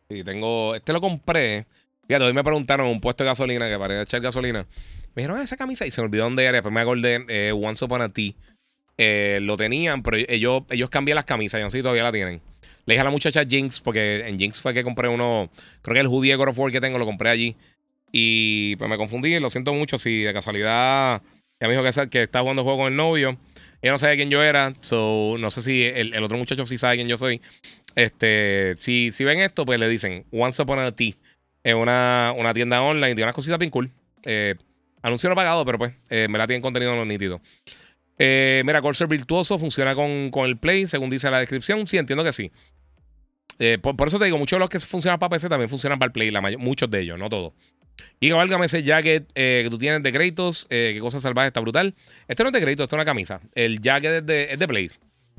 Sí, 0.10 0.24
tengo. 0.24 0.74
Este 0.74 0.92
lo 0.94 1.00
compré. 1.00 1.68
Fíjate, 2.08 2.26
hoy 2.26 2.34
me 2.34 2.44
preguntaron 2.44 2.88
un 2.88 3.00
puesto 3.00 3.24
de 3.24 3.30
gasolina 3.30 3.70
que 3.70 3.78
para 3.78 4.02
echar 4.02 4.20
gasolina. 4.20 4.66
Me 5.14 5.22
dijeron, 5.22 5.38
ah, 5.38 5.44
esa 5.44 5.56
camisa. 5.56 5.86
Y 5.86 5.92
se 5.92 6.02
me 6.02 6.06
olvidó 6.06 6.24
dónde 6.24 6.44
era. 6.44 6.54
Después 6.54 6.74
me 6.74 6.82
acordé, 6.82 7.24
eh, 7.28 7.52
Once 7.52 7.86
Upon 7.86 8.02
a 8.02 8.10
Tea. 8.10 8.32
Eh, 8.98 9.38
lo 9.44 9.58
tenían, 9.58 10.02
pero 10.02 10.18
ellos, 10.28 10.64
ellos 10.72 10.90
cambian 10.90 11.18
las 11.18 11.26
camisas. 11.26 11.60
Yo 11.60 11.66
no 11.66 11.70
sé 11.70 11.84
todavía 11.84 12.02
la 12.02 12.12
tienen. 12.12 12.42
Le 12.88 12.96
dije 12.96 13.02
a 13.02 13.04
la 13.04 13.12
muchacha 13.12 13.46
Jinx, 13.46 13.80
porque 13.80 14.28
en 14.28 14.40
Jinx 14.40 14.60
fue 14.60 14.74
que 14.74 14.84
compré 14.84 15.08
uno. 15.08 15.52
Creo 15.84 15.94
que 15.94 16.00
el 16.00 16.08
hoodie 16.08 16.36
de 16.36 16.44
of 16.44 16.58
War 16.58 16.72
que 16.72 16.82
tengo 16.82 16.98
lo 16.98 17.06
compré 17.06 17.30
allí. 17.30 17.56
Y 18.12 18.76
pues 18.78 18.90
me 18.90 18.98
confundí. 18.98 19.40
Lo 19.40 19.50
siento 19.50 19.74
mucho. 19.74 19.98
Si 19.98 20.22
de 20.22 20.34
casualidad. 20.34 21.22
Ya 21.60 21.68
me 21.68 21.76
dijo 21.76 21.84
que, 21.84 22.10
que 22.10 22.24
está 22.24 22.42
jugando 22.42 22.64
juego 22.64 22.80
con 22.80 22.88
el 22.88 22.96
novio. 22.96 23.38
Ella 23.82 23.92
no 23.94 23.98
sabe 23.98 24.16
quién 24.16 24.30
yo 24.30 24.44
era. 24.44 24.74
So, 24.82 25.36
no 25.40 25.52
sé 25.52 25.62
si 25.62 25.84
el, 25.84 26.24
otro 26.24 26.38
muchacho 26.38 26.66
sí 26.66 26.78
sabe 26.78 26.96
quién 26.96 27.08
yo 27.08 27.18
soy. 27.18 27.42
Este, 27.96 28.76
si, 28.78 29.12
ven 29.24 29.40
esto, 29.40 29.66
pues 29.66 29.80
le 29.80 29.88
dicen 29.90 30.26
Once 30.32 30.62
Upon 30.62 30.80
a 30.80 30.92
Tea. 30.94 31.14
Es 31.64 31.74
una, 31.74 32.34
tienda 32.54 32.82
online 32.82 33.16
de 33.16 33.24
unas 33.24 33.36
cositas 33.36 33.60
bien 33.60 33.72
cool. 33.72 33.92
Eh, 34.24 34.56
anuncio 35.02 35.30
no 35.30 35.36
pagado, 35.36 35.66
pero 35.66 35.78
pues 35.78 35.94
eh, 36.10 36.28
me 36.30 36.38
la 36.38 36.48
tienen 36.48 36.62
contenido 36.62 36.92
en 36.92 37.00
los 37.00 37.08
nítidos. 37.08 37.42
Eh, 38.18 38.64
mira, 38.66 38.82
Corsair 38.82 39.10
Virtuoso 39.10 39.58
funciona 39.58 39.96
con, 39.96 40.32
el 40.46 40.58
Play, 40.58 40.88
según 40.88 41.10
dice 41.10 41.32
la 41.32 41.40
descripción. 41.40 41.88
Sí, 41.88 41.98
entiendo 41.98 42.24
que 42.24 42.34
sí. 42.34 42.52
Eh, 43.60 43.78
por, 43.82 44.08
eso 44.08 44.20
te 44.20 44.26
digo, 44.26 44.38
muchos 44.38 44.58
de 44.58 44.62
los 44.62 44.70
que 44.70 44.80
funcionan 44.80 45.20
para 45.20 45.32
PC 45.32 45.50
también 45.50 45.70
funcionan 45.70 46.00
para 46.00 46.08
el 46.08 46.12
Play, 46.12 46.32
la 46.32 46.42
muchos 46.58 46.92
de 46.92 47.02
ellos, 47.02 47.18
no 47.18 47.30
todos. 47.30 47.54
Y 48.20 48.32
válgame 48.32 48.66
ese 48.66 48.84
jacket 48.84 49.32
que 49.34 49.68
tú 49.70 49.78
tienes 49.78 50.04
de 50.04 50.12
créditos. 50.12 50.68
qué 50.70 50.98
cosa 51.02 51.20
salvaje, 51.20 51.48
está 51.48 51.60
brutal. 51.60 51.96
Este 52.28 52.44
no 52.44 52.50
es 52.50 52.54
de 52.54 52.62
crédito, 52.62 52.84
esto 52.84 52.96
es 52.96 52.98
una 52.98 53.06
camisa. 53.06 53.40
El 53.56 53.82
jacket 53.82 54.30
es 54.30 54.60
de, 54.60 54.68
Play. 54.68 54.92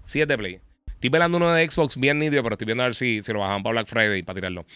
Sí, 0.04 0.20
es 0.20 0.28
de 0.28 0.38
Play. 0.38 0.60
Estoy 0.86 1.10
velando 1.10 1.38
uno 1.38 1.52
de 1.52 1.68
Xbox 1.68 1.96
bien 1.96 2.18
nítido, 2.18 2.42
pero 2.42 2.54
estoy 2.54 2.66
viendo 2.66 2.82
a 2.82 2.86
ver 2.86 2.94
si, 2.94 3.22
si 3.22 3.32
lo 3.32 3.40
bajaban 3.40 3.62
para 3.62 3.72
Black 3.72 3.86
Friday 3.86 4.22
para 4.22 4.34
tirarlo. 4.34 4.66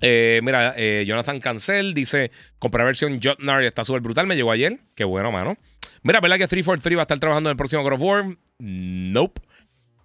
Eh, 0.00 0.40
mira, 0.42 0.74
eh, 0.76 1.04
Jonathan 1.06 1.40
Cancel 1.40 1.94
dice: 1.94 2.30
Comprar 2.58 2.86
versión 2.86 3.20
Jotnar 3.22 3.62
está 3.64 3.84
súper 3.84 4.02
brutal. 4.02 4.26
Me 4.26 4.36
llegó 4.36 4.52
ayer. 4.52 4.78
Qué 4.94 5.04
bueno, 5.04 5.32
mano. 5.32 5.56
Mira, 6.02 6.20
¿verdad 6.20 6.36
que 6.36 6.46
343 6.46 6.96
va 6.96 7.02
a 7.02 7.04
estar 7.04 7.18
trabajando 7.18 7.50
en 7.50 7.52
el 7.52 7.56
próximo 7.56 7.82
God 7.82 8.00
War? 8.00 8.24
Nope. 8.58 9.40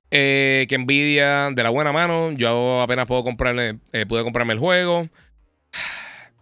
Eh, 0.09 0.65
que 0.69 0.75
envidia 0.75 1.49
de 1.51 1.63
la 1.63 1.69
buena 1.69 1.91
mano. 1.91 2.31
Yo 2.31 2.81
apenas 2.81 3.07
puedo 3.07 3.23
comprarle, 3.23 3.75
pude 4.07 4.23
comprarme 4.23 4.53
el 4.53 4.59
juego. 4.59 5.09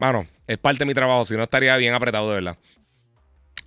Mano, 0.02 0.26
es 0.48 0.58
parte 0.58 0.80
de 0.80 0.86
mi 0.86 0.96
trabajo. 0.96 1.26
Si 1.26 1.38
no, 1.38 1.44
estaría 1.44 1.78
bien 1.78 1.94
apretado, 1.94 2.28
de 2.30 2.36
verdad. 2.36 2.58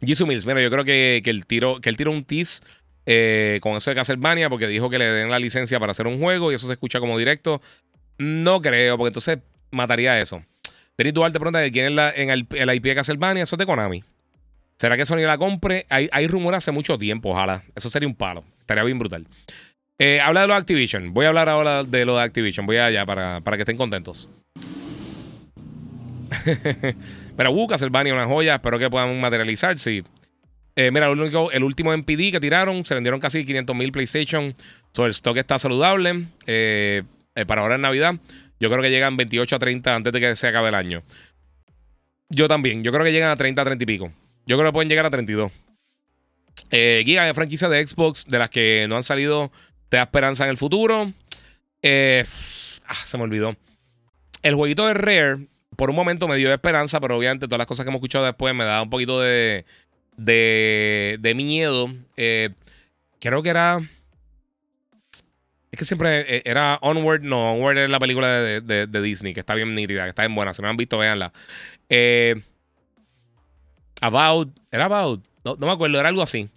Jisoo 0.00 0.26
Mills, 0.26 0.44
mira, 0.44 0.60
yo 0.60 0.68
creo 0.68 0.84
que, 0.84 1.20
que, 1.22 1.30
el 1.30 1.46
tiro, 1.46 1.80
que 1.80 1.88
él 1.88 1.96
tiró 1.96 2.10
un 2.10 2.24
tease 2.24 2.60
eh, 3.06 3.60
con 3.62 3.76
eso 3.76 3.92
de 3.92 3.94
Castlevania 3.94 4.50
porque 4.50 4.66
dijo 4.66 4.90
que 4.90 4.98
le 4.98 5.04
den 5.04 5.30
la 5.30 5.38
licencia 5.38 5.78
para 5.78 5.92
hacer 5.92 6.08
un 6.08 6.18
juego 6.18 6.50
y 6.50 6.56
eso 6.56 6.66
se 6.66 6.72
escucha 6.72 6.98
como 6.98 7.16
directo. 7.16 7.62
No 8.18 8.60
creo, 8.60 8.98
porque 8.98 9.10
entonces 9.10 9.38
mataría 9.70 10.20
eso. 10.20 10.42
Denis 10.98 11.14
Duarte 11.14 11.38
pregunta 11.38 11.60
de 11.60 11.70
quién 11.70 11.86
es 11.86 11.92
la, 11.92 12.10
el, 12.10 12.74
IP 12.74 12.82
de 12.82 12.94
Castlevania. 12.96 13.44
Eso 13.44 13.54
es 13.54 13.58
de 13.58 13.66
Konami. 13.66 14.02
¿Será 14.76 14.96
que 14.96 15.06
Sony 15.06 15.18
la 15.18 15.38
compre? 15.38 15.86
Hay, 15.88 16.08
hay 16.10 16.26
rumores 16.26 16.58
hace 16.58 16.72
mucho 16.72 16.98
tiempo, 16.98 17.30
ojalá. 17.30 17.62
Eso 17.76 17.90
sería 17.90 18.08
un 18.08 18.16
palo. 18.16 18.42
Estaría 18.58 18.82
bien 18.82 18.98
brutal. 18.98 19.24
Eh, 20.00 20.18
habla 20.20 20.40
de 20.40 20.48
los 20.48 20.56
Activision. 20.56 21.14
Voy 21.14 21.26
a 21.26 21.28
hablar 21.28 21.48
ahora 21.48 21.84
de 21.84 22.04
lo 22.04 22.16
de 22.16 22.24
Activision. 22.24 22.66
Voy 22.66 22.78
allá 22.78 23.06
para, 23.06 23.40
para 23.40 23.56
que 23.56 23.62
estén 23.62 23.76
contentos. 23.76 24.28
Pero 27.36 27.50
uh, 27.50 27.66
Castlevania, 27.66 28.14
una 28.14 28.26
joya. 28.26 28.56
Espero 28.56 28.78
que 28.78 28.88
puedan 28.90 29.18
materializar. 29.20 29.78
Sí. 29.78 30.02
Eh, 30.76 30.90
mira, 30.90 31.06
el, 31.06 31.18
único, 31.18 31.52
el 31.52 31.62
último 31.62 31.96
MPD 31.96 32.32
que 32.32 32.40
tiraron, 32.40 32.84
se 32.84 32.94
vendieron 32.94 33.20
casi 33.20 33.44
500 33.44 33.76
mil 33.76 33.92
PlayStation. 33.92 34.54
So, 34.92 35.04
el 35.06 35.12
stock 35.12 35.36
está 35.36 35.58
saludable. 35.58 36.26
Eh, 36.46 37.02
eh, 37.34 37.46
para 37.46 37.62
ahora 37.62 37.76
en 37.76 37.82
Navidad, 37.82 38.16
yo 38.60 38.70
creo 38.70 38.82
que 38.82 38.90
llegan 38.90 39.16
28 39.16 39.56
a 39.56 39.58
30 39.58 39.94
antes 39.94 40.12
de 40.12 40.20
que 40.20 40.36
se 40.36 40.48
acabe 40.48 40.68
el 40.68 40.74
año. 40.74 41.02
Yo 42.28 42.48
también. 42.48 42.82
Yo 42.82 42.92
creo 42.92 43.04
que 43.04 43.12
llegan 43.12 43.30
a 43.30 43.36
30 43.36 43.62
a 43.62 43.64
30 43.64 43.82
y 43.84 43.86
pico. 43.86 44.12
Yo 44.46 44.56
creo 44.56 44.70
que 44.70 44.74
pueden 44.74 44.88
llegar 44.88 45.06
a 45.06 45.10
32. 45.10 45.52
Giga 46.70 47.24
de 47.24 47.34
franquicia 47.34 47.68
de 47.68 47.86
Xbox 47.86 48.26
de 48.26 48.38
las 48.38 48.50
que 48.50 48.86
no 48.88 48.96
han 48.96 49.04
salido, 49.04 49.52
te 49.88 49.96
da 49.96 50.04
esperanza 50.04 50.44
en 50.44 50.50
el 50.50 50.56
futuro. 50.56 51.12
Ah, 51.84 52.94
se 53.04 53.16
me 53.16 53.24
olvidó. 53.24 53.54
El 54.42 54.56
jueguito 54.56 54.86
de 54.86 54.94
Rare, 54.94 55.46
por 55.76 55.90
un 55.90 55.96
momento 55.96 56.28
me 56.28 56.36
dio 56.36 56.52
esperanza, 56.52 57.00
pero 57.00 57.16
obviamente 57.16 57.46
todas 57.46 57.58
las 57.58 57.66
cosas 57.66 57.84
que 57.84 57.90
hemos 57.90 57.98
escuchado 57.98 58.24
después 58.24 58.54
me 58.54 58.64
da 58.64 58.82
un 58.82 58.90
poquito 58.90 59.20
de, 59.20 59.64
de, 60.16 61.18
de 61.20 61.34
miedo. 61.34 61.88
Eh, 62.16 62.50
creo 63.20 63.42
que 63.42 63.50
era. 63.50 63.80
Es 65.70 65.78
que 65.78 65.84
siempre 65.84 66.36
eh, 66.36 66.42
era 66.44 66.78
Onward. 66.82 67.22
No, 67.22 67.54
Onward 67.54 67.78
es 67.78 67.90
la 67.90 67.98
película 67.98 68.28
de, 68.28 68.86
Disney, 69.02 69.34
que 69.34 69.40
está 69.40 69.54
bien 69.54 69.74
nítida, 69.74 70.04
que 70.04 70.10
está 70.10 70.22
bien 70.22 70.34
buena. 70.34 70.54
Si 70.54 70.62
no 70.62 70.68
han 70.68 70.76
visto, 70.76 70.98
véanla. 70.98 71.32
Eh, 71.88 72.40
About. 74.00 74.56
¿Era 74.70 74.84
About? 74.84 75.24
No, 75.44 75.56
me 75.56 75.72
acuerdo, 75.72 75.98
era 75.98 76.08
algo 76.08 76.22
así. 76.22 76.48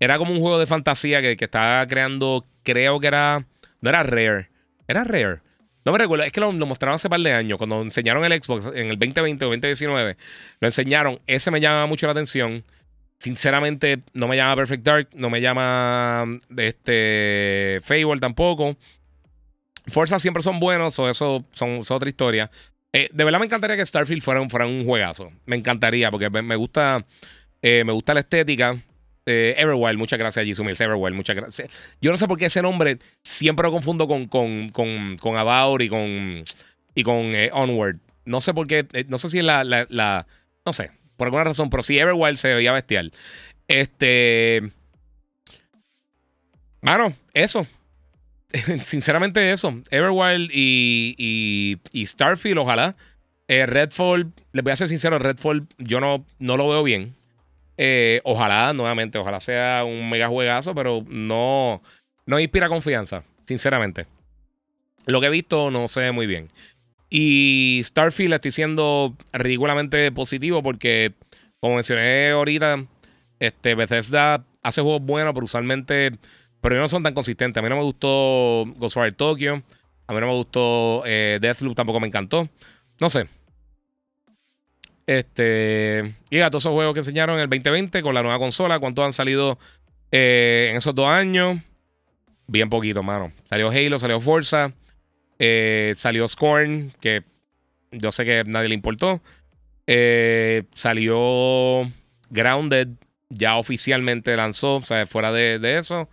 Era 0.00 0.18
como 0.18 0.32
un 0.32 0.40
juego 0.40 0.58
de 0.58 0.66
fantasía 0.66 1.20
que, 1.20 1.36
que 1.36 1.44
estaba 1.44 1.86
creando. 1.86 2.44
Creo 2.62 2.98
que 3.00 3.06
era. 3.08 3.46
No 3.80 3.90
era 3.90 4.02
Rare. 4.02 4.48
Era 4.88 5.04
Rare. 5.04 5.40
No 5.84 5.92
me 5.92 5.98
recuerdo, 5.98 6.24
es 6.24 6.32
que 6.32 6.40
lo, 6.40 6.52
lo, 6.52 6.66
mostraron 6.66 6.94
hace 6.94 7.08
par 7.08 7.20
de 7.20 7.32
años, 7.32 7.58
cuando 7.58 7.82
enseñaron 7.82 8.24
el 8.24 8.42
Xbox 8.42 8.66
en 8.66 8.90
el 8.90 8.98
2020 8.98 9.44
o 9.44 9.48
2019, 9.48 10.16
lo 10.60 10.68
enseñaron, 10.68 11.20
ese 11.26 11.50
me 11.50 11.60
llama 11.60 11.86
mucho 11.86 12.06
la 12.06 12.12
atención. 12.12 12.64
Sinceramente, 13.18 14.02
no 14.14 14.26
me 14.26 14.36
llama 14.36 14.56
Perfect 14.56 14.82
Dark, 14.82 15.08
no 15.14 15.30
me 15.30 15.40
llama 15.40 16.24
este 16.56 17.80
Fable 17.82 18.18
tampoco. 18.18 18.76
Forza 19.86 20.18
siempre 20.18 20.42
son 20.42 20.58
buenos, 20.58 20.98
eso 20.98 21.44
son, 21.52 21.80
otra 21.88 22.08
historia. 22.08 22.50
Eh, 22.92 23.08
de 23.12 23.24
verdad 23.24 23.38
me 23.38 23.46
encantaría 23.46 23.76
que 23.76 23.86
Starfield 23.86 24.22
fuera 24.22 24.40
un, 24.40 24.50
fuera 24.50 24.66
un 24.66 24.84
juegazo. 24.84 25.30
Me 25.46 25.56
encantaría, 25.56 26.10
porque 26.10 26.30
me, 26.30 26.56
gusta. 26.56 27.04
Eh, 27.62 27.84
me 27.84 27.92
gusta 27.92 28.12
la 28.12 28.20
estética. 28.20 28.76
Eh, 29.26 29.54
Everwild, 29.56 29.98
muchas 29.98 30.18
gracias, 30.18 30.44
Jisoo 30.44 30.64
Everwild, 30.64 31.14
muchas 31.14 31.36
gracias. 31.36 31.70
Yo 32.00 32.10
no 32.10 32.16
sé 32.16 32.26
por 32.26 32.38
qué 32.38 32.46
ese 32.46 32.62
nombre 32.62 32.98
siempre 33.22 33.64
lo 33.64 33.72
confundo 33.72 34.08
con, 34.08 34.26
con, 34.26 34.70
con, 34.70 35.16
con 35.18 35.36
About 35.36 35.80
y 35.82 35.88
con, 35.88 36.44
y 36.94 37.02
con 37.02 37.32
Onward. 37.52 37.98
No 38.24 38.40
sé 38.40 38.52
por 38.52 38.66
qué, 38.66 38.86
no 39.08 39.18
sé 39.18 39.28
si 39.28 39.38
es 39.38 39.44
la, 39.44 39.64
la 39.64 40.26
no 40.64 40.72
sé, 40.72 40.90
por 41.16 41.26
alguna 41.26 41.44
razón, 41.44 41.70
pero 41.70 41.82
sí, 41.82 41.98
Everwild 41.98 42.36
se 42.36 42.54
veía 42.54 42.72
bestial. 42.72 43.12
Este. 43.68 44.70
Mano, 46.80 47.14
eso. 47.32 47.66
Sinceramente, 48.82 49.52
eso. 49.52 49.80
Everwild 49.90 50.50
y, 50.52 51.78
y, 51.92 52.06
Starfield, 52.06 52.58
ojalá. 52.58 52.96
Eh, 53.48 53.66
Redfall, 53.66 54.32
les 54.52 54.62
voy 54.64 54.72
a 54.72 54.76
ser 54.76 54.88
sincero, 54.88 55.18
Redfall 55.18 55.66
yo 55.78 56.00
no, 56.00 56.24
no 56.38 56.56
lo 56.56 56.68
veo 56.68 56.82
bien. 56.82 57.14
Eh, 57.76 58.20
ojalá, 58.24 58.72
nuevamente, 58.72 59.18
ojalá 59.18 59.40
sea 59.40 59.84
un 59.84 60.08
mega 60.10 60.28
juegazo, 60.28 60.74
pero 60.74 61.04
no, 61.08 61.82
no 62.26 62.40
inspira 62.40 62.68
confianza, 62.68 63.24
sinceramente. 63.46 64.06
Lo 65.06 65.20
que 65.20 65.26
he 65.26 65.30
visto 65.30 65.70
no 65.70 65.88
se 65.88 66.00
ve 66.00 66.12
muy 66.12 66.26
bien. 66.26 66.48
Y 67.10 67.80
Starfield 67.84 68.34
estoy 68.34 68.50
siendo 68.50 69.16
ridículamente 69.32 70.12
positivo 70.12 70.62
porque, 70.62 71.12
como 71.60 71.74
mencioné 71.74 72.30
ahorita, 72.30 72.84
este, 73.38 73.74
Bethesda 73.74 74.44
hace 74.62 74.80
juegos 74.80 75.02
buenos, 75.02 75.34
pero 75.34 75.44
usualmente 75.44 76.12
pero 76.62 76.76
no 76.76 76.88
son 76.88 77.02
tan 77.02 77.12
consistentes. 77.12 77.60
A 77.60 77.62
mí 77.62 77.68
no 77.68 77.76
me 77.76 77.82
gustó 77.82 78.64
Ghostwire 78.76 79.12
Tokyo. 79.12 79.60
A 80.06 80.14
mí 80.14 80.20
no 80.20 80.28
me 80.28 80.32
gustó 80.32 81.02
eh, 81.04 81.38
Deathloop, 81.42 81.74
tampoco 81.74 82.00
me 82.00 82.06
encantó. 82.06 82.48
No 83.00 83.10
sé. 83.10 83.28
Este. 85.06 86.14
Y 86.30 86.40
a 86.40 86.50
todos 86.50 86.62
esos 86.62 86.72
juegos 86.72 86.94
que 86.94 87.00
enseñaron 87.00 87.36
en 87.36 87.42
el 87.42 87.50
2020 87.50 88.02
con 88.02 88.14
la 88.14 88.22
nueva 88.22 88.38
consola, 88.38 88.78
¿cuántos 88.78 89.04
han 89.04 89.12
salido 89.12 89.58
eh, 90.10 90.68
en 90.70 90.76
esos 90.76 90.94
dos 90.94 91.08
años? 91.08 91.58
Bien 92.46 92.68
poquito, 92.68 93.02
mano. 93.02 93.32
Salió 93.44 93.70
Halo, 93.70 93.98
salió 93.98 94.20
Forza, 94.20 94.72
eh, 95.38 95.94
salió 95.96 96.28
Scorn, 96.28 96.92
que 97.00 97.24
yo 97.90 98.12
sé 98.12 98.24
que 98.24 98.44
nadie 98.44 98.68
le 98.68 98.74
importó. 98.74 99.22
Eh, 99.86 100.64
salió 100.74 101.90
Grounded, 102.30 102.88
ya 103.28 103.56
oficialmente 103.56 104.36
lanzó, 104.36 104.76
o 104.76 104.82
sea, 104.82 105.06
fuera 105.06 105.32
de, 105.32 105.78
eso. 105.78 106.08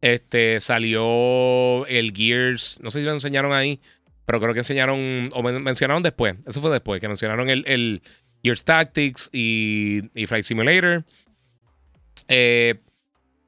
Este, 0.00 0.60
salió 0.60 1.86
el 1.86 2.12
Gears, 2.14 2.78
no 2.82 2.90
sé 2.90 3.00
si 3.00 3.04
lo 3.04 3.12
enseñaron 3.12 3.52
ahí, 3.52 3.80
pero 4.26 4.40
creo 4.40 4.52
que 4.54 4.60
enseñaron, 4.60 5.30
o 5.32 5.42
mencionaron 5.42 6.02
después, 6.02 6.34
eso 6.46 6.60
fue 6.60 6.70
después, 6.70 7.00
que 7.00 7.08
mencionaron 7.08 7.50
el, 7.50 7.64
el 7.66 8.02
Gears 8.42 8.64
Tactics 8.64 9.30
y, 9.32 10.02
y 10.14 10.26
Flight 10.26 10.44
Simulator. 10.44 11.04
Eh, 12.28 12.76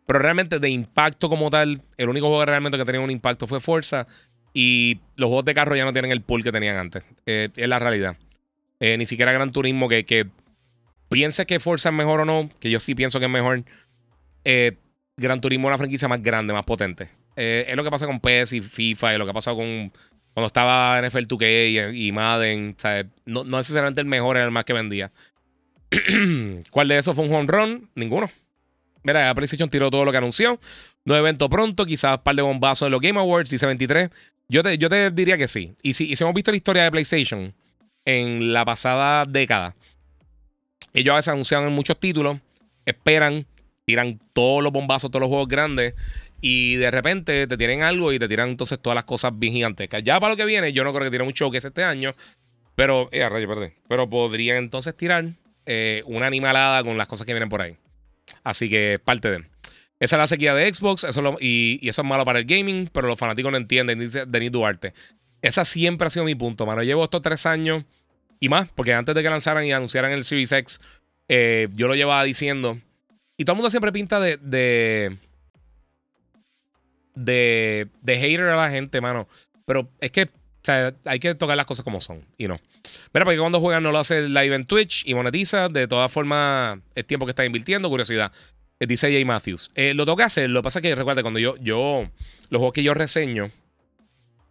pero 0.06 0.18
realmente 0.18 0.58
de 0.58 0.68
impacto 0.68 1.28
como 1.28 1.50
tal, 1.50 1.80
el 1.96 2.08
único 2.08 2.28
juego 2.28 2.44
realmente 2.44 2.76
que 2.76 2.84
tenía 2.84 3.00
un 3.00 3.10
impacto 3.10 3.46
fue 3.46 3.60
Forza. 3.60 4.06
Y 4.52 5.00
los 5.16 5.28
juegos 5.28 5.44
de 5.46 5.54
carro 5.54 5.74
ya 5.74 5.84
no 5.84 5.92
tienen 5.92 6.12
el 6.12 6.20
pool 6.20 6.44
que 6.44 6.52
tenían 6.52 6.76
antes. 6.76 7.02
Eh, 7.26 7.48
es 7.56 7.68
la 7.68 7.78
realidad. 7.78 8.16
Eh, 8.78 8.96
ni 8.96 9.06
siquiera 9.06 9.32
Gran 9.32 9.50
Turismo, 9.50 9.88
que, 9.88 10.04
que 10.04 10.26
piense 11.08 11.46
que 11.46 11.58
Forza 11.58 11.88
es 11.88 11.94
mejor 11.94 12.20
o 12.20 12.24
no, 12.24 12.50
que 12.60 12.70
yo 12.70 12.78
sí 12.78 12.94
pienso 12.94 13.18
que 13.18 13.26
es 13.26 13.32
mejor. 13.32 13.64
Gran 15.16 15.40
Turismo 15.40 15.68
es 15.68 15.70
una 15.70 15.78
franquicia 15.78 16.06
más 16.06 16.22
grande, 16.22 16.52
más 16.52 16.64
potente. 16.64 17.08
es 17.34 17.74
lo 17.74 17.82
que 17.82 17.90
pasa 17.90 18.06
con 18.06 18.20
PES 18.20 18.52
y 18.52 18.60
FIFA 18.60 19.14
y 19.14 19.18
lo 19.18 19.24
que 19.24 19.30
ha 19.30 19.34
pasado 19.34 19.56
con 19.56 19.92
cuando 20.34 20.48
estaba 20.48 21.00
NFL 21.00 21.26
2K 21.26 21.96
y, 21.96 22.12
Madden, 22.12 22.76
No, 23.24 23.44
necesariamente 23.44 24.00
el 24.00 24.06
mejor 24.08 24.36
era 24.36 24.44
el 24.44 24.50
más 24.50 24.64
que 24.64 24.72
vendía. 24.72 25.12
¿Cuál 26.70 26.88
de 26.88 26.98
esos 26.98 27.14
fue 27.14 27.24
un 27.24 27.32
home 27.32 27.46
run? 27.46 27.88
Ninguno. 27.94 28.30
Mira, 29.04 29.32
PlayStation 29.34 29.70
tiró 29.70 29.90
todo 29.90 30.04
lo 30.04 30.10
que 30.10 30.18
anunció. 30.18 30.58
No 31.04 31.14
evento 31.14 31.48
pronto, 31.48 31.86
quizás 31.86 32.16
un 32.16 32.22
par 32.24 32.34
de 32.34 32.42
bombazos 32.42 32.86
de 32.86 32.90
los 32.90 33.00
Game 33.00 33.20
Awards, 33.20 33.50
dice 33.50 33.66
23. 33.66 34.10
Yo 34.48 34.62
te, 34.62 35.10
diría 35.12 35.38
que 35.38 35.46
sí. 35.46 35.72
Y 35.82 35.92
si, 35.92 36.12
hemos 36.18 36.34
visto 36.34 36.50
la 36.50 36.56
historia 36.56 36.82
de 36.82 36.90
PlayStation 36.90 37.54
en 38.04 38.52
la 38.52 38.64
pasada 38.64 39.24
década, 39.24 39.76
ellos 40.94 41.12
a 41.12 41.16
veces 41.16 41.28
anuncian 41.28 41.72
muchos 41.72 42.00
títulos, 42.00 42.38
esperan, 42.84 43.46
tiran 43.84 44.18
todos 44.32 44.62
los 44.62 44.72
bombazos, 44.72 45.10
todos 45.10 45.20
los 45.20 45.28
juegos 45.28 45.48
grandes 45.48 45.94
y 46.46 46.76
de 46.76 46.90
repente 46.90 47.46
te 47.46 47.56
tienen 47.56 47.82
algo 47.82 48.12
y 48.12 48.18
te 48.18 48.28
tiran 48.28 48.50
entonces 48.50 48.78
todas 48.78 48.94
las 48.94 49.04
cosas 49.04 49.32
bien 49.34 49.54
gigantescas. 49.54 50.02
Ya 50.02 50.20
para 50.20 50.34
lo 50.34 50.36
que 50.36 50.44
viene, 50.44 50.74
yo 50.74 50.84
no 50.84 50.92
creo 50.92 51.04
que 51.04 51.10
tiene 51.10 51.24
un 51.24 51.32
showcase 51.32 51.68
este 51.68 51.82
año. 51.82 52.10
Pero, 52.74 53.08
eh, 53.12 53.26
rayo, 53.26 53.48
perdón. 53.48 53.72
Pero 53.88 54.10
podrían 54.10 54.58
entonces 54.58 54.94
tirar 54.94 55.24
eh, 55.64 56.02
una 56.04 56.26
animalada 56.26 56.84
con 56.84 56.98
las 56.98 57.08
cosas 57.08 57.26
que 57.26 57.32
vienen 57.32 57.48
por 57.48 57.62
ahí. 57.62 57.78
Así 58.42 58.68
que 58.68 59.00
parte 59.02 59.30
de. 59.30 59.38
Esa 59.98 60.16
es 60.16 60.18
la 60.18 60.26
sequía 60.26 60.54
de 60.54 60.70
Xbox 60.70 61.04
eso 61.04 61.38
y, 61.40 61.80
eso 61.88 62.02
es 62.02 62.06
malo 62.06 62.26
para 62.26 62.40
el 62.40 62.44
gaming, 62.44 62.90
pero 62.92 63.08
los 63.08 63.18
fanáticos 63.18 63.50
no 63.50 63.56
entienden, 63.56 64.00
dice 64.00 64.26
Denis 64.26 64.52
Duarte. 64.52 64.92
Esa 65.40 65.64
siempre 65.64 66.08
ha 66.08 66.10
sido 66.10 66.26
mi 66.26 66.34
punto, 66.34 66.66
mano. 66.66 66.82
Llevo 66.82 67.04
estos 67.04 67.22
tres 67.22 67.46
años 67.46 67.84
y 68.38 68.50
más, 68.50 68.68
porque 68.74 68.92
antes 68.92 69.14
de 69.14 69.22
que 69.22 69.30
lanzaran 69.30 69.64
y 69.64 69.72
anunciaran 69.72 70.12
el 70.12 70.24
Series 70.24 70.52
X, 70.52 70.82
eh, 71.26 71.68
yo 71.72 71.88
lo 71.88 71.94
llevaba 71.94 72.22
diciendo. 72.22 72.78
Y 73.38 73.46
todo 73.46 73.54
el 73.54 73.56
mundo 73.56 73.70
siempre 73.70 73.92
pinta 73.92 74.20
de, 74.20 75.16
de 77.14 77.88
hater 78.06 78.42
a 78.42 78.56
la 78.56 78.70
gente, 78.70 79.00
mano. 79.00 79.28
Pero 79.66 79.88
es 80.00 80.10
que 80.10 80.28
hay 81.04 81.18
que 81.18 81.34
tocar 81.34 81.56
las 81.56 81.66
cosas 81.66 81.84
como 81.84 82.00
son 82.00 82.24
y 82.38 82.48
no. 82.48 82.58
Mira, 83.12 83.24
porque 83.24 83.38
cuando 83.38 83.60
juegan 83.60 83.82
no 83.82 83.92
lo 83.92 83.98
hace 83.98 84.28
live 84.28 84.54
en 84.54 84.66
Twitch 84.66 85.02
y 85.06 85.14
monetiza. 85.14 85.68
De 85.68 85.86
todas 85.86 86.10
formas, 86.10 86.78
es 86.94 87.06
tiempo 87.06 87.26
que 87.26 87.30
está 87.30 87.44
invirtiendo. 87.44 87.88
Curiosidad. 87.88 88.32
Eh, 88.80 88.86
dice 88.86 89.10
Jay 89.12 89.24
Matthews. 89.24 89.70
Eh, 89.74 89.94
lo 89.94 90.04
tengo 90.04 90.16
que 90.16 90.22
hacer. 90.22 90.50
Lo 90.50 90.60
que 90.60 90.64
pasa 90.64 90.78
es 90.78 90.82
que 90.82 90.94
recuerda, 90.94 91.22
cuando 91.22 91.40
yo, 91.40 91.56
yo 91.58 92.08
los 92.50 92.58
juegos 92.58 92.72
que 92.72 92.82
yo 92.82 92.94
reseño, 92.94 93.50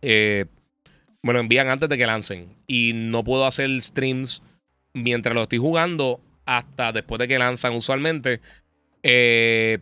eh, 0.02 0.46
bueno, 1.22 1.40
envían 1.40 1.70
antes 1.70 1.90
de 1.90 1.98
que 1.98 2.06
lancen. 2.06 2.56
Y 2.68 2.92
no 2.94 3.24
puedo 3.24 3.46
hacer 3.46 3.70
streams 3.82 4.42
mientras 4.94 5.36
lo 5.36 5.44
estoy 5.44 5.60
jugando 5.60 6.22
hasta 6.46 6.92
después 6.92 7.20
de 7.20 7.28
que 7.28 7.40
lanzan 7.40 7.74
usualmente. 7.74 8.40
Eh, 9.02 9.80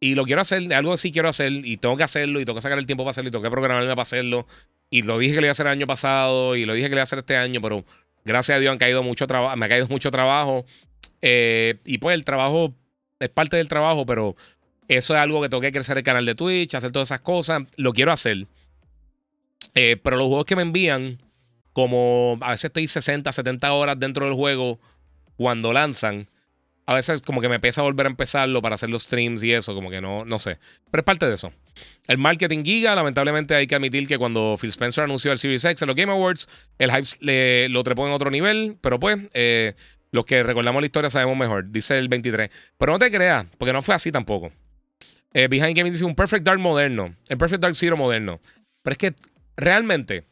y 0.00 0.14
lo 0.14 0.24
quiero 0.24 0.40
hacer, 0.40 0.72
algo 0.72 0.92
así 0.92 1.10
quiero 1.10 1.28
hacer, 1.28 1.52
y 1.52 1.76
tengo 1.76 1.96
que 1.96 2.04
hacerlo, 2.04 2.40
y 2.40 2.44
tengo 2.44 2.56
que 2.56 2.62
sacar 2.62 2.78
el 2.78 2.86
tiempo 2.86 3.04
para 3.04 3.10
hacerlo, 3.10 3.28
y 3.28 3.32
tengo 3.32 3.42
que 3.42 3.50
programarme 3.50 3.88
para 3.90 4.02
hacerlo. 4.02 4.46
Y 4.90 5.02
lo 5.02 5.18
dije 5.18 5.34
que 5.34 5.40
lo 5.40 5.46
iba 5.46 5.50
a 5.50 5.52
hacer 5.52 5.66
el 5.66 5.72
año 5.72 5.86
pasado, 5.86 6.56
y 6.56 6.64
lo 6.64 6.74
dije 6.74 6.86
que 6.86 6.90
lo 6.90 6.96
iba 6.96 7.02
a 7.02 7.04
hacer 7.04 7.18
este 7.18 7.36
año, 7.36 7.60
pero 7.60 7.84
gracias 8.24 8.56
a 8.56 8.60
Dios 8.60 8.72
han 8.72 8.78
caído 8.78 9.02
mucho 9.02 9.26
trabajo, 9.26 9.56
me 9.56 9.66
ha 9.66 9.68
caído 9.68 9.88
mucho 9.88 10.10
trabajo. 10.10 10.64
Eh, 11.20 11.76
y 11.84 11.98
pues 11.98 12.14
el 12.14 12.24
trabajo 12.24 12.74
es 13.18 13.28
parte 13.28 13.56
del 13.56 13.68
trabajo, 13.68 14.06
pero 14.06 14.36
eso 14.86 15.14
es 15.14 15.20
algo 15.20 15.42
que 15.42 15.48
tengo 15.48 15.60
que 15.60 15.72
crecer 15.72 15.98
el 15.98 16.04
canal 16.04 16.24
de 16.24 16.34
Twitch, 16.34 16.74
hacer 16.74 16.92
todas 16.92 17.08
esas 17.08 17.20
cosas. 17.20 17.62
Lo 17.76 17.92
quiero 17.92 18.12
hacer. 18.12 18.46
Eh, 19.74 19.96
pero 20.02 20.16
los 20.16 20.28
juegos 20.28 20.46
que 20.46 20.56
me 20.56 20.62
envían, 20.62 21.18
como 21.72 22.38
a 22.40 22.52
veces 22.52 22.66
estoy 22.66 22.88
60, 22.88 23.30
70 23.30 23.72
horas 23.72 23.98
dentro 23.98 24.24
del 24.26 24.34
juego 24.34 24.78
cuando 25.36 25.72
lanzan 25.72 26.28
a 26.88 26.94
veces 26.94 27.20
como 27.20 27.42
que 27.42 27.50
me 27.50 27.60
pesa 27.60 27.82
volver 27.82 28.06
a 28.06 28.08
empezarlo 28.08 28.62
para 28.62 28.76
hacer 28.76 28.88
los 28.88 29.02
streams 29.02 29.42
y 29.42 29.52
eso, 29.52 29.74
como 29.74 29.90
que 29.90 30.00
no, 30.00 30.24
no 30.24 30.38
sé. 30.38 30.58
Pero 30.90 31.02
es 31.02 31.04
parte 31.04 31.26
de 31.26 31.34
eso. 31.34 31.52
El 32.06 32.16
marketing 32.16 32.64
giga, 32.64 32.94
lamentablemente 32.94 33.54
hay 33.54 33.66
que 33.66 33.74
admitir 33.74 34.08
que 34.08 34.16
cuando 34.16 34.56
Phil 34.58 34.70
Spencer 34.70 35.04
anunció 35.04 35.30
el 35.30 35.38
Series 35.38 35.66
X 35.66 35.82
en 35.82 35.88
los 35.88 35.94
Game 35.94 36.10
Awards, 36.10 36.48
el 36.78 36.90
hype 36.90 37.06
le, 37.20 37.68
lo 37.68 37.84
trepó 37.84 38.06
en 38.06 38.14
otro 38.14 38.30
nivel, 38.30 38.78
pero 38.80 38.98
pues 38.98 39.18
eh, 39.34 39.74
los 40.12 40.24
que 40.24 40.42
recordamos 40.42 40.80
la 40.80 40.86
historia 40.86 41.10
sabemos 41.10 41.36
mejor, 41.36 41.70
dice 41.70 41.98
el 41.98 42.08
23. 42.08 42.48
Pero 42.78 42.92
no 42.92 42.98
te 42.98 43.10
creas, 43.10 43.44
porque 43.58 43.74
no 43.74 43.82
fue 43.82 43.94
así 43.94 44.10
tampoco. 44.10 44.50
Eh, 45.34 45.46
Behind 45.46 45.76
Gaming 45.76 45.92
dice 45.92 46.06
un 46.06 46.14
Perfect 46.14 46.42
Dark 46.42 46.58
moderno, 46.58 47.14
el 47.28 47.36
Perfect 47.36 47.60
Dark 47.60 47.76
Zero 47.76 47.98
moderno. 47.98 48.40
Pero 48.80 48.92
es 48.92 48.98
que 48.98 49.14
realmente, 49.58 50.24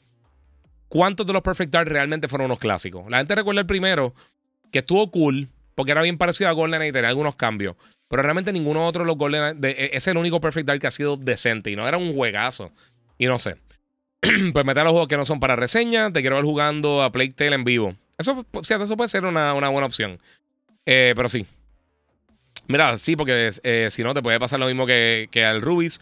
¿cuántos 0.89 1.27
de 1.27 1.35
los 1.35 1.43
Perfect 1.43 1.71
Dark 1.71 1.91
realmente 1.91 2.29
fueron 2.29 2.47
unos 2.47 2.61
clásicos? 2.61 3.05
La 3.11 3.19
gente 3.19 3.35
recuerda 3.35 3.61
el 3.61 3.67
primero, 3.67 4.15
que 4.73 4.79
estuvo 4.79 5.11
cool, 5.11 5.51
porque 5.77 5.93
era 5.93 6.03
bien 6.03 6.19
parecido 6.19 6.51
a 6.51 6.53
GoldenEye 6.53 6.89
y 6.89 6.93
tenía 6.93 7.11
algunos 7.11 7.37
cambios. 7.37 7.77
Pero 8.09 8.23
realmente 8.23 8.53
ninguno 8.53 8.85
otro 8.85 9.05
de 9.05 9.07
los 9.07 9.17
GoldenEye. 9.17 9.57
E, 9.63 9.91
es 9.93 10.09
el 10.09 10.17
único 10.17 10.41
Perfect 10.41 10.67
Dark 10.67 10.81
que 10.81 10.87
ha 10.89 10.91
sido 10.91 11.17
decente. 11.17 11.71
Y 11.71 11.77
no 11.77 11.87
era 11.87 11.99
un 11.99 12.15
juegazo. 12.15 12.73
Y 13.19 13.27
no 13.27 13.39
sé. 13.39 13.57
pues 14.53 14.65
meter 14.65 14.83
los 14.85 14.93
juegos 14.93 15.09
que 15.09 15.17
no 15.17 15.25
son 15.25 15.39
para 15.39 15.55
reseña. 15.55 16.13
Te 16.13 16.23
quiero 16.23 16.37
ver 16.37 16.45
jugando 16.45 17.03
a 17.03 17.13
Plague 17.13 17.35
Tale 17.35 17.55
en 17.55 17.65
vivo. 17.65 17.95
Eso, 18.19 18.45
eso 18.63 18.97
puede 18.97 19.09
ser 19.09 19.27
una, 19.27 19.53
buena 19.53 19.87
opción. 19.87 20.19
Eh, 20.87 21.13
pero 21.15 21.29
sí. 21.29 21.47
Mira, 22.69 22.97
sí, 22.97 23.15
porque 23.15 23.51
eh, 23.63 23.89
si 23.91 24.03
no, 24.03 24.15
te 24.15 24.23
puede 24.23 24.41
pasar 24.41 24.59
lo 24.59 24.67
mismo 24.67 24.87
que, 24.87 25.29
que 25.31 25.45
al 25.45 25.61
Rubius. 25.61 26.01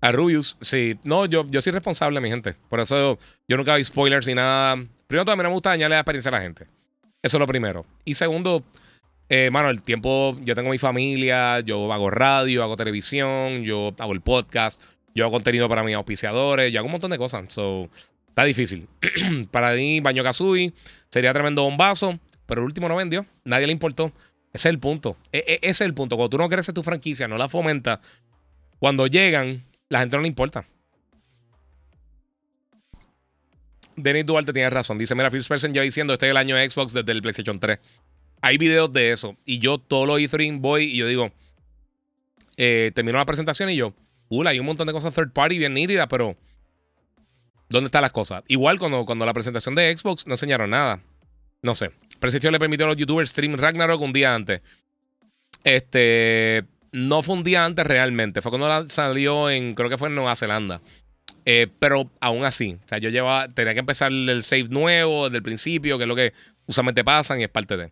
A 0.00 0.12
Rubius, 0.12 0.56
sí. 0.60 0.98
No, 1.02 1.26
yo, 1.26 1.44
yo 1.50 1.60
soy 1.60 1.72
responsable, 1.72 2.20
mi 2.20 2.28
gente. 2.28 2.54
Por 2.68 2.78
eso 2.78 3.18
yo 3.48 3.56
nunca 3.56 3.74
hago 3.74 3.82
spoilers 3.82 4.26
ni 4.28 4.34
nada. 4.34 4.76
Primero, 5.08 5.24
también 5.24 5.48
me 5.48 5.52
gusta 5.52 5.70
dañarle 5.70 5.96
la 5.96 6.00
experiencia 6.00 6.28
a 6.28 6.32
la 6.32 6.40
gente. 6.42 6.66
Eso 7.22 7.38
es 7.38 7.40
lo 7.40 7.46
primero. 7.46 7.84
Y 8.04 8.14
segundo, 8.14 8.62
eh, 9.28 9.50
mano, 9.50 9.70
el 9.70 9.82
tiempo, 9.82 10.36
yo 10.42 10.54
tengo 10.54 10.70
mi 10.70 10.78
familia, 10.78 11.60
yo 11.60 11.92
hago 11.92 12.10
radio, 12.10 12.62
hago 12.62 12.76
televisión, 12.76 13.64
yo 13.64 13.92
hago 13.98 14.12
el 14.12 14.20
podcast, 14.20 14.80
yo 15.14 15.24
hago 15.24 15.32
contenido 15.32 15.68
para 15.68 15.82
mis 15.82 15.96
auspiciadores, 15.96 16.72
yo 16.72 16.78
hago 16.78 16.86
un 16.86 16.92
montón 16.92 17.10
de 17.10 17.18
cosas. 17.18 17.52
So, 17.52 17.90
está 18.28 18.44
difícil. 18.44 18.86
para 19.50 19.72
mí, 19.72 19.98
Baño 20.00 20.22
Kazooie 20.22 20.72
sería 21.08 21.32
tremendo 21.32 21.62
bombazo, 21.62 22.20
pero 22.46 22.60
el 22.60 22.66
último 22.66 22.88
no 22.88 22.94
vendió, 22.94 23.26
nadie 23.44 23.66
le 23.66 23.72
importó. 23.72 24.12
Ese 24.52 24.68
es 24.68 24.72
el 24.72 24.78
punto. 24.78 25.16
E, 25.32 25.38
e, 25.38 25.54
ese 25.62 25.70
es 25.70 25.80
el 25.82 25.94
punto. 25.94 26.16
Cuando 26.16 26.30
tú 26.30 26.38
no 26.38 26.48
creces 26.48 26.72
tu 26.72 26.84
franquicia, 26.84 27.26
no 27.26 27.36
la 27.36 27.48
fomentas, 27.48 27.98
cuando 28.78 29.08
llegan, 29.08 29.64
la 29.88 30.00
gente 30.00 30.16
no 30.16 30.22
le 30.22 30.28
importa. 30.28 30.64
Denis 33.96 34.24
Duarte 34.24 34.52
tiene 34.52 34.70
razón. 34.70 34.98
Dice: 34.98 35.14
Mira, 35.14 35.30
First 35.30 35.48
Person 35.48 35.74
ya 35.74 35.82
diciendo: 35.82 36.12
Este 36.12 36.26
es 36.26 36.30
el 36.30 36.36
año 36.36 36.56
Xbox 36.56 36.92
desde 36.92 37.12
el 37.12 37.22
PlayStation 37.22 37.58
3 37.58 37.78
hay 38.46 38.58
videos 38.58 38.92
de 38.92 39.10
eso. 39.10 39.36
Y 39.44 39.58
yo 39.58 39.78
todo 39.78 40.06
lo 40.06 40.18
E3 40.18 40.60
voy 40.60 40.84
y 40.84 40.98
yo 40.98 41.08
digo, 41.08 41.32
eh, 42.56 42.92
termino 42.94 43.18
la 43.18 43.24
presentación 43.24 43.70
y 43.70 43.76
yo, 43.76 43.92
¡Ula! 44.28 44.50
hay 44.50 44.60
un 44.60 44.66
montón 44.66 44.86
de 44.86 44.92
cosas 44.92 45.12
third 45.12 45.32
party 45.32 45.58
bien 45.58 45.74
nítidas, 45.74 46.06
pero 46.08 46.36
¿dónde 47.68 47.86
están 47.86 48.02
las 48.02 48.12
cosas? 48.12 48.44
Igual 48.46 48.78
cuando, 48.78 49.04
cuando 49.04 49.26
la 49.26 49.34
presentación 49.34 49.74
de 49.74 49.96
Xbox 49.96 50.28
no 50.28 50.34
enseñaron 50.34 50.70
nada. 50.70 51.00
No 51.62 51.74
sé. 51.74 51.90
PlayStation 52.20 52.52
le 52.52 52.60
permitió 52.60 52.86
a 52.86 52.90
los 52.90 52.96
youtubers 52.96 53.30
stream 53.30 53.56
Ragnarok 53.56 54.00
un 54.00 54.12
día 54.12 54.34
antes. 54.34 54.62
Este. 55.64 56.64
No 56.92 57.22
fue 57.22 57.34
un 57.34 57.42
día 57.42 57.64
antes 57.64 57.84
realmente. 57.84 58.40
Fue 58.42 58.50
cuando 58.50 58.88
salió 58.88 59.50
en. 59.50 59.74
Creo 59.74 59.90
que 59.90 59.98
fue 59.98 60.08
en 60.08 60.14
Nueva 60.14 60.36
Zelanda. 60.36 60.80
Eh, 61.44 61.66
pero 61.78 62.10
aún 62.20 62.44
así. 62.44 62.78
O 62.84 62.88
sea, 62.88 62.98
yo 62.98 63.10
llevaba. 63.10 63.48
Tenía 63.48 63.74
que 63.74 63.80
empezar 63.80 64.12
el 64.12 64.42
save 64.44 64.68
nuevo 64.68 65.24
desde 65.24 65.38
el 65.38 65.42
principio, 65.42 65.98
que 65.98 66.04
es 66.04 66.08
lo 66.08 66.14
que 66.14 66.32
usualmente 66.66 67.02
pasan 67.02 67.40
y 67.40 67.44
es 67.44 67.48
parte 67.48 67.76
de. 67.76 67.90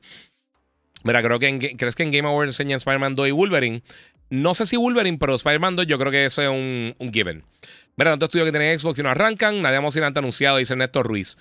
Mira, 1.05 1.22
creo 1.22 1.39
que 1.39 1.76
¿crees 1.76 1.94
que 1.94 2.02
en 2.02 2.10
Game 2.10 2.28
Awards 2.28 2.48
enseñan 2.48 2.78
Spider-Man 2.78 3.14
2 3.14 3.28
y 3.28 3.31
Wolverine? 3.31 3.82
No 4.31 4.55
sé 4.55 4.66
si 4.66 4.76
Wolverine, 4.76 5.18
pero 5.18 5.35
Spider-Man 5.35 5.76
2 5.76 5.86
yo 5.86 5.98
creo 5.98 6.10
que 6.10 6.24
eso 6.24 6.43
es 6.43 6.48
un, 6.48 6.97
un 6.98 7.12
given. 7.12 7.44
Mira, 7.97 8.10
tanto 8.10 8.24
estudio 8.24 8.44
que 8.44 8.51
tiene 8.51 8.76
Xbox 8.76 8.98
y 8.98 9.02
no 9.02 9.10
arrancan, 9.10 9.62
nadie 9.62 9.76
emocionante 9.76 10.18
anunciado, 10.18 10.56
dice 10.56 10.74
Néstor 10.74 11.06
Ruiz. 11.06 11.39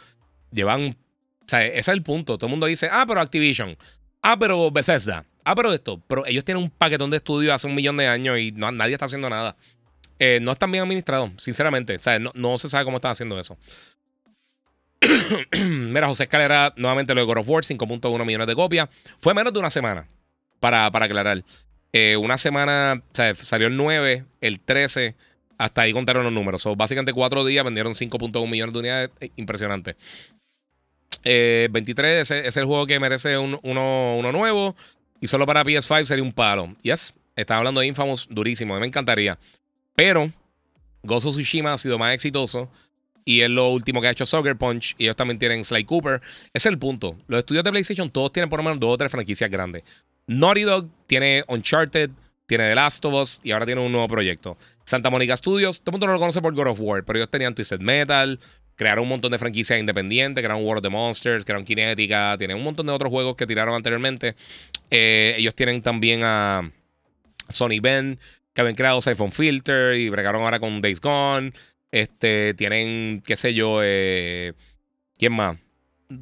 Llevan. 0.52 0.98
O 1.41 1.45
sea, 1.48 1.65
ese 1.65 1.80
es 1.80 1.88
el 1.88 2.03
punto. 2.03 2.38
Todo 2.38 2.48
el 2.48 2.52
mundo 2.52 2.68
dice, 2.68 2.90
ah, 2.91 3.06
pero 3.07 3.22
Activision. 3.22 3.77
Ah, 4.22 4.38
pero 4.38 4.69
Bethesda. 4.69 5.26
Ah, 5.45 5.56
pero 5.56 5.73
esto. 5.73 6.02
Pero 6.07 6.26
ellos 6.26 6.45
tienen 6.45 6.64
un 6.64 6.69
paquetón 6.69 7.10
de 7.10 7.18
estudios 7.18 7.53
hace 7.53 7.68
un 7.68 7.76
millón 7.76 7.98
de 7.98 8.07
años 8.07 8.38
y 8.38 8.52
no, 8.52 8.72
nadie 8.72 8.94
está 8.94 9.06
haciendo 9.06 9.30
nada. 9.30 9.56
Eh, 10.19 10.40
no 10.41 10.52
están 10.52 10.72
bien 10.72 10.84
administrados, 10.84 11.31
sinceramente. 11.38 11.95
O 11.98 12.03
sea, 12.03 12.19
no, 12.19 12.31
no 12.35 12.57
se 12.57 12.69
sabe 12.69 12.85
cómo 12.85 12.98
están 12.98 13.11
haciendo 13.11 13.40
eso. 13.40 13.57
Mira, 15.60 16.08
José 16.08 16.24
Escalera, 16.24 16.74
nuevamente 16.78 17.14
lo 17.14 17.22
de 17.22 17.28
God 17.28 17.38
of 17.40 17.50
War, 17.50 17.64
5.1 17.64 18.26
millones 18.26 18.48
de 18.48 18.56
copias. 18.56 18.90
Fue 19.18 19.34
menos 19.34 19.54
de 19.54 19.60
una 19.60 19.70
semana, 19.70 20.08
para, 20.60 20.90
para 20.92 21.06
aclarar. 21.06 21.44
Eh, 21.92 22.18
una 22.18 22.38
semana, 22.38 23.04
o 23.04 23.16
sea, 23.16 23.36
salió 23.36 23.68
el 23.68 23.78
9, 23.78 24.26
el 24.42 24.60
13, 24.60 25.16
hasta 25.58 25.82
ahí 25.82 25.94
contaron 25.94 26.24
los 26.24 26.34
números. 26.34 26.62
So, 26.62 26.76
básicamente 26.76 27.14
cuatro 27.14 27.46
días 27.46 27.64
vendieron 27.64 27.94
5.1 27.94 28.50
millones 28.50 28.74
de 28.74 28.80
unidades. 28.80 29.10
Eh, 29.20 29.30
impresionante. 29.36 29.96
23 31.24 32.30
ese, 32.30 32.48
es 32.48 32.58
el 32.58 32.66
juego 32.66 32.86
que 32.86 33.00
merece 33.00 33.38
uno, 33.38 33.60
uno, 33.64 34.32
nuevo. 34.32 34.76
Y 35.22 35.28
solo 35.28 35.46
para 35.46 35.64
PS5 35.64 36.06
sería 36.06 36.24
un 36.24 36.34
palo. 36.34 36.76
Yes, 36.82 37.14
estaba 37.36 37.60
hablando 37.60 37.80
de 37.80 37.88
Infamous 37.88 38.28
durísimo. 38.30 38.78
me 38.78 38.86
encantaría. 38.86 39.38
Pero 39.96 40.32
Gozo 41.04 41.30
Tsushima 41.30 41.74
ha 41.74 41.78
sido 41.78 41.98
más 41.98 42.14
exitoso. 42.14 42.70
Y 43.26 43.41
es 43.41 43.50
lo 43.50 43.70
último 43.70 44.02
que 44.02 44.08
ha 44.08 44.12
hecho 44.12 44.26
Soccer 44.26 44.56
Punch. 44.58 44.95
Y 44.98 45.06
ellos 45.06 45.16
también 45.16 45.40
tienen 45.40 45.64
Sly 45.64 45.86
Cooper. 45.86 46.22
Es 46.54 46.66
el 46.66 46.78
punto. 46.78 47.18
Los 47.28 47.40
estudios 47.40 47.64
de 47.64 47.72
PlayStation 47.72 48.10
todos 48.10 48.32
tienen 48.32 48.50
por 48.50 48.60
lo 48.60 48.64
menos 48.64 48.80
dos 48.80 48.94
o 48.94 48.98
tres 48.98 49.12
franquicias 49.12 49.50
grandes. 49.50 49.84
Naughty 50.28 50.64
Dog 50.64 50.88
tiene 51.08 51.44
Uncharted, 51.48 52.10
tiene 52.45 52.70
The 52.70 52.76
Last 52.76 53.04
of 53.06 53.14
Us 53.14 53.40
y 53.44 53.52
ahora 53.52 53.66
tiene 53.66 53.82
un 53.82 53.91
nuevo 53.91 54.08
proyecto. 54.08 54.58
Santa 54.86 55.10
Monica 55.10 55.36
Studios, 55.38 55.80
todo 55.80 55.91
el 55.91 55.94
mundo 55.94 56.08
no 56.08 56.14
lo 56.14 56.20
conoce 56.20 56.41
por 56.41 56.54
God 56.54 56.68
of 56.68 56.80
War, 56.80 57.04
pero 57.04 57.20
ellos 57.20 57.30
tenían 57.30 57.56
Twisted 57.56 57.80
Metal, 57.80 58.40
crearon 58.76 59.04
un 59.04 59.10
montón 59.10 59.32
de 59.32 59.40
franquicias 59.40 59.80
independientes, 59.80 60.44
crearon 60.44 60.64
World 60.64 60.80
of 60.80 60.84
the 60.84 60.90
Monsters, 60.90 61.45
crearon 61.45 61.66
Kinetica, 61.66 62.36
tienen 62.38 62.58
un 62.58 62.64
montón 62.64 62.86
de 62.86 62.91
otros 62.91 63.10
juegos 63.10 63.36
que 63.36 63.48
tiraron 63.48 63.76
anteriormente. 63.76 64.36
Eh, 64.90 65.36
ellos 65.38 65.56
tienen 65.56 65.82
también 65.82 66.22
a 66.24 66.72
Sony 67.50 67.80
Ben, 67.82 68.20
que 68.54 68.62
habían 68.62 68.76
creado 68.76 69.02
Siphon 69.02 69.32
Filter 69.32 69.95
y 69.95 70.10
bregaron 70.10 70.44
ahora 70.44 70.60
con 70.60 70.82
Days 70.82 71.02
Gone. 71.02 71.54
Este, 71.94 72.56
tienen, 72.56 73.22
qué 73.24 73.36
sé 73.36 73.53
yo, 73.53 73.82
eh, 73.84 74.53
¿quién 75.15 75.32
más? 75.32 75.60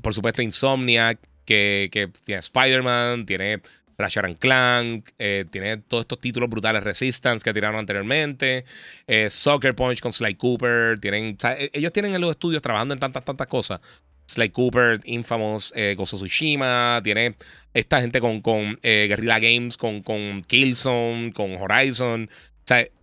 Por 0.01 0.13
supuesto, 0.13 0.41
Insomniac, 0.41 1.17
que, 1.45 2.11
tiene 2.25 2.39
Spider-Man, 2.39 3.25
tiene 3.25 3.61
Ratchet 3.97 4.37
Clank, 4.37 5.11
eh, 5.17 5.45
tiene 5.49 5.77
todos 5.77 6.01
estos 6.01 6.19
títulos 6.19 6.49
brutales, 6.49 6.83
Resistance 6.83 7.41
que 7.41 7.53
tiraron 7.53 7.79
anteriormente, 7.79 8.65
eh, 9.07 9.29
Soccer 9.29 9.73
Punch 9.73 10.01
con 10.01 10.11
Sly 10.11 10.35
Cooper, 10.35 10.99
tienen, 10.99 11.37
e, 11.41 11.69
ellos 11.71 11.93
tienen 11.93 12.15
en 12.15 12.19
los 12.19 12.31
estudios 12.31 12.61
trabajando 12.61 12.93
en 12.93 12.99
tantas, 12.99 13.23
tantas 13.23 13.47
cosas. 13.47 13.79
Sly 14.27 14.49
Cooper, 14.49 14.99
Infamous, 15.05 15.71
eh, 15.75 15.95
Gozo 15.97 16.17
Tsushima, 16.17 16.99
tiene 17.01 17.35
esta 17.73 18.01
gente 18.01 18.19
con, 18.19 18.41
con 18.41 18.77
eh, 18.81 19.05
Guerrilla 19.07 19.39
Games, 19.39 19.77
con, 19.77 20.01
con 20.03 20.43
Killzone, 20.43 21.31
con 21.33 21.55
Horizon. 21.55 22.29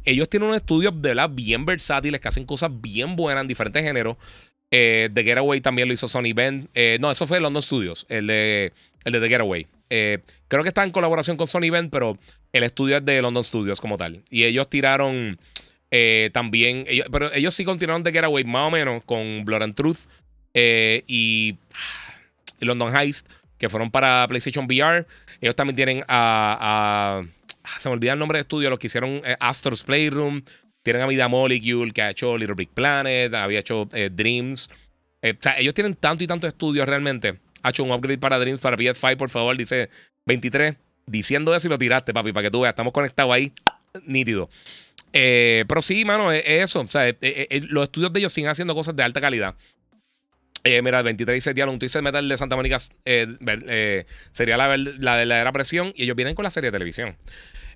Ellos 0.04 0.28
tienen 0.28 0.48
un 0.48 0.54
estudio 0.54 0.90
de 0.90 1.08
verdad 1.10 1.30
bien 1.30 1.66
versátiles 1.66 2.20
que 2.20 2.28
hacen 2.28 2.44
cosas 2.44 2.70
bien 2.80 3.16
buenas 3.16 3.42
en 3.42 3.48
diferentes 3.48 3.82
géneros. 3.82 4.16
Eh, 4.70 5.10
The 5.12 5.24
Getaway 5.24 5.60
también 5.60 5.88
lo 5.88 5.94
hizo 5.94 6.08
Sony 6.08 6.32
Ben. 6.34 6.68
no, 7.00 7.10
eso 7.10 7.26
fue 7.26 7.40
London 7.40 7.62
Studios, 7.62 8.06
el 8.08 8.26
de, 8.26 8.72
el 9.04 9.12
de 9.12 9.20
The 9.20 9.28
Getaway. 9.28 9.66
Eh, 9.90 10.18
creo 10.48 10.62
que 10.62 10.68
está 10.68 10.84
en 10.84 10.90
colaboración 10.90 11.36
con 11.36 11.46
Sony 11.46 11.70
Ben, 11.70 11.90
pero 11.90 12.18
el 12.52 12.62
estudio 12.62 12.98
es 12.98 13.04
de 13.04 13.22
London 13.22 13.44
Studios 13.44 13.80
como 13.80 13.96
tal. 13.96 14.22
Y 14.30 14.44
ellos 14.44 14.68
tiraron 14.68 15.38
eh, 15.90 16.30
también, 16.32 16.86
pero 17.10 17.32
ellos 17.32 17.54
sí 17.54 17.64
continuaron 17.64 18.02
de 18.02 18.12
Getaway 18.12 18.44
más 18.44 18.68
o 18.68 18.70
menos 18.70 19.02
con 19.04 19.44
Blood 19.44 19.62
and 19.62 19.74
Truth 19.74 20.00
eh, 20.54 21.04
y, 21.06 21.56
London 22.60 22.94
Heist, 22.94 23.28
que 23.58 23.68
fueron 23.68 23.90
para 23.90 24.26
PlayStation 24.28 24.66
VR. 24.66 25.06
Ellos 25.40 25.54
también 25.54 25.76
tienen 25.76 26.04
a, 26.08 27.22
se 27.78 27.88
me 27.88 27.94
olvida 27.94 28.12
el 28.12 28.18
nombre 28.18 28.38
de 28.38 28.42
estudio, 28.42 28.70
los 28.70 28.78
que 28.78 28.88
hicieron 28.88 29.22
Astor's 29.40 29.82
Playroom. 29.82 30.42
Tienen 30.82 31.02
a 31.02 31.06
Vida 31.06 31.28
Molecule, 31.28 31.92
que 31.92 32.02
ha 32.02 32.10
hecho 32.10 32.38
Little 32.38 32.54
Big 32.54 32.70
Planet, 32.70 33.34
había 33.34 33.60
hecho 33.60 33.88
Dreams. 34.10 34.70
o 35.22 35.28
sea, 35.40 35.58
ellos 35.58 35.74
tienen 35.74 35.94
tanto 35.94 36.24
y 36.24 36.26
tanto 36.26 36.46
estudios 36.46 36.86
realmente 36.86 37.38
ha 37.62 37.70
hecho 37.70 37.84
un 37.84 37.90
upgrade 37.90 38.18
para 38.18 38.38
Dreams 38.38 38.60
para 38.60 38.76
PS5, 38.76 39.16
por 39.16 39.30
favor, 39.30 39.56
dice 39.56 39.90
23. 40.26 40.76
Diciendo 41.06 41.54
eso 41.54 41.68
y 41.68 41.70
lo 41.70 41.78
tiraste, 41.78 42.12
papi, 42.12 42.32
para 42.32 42.44
que 42.44 42.50
tú 42.50 42.60
veas. 42.60 42.72
Estamos 42.72 42.92
conectados 42.92 43.32
ahí, 43.32 43.52
nítido. 44.04 44.50
Eh, 45.12 45.64
pero 45.66 45.80
sí, 45.80 46.04
mano, 46.04 46.30
es, 46.30 46.42
eso. 46.46 46.80
O 46.80 46.86
sea, 46.86 47.08
eh, 47.08 47.16
eh, 47.20 47.60
los 47.68 47.84
estudios 47.84 48.12
de 48.12 48.20
ellos 48.20 48.32
siguen 48.32 48.50
haciendo 48.50 48.74
cosas 48.74 48.94
de 48.94 49.02
alta 49.02 49.20
calidad. 49.20 49.54
Mira, 50.64 50.98
el 50.98 51.04
23 51.04 51.34
dice 51.34 51.54
Diablo, 51.54 51.72
un 51.72 51.78
Twisted 51.78 52.02
Metal 52.02 52.28
de 52.28 52.36
Santa 52.36 52.56
Mónica 52.56 52.78
sería 54.32 54.56
la, 54.56 54.76
la 54.76 55.16
de 55.16 55.26
la 55.26 55.40
era 55.40 55.52
presión 55.52 55.92
y 55.96 56.04
ellos 56.04 56.16
vienen 56.16 56.34
con 56.34 56.42
la 56.42 56.50
serie 56.50 56.70
de 56.70 56.76
televisión. 56.76 57.16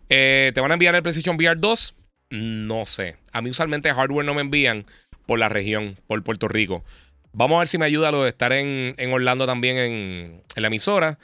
¿Te 0.09 0.53
van 0.57 0.71
a 0.71 0.75
enviar 0.75 0.95
el 0.95 1.03
PlayStation 1.03 1.37
VR 1.37 1.59
2? 1.59 1.95
No 2.33 2.87
sé. 2.87 3.17
A 3.33 3.43
mí 3.43 3.51
usualmente 3.51 3.93
hardware 3.93 4.25
no 4.25 4.35
me 4.35 4.41
envían 4.41 4.87
por 5.27 5.39
la 5.39 5.49
región, 5.49 5.99
por 6.07 6.23
Puerto 6.23 6.49
Rico. 6.49 6.85
Vamos 7.33 7.57
a 7.57 7.59
ver 7.61 7.69
si 7.69 7.79
me 7.79 7.87
ayuda 7.87 8.11
lo 8.11 8.23
de 8.23 8.29
estar 8.29 8.53
en, 8.53 8.95
Orlando 9.13 9.47
también 9.47 9.77
en, 9.77 10.43
la 10.57 10.67
emisora. 10.67 11.19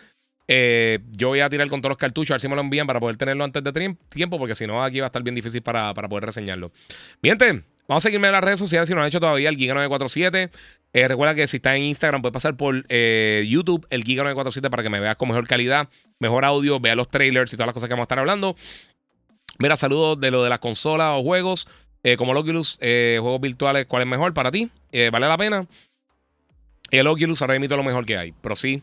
Eh, 0.47 1.01
yo 1.11 1.29
voy 1.29 1.41
a 1.41 1.51
tirar 1.51 1.69
con 1.69 1.83
todos 1.83 1.91
los 1.91 1.99
cartuchos, 1.99 2.31
a 2.31 2.35
ver 2.35 2.41
si 2.41 2.49
me 2.49 2.55
lo 2.55 2.63
envían 2.63 2.87
para 2.87 3.01
poder 3.01 3.17
tenerlo 3.17 3.45
antes 3.45 3.63
de 3.63 3.97
tiempo, 4.09 4.39
porque 4.39 4.55
si 4.55 4.67
no, 4.67 4.83
aquí 4.83 5.01
va 5.01 5.07
a 5.07 5.09
estar 5.09 5.23
bien 5.23 5.35
difícil 5.35 5.61
para, 5.61 5.93
poder 5.95 6.25
reseñarlo. 6.25 6.73
Bien, 7.23 7.37
vamos 7.89 8.05
a 8.05 8.07
seguirme 8.07 8.29
en 8.29 8.33
las 8.33 8.45
redes 8.45 8.59
sociales 8.59 8.89
si 8.89 8.95
no 8.95 9.01
han 9.01 9.09
hecho 9.09 9.19
todavía, 9.19 9.49
el 9.49 9.57
Giga947. 9.57 10.51
Eh, 10.93 11.09
recuerda 11.09 11.35
que 11.35 11.47
si 11.47 11.57
está 11.57 11.77
en 11.77 11.83
Instagram, 11.85 12.23
puedes 12.23 12.33
pasar 12.33 12.57
por 12.57 12.85
eh, 12.89 13.45
YouTube, 13.49 13.87
el 13.91 14.05
Giga947, 14.05 14.71
para 14.71 14.83
que 14.83 14.91
me 14.91 15.01
veas 15.01 15.17
con 15.17 15.29
mejor 15.29 15.47
calidad, 15.49 15.89
mejor 16.19 16.45
audio, 16.45 16.79
vea 16.81 16.95
los 16.95 17.09
trailers 17.09 17.53
y 17.53 17.57
todas 17.57 17.67
las 17.67 17.75
cosas 17.75 17.89
que 17.89 17.95
vamos 17.95 18.05
a 18.05 18.09
estar 18.09 18.19
hablando. 18.19 18.55
Mira, 19.59 19.77
saludos 19.77 20.21
de 20.21 20.31
lo 20.31 20.45
de 20.45 20.51
las 20.51 20.61
consolas 20.61 21.15
o 21.19 21.23
juegos, 21.23 21.67
como 22.17 22.33
el 22.33 22.39
Oculus, 22.39 22.79
juegos 22.79 23.41
virtuales, 23.41 23.87
¿cuál 23.87 24.03
es 24.03 24.09
mejor 24.09 24.33
para 24.33 24.51
ti? 24.51 24.71
¿Vale 24.93 25.27
la 25.27 25.37
pena? 25.37 25.67
El 26.91 27.07
Oculus 27.07 27.43
ahora 27.43 27.57
emite 27.57 27.77
lo 27.77 27.83
mejor 27.83 28.07
que 28.07 28.17
hay. 28.17 28.33
Pero 28.41 28.55
sí, 28.55 28.83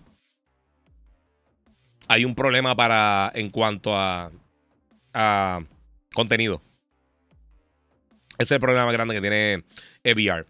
hay 2.08 2.26
un 2.26 2.36
problema 2.36 2.76
para 2.76 3.32
en 3.34 3.50
cuanto 3.50 3.96
a 3.96 4.30
contenido. 6.14 6.62
Ese 8.38 8.44
es 8.44 8.52
el 8.52 8.60
problema 8.60 8.86
más 8.86 8.94
grande 8.94 9.16
que 9.16 9.22
tiene 9.22 9.64
VR. 10.04 10.46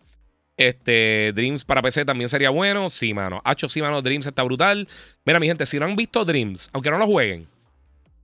Este, 0.58 1.34
Dreams 1.36 1.66
para 1.66 1.82
PC 1.82 2.06
también 2.06 2.30
sería 2.30 2.50
bueno. 2.50 2.90
Sí, 2.90 3.14
mano. 3.14 3.42
Hacho, 3.44 3.68
sí, 3.68 3.82
mano. 3.82 4.02
Dreams 4.02 4.28
está 4.28 4.44
brutal. 4.44 4.88
Mira, 5.26 5.40
mi 5.40 5.48
gente, 5.48 5.66
si 5.66 5.80
no 5.80 5.86
han 5.86 5.96
visto 5.96 6.24
Dreams, 6.24 6.70
aunque 6.74 6.92
no 6.92 6.98
lo 6.98 7.08
jueguen, 7.08 7.48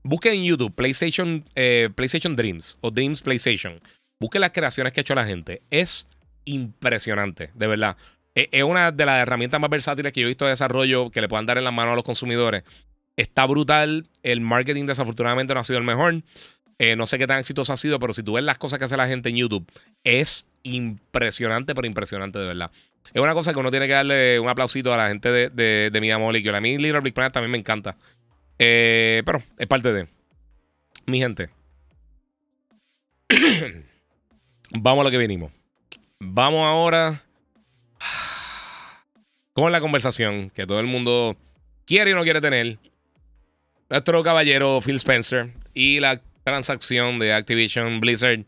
busquen 0.03 0.33
en 0.33 0.43
YouTube 0.43 0.73
PlayStation, 0.73 1.43
eh, 1.55 1.89
PlayStation 1.93 2.35
Dreams 2.35 2.77
o 2.81 2.91
Dreams 2.91 3.21
PlayStation. 3.21 3.81
Busquen 4.19 4.41
las 4.41 4.51
creaciones 4.51 4.93
que 4.93 4.99
ha 4.99 5.03
hecho 5.03 5.15
la 5.15 5.25
gente. 5.25 5.61
Es 5.69 6.07
impresionante, 6.45 7.51
de 7.53 7.67
verdad. 7.67 7.97
Eh, 8.35 8.47
es 8.51 8.63
una 8.63 8.91
de 8.91 9.05
las 9.05 9.21
herramientas 9.21 9.59
más 9.59 9.69
versátiles 9.69 10.13
que 10.13 10.21
yo 10.21 10.27
he 10.27 10.29
visto 10.29 10.45
de 10.45 10.51
desarrollo 10.51 11.09
que 11.09 11.21
le 11.21 11.27
puedan 11.27 11.45
dar 11.45 11.57
en 11.57 11.63
la 11.63 11.71
mano 11.71 11.91
a 11.91 11.95
los 11.95 12.03
consumidores. 12.03 12.63
Está 13.17 13.45
brutal. 13.45 14.07
El 14.23 14.41
marketing, 14.41 14.85
desafortunadamente, 14.85 15.53
no 15.53 15.59
ha 15.59 15.63
sido 15.63 15.79
el 15.79 15.85
mejor. 15.85 16.23
Eh, 16.83 16.95
no 16.95 17.05
sé 17.05 17.19
qué 17.19 17.27
tan 17.27 17.37
exitoso 17.37 17.71
ha 17.71 17.77
sido, 17.77 17.99
pero 17.99 18.11
si 18.11 18.23
tú 18.23 18.33
ves 18.33 18.43
las 18.43 18.57
cosas 18.57 18.79
que 18.79 18.85
hace 18.85 18.97
la 18.97 19.07
gente 19.07 19.29
en 19.29 19.35
YouTube, 19.35 19.71
es 20.03 20.47
impresionante, 20.63 21.75
pero 21.75 21.85
impresionante 21.85 22.39
de 22.39 22.47
verdad. 22.47 22.71
Es 23.13 23.21
una 23.21 23.35
cosa 23.35 23.53
que 23.53 23.59
uno 23.59 23.69
tiene 23.69 23.85
que 23.85 23.93
darle 23.93 24.39
un 24.39 24.49
aplausito 24.49 24.91
a 24.91 24.97
la 24.97 25.09
gente 25.09 25.29
de, 25.29 25.49
de, 25.51 25.91
de. 25.91 26.11
A 26.55 26.59
mí 26.59 26.77
Little 26.79 27.01
Big 27.01 27.13
Planet 27.13 27.33
también 27.33 27.51
me 27.51 27.59
encanta. 27.59 27.97
Eh, 28.57 29.21
pero 29.27 29.43
es 29.59 29.67
parte 29.67 29.93
de. 29.93 30.07
Mi 31.05 31.19
gente. 31.19 31.51
Vamos 34.71 35.01
a 35.01 35.03
lo 35.03 35.11
que 35.11 35.19
venimos. 35.19 35.51
Vamos 36.17 36.65
ahora 36.65 37.21
con 39.53 39.71
la 39.71 39.81
conversación 39.81 40.49
que 40.49 40.65
todo 40.65 40.79
el 40.79 40.87
mundo 40.87 41.37
quiere 41.85 42.09
y 42.09 42.15
no 42.15 42.23
quiere 42.23 42.41
tener. 42.41 42.79
Nuestro 43.87 44.23
caballero 44.23 44.81
Phil 44.81 44.95
Spencer 44.95 45.53
y 45.75 45.99
la 45.99 46.19
transacción 46.43 47.19
de 47.19 47.33
Activision 47.33 47.99
Blizzard. 47.99 48.45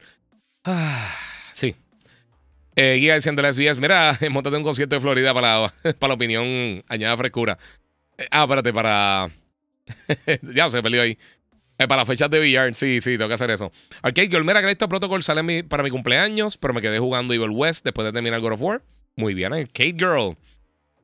Ah, 0.63 1.13
sí. 1.51 1.75
Eh, 2.75 2.97
guía 2.99 3.15
diciendo 3.15 3.41
las 3.41 3.57
vías, 3.57 3.77
mira, 3.77 4.17
montate 4.31 4.57
un 4.57 4.63
concierto 4.63 4.95
de 4.95 5.01
Florida 5.01 5.33
para 5.33 5.73
para 5.99 6.09
la 6.09 6.13
opinión, 6.13 6.83
añada 6.87 7.17
frescura. 7.17 7.57
Eh, 8.17 8.27
ah, 8.31 8.43
espérate, 8.43 8.73
para... 8.73 9.29
ya 10.55 10.69
se 10.69 10.81
perdió 10.81 11.01
ahí. 11.01 11.17
Eh, 11.77 11.87
para 11.87 12.01
las 12.01 12.07
fechas 12.07 12.29
de 12.29 12.39
VR, 12.39 12.73
sí, 12.75 13.01
sí, 13.01 13.17
tengo 13.17 13.27
que 13.27 13.33
hacer 13.33 13.49
eso. 13.51 13.71
Arcade 14.01 14.27
Girl, 14.27 14.45
mira, 14.45 14.61
que 14.61 14.69
este 14.69 14.87
protocolo 14.87 15.21
sale 15.21 15.63
para 15.63 15.83
mi 15.83 15.89
cumpleaños, 15.89 16.57
pero 16.57 16.73
me 16.73 16.81
quedé 16.81 16.99
jugando 16.99 17.33
Evil 17.33 17.49
West 17.49 17.83
después 17.83 18.05
de 18.05 18.13
terminar 18.13 18.39
God 18.41 18.53
of 18.53 18.61
War. 18.61 18.81
Muy 19.15 19.33
bien, 19.33 19.53
Arcade 19.53 19.95
Girl. 19.97 20.37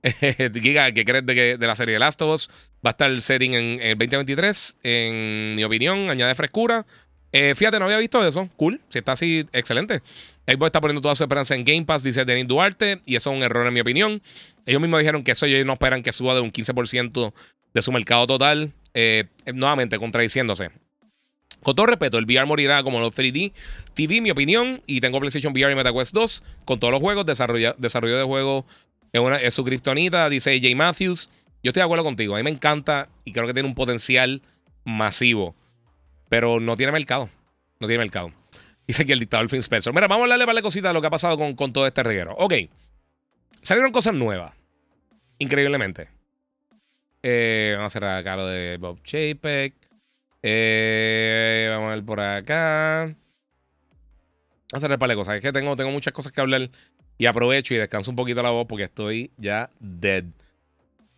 Giga, 0.53 0.91
¿qué 0.91 1.03
crees 1.03 1.25
de, 1.25 1.57
de 1.57 1.67
la 1.67 1.75
serie 1.75 1.93
de 1.93 1.99
Last 1.99 2.21
of 2.21 2.33
Us? 2.33 2.49
Va 2.85 2.89
a 2.89 2.91
estar 2.91 3.09
el 3.09 3.21
setting 3.21 3.53
en, 3.53 3.81
el 3.81 3.97
2023. 3.97 4.77
En 4.83 5.55
mi 5.55 5.63
opinión, 5.63 6.09
añade 6.09 6.35
frescura. 6.35 6.85
Eh, 7.31 7.53
fíjate, 7.55 7.79
no 7.79 7.85
había 7.85 7.97
visto 7.97 8.25
eso. 8.25 8.49
Cool. 8.55 8.81
Si 8.89 8.99
está 8.99 9.11
así, 9.13 9.45
excelente. 9.51 10.01
Xbox 10.47 10.67
está 10.67 10.81
poniendo 10.81 11.01
toda 11.01 11.15
su 11.15 11.23
esperanza 11.23 11.55
en 11.55 11.63
Game 11.63 11.85
Pass, 11.85 12.01
dice 12.01 12.25
Denis 12.25 12.47
Duarte, 12.47 13.01
y 13.05 13.15
eso 13.15 13.29
es 13.31 13.37
un 13.37 13.43
error 13.43 13.67
en 13.67 13.73
mi 13.73 13.81
opinión. 13.81 14.21
Ellos 14.65 14.81
mismos 14.81 14.99
dijeron 14.99 15.23
que 15.23 15.31
eso 15.31 15.45
ellos 15.45 15.65
no 15.65 15.73
esperan 15.73 16.01
que 16.01 16.11
suba 16.11 16.33
de 16.33 16.41
un 16.41 16.51
15% 16.51 17.33
de 17.73 17.81
su 17.81 17.91
mercado 17.91 18.25
total. 18.25 18.73
Eh, 18.93 19.25
nuevamente, 19.53 19.99
contradiciéndose. 19.99 20.71
Con 21.61 21.75
todo 21.75 21.87
respeto, 21.87 22.17
el 22.17 22.25
VR 22.25 22.45
morirá 22.45 22.81
como 22.83 23.01
los 23.01 23.13
3D 23.15 23.51
TV, 23.93 24.21
mi 24.21 24.31
opinión. 24.31 24.81
Y 24.87 25.01
tengo 25.01 25.19
PlayStation 25.19 25.53
VR 25.53 25.73
y 25.73 25.75
MetaQuest 25.75 26.13
2 26.13 26.43
con 26.65 26.79
todos 26.79 26.91
los 26.91 27.01
juegos. 27.01 27.25
Desarrollo, 27.25 27.75
desarrollo 27.77 28.17
de 28.17 28.23
juego 28.23 28.65
es, 29.11 29.19
una, 29.19 29.37
es 29.37 29.53
su 29.53 29.63
kriptonita, 29.63 30.29
dice 30.29 30.59
J. 30.59 30.75
Matthews. 30.75 31.29
Yo 31.61 31.69
estoy 31.69 31.81
de 31.81 31.85
acuerdo 31.85 32.03
contigo. 32.03 32.35
A 32.35 32.37
mí 32.37 32.43
me 32.43 32.49
encanta 32.49 33.09
y 33.25 33.33
creo 33.33 33.47
que 33.47 33.53
tiene 33.53 33.67
un 33.67 33.75
potencial 33.75 34.41
masivo. 34.85 35.55
Pero 36.29 36.59
no 36.59 36.77
tiene 36.77 36.91
mercado. 36.91 37.29
No 37.79 37.87
tiene 37.87 38.03
mercado. 38.03 38.31
Dice 38.87 39.05
que 39.05 39.13
el 39.13 39.19
dictador 39.19 39.49
Phil 39.49 39.59
Spencer. 39.59 39.93
Mira, 39.93 40.07
vamos 40.07 40.25
a 40.25 40.29
darle 40.29 40.45
para 40.45 40.61
cositas 40.61 40.89
de 40.89 40.93
lo 40.93 41.01
que 41.01 41.07
ha 41.07 41.11
pasado 41.11 41.37
con, 41.37 41.55
con 41.55 41.73
todo 41.73 41.85
este 41.85 42.01
reguero. 42.01 42.33
Ok. 42.37 42.53
Salieron 43.61 43.91
cosas 43.91 44.13
nuevas. 44.13 44.53
Increíblemente. 45.37 46.09
Eh, 47.21 47.73
vamos 47.75 47.91
a 47.91 47.93
cerrar 47.93 48.17
acá 48.17 48.35
lo 48.35 48.47
de 48.47 48.77
Bob 48.77 49.01
Chapek. 49.03 49.75
Eh, 50.41 51.67
vamos 51.69 51.91
a 51.91 51.95
ver 51.95 52.03
por 52.05 52.19
acá. 52.19 53.13
Vamos 54.71 54.83
a 54.83 54.85
cerrar 54.85 54.99
para 54.99 55.15
cosas. 55.15 55.35
Es 55.35 55.41
que 55.41 55.51
tengo, 55.51 55.75
tengo 55.75 55.91
muchas 55.91 56.13
cosas 56.13 56.31
que 56.31 56.41
hablar. 56.41 56.69
Y 57.17 57.25
aprovecho 57.25 57.73
y 57.73 57.77
descanso 57.77 58.11
un 58.11 58.15
poquito 58.15 58.41
la 58.41 58.51
voz 58.51 58.65
porque 58.67 58.85
estoy 58.85 59.31
ya 59.37 59.69
dead. 59.79 60.23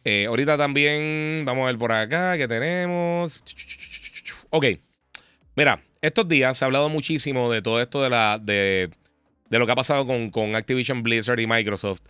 Eh, 0.04 0.26
ahorita 0.26 0.58
también 0.58 1.44
vamos 1.46 1.64
a 1.64 1.68
ver 1.68 1.78
por 1.78 1.92
acá 1.92 2.38
que 2.38 2.48
tenemos. 2.48 3.44
Ok. 4.50 4.66
Mira, 5.56 5.84
estos 6.02 6.28
días 6.28 6.58
se 6.58 6.66
ha 6.66 6.68
hablado 6.68 6.90
muchísimo 6.90 7.52
de 7.52 7.62
todo 7.62 7.80
esto 7.82 8.02
de 8.02 8.10
la. 8.10 8.40
de, 8.42 8.90
de 9.50 9.60
lo 9.60 9.66
que 9.66 9.72
ha 9.74 9.76
pasado 9.76 10.08
con, 10.08 10.32
con 10.32 10.56
Activision 10.56 11.04
Blizzard 11.04 11.40
y 11.40 11.46
Microsoft. 11.46 12.02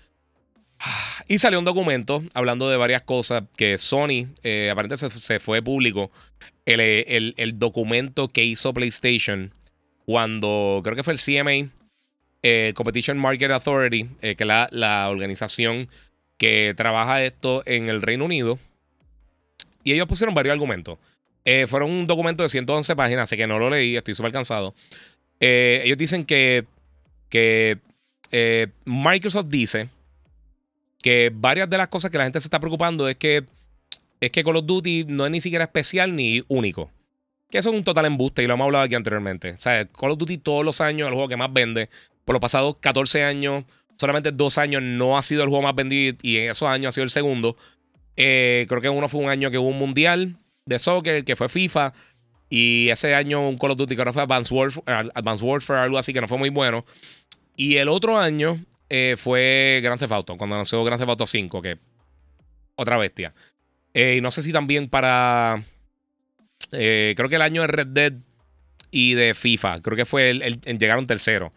Y 1.28 1.38
salió 1.38 1.60
un 1.60 1.66
documento 1.66 2.24
hablando 2.34 2.70
de 2.70 2.78
varias 2.78 3.04
cosas 3.04 3.44
que 3.56 3.78
Sony, 3.78 4.28
eh, 4.44 4.70
aparentemente 4.72 5.18
se, 5.20 5.40
fue 5.40 5.62
público, 5.62 6.12
el, 6.66 7.54
documento 7.56 8.28
que 8.28 8.44
hizo 8.44 8.74
PlayStation 8.74 9.54
cuando, 10.12 10.82
creo 10.84 10.98
que 10.98 11.04
fue 11.04 11.14
el 11.14 11.20
CMA, 11.20 11.72
eh, 12.44 12.74
Competition 12.76 13.18
Market 13.18 13.50
Authority, 13.50 14.10
eh, 14.22 14.36
que 14.36 14.44
es 14.44 14.48
la, 14.72 15.08
organización 15.10 15.88
que 16.38 16.74
trabaja 16.76 17.24
esto 17.24 17.64
en 17.66 17.88
el 17.88 18.02
Reino 18.02 18.26
Unido. 18.26 18.60
Y 19.86 19.94
ellos 19.94 20.08
pusieron 20.08 20.36
varios 20.36 20.52
argumentos. 20.52 20.98
fueron 21.68 21.90
un 21.90 22.08
documento 22.08 22.44
de 22.44 22.50
111 22.50 22.94
páginas, 22.94 23.24
así 23.24 23.38
que 23.38 23.48
no 23.48 23.58
lo 23.58 23.70
leí, 23.70 23.96
estoy 23.96 24.14
súper 24.14 24.34
cansado. 24.34 24.76
ellos 25.40 25.98
dicen 25.98 26.26
que, 26.26 26.66
que 27.30 27.78
Microsoft 28.84 29.48
dice 29.48 29.88
que 31.02 31.32
varias 31.34 31.70
de 31.70 31.78
las 31.78 31.88
cosas 31.88 32.12
que 32.12 32.18
la 32.18 32.26
gente 32.26 32.42
se 32.42 32.48
está 32.48 32.60
preocupando 32.60 33.08
es 33.08 33.16
que 33.16 33.46
es 34.20 34.30
que 34.30 34.44
Call 34.44 34.58
of 34.58 34.66
Duty 34.66 35.06
no 35.06 35.26
es 35.26 35.32
ni 35.32 35.40
siquiera 35.40 35.64
especial 35.64 36.16
ni 36.16 36.44
único. 36.50 36.92
Que 37.52 37.58
eso 37.58 37.70
es 37.70 37.76
un 37.76 37.84
total 37.84 38.06
embuste 38.06 38.44
y 38.44 38.48
lo 38.48 38.54
hemos 38.54 38.66
hablado 38.66 38.86
aquí 38.86 38.96
anteriormente. 38.96 39.52
O 39.52 39.62
sea, 39.62 39.86
Call 39.86 40.12
of 40.12 40.18
Duty 40.18 40.38
todos 40.38 40.66
los 40.66 40.82
años 40.82 41.06
es 41.06 41.10
el 41.10 41.14
juego 41.14 41.28
que 41.28 41.38
más 41.38 41.52
vende. 41.52 41.90
Por 42.26 42.34
los 42.34 42.40
pasados 42.40 42.78
14 42.80 43.24
años, 43.24 43.66
solamente 43.98 44.32
dos 44.32 44.58
años 44.58 44.82
no 44.82 45.18
ha 45.18 45.22
sido 45.22 45.44
el 45.44 45.50
juego 45.50 45.64
más 45.64 45.76
vendido 45.76 46.18
y 46.22 46.38
en 46.38 46.52
esos 46.52 46.68
años 46.70 46.90
ha 46.90 46.92
sido 46.94 47.04
el 47.04 47.10
segundo. 47.10 47.58
Eh, 48.16 48.66
creo 48.70 48.82
que 48.82 48.90
uno 48.90 49.10
fue 49.10 49.22
un 49.22 49.30
año 49.30 49.52
que 49.52 49.58
hubo 49.58 49.68
un 49.68 49.78
mundial 49.78 50.38
de 50.66 50.80
soccer, 50.80 51.26
que 51.26 51.36
fue 51.36 51.50
FIFA. 51.50 51.94
Y 52.50 52.90
ese 52.90 53.16
año 53.16 53.48
un 53.48 53.58
Call 53.58 53.72
of 53.72 53.78
Duty 53.78 53.96
que 53.96 54.06
no 54.06 54.14
fue 54.14 54.22
Advanced 54.24 54.56
Warfare, 54.56 55.10
Advanced 55.14 55.72
algo 55.72 55.98
así 55.98 56.14
que 56.14 56.22
no 56.22 56.28
fue 56.28 56.38
muy 56.38 56.50
bueno. 56.50 56.86
Y 57.56 57.78
el 57.78 57.90
otro 57.90 58.18
año 58.18 58.60
eh, 58.90 59.16
fue 59.18 59.80
Grand 59.84 60.00
Theft 60.00 60.12
Auto, 60.12 60.38
cuando 60.38 60.58
nació 60.58 60.84
Grand 60.84 61.00
Theft 61.00 61.10
Auto 61.10 61.26
5, 61.26 61.62
que 61.62 61.78
otra 62.76 62.98
bestia. 62.98 63.34
Eh, 63.94 64.16
y 64.18 64.22
no 64.22 64.32
sé 64.32 64.42
si 64.42 64.52
también 64.52 64.90
para. 64.90 65.64
Eh, 66.72 67.14
creo 67.16 67.30
que 67.30 67.36
el 67.36 67.42
año 67.42 67.62
de 67.62 67.68
Red 67.68 67.88
Dead 67.88 68.14
y 68.92 69.14
de 69.14 69.34
FIFA, 69.34 69.82
creo 69.82 69.96
que 69.96 70.06
fue 70.06 70.30
el, 70.30 70.62
llegaron 70.62 71.08
tercero. 71.08 71.54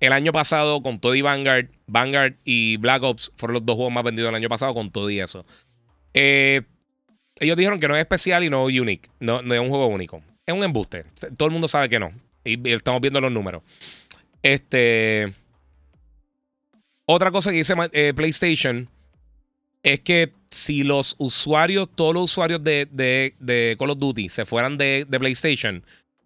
El 0.00 0.12
año 0.12 0.32
pasado, 0.32 0.82
con 0.82 1.00
todo 1.00 1.14
y 1.14 1.22
Vanguard, 1.22 1.68
Vanguard 1.86 2.34
y 2.44 2.76
Black 2.76 3.02
Ops 3.02 3.32
fueron 3.36 3.54
los 3.54 3.66
dos 3.66 3.76
juegos 3.76 3.92
más 3.92 4.04
vendidos 4.04 4.28
el 4.28 4.34
año 4.34 4.48
pasado, 4.48 4.74
con 4.74 4.90
todo 4.90 5.08
y 5.08 5.20
eso. 5.20 5.46
ellos 6.12 7.56
dijeron 7.56 7.80
que 7.80 7.88
no 7.88 7.96
es 7.96 8.00
especial 8.00 8.44
y 8.44 8.50
no 8.50 8.64
unique, 8.64 9.08
no, 9.20 9.40
no 9.42 9.54
es 9.54 9.60
un 9.60 9.68
juego 9.68 9.86
único. 9.86 10.22
Es 10.44 10.54
un 10.54 10.62
embuste. 10.62 11.04
Todo 11.36 11.46
el 11.46 11.52
mundo 11.52 11.66
sabe 11.66 11.88
que 11.88 11.98
no. 11.98 12.12
Y, 12.44 12.68
y 12.68 12.72
estamos 12.72 13.00
viendo 13.00 13.20
los 13.20 13.32
números. 13.32 13.62
Este. 14.42 15.32
Otra 17.04 17.30
cosa 17.30 17.50
que 17.50 17.56
dice 17.56 17.74
eh, 17.92 18.12
PlayStation 18.14 18.88
es 19.82 20.00
que 20.00 20.32
si 20.56 20.84
los 20.84 21.16
usuarios, 21.18 21.86
todos 21.94 22.14
los 22.14 22.24
usuarios 22.24 22.64
de, 22.64 23.76
Call 23.78 23.90
of 23.90 23.98
Duty 23.98 24.30
se 24.30 24.46
fueran 24.46 24.78
de, 24.78 25.06
PlayStation, 25.10 25.84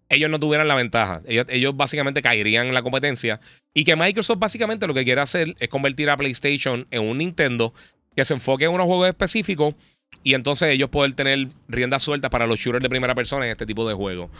ellos 0.08 0.30
no 0.30 0.38
tuvieran 0.38 0.68
la 0.68 0.76
ventaja. 0.76 1.20
Ellos, 1.26 1.76
básicamente 1.76 2.22
caerían 2.22 2.68
en 2.68 2.74
la 2.74 2.82
competencia. 2.82 3.40
Y 3.74 3.82
que 3.84 3.96
Microsoft 3.96 4.38
básicamente 4.38 4.86
lo 4.86 4.94
que 4.94 5.04
quiere 5.04 5.20
hacer 5.20 5.56
es 5.58 5.68
convertir 5.68 6.10
a 6.10 6.16
PlayStation 6.16 6.86
en 6.92 7.02
un 7.02 7.18
Nintendo 7.18 7.74
que 8.14 8.24
se 8.24 8.34
enfoque 8.34 8.64
en 8.64 8.70
unos 8.70 8.86
juegos 8.86 9.08
específicos 9.08 9.74
y 10.22 10.34
entonces 10.34 10.68
ellos 10.70 10.90
poder 10.90 11.12
tener 11.14 11.48
rienda 11.68 11.98
suelta 11.98 12.30
para 12.30 12.46
los 12.46 12.58
shooters 12.58 12.82
de 12.82 12.88
primera 12.88 13.14
persona 13.14 13.46
en 13.46 13.52
este 13.52 13.66
tipo 13.66 13.86
de 13.88 13.94
juegos. 13.94 14.30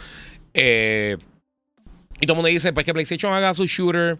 Eh, 0.53 1.17
y 2.21 2.25
todo 2.25 2.33
el 2.33 2.37
mundo 2.37 2.49
dice, 2.49 2.71
pues 2.71 2.85
que 2.85 2.93
PlayStation 2.93 3.33
haga 3.33 3.53
su 3.53 3.65
shooter. 3.65 4.17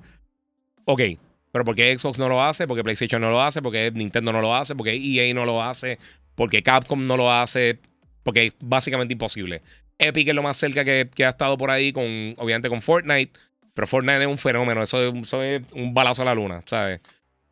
Ok, 0.86 1.02
pero 1.52 1.66
¿por 1.66 1.76
qué 1.76 1.98
Xbox 1.98 2.18
no 2.18 2.30
lo 2.30 2.44
hace? 2.44 2.68
¿Por 2.68 2.78
qué 2.78 2.84
PlayStation 2.84 3.22
no 3.22 3.30
lo 3.30 3.42
hace? 3.42 3.62
¿Por 3.62 3.72
qué 3.72 3.92
Nintendo 3.94 4.32
no 4.32 4.42
lo 4.42 4.56
hace? 4.56 4.76
¿Por 4.76 4.86
qué 4.86 4.94
EA 4.96 5.34
no 5.34 5.46
lo 5.46 5.62
hace? 5.62 6.00
¿Por 6.36 6.50
qué 6.50 6.64
Capcom 6.64 7.06
no 7.06 7.18
lo 7.18 7.32
hace? 7.32 7.80
Porque 8.24 8.48
es 8.48 8.56
básicamente 8.60 9.14
imposible. 9.14 9.62
Epic 9.98 10.30
es 10.30 10.36
lo 10.36 10.44
más 10.44 10.58
cerca 10.58 10.86
que, 10.86 11.10
ha 11.24 11.30
estado 11.30 11.58
por 11.58 11.70
ahí, 11.70 11.92
con, 11.92 12.04
obviamente 12.38 12.70
con 12.70 12.82
Fortnite. 12.82 13.34
Pero 13.74 13.88
Fortnite 13.88 14.22
es 14.22 14.28
un 14.28 14.38
fenómeno. 14.38 14.82
Eso, 14.82 15.10
es 15.10 15.64
un 15.74 15.94
balazo 15.94 16.22
a 16.22 16.26
la 16.26 16.36
luna, 16.36 16.64
¿sabes? 16.66 17.02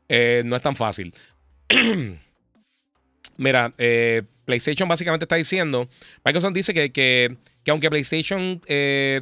Eh, 0.08 0.44
no 0.46 0.56
es 0.56 0.62
tan 0.62 0.76
fácil. 0.76 1.14
Mira, 3.38 3.74
eh, 3.78 4.24
PlayStation 4.46 4.88
básicamente 4.88 5.26
está 5.26 5.36
diciendo. 5.36 5.90
Microsoft 6.24 6.54
dice 6.54 6.74
que, 6.74 6.92
que, 6.92 7.38
aunque 7.70 7.90
PlayStation 7.90 8.62
eh, 8.66 9.22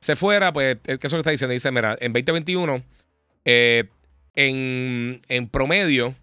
se 0.00 0.16
fuera, 0.16 0.52
pues, 0.52 0.78
¿qué 0.82 0.92
es 0.92 1.12
lo 1.12 1.16
que 1.16 1.18
está 1.18 1.30
diciendo? 1.30 1.52
Dice, 1.52 1.70
mira, 1.70 1.96
en 2.00 2.12
2021 2.12 2.82
eh, 3.44 3.84
en, 4.34 5.48
promedio, 5.50 6.14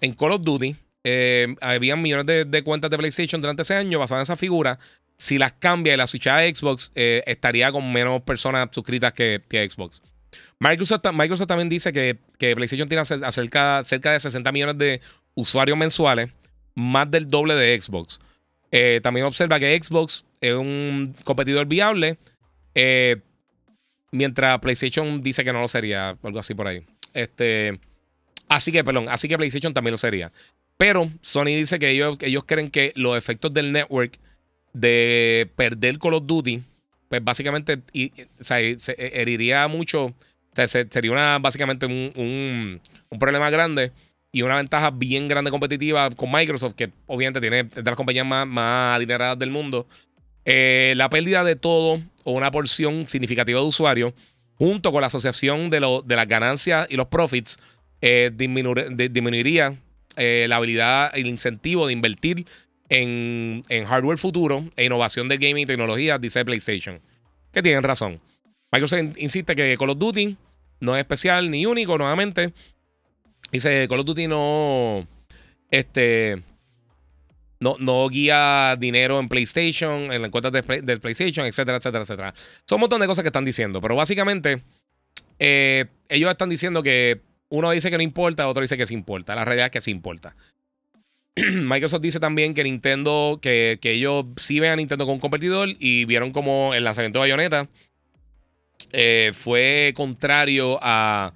en 0.00 0.12
Call 0.14 0.32
of 0.32 0.42
Duty, 0.42 0.76
eh, 1.04 1.54
habían 1.60 2.02
millones 2.02 2.26
de, 2.50 2.62
cuentas 2.62 2.90
de 2.90 2.98
PlayStation 2.98 3.40
durante 3.40 3.62
ese 3.62 3.74
año 3.74 3.98
basadas 3.98 4.28
en 4.28 4.34
esa 4.34 4.36
figura. 4.36 4.78
Si 5.16 5.38
las 5.38 5.52
cambia 5.52 5.94
y 5.94 5.96
las 5.96 6.10
switcha 6.10 6.38
a 6.38 6.42
Xbox, 6.42 6.92
eh, 6.94 7.22
estaría 7.26 7.72
con 7.72 7.92
menos 7.92 8.22
personas 8.22 8.68
suscritas 8.72 9.12
que, 9.12 9.42
Xbox. 9.50 10.02
Microsoft, 10.60 11.02
Microsoft, 11.12 11.48
también 11.48 11.68
dice 11.68 11.92
que, 11.92 12.18
PlayStation 12.38 12.88
tiene 12.88 13.04
cerca, 13.04 13.82
cerca 13.84 14.12
de 14.12 14.20
60 14.20 14.52
millones 14.52 14.78
de 14.78 15.00
usuarios 15.34 15.76
mensuales, 15.76 16.30
más 16.74 17.10
del 17.10 17.28
doble 17.28 17.54
de 17.54 17.80
Xbox. 17.80 18.20
también 19.02 19.26
observa 19.26 19.58
que 19.58 19.80
Xbox 19.82 20.24
es 20.40 20.54
un 20.54 21.16
competidor 21.24 21.66
viable. 21.66 22.18
Mientras 24.10 24.58
PlayStation 24.60 25.22
dice 25.22 25.44
que 25.44 25.52
no 25.52 25.60
lo 25.60 25.68
sería, 25.68 26.16
algo 26.22 26.38
así 26.38 26.54
por 26.54 26.66
ahí. 26.66 26.84
Este, 27.12 27.78
así 28.48 28.72
que, 28.72 28.82
perdón, 28.84 29.06
así 29.08 29.28
que 29.28 29.36
PlayStation 29.36 29.74
también 29.74 29.92
lo 29.92 29.98
sería. 29.98 30.32
Pero 30.78 31.10
Sony 31.20 31.46
dice 31.46 31.78
que 31.78 31.90
ellos, 31.90 32.16
ellos 32.20 32.44
creen 32.46 32.70
que 32.70 32.92
los 32.94 33.18
efectos 33.18 33.52
del 33.52 33.72
network 33.72 34.18
de 34.72 35.50
perder 35.56 35.98
Call 35.98 36.14
of 36.14 36.26
Duty, 36.26 36.62
pues 37.08 37.22
básicamente 37.24 37.80
se 38.40 38.78
heriría 38.96 39.66
mucho. 39.66 40.06
O 40.06 40.14
sea, 40.54 40.68
sería 40.68 41.12
una, 41.12 41.38
básicamente 41.40 41.86
un, 41.86 42.80
problema 43.18 43.50
grande 43.50 43.92
y 44.30 44.42
una 44.42 44.56
ventaja 44.56 44.90
bien 44.90 45.26
grande 45.26 45.50
competitiva 45.50 46.10
con 46.10 46.30
Microsoft, 46.30 46.74
que 46.74 46.90
obviamente 47.06 47.40
tiene 47.40 47.64
de 47.64 47.82
las 47.82 47.96
compañías 47.96 48.26
más, 48.26 48.46
más 48.46 48.96
adineradas 48.96 49.38
del 49.38 49.50
mundo. 49.50 49.86
Eh, 50.44 50.94
la 50.96 51.10
pérdida 51.10 51.44
de 51.44 51.56
todo 51.56 52.00
o 52.24 52.32
una 52.32 52.50
porción 52.50 53.06
significativa 53.06 53.60
de 53.60 53.66
usuarios, 53.66 54.14
junto 54.54 54.92
con 54.92 55.00
la 55.00 55.06
asociación 55.08 55.70
de, 55.70 56.02
de 56.04 56.16
las 56.16 56.28
ganancias 56.28 56.86
y 56.90 56.96
los 56.96 57.06
profits, 57.06 57.58
eh, 58.00 58.30
disminuiría 58.32 59.76
eh, 60.16 60.46
la 60.48 60.56
habilidad 60.56 61.12
y 61.14 61.20
el 61.20 61.26
incentivo 61.26 61.86
de 61.86 61.92
invertir 61.92 62.46
en, 62.88 63.62
hardware 63.86 64.18
futuro 64.18 64.64
e 64.76 64.84
innovación 64.84 65.28
de 65.28 65.36
gaming 65.36 65.64
y 65.64 65.66
tecnología, 65.66 66.18
dice 66.18 66.44
PlayStation. 66.44 67.00
Que 67.52 67.62
tienen 67.62 67.82
razón. 67.82 68.20
Microsoft 68.72 69.16
insiste 69.16 69.54
que 69.54 69.76
Call 69.78 69.90
of 69.90 69.98
Duty 69.98 70.36
no 70.80 70.96
es 70.96 71.00
especial 71.00 71.50
ni 71.50 71.66
único, 71.66 71.98
nuevamente. 71.98 72.52
Dice 73.50 73.86
Call 73.88 74.00
of 74.00 74.06
Duty 74.06 74.28
no. 74.28 75.06
Este 75.70 76.42
no, 77.60 77.76
no 77.78 78.08
guía 78.08 78.76
dinero 78.78 79.18
en 79.18 79.28
PlayStation, 79.28 80.12
en 80.12 80.22
las 80.22 80.30
cuentas 80.30 80.52
de, 80.52 80.62
PlayStation, 80.62 81.46
etcétera, 81.46 81.78
etcétera, 81.78 82.02
etcétera. 82.02 82.34
Son 82.64 82.76
un 82.76 82.80
montón 82.82 83.00
de 83.00 83.06
cosas 83.06 83.22
que 83.22 83.28
están 83.28 83.44
diciendo, 83.44 83.80
pero 83.80 83.96
básicamente 83.96 84.62
eh, 85.38 85.86
ellos 86.08 86.30
están 86.30 86.48
diciendo 86.48 86.82
que 86.82 87.20
uno 87.48 87.70
dice 87.70 87.90
que 87.90 87.96
no 87.96 88.02
importa, 88.02 88.48
otro 88.48 88.62
dice 88.62 88.76
que 88.76 88.86
sí 88.86 88.94
importa. 88.94 89.34
La 89.34 89.44
realidad 89.44 89.66
es 89.66 89.72
que 89.72 89.80
sí 89.80 89.90
importa. 89.90 90.36
Microsoft 91.36 92.02
dice 92.02 92.20
también 92.20 92.54
que 92.54 92.64
Nintendo, 92.64 93.38
que, 93.40 93.78
ellos 93.82 94.26
sí 94.36 94.60
ven 94.60 94.72
a 94.72 94.76
Nintendo 94.76 95.04
como 95.04 95.14
un 95.14 95.20
competidor 95.20 95.70
y 95.78 96.04
vieron 96.04 96.32
como 96.32 96.74
el 96.74 96.84
lanzamiento 96.84 97.18
de 97.18 97.20
Bayonetta 97.22 97.68
eh, 98.92 99.32
fue 99.34 99.92
contrario 99.96 100.78
a, 100.80 101.32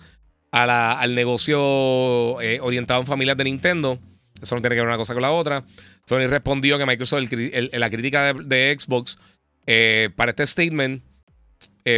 al 0.51 1.15
negocio 1.15 2.41
eh, 2.41 2.61
orientado 2.61 3.01
en 3.01 3.07
familias 3.07 3.37
de 3.37 3.45
Nintendo. 3.45 3.99
Eso 4.43 4.55
no 4.55 4.61
tiene 4.61 4.75
que 4.75 4.81
ver 4.81 4.89
una 4.89 4.97
cosa 4.97 5.15
con 5.15 5.23
la 5.23 5.33
otra. 5.33 5.65
Sony 6.05 6.27
respondió 6.27 6.77
que 6.79 6.87
Microsoft, 6.87 7.33
la 7.73 7.91
crítica 7.91 8.35
de, 8.35 8.77
Xbox 8.79 9.19
eh, 9.67 10.11
para 10.17 10.31
este 10.31 10.47
statement, 10.47 11.03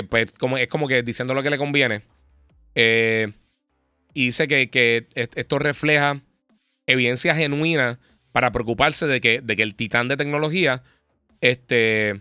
pues 0.09 0.31
como, 0.33 0.59
es 0.59 0.69
como 0.69 0.87
que 0.87 1.03
diciendo 1.03 1.35
lo 1.35 1.43
que 1.43 1.51
le 1.51 1.59
conviene. 1.59 2.03
y 2.75 4.27
dice 4.27 4.47
que, 4.47 4.69
que 4.69 5.09
esto 5.15 5.59
refleja 5.59 6.21
evidencia 6.87 7.35
genuina 7.35 7.99
para 8.33 8.53
preocuparse 8.53 9.07
de 9.07 9.21
que, 9.21 9.41
de 9.41 9.57
que 9.57 9.63
el 9.63 9.75
titán 9.75 10.09
de 10.09 10.17
tecnología 10.17 10.83
este, 11.41 12.21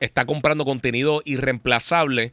está 0.00 0.26
comprando 0.26 0.64
contenido 0.64 1.22
irreemplazable 1.24 2.32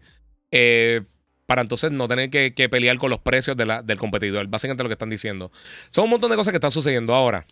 eh, 0.51 1.03
para 1.47 1.61
entonces 1.61 1.91
no 1.91 2.07
tener 2.07 2.29
que, 2.29 2.69
pelear 2.69 2.97
con 2.97 3.09
los 3.09 3.19
precios 3.19 3.57
del 3.57 3.97
competidor. 3.97 4.45
Básicamente 4.47 4.83
lo 4.83 4.89
que 4.89 4.93
están 4.93 5.09
diciendo. 5.09 5.51
Son 5.89 6.03
un 6.03 6.11
montón 6.11 6.29
de 6.29 6.35
cosas 6.35 6.51
que 6.51 6.57
están 6.57 6.71
sucediendo 6.71 7.15
ahora. 7.15 7.47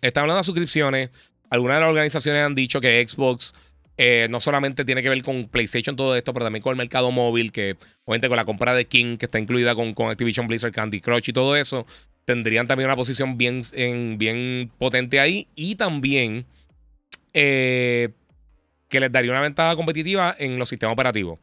Están 0.00 0.22
hablando 0.22 0.38
de 0.38 0.44
suscripciones. 0.44 1.10
Algunas 1.50 1.76
de 1.76 1.80
las 1.82 1.90
organizaciones 1.90 2.42
han 2.42 2.54
dicho 2.54 2.80
que 2.80 3.06
Xbox 3.06 3.52
eh, 3.98 4.26
no 4.30 4.40
solamente 4.40 4.86
tiene 4.86 5.02
que 5.02 5.10
ver 5.10 5.22
con 5.22 5.48
PlayStation 5.48 5.94
todo 5.94 6.16
esto, 6.16 6.32
pero 6.32 6.46
también 6.46 6.62
con 6.62 6.70
el 6.70 6.78
mercado 6.78 7.10
móvil, 7.10 7.52
que 7.52 7.76
obviamente 8.06 8.28
con 8.28 8.38
la 8.38 8.46
compra 8.46 8.74
de 8.74 8.86
King, 8.86 9.18
que 9.18 9.26
está 9.26 9.38
incluida 9.38 9.74
con, 9.74 9.94
Activision 10.08 10.46
Blizzard, 10.46 10.72
Candy 10.72 11.02
Crush 11.02 11.28
y 11.28 11.32
todo 11.34 11.56
eso, 11.56 11.86
tendrían 12.24 12.66
también 12.66 12.88
una 12.88 12.96
posición 12.96 13.36
bien, 13.36 13.60
bien 14.16 14.72
potente 14.78 15.20
ahí 15.20 15.46
y 15.54 15.74
también 15.74 16.46
eh, 17.34 18.08
que 18.88 19.00
les 19.00 19.12
daría 19.12 19.30
una 19.30 19.42
ventaja 19.42 19.76
competitiva 19.76 20.34
en 20.38 20.58
los 20.58 20.70
sistemas 20.70 20.94
operativos. 20.94 21.38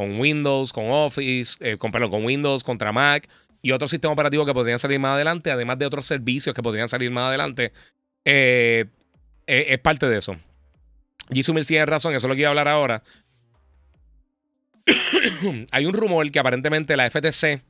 Con 0.00 0.18
Windows, 0.18 0.72
con 0.72 0.86
Office, 0.88 1.56
eh, 1.60 1.76
con, 1.76 1.92
Windows 2.24 2.64
contra 2.64 2.90
Mac 2.90 3.28
y 3.60 3.72
otros 3.72 3.90
sistemas 3.90 4.14
operativos 4.14 4.46
que 4.46 4.54
podrían 4.54 4.78
salir 4.78 4.98
más 4.98 5.16
adelante, 5.16 5.50
además 5.50 5.78
de 5.78 5.84
otros 5.84 6.06
servicios 6.06 6.54
que 6.54 6.62
podrían 6.62 6.88
salir 6.88 7.10
más 7.10 7.24
adelante. 7.24 7.70
Eh, 8.24 8.86
es 9.46 9.78
parte 9.80 10.08
de 10.08 10.16
eso. 10.16 10.38
Jisoo 11.30 11.54
Mil 11.54 11.66
tiene 11.66 11.84
razón, 11.84 12.14
eso 12.14 12.26
es 12.26 12.28
lo 12.30 12.34
que 12.34 12.40
iba 12.40 12.48
a 12.48 12.52
hablar 12.52 12.68
ahora. 12.68 13.02
Hay 15.70 15.84
un 15.84 15.92
rumor 15.92 16.30
que 16.30 16.38
aparentemente 16.38 16.96
la 16.96 17.10
FTC 17.10 17.62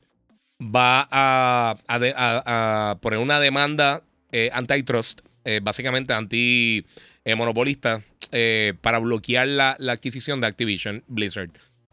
va 0.61 1.09
a, 1.11 2.97
poner 3.01 3.19
una 3.19 3.41
demanda 3.41 4.03
eh, 4.31 4.49
antitrust, 4.53 5.19
eh, 5.43 5.59
básicamente 5.61 6.13
anti-monopolista, 6.13 8.03
eh, 8.33 8.73
para 8.79 8.99
bloquear 8.99 9.45
la, 9.47 9.71
adquisición 9.89 10.39
de 10.39 10.47
Activision 10.47 11.03
Blizzard. 11.07 11.49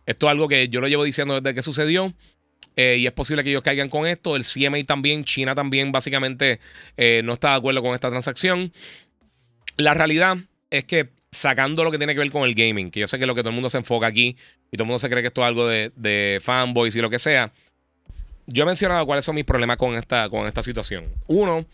Esto 0.09 0.27
es 0.27 0.31
algo 0.31 0.49
que 0.49 0.69
yo 0.69 0.81
lo 0.81 0.89
llevo 0.89 1.05
diciendo 1.05 1.41
desde 1.41 1.55
que 1.55 1.63
sucedió. 1.63 2.13
y 2.77 3.07
es 3.07 3.13
posible 3.13 3.45
que 3.45 3.51
ellos 3.51 3.63
caigan 3.63 3.89
con 3.91 4.07
esto. 4.07 4.37
El 4.37 4.45
CMA 4.45 4.83
también, 4.85 5.25
China 5.25 5.55
también, 5.55 5.93
básicamente 5.93 6.61
no 7.23 7.35
está 7.35 7.51
de 7.51 7.57
acuerdo 7.57 7.83
con 7.83 7.95
esta 7.95 8.09
transacción. 8.09 8.73
La 9.77 9.95
realidad 9.95 10.39
es 10.71 10.85
que 10.85 11.11
sacando 11.31 11.85
lo 11.85 11.91
que 11.91 11.99
tiene 11.99 12.15
que 12.15 12.21
ver 12.21 12.31
con 12.31 12.45
el 12.45 12.55
gaming, 12.55 12.91
que 12.91 13.01
yo 13.01 13.07
sé 13.07 13.19
que 13.19 13.25
es 13.25 13.29
lo 13.29 13.35
que 13.35 13.43
todo 13.43 13.51
el 13.51 13.55
mundo 13.55 13.69
se 13.69 13.79
enfoca 13.79 14.07
aquí 14.07 14.37
y 14.71 14.77
todo 14.77 14.85
el 14.85 14.87
mundo 14.87 14.99
se 14.99 15.11
cree 15.11 15.23
que 15.23 15.29
esto 15.29 15.43
es 15.43 15.47
algo 15.47 15.67
de, 15.67 15.93
de 15.95 16.41
fanboys 16.43 16.97
y 16.97 17.01
lo 17.01 17.11
que 17.11 17.19
sea. 17.19 17.53
Yo 18.47 18.63
he 18.63 18.67
mencionado 18.67 19.05
cuáles 19.05 19.27
son 19.27 19.35
mis 19.35 19.45
problemas 19.45 19.77
con 19.77 19.95
esta, 19.95 20.29
con 20.31 20.47
esta 20.47 20.63
situación. 20.63 21.05
Uno, 21.27 21.67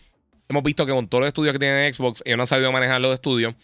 hemos 0.49 0.63
visto 0.63 0.85
que 0.85 0.91
con 0.91 1.07
todos 1.07 1.21
los 1.21 1.27
estudios 1.29 1.53
que 1.53 1.59
tienen 1.59 1.93
Xbox, 1.93 2.21
ellos 2.25 2.37
no 2.37 2.43
han 2.43 2.47
sabido 2.47 2.71
manejar 2.71 2.99
los 2.99 3.13
estudios. 3.13 3.55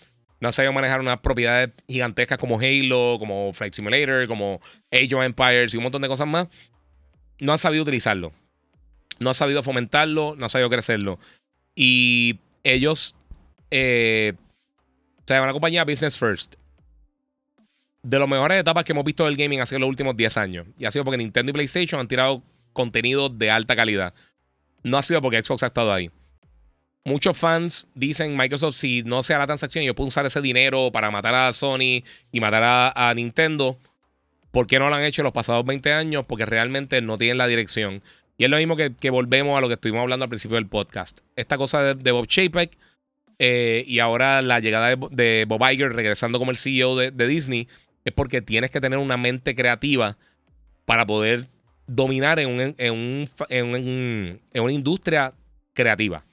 No 0.41 0.47
han 0.47 0.53
sabido 0.53 0.73
manejar 0.73 0.99
unas 0.99 1.19
propiedades 1.19 1.69
gigantescas 1.88 2.39
como 2.39 2.59
Halo, 2.59 3.18
como 3.19 3.53
Flight 3.53 3.76
Simulator, 3.76 4.27
como 4.27 4.59
Age 4.91 5.15
of 5.15 5.23
Empires 5.23 5.73
y 5.73 5.77
un 5.77 5.84
montón 5.84 6.01
de 6.01 6.07
cosas 6.07 6.27
más. 6.27 6.47
No 7.39 7.51
han 7.51 7.59
sabido 7.59 7.84
utilizarlo. 7.84 8.34
No 9.19 9.30
han 9.30 9.34
sabido 9.35 9.61
fomentarlo, 9.61 10.35
no 10.35 10.45
han 10.45 10.49
sabido 10.49 10.69
crecerlo. 10.69 11.19
Y 11.76 12.39
ellos, 12.63 13.15
eh, 13.69 14.34
o 15.19 15.23
sea, 15.27 15.43
una 15.43 15.53
compañía 15.53 15.85
business 15.85 16.18
first. 16.18 16.55
De 18.01 18.18
las 18.18 18.27
mejores 18.27 18.59
etapas 18.59 18.84
que 18.84 18.93
hemos 18.93 19.05
visto 19.05 19.26
del 19.26 19.38
gaming 19.38 19.61
ha 19.61 19.68
sido 19.68 19.77
los 19.77 19.89
últimos 19.89 20.18
10 20.18 20.38
años. 20.38 20.68
Y 20.80 20.85
ha 20.85 20.91
sido 20.91 21.05
porque 21.05 21.19
Nintendo 21.19 21.51
y 21.51 21.53
PlayStation 21.53 22.01
han 22.01 22.07
tirado 22.07 22.41
contenido 22.73 23.30
de 23.30 23.51
alta 23.51 23.76
calidad. 23.76 24.15
No 24.81 24.97
ha 24.97 25.03
sido 25.03 25.22
porque 25.22 25.43
Xbox 25.43 25.61
ha 25.61 25.68
estado 25.68 25.93
ahí. 25.93 26.09
Muchos 27.03 27.36
fans 27.36 27.88
dicen, 27.95 28.38
Microsoft, 28.38 28.76
si 28.76 29.02
no 29.03 29.23
sea 29.23 29.40
la 29.40 29.48
transacción, 29.48 29.84
yo 29.84 29.95
puedo 29.95 30.07
usar 30.07 30.26
ese 30.28 30.40
dinero 30.40 30.91
para 30.91 31.10
matar 31.10 31.34
a 31.34 31.52
Sony 31.52 32.03
y 32.32 32.40
matar 32.40 32.94
a, 32.95 33.14
Nintendo. 33.15 33.80
¿Por 34.52 34.68
qué 34.68 34.78
no 34.78 34.90
lo 34.90 34.95
han 34.95 35.03
hecho 35.03 35.22
en 35.22 35.26
los 35.26 35.34
pasados 35.34 35.65
20 35.65 35.94
años? 35.94 36.26
Porque 36.28 36.45
realmente 36.45 37.02
no 37.02 37.18
tienen 37.18 37.40
la 37.40 37.48
dirección. 37.48 38.03
Y 38.38 38.44
es 38.44 38.49
lo 38.52 38.57
mismo 38.57 38.76
que, 38.76 39.10
volvemos 39.10 39.57
a 39.57 39.61
lo 39.61 39.68
que 39.68 39.76
estuvimos 39.76 40.02
hablando 40.02 40.26
al 40.26 40.30
principio 40.30 40.56
del 40.56 40.68
podcast. 40.68 41.22
Esta 41.36 41.57
cosa 41.57 41.95
de, 41.95 42.11
Bob 42.11 42.28
Chapek 42.28 42.78
eh, 43.40 43.84
y 43.88 43.98
ahora 43.98 44.44
la 44.44 44.60
llegada 44.60 44.95
de, 44.95 45.45
Bob 45.48 45.72
Iger 45.72 45.94
regresando 45.94 46.38
como 46.38 46.52
el 46.52 46.57
CEO 46.57 46.95
de, 46.95 47.28
Disney 47.28 47.68
es 48.06 48.14
porque 48.14 48.41
tienes 48.41 48.69
que 48.69 48.80
tener 48.82 48.99
una 48.99 49.18
mente 49.18 49.56
creativa 49.56 50.18
para 50.86 51.06
poder 51.07 51.48
dominar 51.88 52.40
en, 52.40 52.49
un, 52.49 53.30
en, 53.49 54.40
una 54.53 54.72
industria 54.72 55.34
creativa. 55.73 56.23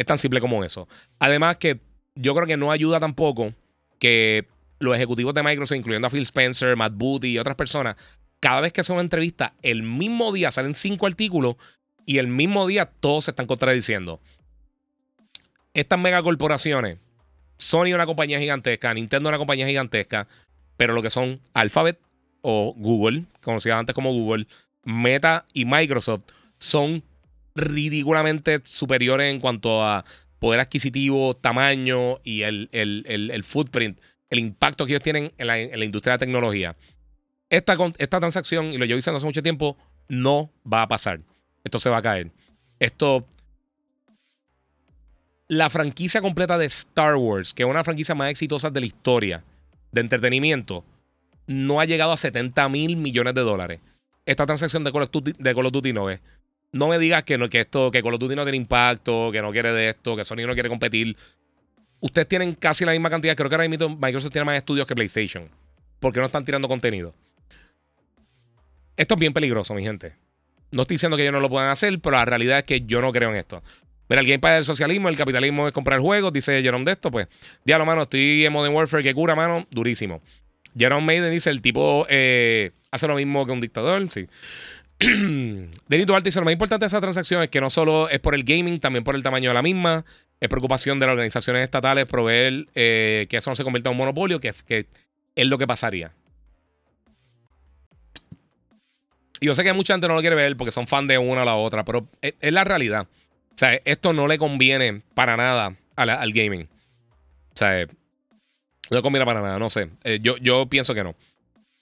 Es 0.00 0.06
tan 0.06 0.16
simple 0.16 0.40
como 0.40 0.64
eso. 0.64 0.88
Además 1.18 1.58
que 1.58 1.78
yo 2.14 2.34
creo 2.34 2.46
que 2.46 2.56
no 2.56 2.72
ayuda 2.72 2.98
tampoco 2.98 3.52
que 3.98 4.46
los 4.78 4.96
ejecutivos 4.96 5.34
de 5.34 5.42
Microsoft, 5.42 5.76
incluyendo 5.76 6.08
a 6.08 6.10
Phil 6.10 6.22
Spencer, 6.22 6.74
Matt 6.74 6.94
Booty 6.94 7.32
y 7.32 7.38
otras 7.38 7.54
personas, 7.54 7.96
cada 8.40 8.62
vez 8.62 8.72
que 8.72 8.80
hacen 8.80 8.94
una 8.94 9.02
entrevista, 9.02 9.52
el 9.60 9.82
mismo 9.82 10.32
día 10.32 10.50
salen 10.50 10.74
cinco 10.74 11.06
artículos 11.06 11.56
y 12.06 12.16
el 12.16 12.28
mismo 12.28 12.66
día 12.66 12.86
todos 12.86 13.26
se 13.26 13.32
están 13.32 13.46
contradiciendo. 13.46 14.20
Estas 15.74 15.98
megacorporaciones, 15.98 16.96
Sony 17.58 17.92
una 17.92 18.06
compañía 18.06 18.40
gigantesca, 18.40 18.94
Nintendo 18.94 19.28
una 19.28 19.36
compañía 19.36 19.66
gigantesca, 19.66 20.26
pero 20.78 20.94
lo 20.94 21.02
que 21.02 21.10
son 21.10 21.42
Alphabet 21.52 22.00
o 22.40 22.72
Google, 22.74 23.24
conocida 23.42 23.78
antes 23.78 23.94
como 23.94 24.14
Google, 24.14 24.46
Meta 24.82 25.44
y 25.52 25.66
Microsoft 25.66 26.24
son 26.56 27.02
ridículamente 27.60 28.60
superiores 28.64 29.32
en 29.32 29.40
cuanto 29.40 29.84
a 29.84 30.04
poder 30.38 30.60
adquisitivo, 30.60 31.34
tamaño 31.34 32.18
y 32.24 32.42
el, 32.42 33.44
footprint, 33.44 34.00
el 34.30 34.38
impacto 34.38 34.86
que 34.86 34.92
ellos 34.92 35.02
tienen 35.02 35.32
en 35.38 35.46
la, 35.46 35.84
industria 35.84 36.12
de 36.12 36.14
la 36.14 36.18
tecnología. 36.18 36.76
Esta, 37.50 37.76
esta 37.98 38.20
transacción, 38.20 38.72
y 38.72 38.78
lo 38.78 38.84
llevo 38.84 38.96
diciendo 38.96 39.18
hace 39.18 39.26
mucho 39.26 39.42
tiempo, 39.42 39.76
no 40.08 40.50
va 40.70 40.82
a 40.82 40.88
pasar. 40.88 41.20
Esto 41.64 41.78
se 41.78 41.90
va 41.90 41.98
a 41.98 42.02
caer. 42.02 42.30
Esto. 42.78 43.26
La 45.48 45.68
franquicia 45.68 46.20
completa 46.20 46.56
de 46.58 46.66
Star 46.66 47.16
Wars, 47.16 47.52
que 47.52 47.64
es 47.64 47.68
una 47.68 47.82
franquicia 47.82 48.14
más 48.14 48.30
exitosa 48.30 48.70
de 48.70 48.80
la 48.80 48.86
historia 48.86 49.42
de 49.90 50.00
entretenimiento, 50.00 50.84
no 51.48 51.80
ha 51.80 51.84
llegado 51.84 52.12
a 52.12 52.16
70 52.16 52.68
mil 52.68 52.96
millones 52.96 53.34
de 53.34 53.40
dólares 53.40 53.80
esta 54.30 54.46
transacción 54.46 54.84
de 54.84 54.92
Call 54.92 55.02
of 55.02 55.10
Duty, 55.10 55.32
de 55.38 55.54
Call. 55.54 56.20
No 56.72 56.88
me 56.88 56.98
digas 56.98 57.24
que, 57.24 57.36
no, 57.36 57.48
que, 57.48 57.60
esto, 57.60 57.90
que 57.90 58.02
Call 58.02 58.14
of 58.14 58.20
Duty 58.20 58.36
no 58.36 58.42
tiene 58.44 58.56
impacto, 58.56 59.30
que 59.32 59.42
no 59.42 59.50
quiere 59.50 59.72
de 59.72 59.90
esto, 59.90 60.16
que 60.16 60.24
Sony 60.24 60.46
no 60.46 60.54
quiere 60.54 60.68
competir. 60.68 61.16
Ustedes 62.00 62.28
tienen 62.28 62.54
casi 62.54 62.84
la 62.84 62.92
misma 62.92 63.10
cantidad. 63.10 63.36
Creo 63.36 63.48
que 63.48 63.56
ahora 63.56 63.68
mismo 63.68 63.96
Microsoft 63.96 64.32
tiene 64.32 64.44
más 64.44 64.56
estudios 64.56 64.86
que 64.86 64.94
PlayStation. 64.94 65.48
Porque 65.98 66.20
no 66.20 66.26
están 66.26 66.44
tirando 66.44 66.68
contenido. 66.68 67.14
Esto 68.96 69.14
es 69.14 69.20
bien 69.20 69.32
peligroso, 69.32 69.74
mi 69.74 69.82
gente. 69.82 70.14
No 70.70 70.82
estoy 70.82 70.94
diciendo 70.94 71.16
que 71.16 71.24
ellos 71.24 71.32
no 71.32 71.40
lo 71.40 71.48
puedan 71.48 71.70
hacer, 71.70 71.98
pero 72.00 72.16
la 72.16 72.24
realidad 72.24 72.58
es 72.58 72.64
que 72.64 72.82
yo 72.82 73.00
no 73.00 73.12
creo 73.12 73.30
en 73.30 73.36
esto. 73.36 73.62
Mira, 74.08 74.22
el 74.22 74.26
Game 74.26 74.54
del 74.54 74.64
socialismo, 74.64 75.08
el 75.08 75.16
capitalismo 75.16 75.66
es 75.66 75.72
comprar 75.72 76.00
juegos, 76.00 76.32
dice 76.32 76.62
Jerome 76.62 76.84
de 76.84 76.92
esto, 76.92 77.10
pues. 77.10 77.28
Diablo, 77.64 77.86
mano, 77.86 78.02
estoy 78.02 78.44
en 78.44 78.52
Modern 78.52 78.74
Warfare 78.74 79.02
que 79.02 79.14
cura, 79.14 79.34
mano, 79.34 79.66
durísimo. 79.70 80.20
Jerome 80.76 81.06
Maiden 81.06 81.30
dice: 81.30 81.50
el 81.50 81.62
tipo 81.62 82.06
eh, 82.08 82.72
hace 82.90 83.06
lo 83.08 83.14
mismo 83.14 83.46
que 83.46 83.52
un 83.52 83.60
dictador, 83.60 84.10
sí. 84.10 84.26
Denis 85.88 86.06
Duarte 86.06 86.28
dice: 86.28 86.40
lo 86.40 86.44
más 86.44 86.52
importante 86.52 86.84
de 86.84 86.88
esa 86.88 87.00
transacción 87.00 87.42
es 87.42 87.48
que 87.48 87.60
no 87.60 87.70
solo 87.70 88.10
es 88.10 88.20
por 88.20 88.34
el 88.34 88.44
gaming, 88.44 88.78
también 88.78 89.02
por 89.02 89.14
el 89.14 89.22
tamaño 89.22 89.50
de 89.50 89.54
la 89.54 89.62
misma. 89.62 90.04
Es 90.40 90.48
preocupación 90.48 90.98
de 90.98 91.06
las 91.06 91.14
organizaciones 91.14 91.64
estatales 91.64 92.06
proveer 92.06 92.66
eh, 92.74 93.26
que 93.28 93.38
eso 93.38 93.50
no 93.50 93.54
se 93.54 93.64
convierta 93.64 93.88
en 93.88 93.92
un 93.92 93.98
monopolio, 93.98 94.40
que, 94.40 94.54
es 95.34 95.46
lo 95.46 95.58
que 95.58 95.66
pasaría. 95.66 96.12
Y 99.40 99.46
yo 99.46 99.54
sé 99.54 99.64
que 99.64 99.72
mucha 99.72 99.94
gente 99.94 100.06
no 100.06 100.14
lo 100.14 100.20
quiere 100.20 100.36
ver 100.36 100.54
porque 100.56 100.70
son 100.70 100.86
fan 100.86 101.06
de 101.06 101.16
una 101.16 101.42
o 101.42 101.44
la 101.46 101.54
otra, 101.54 101.84
pero 101.84 102.06
es, 102.20 102.34
la 102.40 102.64
realidad. 102.64 103.06
O 103.54 103.56
sea, 103.56 103.80
esto 103.84 104.12
no 104.12 104.28
le 104.28 104.38
conviene 104.38 105.02
para 105.14 105.36
nada 105.36 105.76
al, 105.96 106.32
gaming. 106.32 106.68
O 107.54 107.56
sea, 107.56 107.86
no 108.90 109.02
combina 109.02 109.24
para 109.24 109.40
nada, 109.40 109.58
no 109.58 109.70
sé. 109.70 109.88
Eh, 110.04 110.18
yo, 110.20 110.36
yo 110.38 110.66
pienso 110.66 110.94
que 110.94 111.04
no. 111.04 111.14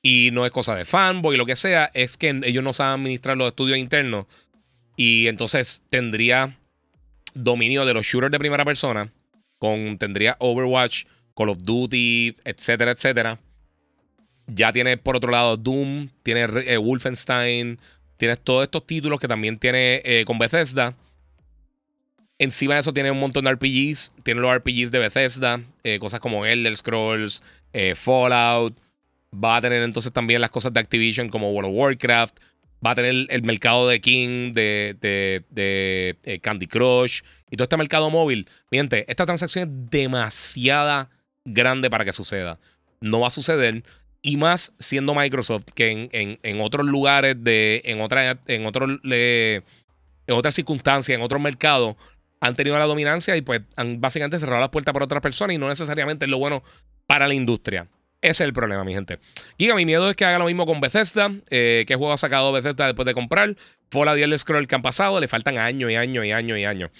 Y 0.03 0.31
no 0.33 0.47
es 0.47 0.53
cosa 0.53 0.75
de 0.75 0.85
fanboy, 0.85 1.37
lo 1.37 1.47
que 1.47 1.57
sea, 1.57 1.91
es 1.93 2.17
que 2.17 2.41
ellos 2.45 2.63
no 2.63 2.73
saben 2.73 3.01
administrar 3.01 3.37
los 3.37 3.49
estudios 3.49 3.79
internos. 3.79 4.27
Y 4.97 5.27
entonces 5.29 5.83
tendría 5.91 6.57
dominio 7.35 7.85
de 7.85 7.95
los 7.95 8.07
shooters 8.07 8.33
de 8.33 8.39
primera 8.39 8.65
persona. 8.65 9.13
Con, 9.59 9.99
tendría 9.99 10.37
Overwatch, 10.39 11.05
Call 11.37 11.51
of 11.51 11.59
Duty, 11.63 12.37
etcétera, 12.45 12.93
etcétera. 12.93 13.39
Ya 14.47 14.73
tiene 14.73 14.97
por 14.97 15.17
otro 15.17 15.31
lado 15.31 15.57
Doom, 15.57 16.09
tiene 16.23 16.47
eh, 16.67 16.77
Wolfenstein, 16.79 17.79
tienes 18.17 18.41
todos 18.41 18.65
estos 18.65 18.87
títulos 18.87 19.21
que 19.21 19.29
también 19.29 19.59
tiene 19.59 20.01
eh, 20.05 20.25
con 20.27 20.39
Bethesda. 20.39 20.95
Encima 22.39 22.75
de 22.75 22.81
eso 22.81 22.93
tiene 22.93 23.11
un 23.11 23.19
montón 23.19 23.45
de 23.45 23.53
RPGs. 23.53 24.13
Tiene 24.23 24.41
los 24.41 24.55
RPGs 24.55 24.93
de 24.93 24.99
Bethesda. 25.01 25.61
Eh, 25.83 25.99
cosas 25.99 26.21
como 26.21 26.47
Elder 26.47 26.77
Scrolls, 26.77 27.43
Fallout. 27.97 28.77
Va 29.33 29.57
a 29.57 29.61
tener 29.61 29.83
entonces 29.83 30.13
también 30.13 30.41
las 30.41 30.51
cosas 30.51 30.73
de 30.73 30.81
Activision 30.81 31.29
como 31.29 31.51
World 31.53 31.71
of 31.71 31.77
Warcraft. 31.77 32.39
Va 32.85 32.93
a 32.93 32.95
tener 32.95 33.27
el 33.29 33.43
mercado 33.43 33.89
de 33.89 34.01
King, 34.01 34.53
de, 34.53 34.97
de, 35.01 36.41
Candy 36.41 36.67
Crush 36.67 37.23
y 37.51 37.57
todo 37.57 37.65
este 37.65 37.77
mercado 37.77 38.09
móvil. 38.09 38.49
Miente, 38.71 39.05
esta 39.09 39.27
transacción 39.27 39.69
es 39.69 39.91
demasiada 39.91 41.11
grande 41.45 41.91
para 41.91 42.05
que 42.05 42.13
suceda. 42.13 42.59
No 43.01 43.21
va 43.21 43.29
a 43.29 43.31
suceder. 43.31 43.83
Y 44.23 44.37
más 44.37 44.73
siendo 44.79 45.15
Microsoft, 45.15 45.67
que 45.75 46.09
en, 46.13 46.61
otros 46.61 46.87
lugares, 46.87 47.37
de, 47.43 47.83
en, 47.85 48.01
otra, 48.01 48.39
en, 48.47 48.67
otros, 48.67 49.01
en 49.05 49.63
otras 50.29 50.55
circunstancias, 50.55 51.17
en 51.17 51.25
otros 51.25 51.41
mercados, 51.41 51.97
han 52.41 52.55
tenido 52.55 52.79
la 52.79 52.85
dominancia 52.85 53.37
y 53.37 53.43
pues 53.43 53.63
han 53.77 54.01
básicamente 54.01 54.39
cerrado 54.39 54.61
las 54.61 54.71
puertas 54.71 54.93
para 54.93 55.05
otras 55.05 55.23
personas 55.23 55.55
y 55.55 55.59
no 55.59 55.69
necesariamente 55.69 56.25
es 56.25 56.31
lo 56.31 56.39
bueno 56.39 56.63
para 57.07 57.27
la 57.27 57.35
industria. 57.35 57.89
Ese 58.21 58.43
es 58.43 58.49
el 58.49 58.53
problema, 58.53 58.83
mi 58.83 58.95
gente. 58.95 59.21
Giga, 59.59 59.75
mi 59.77 59.87
miedo 59.87 60.11
es 60.11 60.17
que 60.17 60.25
haga 60.25 60.39
lo 60.39 60.47
mismo 60.47 60.67
con 60.67 60.81
Bethesda. 60.81 61.31
Eh, 61.51 61.85
¿Qué 61.87 61.95
juego 61.95 62.13
ha 62.13 62.19
sacado 62.19 62.51
Bethesda 62.53 62.87
después 62.87 63.07
de 63.07 63.15
comprar? 63.15 63.55
Y 63.95 64.23
el 64.23 64.39
Scroll 64.39 64.67
que 64.67 64.75
han 64.75 64.83
pasado. 64.83 65.21
Le 65.21 65.29
faltan 65.29 65.59
años 65.59 65.91
y 65.91 65.95
años 65.95 66.25
y 66.25 66.33
años 66.33 66.59
y 66.59 66.65
años. 66.65 66.91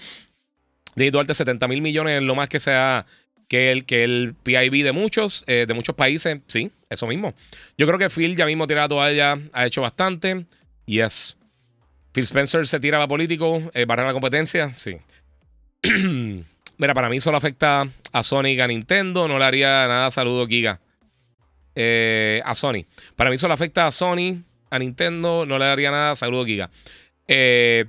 De 0.95 1.11
Duarte, 1.11 1.35
70 1.35 1.67
mil 1.69 1.83
millones 1.83 2.19
es 2.19 2.23
lo 2.23 2.35
más 2.35 2.49
que 2.49 2.61
sea 2.61 3.07
que 3.49 3.73
el, 3.73 3.85
que 3.85 4.05
el 4.05 4.35
PIB 4.43 4.85
de 4.85 4.93
muchos, 4.93 5.45
eh, 5.47 5.65
de 5.67 5.75
muchos 5.75 5.95
países. 5.97 6.39
Sí, 6.47 6.71
eso 6.89 7.07
mismo. 7.07 7.35
Yo 7.77 7.87
creo 7.87 7.99
que 7.99 8.11
Phil 8.11 8.37
ya 8.37 8.47
mismo 8.47 8.67
tira 8.67 8.83
la 8.83 8.89
toalla, 8.89 9.39
ha 9.53 9.67
hecho 9.67 9.81
bastante. 9.81 10.45
Yes. 10.87 11.37
Phil 12.13 12.25
Spencer 12.25 12.67
se 12.67 12.79
tira 12.81 13.03
a 13.03 13.09
político, 13.09 13.61
eh, 13.75 13.85
barra 13.87 14.07
la 14.07 14.13
competencia. 14.13 14.73
Sí. 14.77 14.97
Mira, 16.79 16.95
para 16.95 17.09
mí 17.09 17.21
solo 17.21 17.37
afecta 17.37 17.89
a 18.13 18.23
Sonic, 18.23 18.61
a 18.61 18.67
Nintendo. 18.69 19.27
No 19.27 19.39
le 19.39 19.45
haría 19.45 19.87
nada. 19.89 20.11
Saludo, 20.11 20.47
Giga. 20.47 20.81
Eh, 21.81 22.43
a 22.45 22.57
Sony. 22.57 22.87
Para 23.15 23.31
mí 23.31 23.39
solo 23.39 23.55
afecta 23.55 23.87
a 23.87 23.93
Sony, 23.93 24.43
a 24.69 24.79
Nintendo. 24.81 25.47
No 25.47 25.59
le 25.59 25.67
daría 25.67 25.93
nada. 25.93 26.17
Saludo, 26.17 26.45
Giga. 26.45 26.71
es 27.29 27.87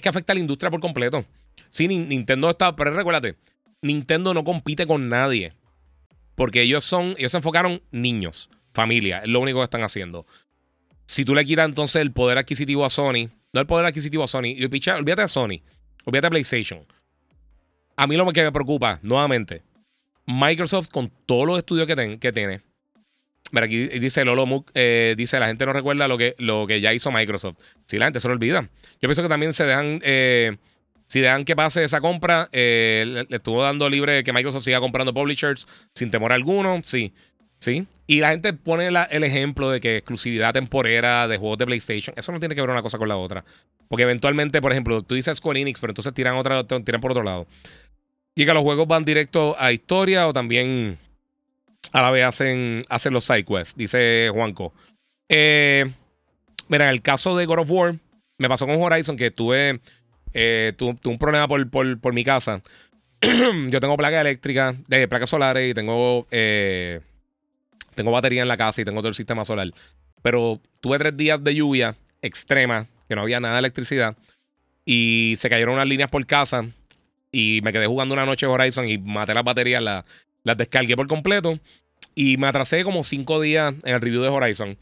que 0.00 0.08
afecta 0.08 0.32
a 0.32 0.34
la 0.34 0.40
industria 0.40 0.70
por 0.70 0.78
completo. 0.78 1.24
Sí, 1.68 1.88
Nintendo 1.88 2.48
está. 2.48 2.76
Pero 2.76 2.92
recuérdate, 2.92 3.34
Nintendo 3.82 4.34
no 4.34 4.44
compite 4.44 4.86
con 4.86 5.08
nadie. 5.08 5.52
Porque 6.36 6.62
ellos 6.62 6.84
son, 6.84 7.16
ellos 7.18 7.32
se 7.32 7.38
enfocaron 7.38 7.82
niños, 7.90 8.48
familia, 8.72 9.18
es 9.18 9.28
lo 9.28 9.40
único 9.40 9.58
que 9.58 9.64
están 9.64 9.82
haciendo. 9.82 10.24
Si 11.04 11.24
tú 11.24 11.34
le 11.34 11.44
quitas 11.44 11.66
entonces 11.66 12.00
el 12.00 12.12
poder 12.12 12.38
adquisitivo 12.38 12.84
a 12.84 12.90
Sony, 12.90 13.28
no 13.52 13.60
el 13.60 13.66
poder 13.66 13.86
adquisitivo 13.86 14.22
a 14.22 14.28
Sony, 14.28 14.54
y 14.56 14.64
olvídate 14.64 15.22
a 15.22 15.26
Sony, 15.26 15.62
olvídate 16.04 16.26
a 16.28 16.30
PlayStation. 16.30 16.86
A 17.96 18.06
mí 18.06 18.16
lo 18.16 18.30
que 18.30 18.44
me 18.44 18.52
preocupa, 18.52 19.00
nuevamente, 19.02 19.62
Microsoft 20.26 20.90
con 20.90 21.10
todos 21.26 21.44
los 21.44 21.58
estudios 21.58 21.88
que, 21.88 22.18
que 22.20 22.32
tiene. 22.32 22.67
Mira, 23.50 23.66
aquí 23.66 23.86
dice 23.86 24.24
Lolo 24.24 24.64
eh, 24.74 25.14
dice 25.16 25.40
la 25.40 25.46
gente 25.46 25.64
no 25.64 25.72
recuerda 25.72 26.06
lo 26.06 26.18
que, 26.18 26.34
lo 26.38 26.66
que 26.66 26.80
ya 26.80 26.92
hizo 26.92 27.10
Microsoft. 27.10 27.56
Si 27.86 27.98
la 27.98 28.06
gente 28.06 28.20
se 28.20 28.28
lo 28.28 28.34
olvida. 28.34 28.68
Yo 29.00 29.08
pienso 29.08 29.22
que 29.22 29.28
también 29.28 29.52
se 29.52 29.64
dejan 29.64 30.00
eh, 30.04 30.56
si 31.08 31.20
dejan 31.20 31.44
que 31.46 31.56
pase 31.56 31.82
esa 31.82 32.00
compra, 32.00 32.48
eh, 32.52 33.24
le, 33.28 33.36
estuvo 33.36 33.62
dando 33.62 33.88
libre 33.88 34.22
que 34.22 34.32
Microsoft 34.32 34.64
siga 34.64 34.78
comprando 34.78 35.14
publishers 35.14 35.66
sin 35.94 36.10
temor 36.10 36.32
alguno. 36.32 36.80
Sí, 36.84 37.14
sí. 37.58 37.86
Y 38.06 38.20
la 38.20 38.30
gente 38.30 38.52
pone 38.52 38.88
el 38.88 39.24
ejemplo 39.24 39.70
de 39.70 39.80
que 39.80 39.96
exclusividad 39.96 40.52
temporera 40.52 41.26
de 41.26 41.38
juegos 41.38 41.58
de 41.58 41.66
PlayStation, 41.66 42.14
eso 42.16 42.30
no 42.30 42.38
tiene 42.38 42.54
que 42.54 42.60
ver 42.60 42.70
una 42.70 42.82
cosa 42.82 42.98
con 42.98 43.08
la 43.08 43.16
otra. 43.16 43.42
Porque 43.88 44.02
eventualmente, 44.02 44.60
por 44.60 44.70
ejemplo, 44.70 45.00
tú 45.02 45.14
dices 45.14 45.40
con 45.40 45.56
Enix, 45.56 45.80
pero 45.80 45.92
entonces 45.92 46.12
tiran, 46.12 46.36
otra, 46.36 46.64
tiran 46.64 47.00
por 47.00 47.12
otro 47.12 47.22
lado. 47.22 47.46
Y 48.34 48.44
que 48.44 48.52
los 48.52 48.62
juegos 48.62 48.86
van 48.86 49.06
directo 49.06 49.56
a 49.58 49.72
historia 49.72 50.28
o 50.28 50.34
también 50.34 50.98
a 51.92 52.02
la 52.02 52.10
vez 52.10 52.24
hacen, 52.24 52.84
hacen 52.88 53.12
los 53.12 53.24
side 53.24 53.44
quests, 53.44 53.76
dice 53.76 54.30
Juanco. 54.32 54.72
Eh, 55.28 55.90
mira, 56.68 56.84
en 56.84 56.90
el 56.90 57.02
caso 57.02 57.36
de 57.36 57.46
God 57.46 57.60
of 57.60 57.70
War, 57.70 57.94
me 58.38 58.48
pasó 58.48 58.66
con 58.66 58.80
Horizon 58.80 59.16
que 59.16 59.30
tuve 59.30 59.80
eh, 60.32 60.72
tuve, 60.76 60.98
un 61.04 61.18
problema 61.18 61.48
por, 61.48 62.12
mi 62.12 62.24
casa. 62.24 62.62
yo 63.20 63.80
tengo 63.80 63.96
placa 63.96 64.20
eléctrica, 64.20 64.74
de 64.86 65.08
placas 65.08 65.30
solares 65.30 65.70
y 65.70 65.74
tengo, 65.74 66.26
eh, 66.30 67.00
tengo 67.94 68.10
batería 68.10 68.42
en 68.42 68.48
la 68.48 68.56
casa 68.56 68.80
y 68.80 68.84
tengo 68.84 69.00
todo 69.00 69.08
el 69.08 69.14
sistema 69.14 69.44
solar. 69.44 69.68
Pero 70.22 70.60
tuve 70.80 70.98
tres 70.98 71.16
días 71.16 71.42
de 71.42 71.54
lluvia 71.54 71.96
extrema, 72.22 72.86
que 73.08 73.14
no 73.14 73.22
había 73.22 73.40
nada 73.40 73.54
de 73.54 73.60
electricidad. 73.60 74.16
Y 74.84 75.34
se 75.38 75.50
cayeron 75.50 75.74
unas 75.74 75.86
líneas 75.86 76.10
por 76.10 76.24
casa. 76.26 76.66
Y 77.30 77.60
me 77.62 77.72
quedé 77.72 77.86
jugando 77.86 78.14
una 78.14 78.24
noche 78.24 78.46
Horizon 78.46 78.88
y 78.88 78.96
maté 78.96 79.34
las 79.34 79.44
baterías, 79.44 79.82
las, 79.82 80.04
las 80.44 80.56
descargué 80.56 80.96
por 80.96 81.06
completo. 81.06 81.58
Y 82.14 82.36
me 82.36 82.46
atrasé 82.48 82.84
como 82.84 83.04
cinco 83.04 83.40
días 83.40 83.74
en 83.84 83.94
el 83.94 84.00
review 84.00 84.22
de 84.22 84.28
Horizon. 84.28 84.78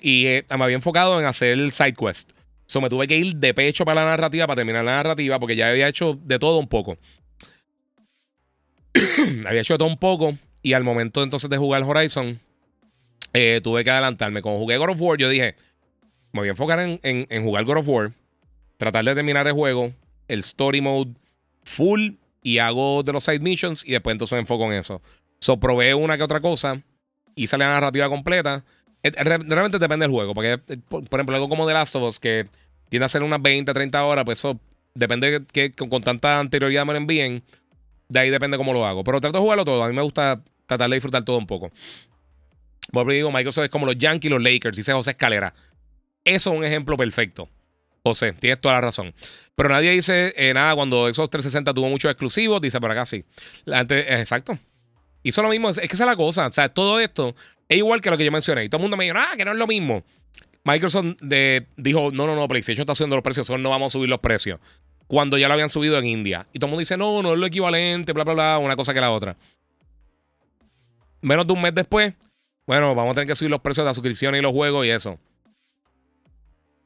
Y 0.00 0.26
eh, 0.26 0.44
me 0.56 0.64
había 0.64 0.76
enfocado 0.76 1.18
en 1.20 1.26
hacer 1.26 1.52
el 1.52 1.72
side 1.72 1.94
quest. 1.94 2.30
So 2.66 2.80
me 2.80 2.88
tuve 2.88 3.06
que 3.06 3.16
ir 3.16 3.36
de 3.36 3.54
pecho 3.54 3.84
para 3.84 4.02
la 4.02 4.10
narrativa, 4.10 4.46
para 4.46 4.56
terminar 4.56 4.84
la 4.84 4.96
narrativa, 4.96 5.38
porque 5.38 5.56
ya 5.56 5.68
había 5.68 5.88
hecho 5.88 6.18
de 6.22 6.38
todo 6.38 6.58
un 6.58 6.68
poco. 6.68 6.98
había 9.46 9.60
hecho 9.60 9.74
de 9.74 9.78
todo 9.78 9.88
un 9.88 9.98
poco. 9.98 10.36
Y 10.62 10.72
al 10.72 10.82
momento 10.82 11.22
entonces 11.22 11.50
de 11.50 11.58
jugar 11.58 11.82
Horizon, 11.82 12.40
eh, 13.34 13.60
tuve 13.62 13.84
que 13.84 13.90
adelantarme. 13.90 14.40
Cuando 14.40 14.60
jugué 14.60 14.76
God 14.78 14.90
of 14.90 15.00
War, 15.00 15.18
yo 15.18 15.28
dije, 15.28 15.56
me 16.32 16.40
voy 16.40 16.48
a 16.48 16.50
enfocar 16.52 16.80
en, 16.80 17.44
jugar 17.44 17.64
God 17.64 17.78
of 17.78 17.88
War, 17.88 18.12
tratar 18.76 19.04
de 19.04 19.14
terminar 19.14 19.46
el 19.46 19.52
juego, 19.52 19.92
el 20.28 20.40
story 20.40 20.80
mode 20.80 21.12
full, 21.64 22.12
y 22.44 22.58
hago 22.58 23.02
de 23.02 23.12
los 23.12 23.24
side 23.24 23.40
missions, 23.40 23.84
y 23.84 23.90
después 23.90 24.14
entonces 24.14 24.36
me 24.36 24.40
enfoco 24.40 24.66
en 24.66 24.74
eso. 24.74 25.02
So 25.40 25.58
probé 25.58 25.94
una 25.94 26.16
que 26.16 26.22
otra 26.22 26.40
cosa, 26.40 26.80
hice 27.34 27.58
la 27.58 27.66
narrativa 27.66 28.08
completa 28.08 28.64
eh, 29.04 29.12
realmente 29.12 29.78
depende 29.78 30.04
del 30.04 30.10
juego. 30.10 30.34
Porque, 30.34 30.60
eh, 30.66 30.78
por, 30.88 31.04
ejemplo, 31.12 31.36
algo 31.36 31.48
como 31.48 31.66
The 31.66 31.74
Last 31.74 31.94
of 31.94 32.02
Us, 32.04 32.18
que 32.18 32.48
tiene 32.88 33.04
a 33.04 33.08
ser 33.08 33.22
unas 33.22 33.40
20, 33.40 33.72
30 33.72 34.04
horas, 34.04 34.24
pues 34.24 34.38
eso 34.38 34.58
depende 34.94 35.30
de 35.30 35.44
que 35.46 35.72
con, 35.72 36.02
tanta 36.02 36.40
anterioridad 36.40 36.86
me 36.86 36.94
lo 36.94 36.98
envíen. 36.98 37.42
De 38.08 38.20
ahí 38.20 38.30
depende 38.30 38.56
cómo 38.56 38.72
lo 38.72 38.86
hago. 38.86 39.04
Pero 39.04 39.20
trato 39.20 39.38
de 39.38 39.42
jugarlo 39.42 39.64
todo. 39.64 39.84
A 39.84 39.88
mí 39.88 39.94
me 39.94 40.02
gusta 40.02 40.42
tratar 40.66 40.88
de 40.88 40.96
disfrutar 40.96 41.22
todo 41.22 41.36
un 41.36 41.46
poco. 41.46 41.70
Por 42.90 43.10
digo, 43.10 43.30
Microsoft 43.30 43.64
es 43.64 43.70
como 43.70 43.86
los 43.86 43.98
Yankees 43.98 44.30
y 44.30 44.30
los 44.30 44.42
Lakers, 44.42 44.76
dice 44.76 44.92
José 44.92 45.12
Escalera. 45.12 45.54
Eso 46.24 46.52
es 46.52 46.58
un 46.58 46.64
ejemplo 46.64 46.96
perfecto. 46.96 47.48
José, 48.06 48.32
tienes 48.34 48.60
toda 48.60 48.74
la 48.74 48.80
razón. 48.82 49.14
Pero 49.54 49.70
nadie 49.70 49.90
dice 49.90 50.34
eh, 50.36 50.52
nada 50.52 50.74
cuando 50.74 51.08
esos 51.08 51.30
360 51.30 51.72
tuvo 51.72 51.88
muchos 51.88 52.10
exclusivos. 52.10 52.60
Dice 52.60 52.78
por 52.78 52.90
acá 52.90 53.06
sí. 53.06 53.24
La 53.64 53.78
gente, 53.78 54.20
exacto. 54.20 54.58
Hizo 55.22 55.42
lo 55.42 55.48
mismo. 55.48 55.70
Es, 55.70 55.78
que 55.80 55.86
esa 55.86 56.04
es 56.04 56.10
la 56.10 56.16
cosa. 56.16 56.46
O 56.48 56.52
sea, 56.52 56.68
todo 56.68 57.00
esto 57.00 57.34
es 57.66 57.78
igual 57.78 58.02
que 58.02 58.10
lo 58.10 58.18
que 58.18 58.24
yo 58.26 58.30
mencioné. 58.30 58.64
Y 58.64 58.68
todo 58.68 58.78
el 58.78 58.82
mundo 58.82 58.98
me 58.98 59.04
dijo, 59.04 59.16
ah, 59.18 59.32
que 59.36 59.44
no 59.44 59.52
es 59.52 59.56
lo 59.56 59.66
mismo. 59.66 60.04
Microsoft 60.64 61.16
dijo, 61.76 62.10
no, 62.12 62.26
no, 62.26 62.36
no, 62.36 62.46
PlayStation 62.48 62.82
está 62.82 62.94
subiendo 62.94 63.16
los 63.16 63.22
precios, 63.22 63.48
no 63.50 63.70
vamos 63.70 63.92
a 63.92 63.92
subir 63.92 64.08
los 64.08 64.20
precios. 64.20 64.60
Cuando 65.06 65.36
ya 65.38 65.48
lo 65.48 65.54
habían 65.54 65.68
subido 65.68 65.98
en 65.98 66.06
India. 66.06 66.46
Y 66.52 66.58
todo 66.58 66.66
el 66.66 66.70
mundo 66.70 66.80
dice, 66.80 66.96
no, 66.96 67.22
no 67.22 67.32
es 67.32 67.38
lo 67.38 67.46
equivalente, 67.46 68.12
bla, 68.12 68.24
bla, 68.24 68.34
bla, 68.34 68.58
una 68.58 68.76
cosa 68.76 68.92
que 68.92 69.00
la 69.00 69.10
otra. 69.10 69.36
Menos 71.20 71.46
de 71.46 71.52
un 71.52 71.62
mes 71.62 71.74
después, 71.74 72.12
bueno, 72.66 72.94
vamos 72.94 73.12
a 73.12 73.14
tener 73.14 73.28
que 73.28 73.34
subir 73.34 73.50
los 73.50 73.60
precios 73.60 73.84
de 73.84 73.88
las 73.88 73.96
suscripciones 73.96 74.38
y 74.38 74.42
los 74.42 74.52
juegos 74.52 74.84
y 74.86 74.90
eso. 74.90 75.18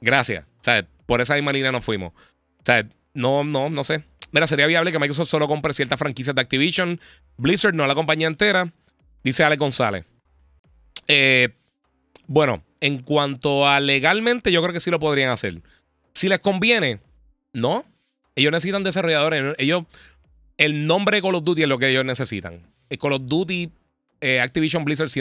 Gracias. 0.00 0.44
O 0.60 0.64
sea, 0.64 0.86
por 1.08 1.22
esa 1.22 1.34
misma 1.36 1.52
línea 1.52 1.72
nos 1.72 1.86
fuimos. 1.86 2.12
O 2.12 2.64
sea, 2.64 2.86
no, 3.14 3.42
no, 3.42 3.70
no 3.70 3.82
sé. 3.82 4.04
Mira, 4.30 4.46
sería 4.46 4.66
viable 4.66 4.92
que 4.92 4.98
Microsoft 4.98 5.30
solo 5.30 5.48
compre 5.48 5.72
ciertas 5.72 5.98
franquicias 5.98 6.36
de 6.36 6.42
Activision. 6.42 7.00
Blizzard, 7.38 7.74
no 7.74 7.86
la 7.86 7.94
compañía 7.94 8.26
entera. 8.26 8.70
Dice 9.24 9.42
Ale 9.42 9.56
González. 9.56 10.04
Eh, 11.06 11.48
bueno, 12.26 12.62
en 12.82 12.98
cuanto 13.00 13.66
a 13.66 13.80
legalmente, 13.80 14.52
yo 14.52 14.60
creo 14.60 14.74
que 14.74 14.80
sí 14.80 14.90
lo 14.90 14.98
podrían 14.98 15.30
hacer. 15.30 15.62
Si 16.12 16.28
les 16.28 16.40
conviene, 16.40 17.00
no. 17.54 17.86
Ellos 18.36 18.52
necesitan 18.52 18.84
desarrolladores. 18.84 19.54
Ellos, 19.56 19.84
el 20.58 20.86
nombre 20.86 21.16
de 21.16 21.22
Call 21.22 21.36
of 21.36 21.44
Duty 21.44 21.62
es 21.62 21.68
lo 21.70 21.78
que 21.78 21.88
ellos 21.88 22.04
necesitan. 22.04 22.60
Call 23.00 23.14
of 23.14 23.22
Duty, 23.24 23.70
eh, 24.20 24.40
Activision 24.40 24.84
Blizzard, 24.84 25.08
si 25.08 25.16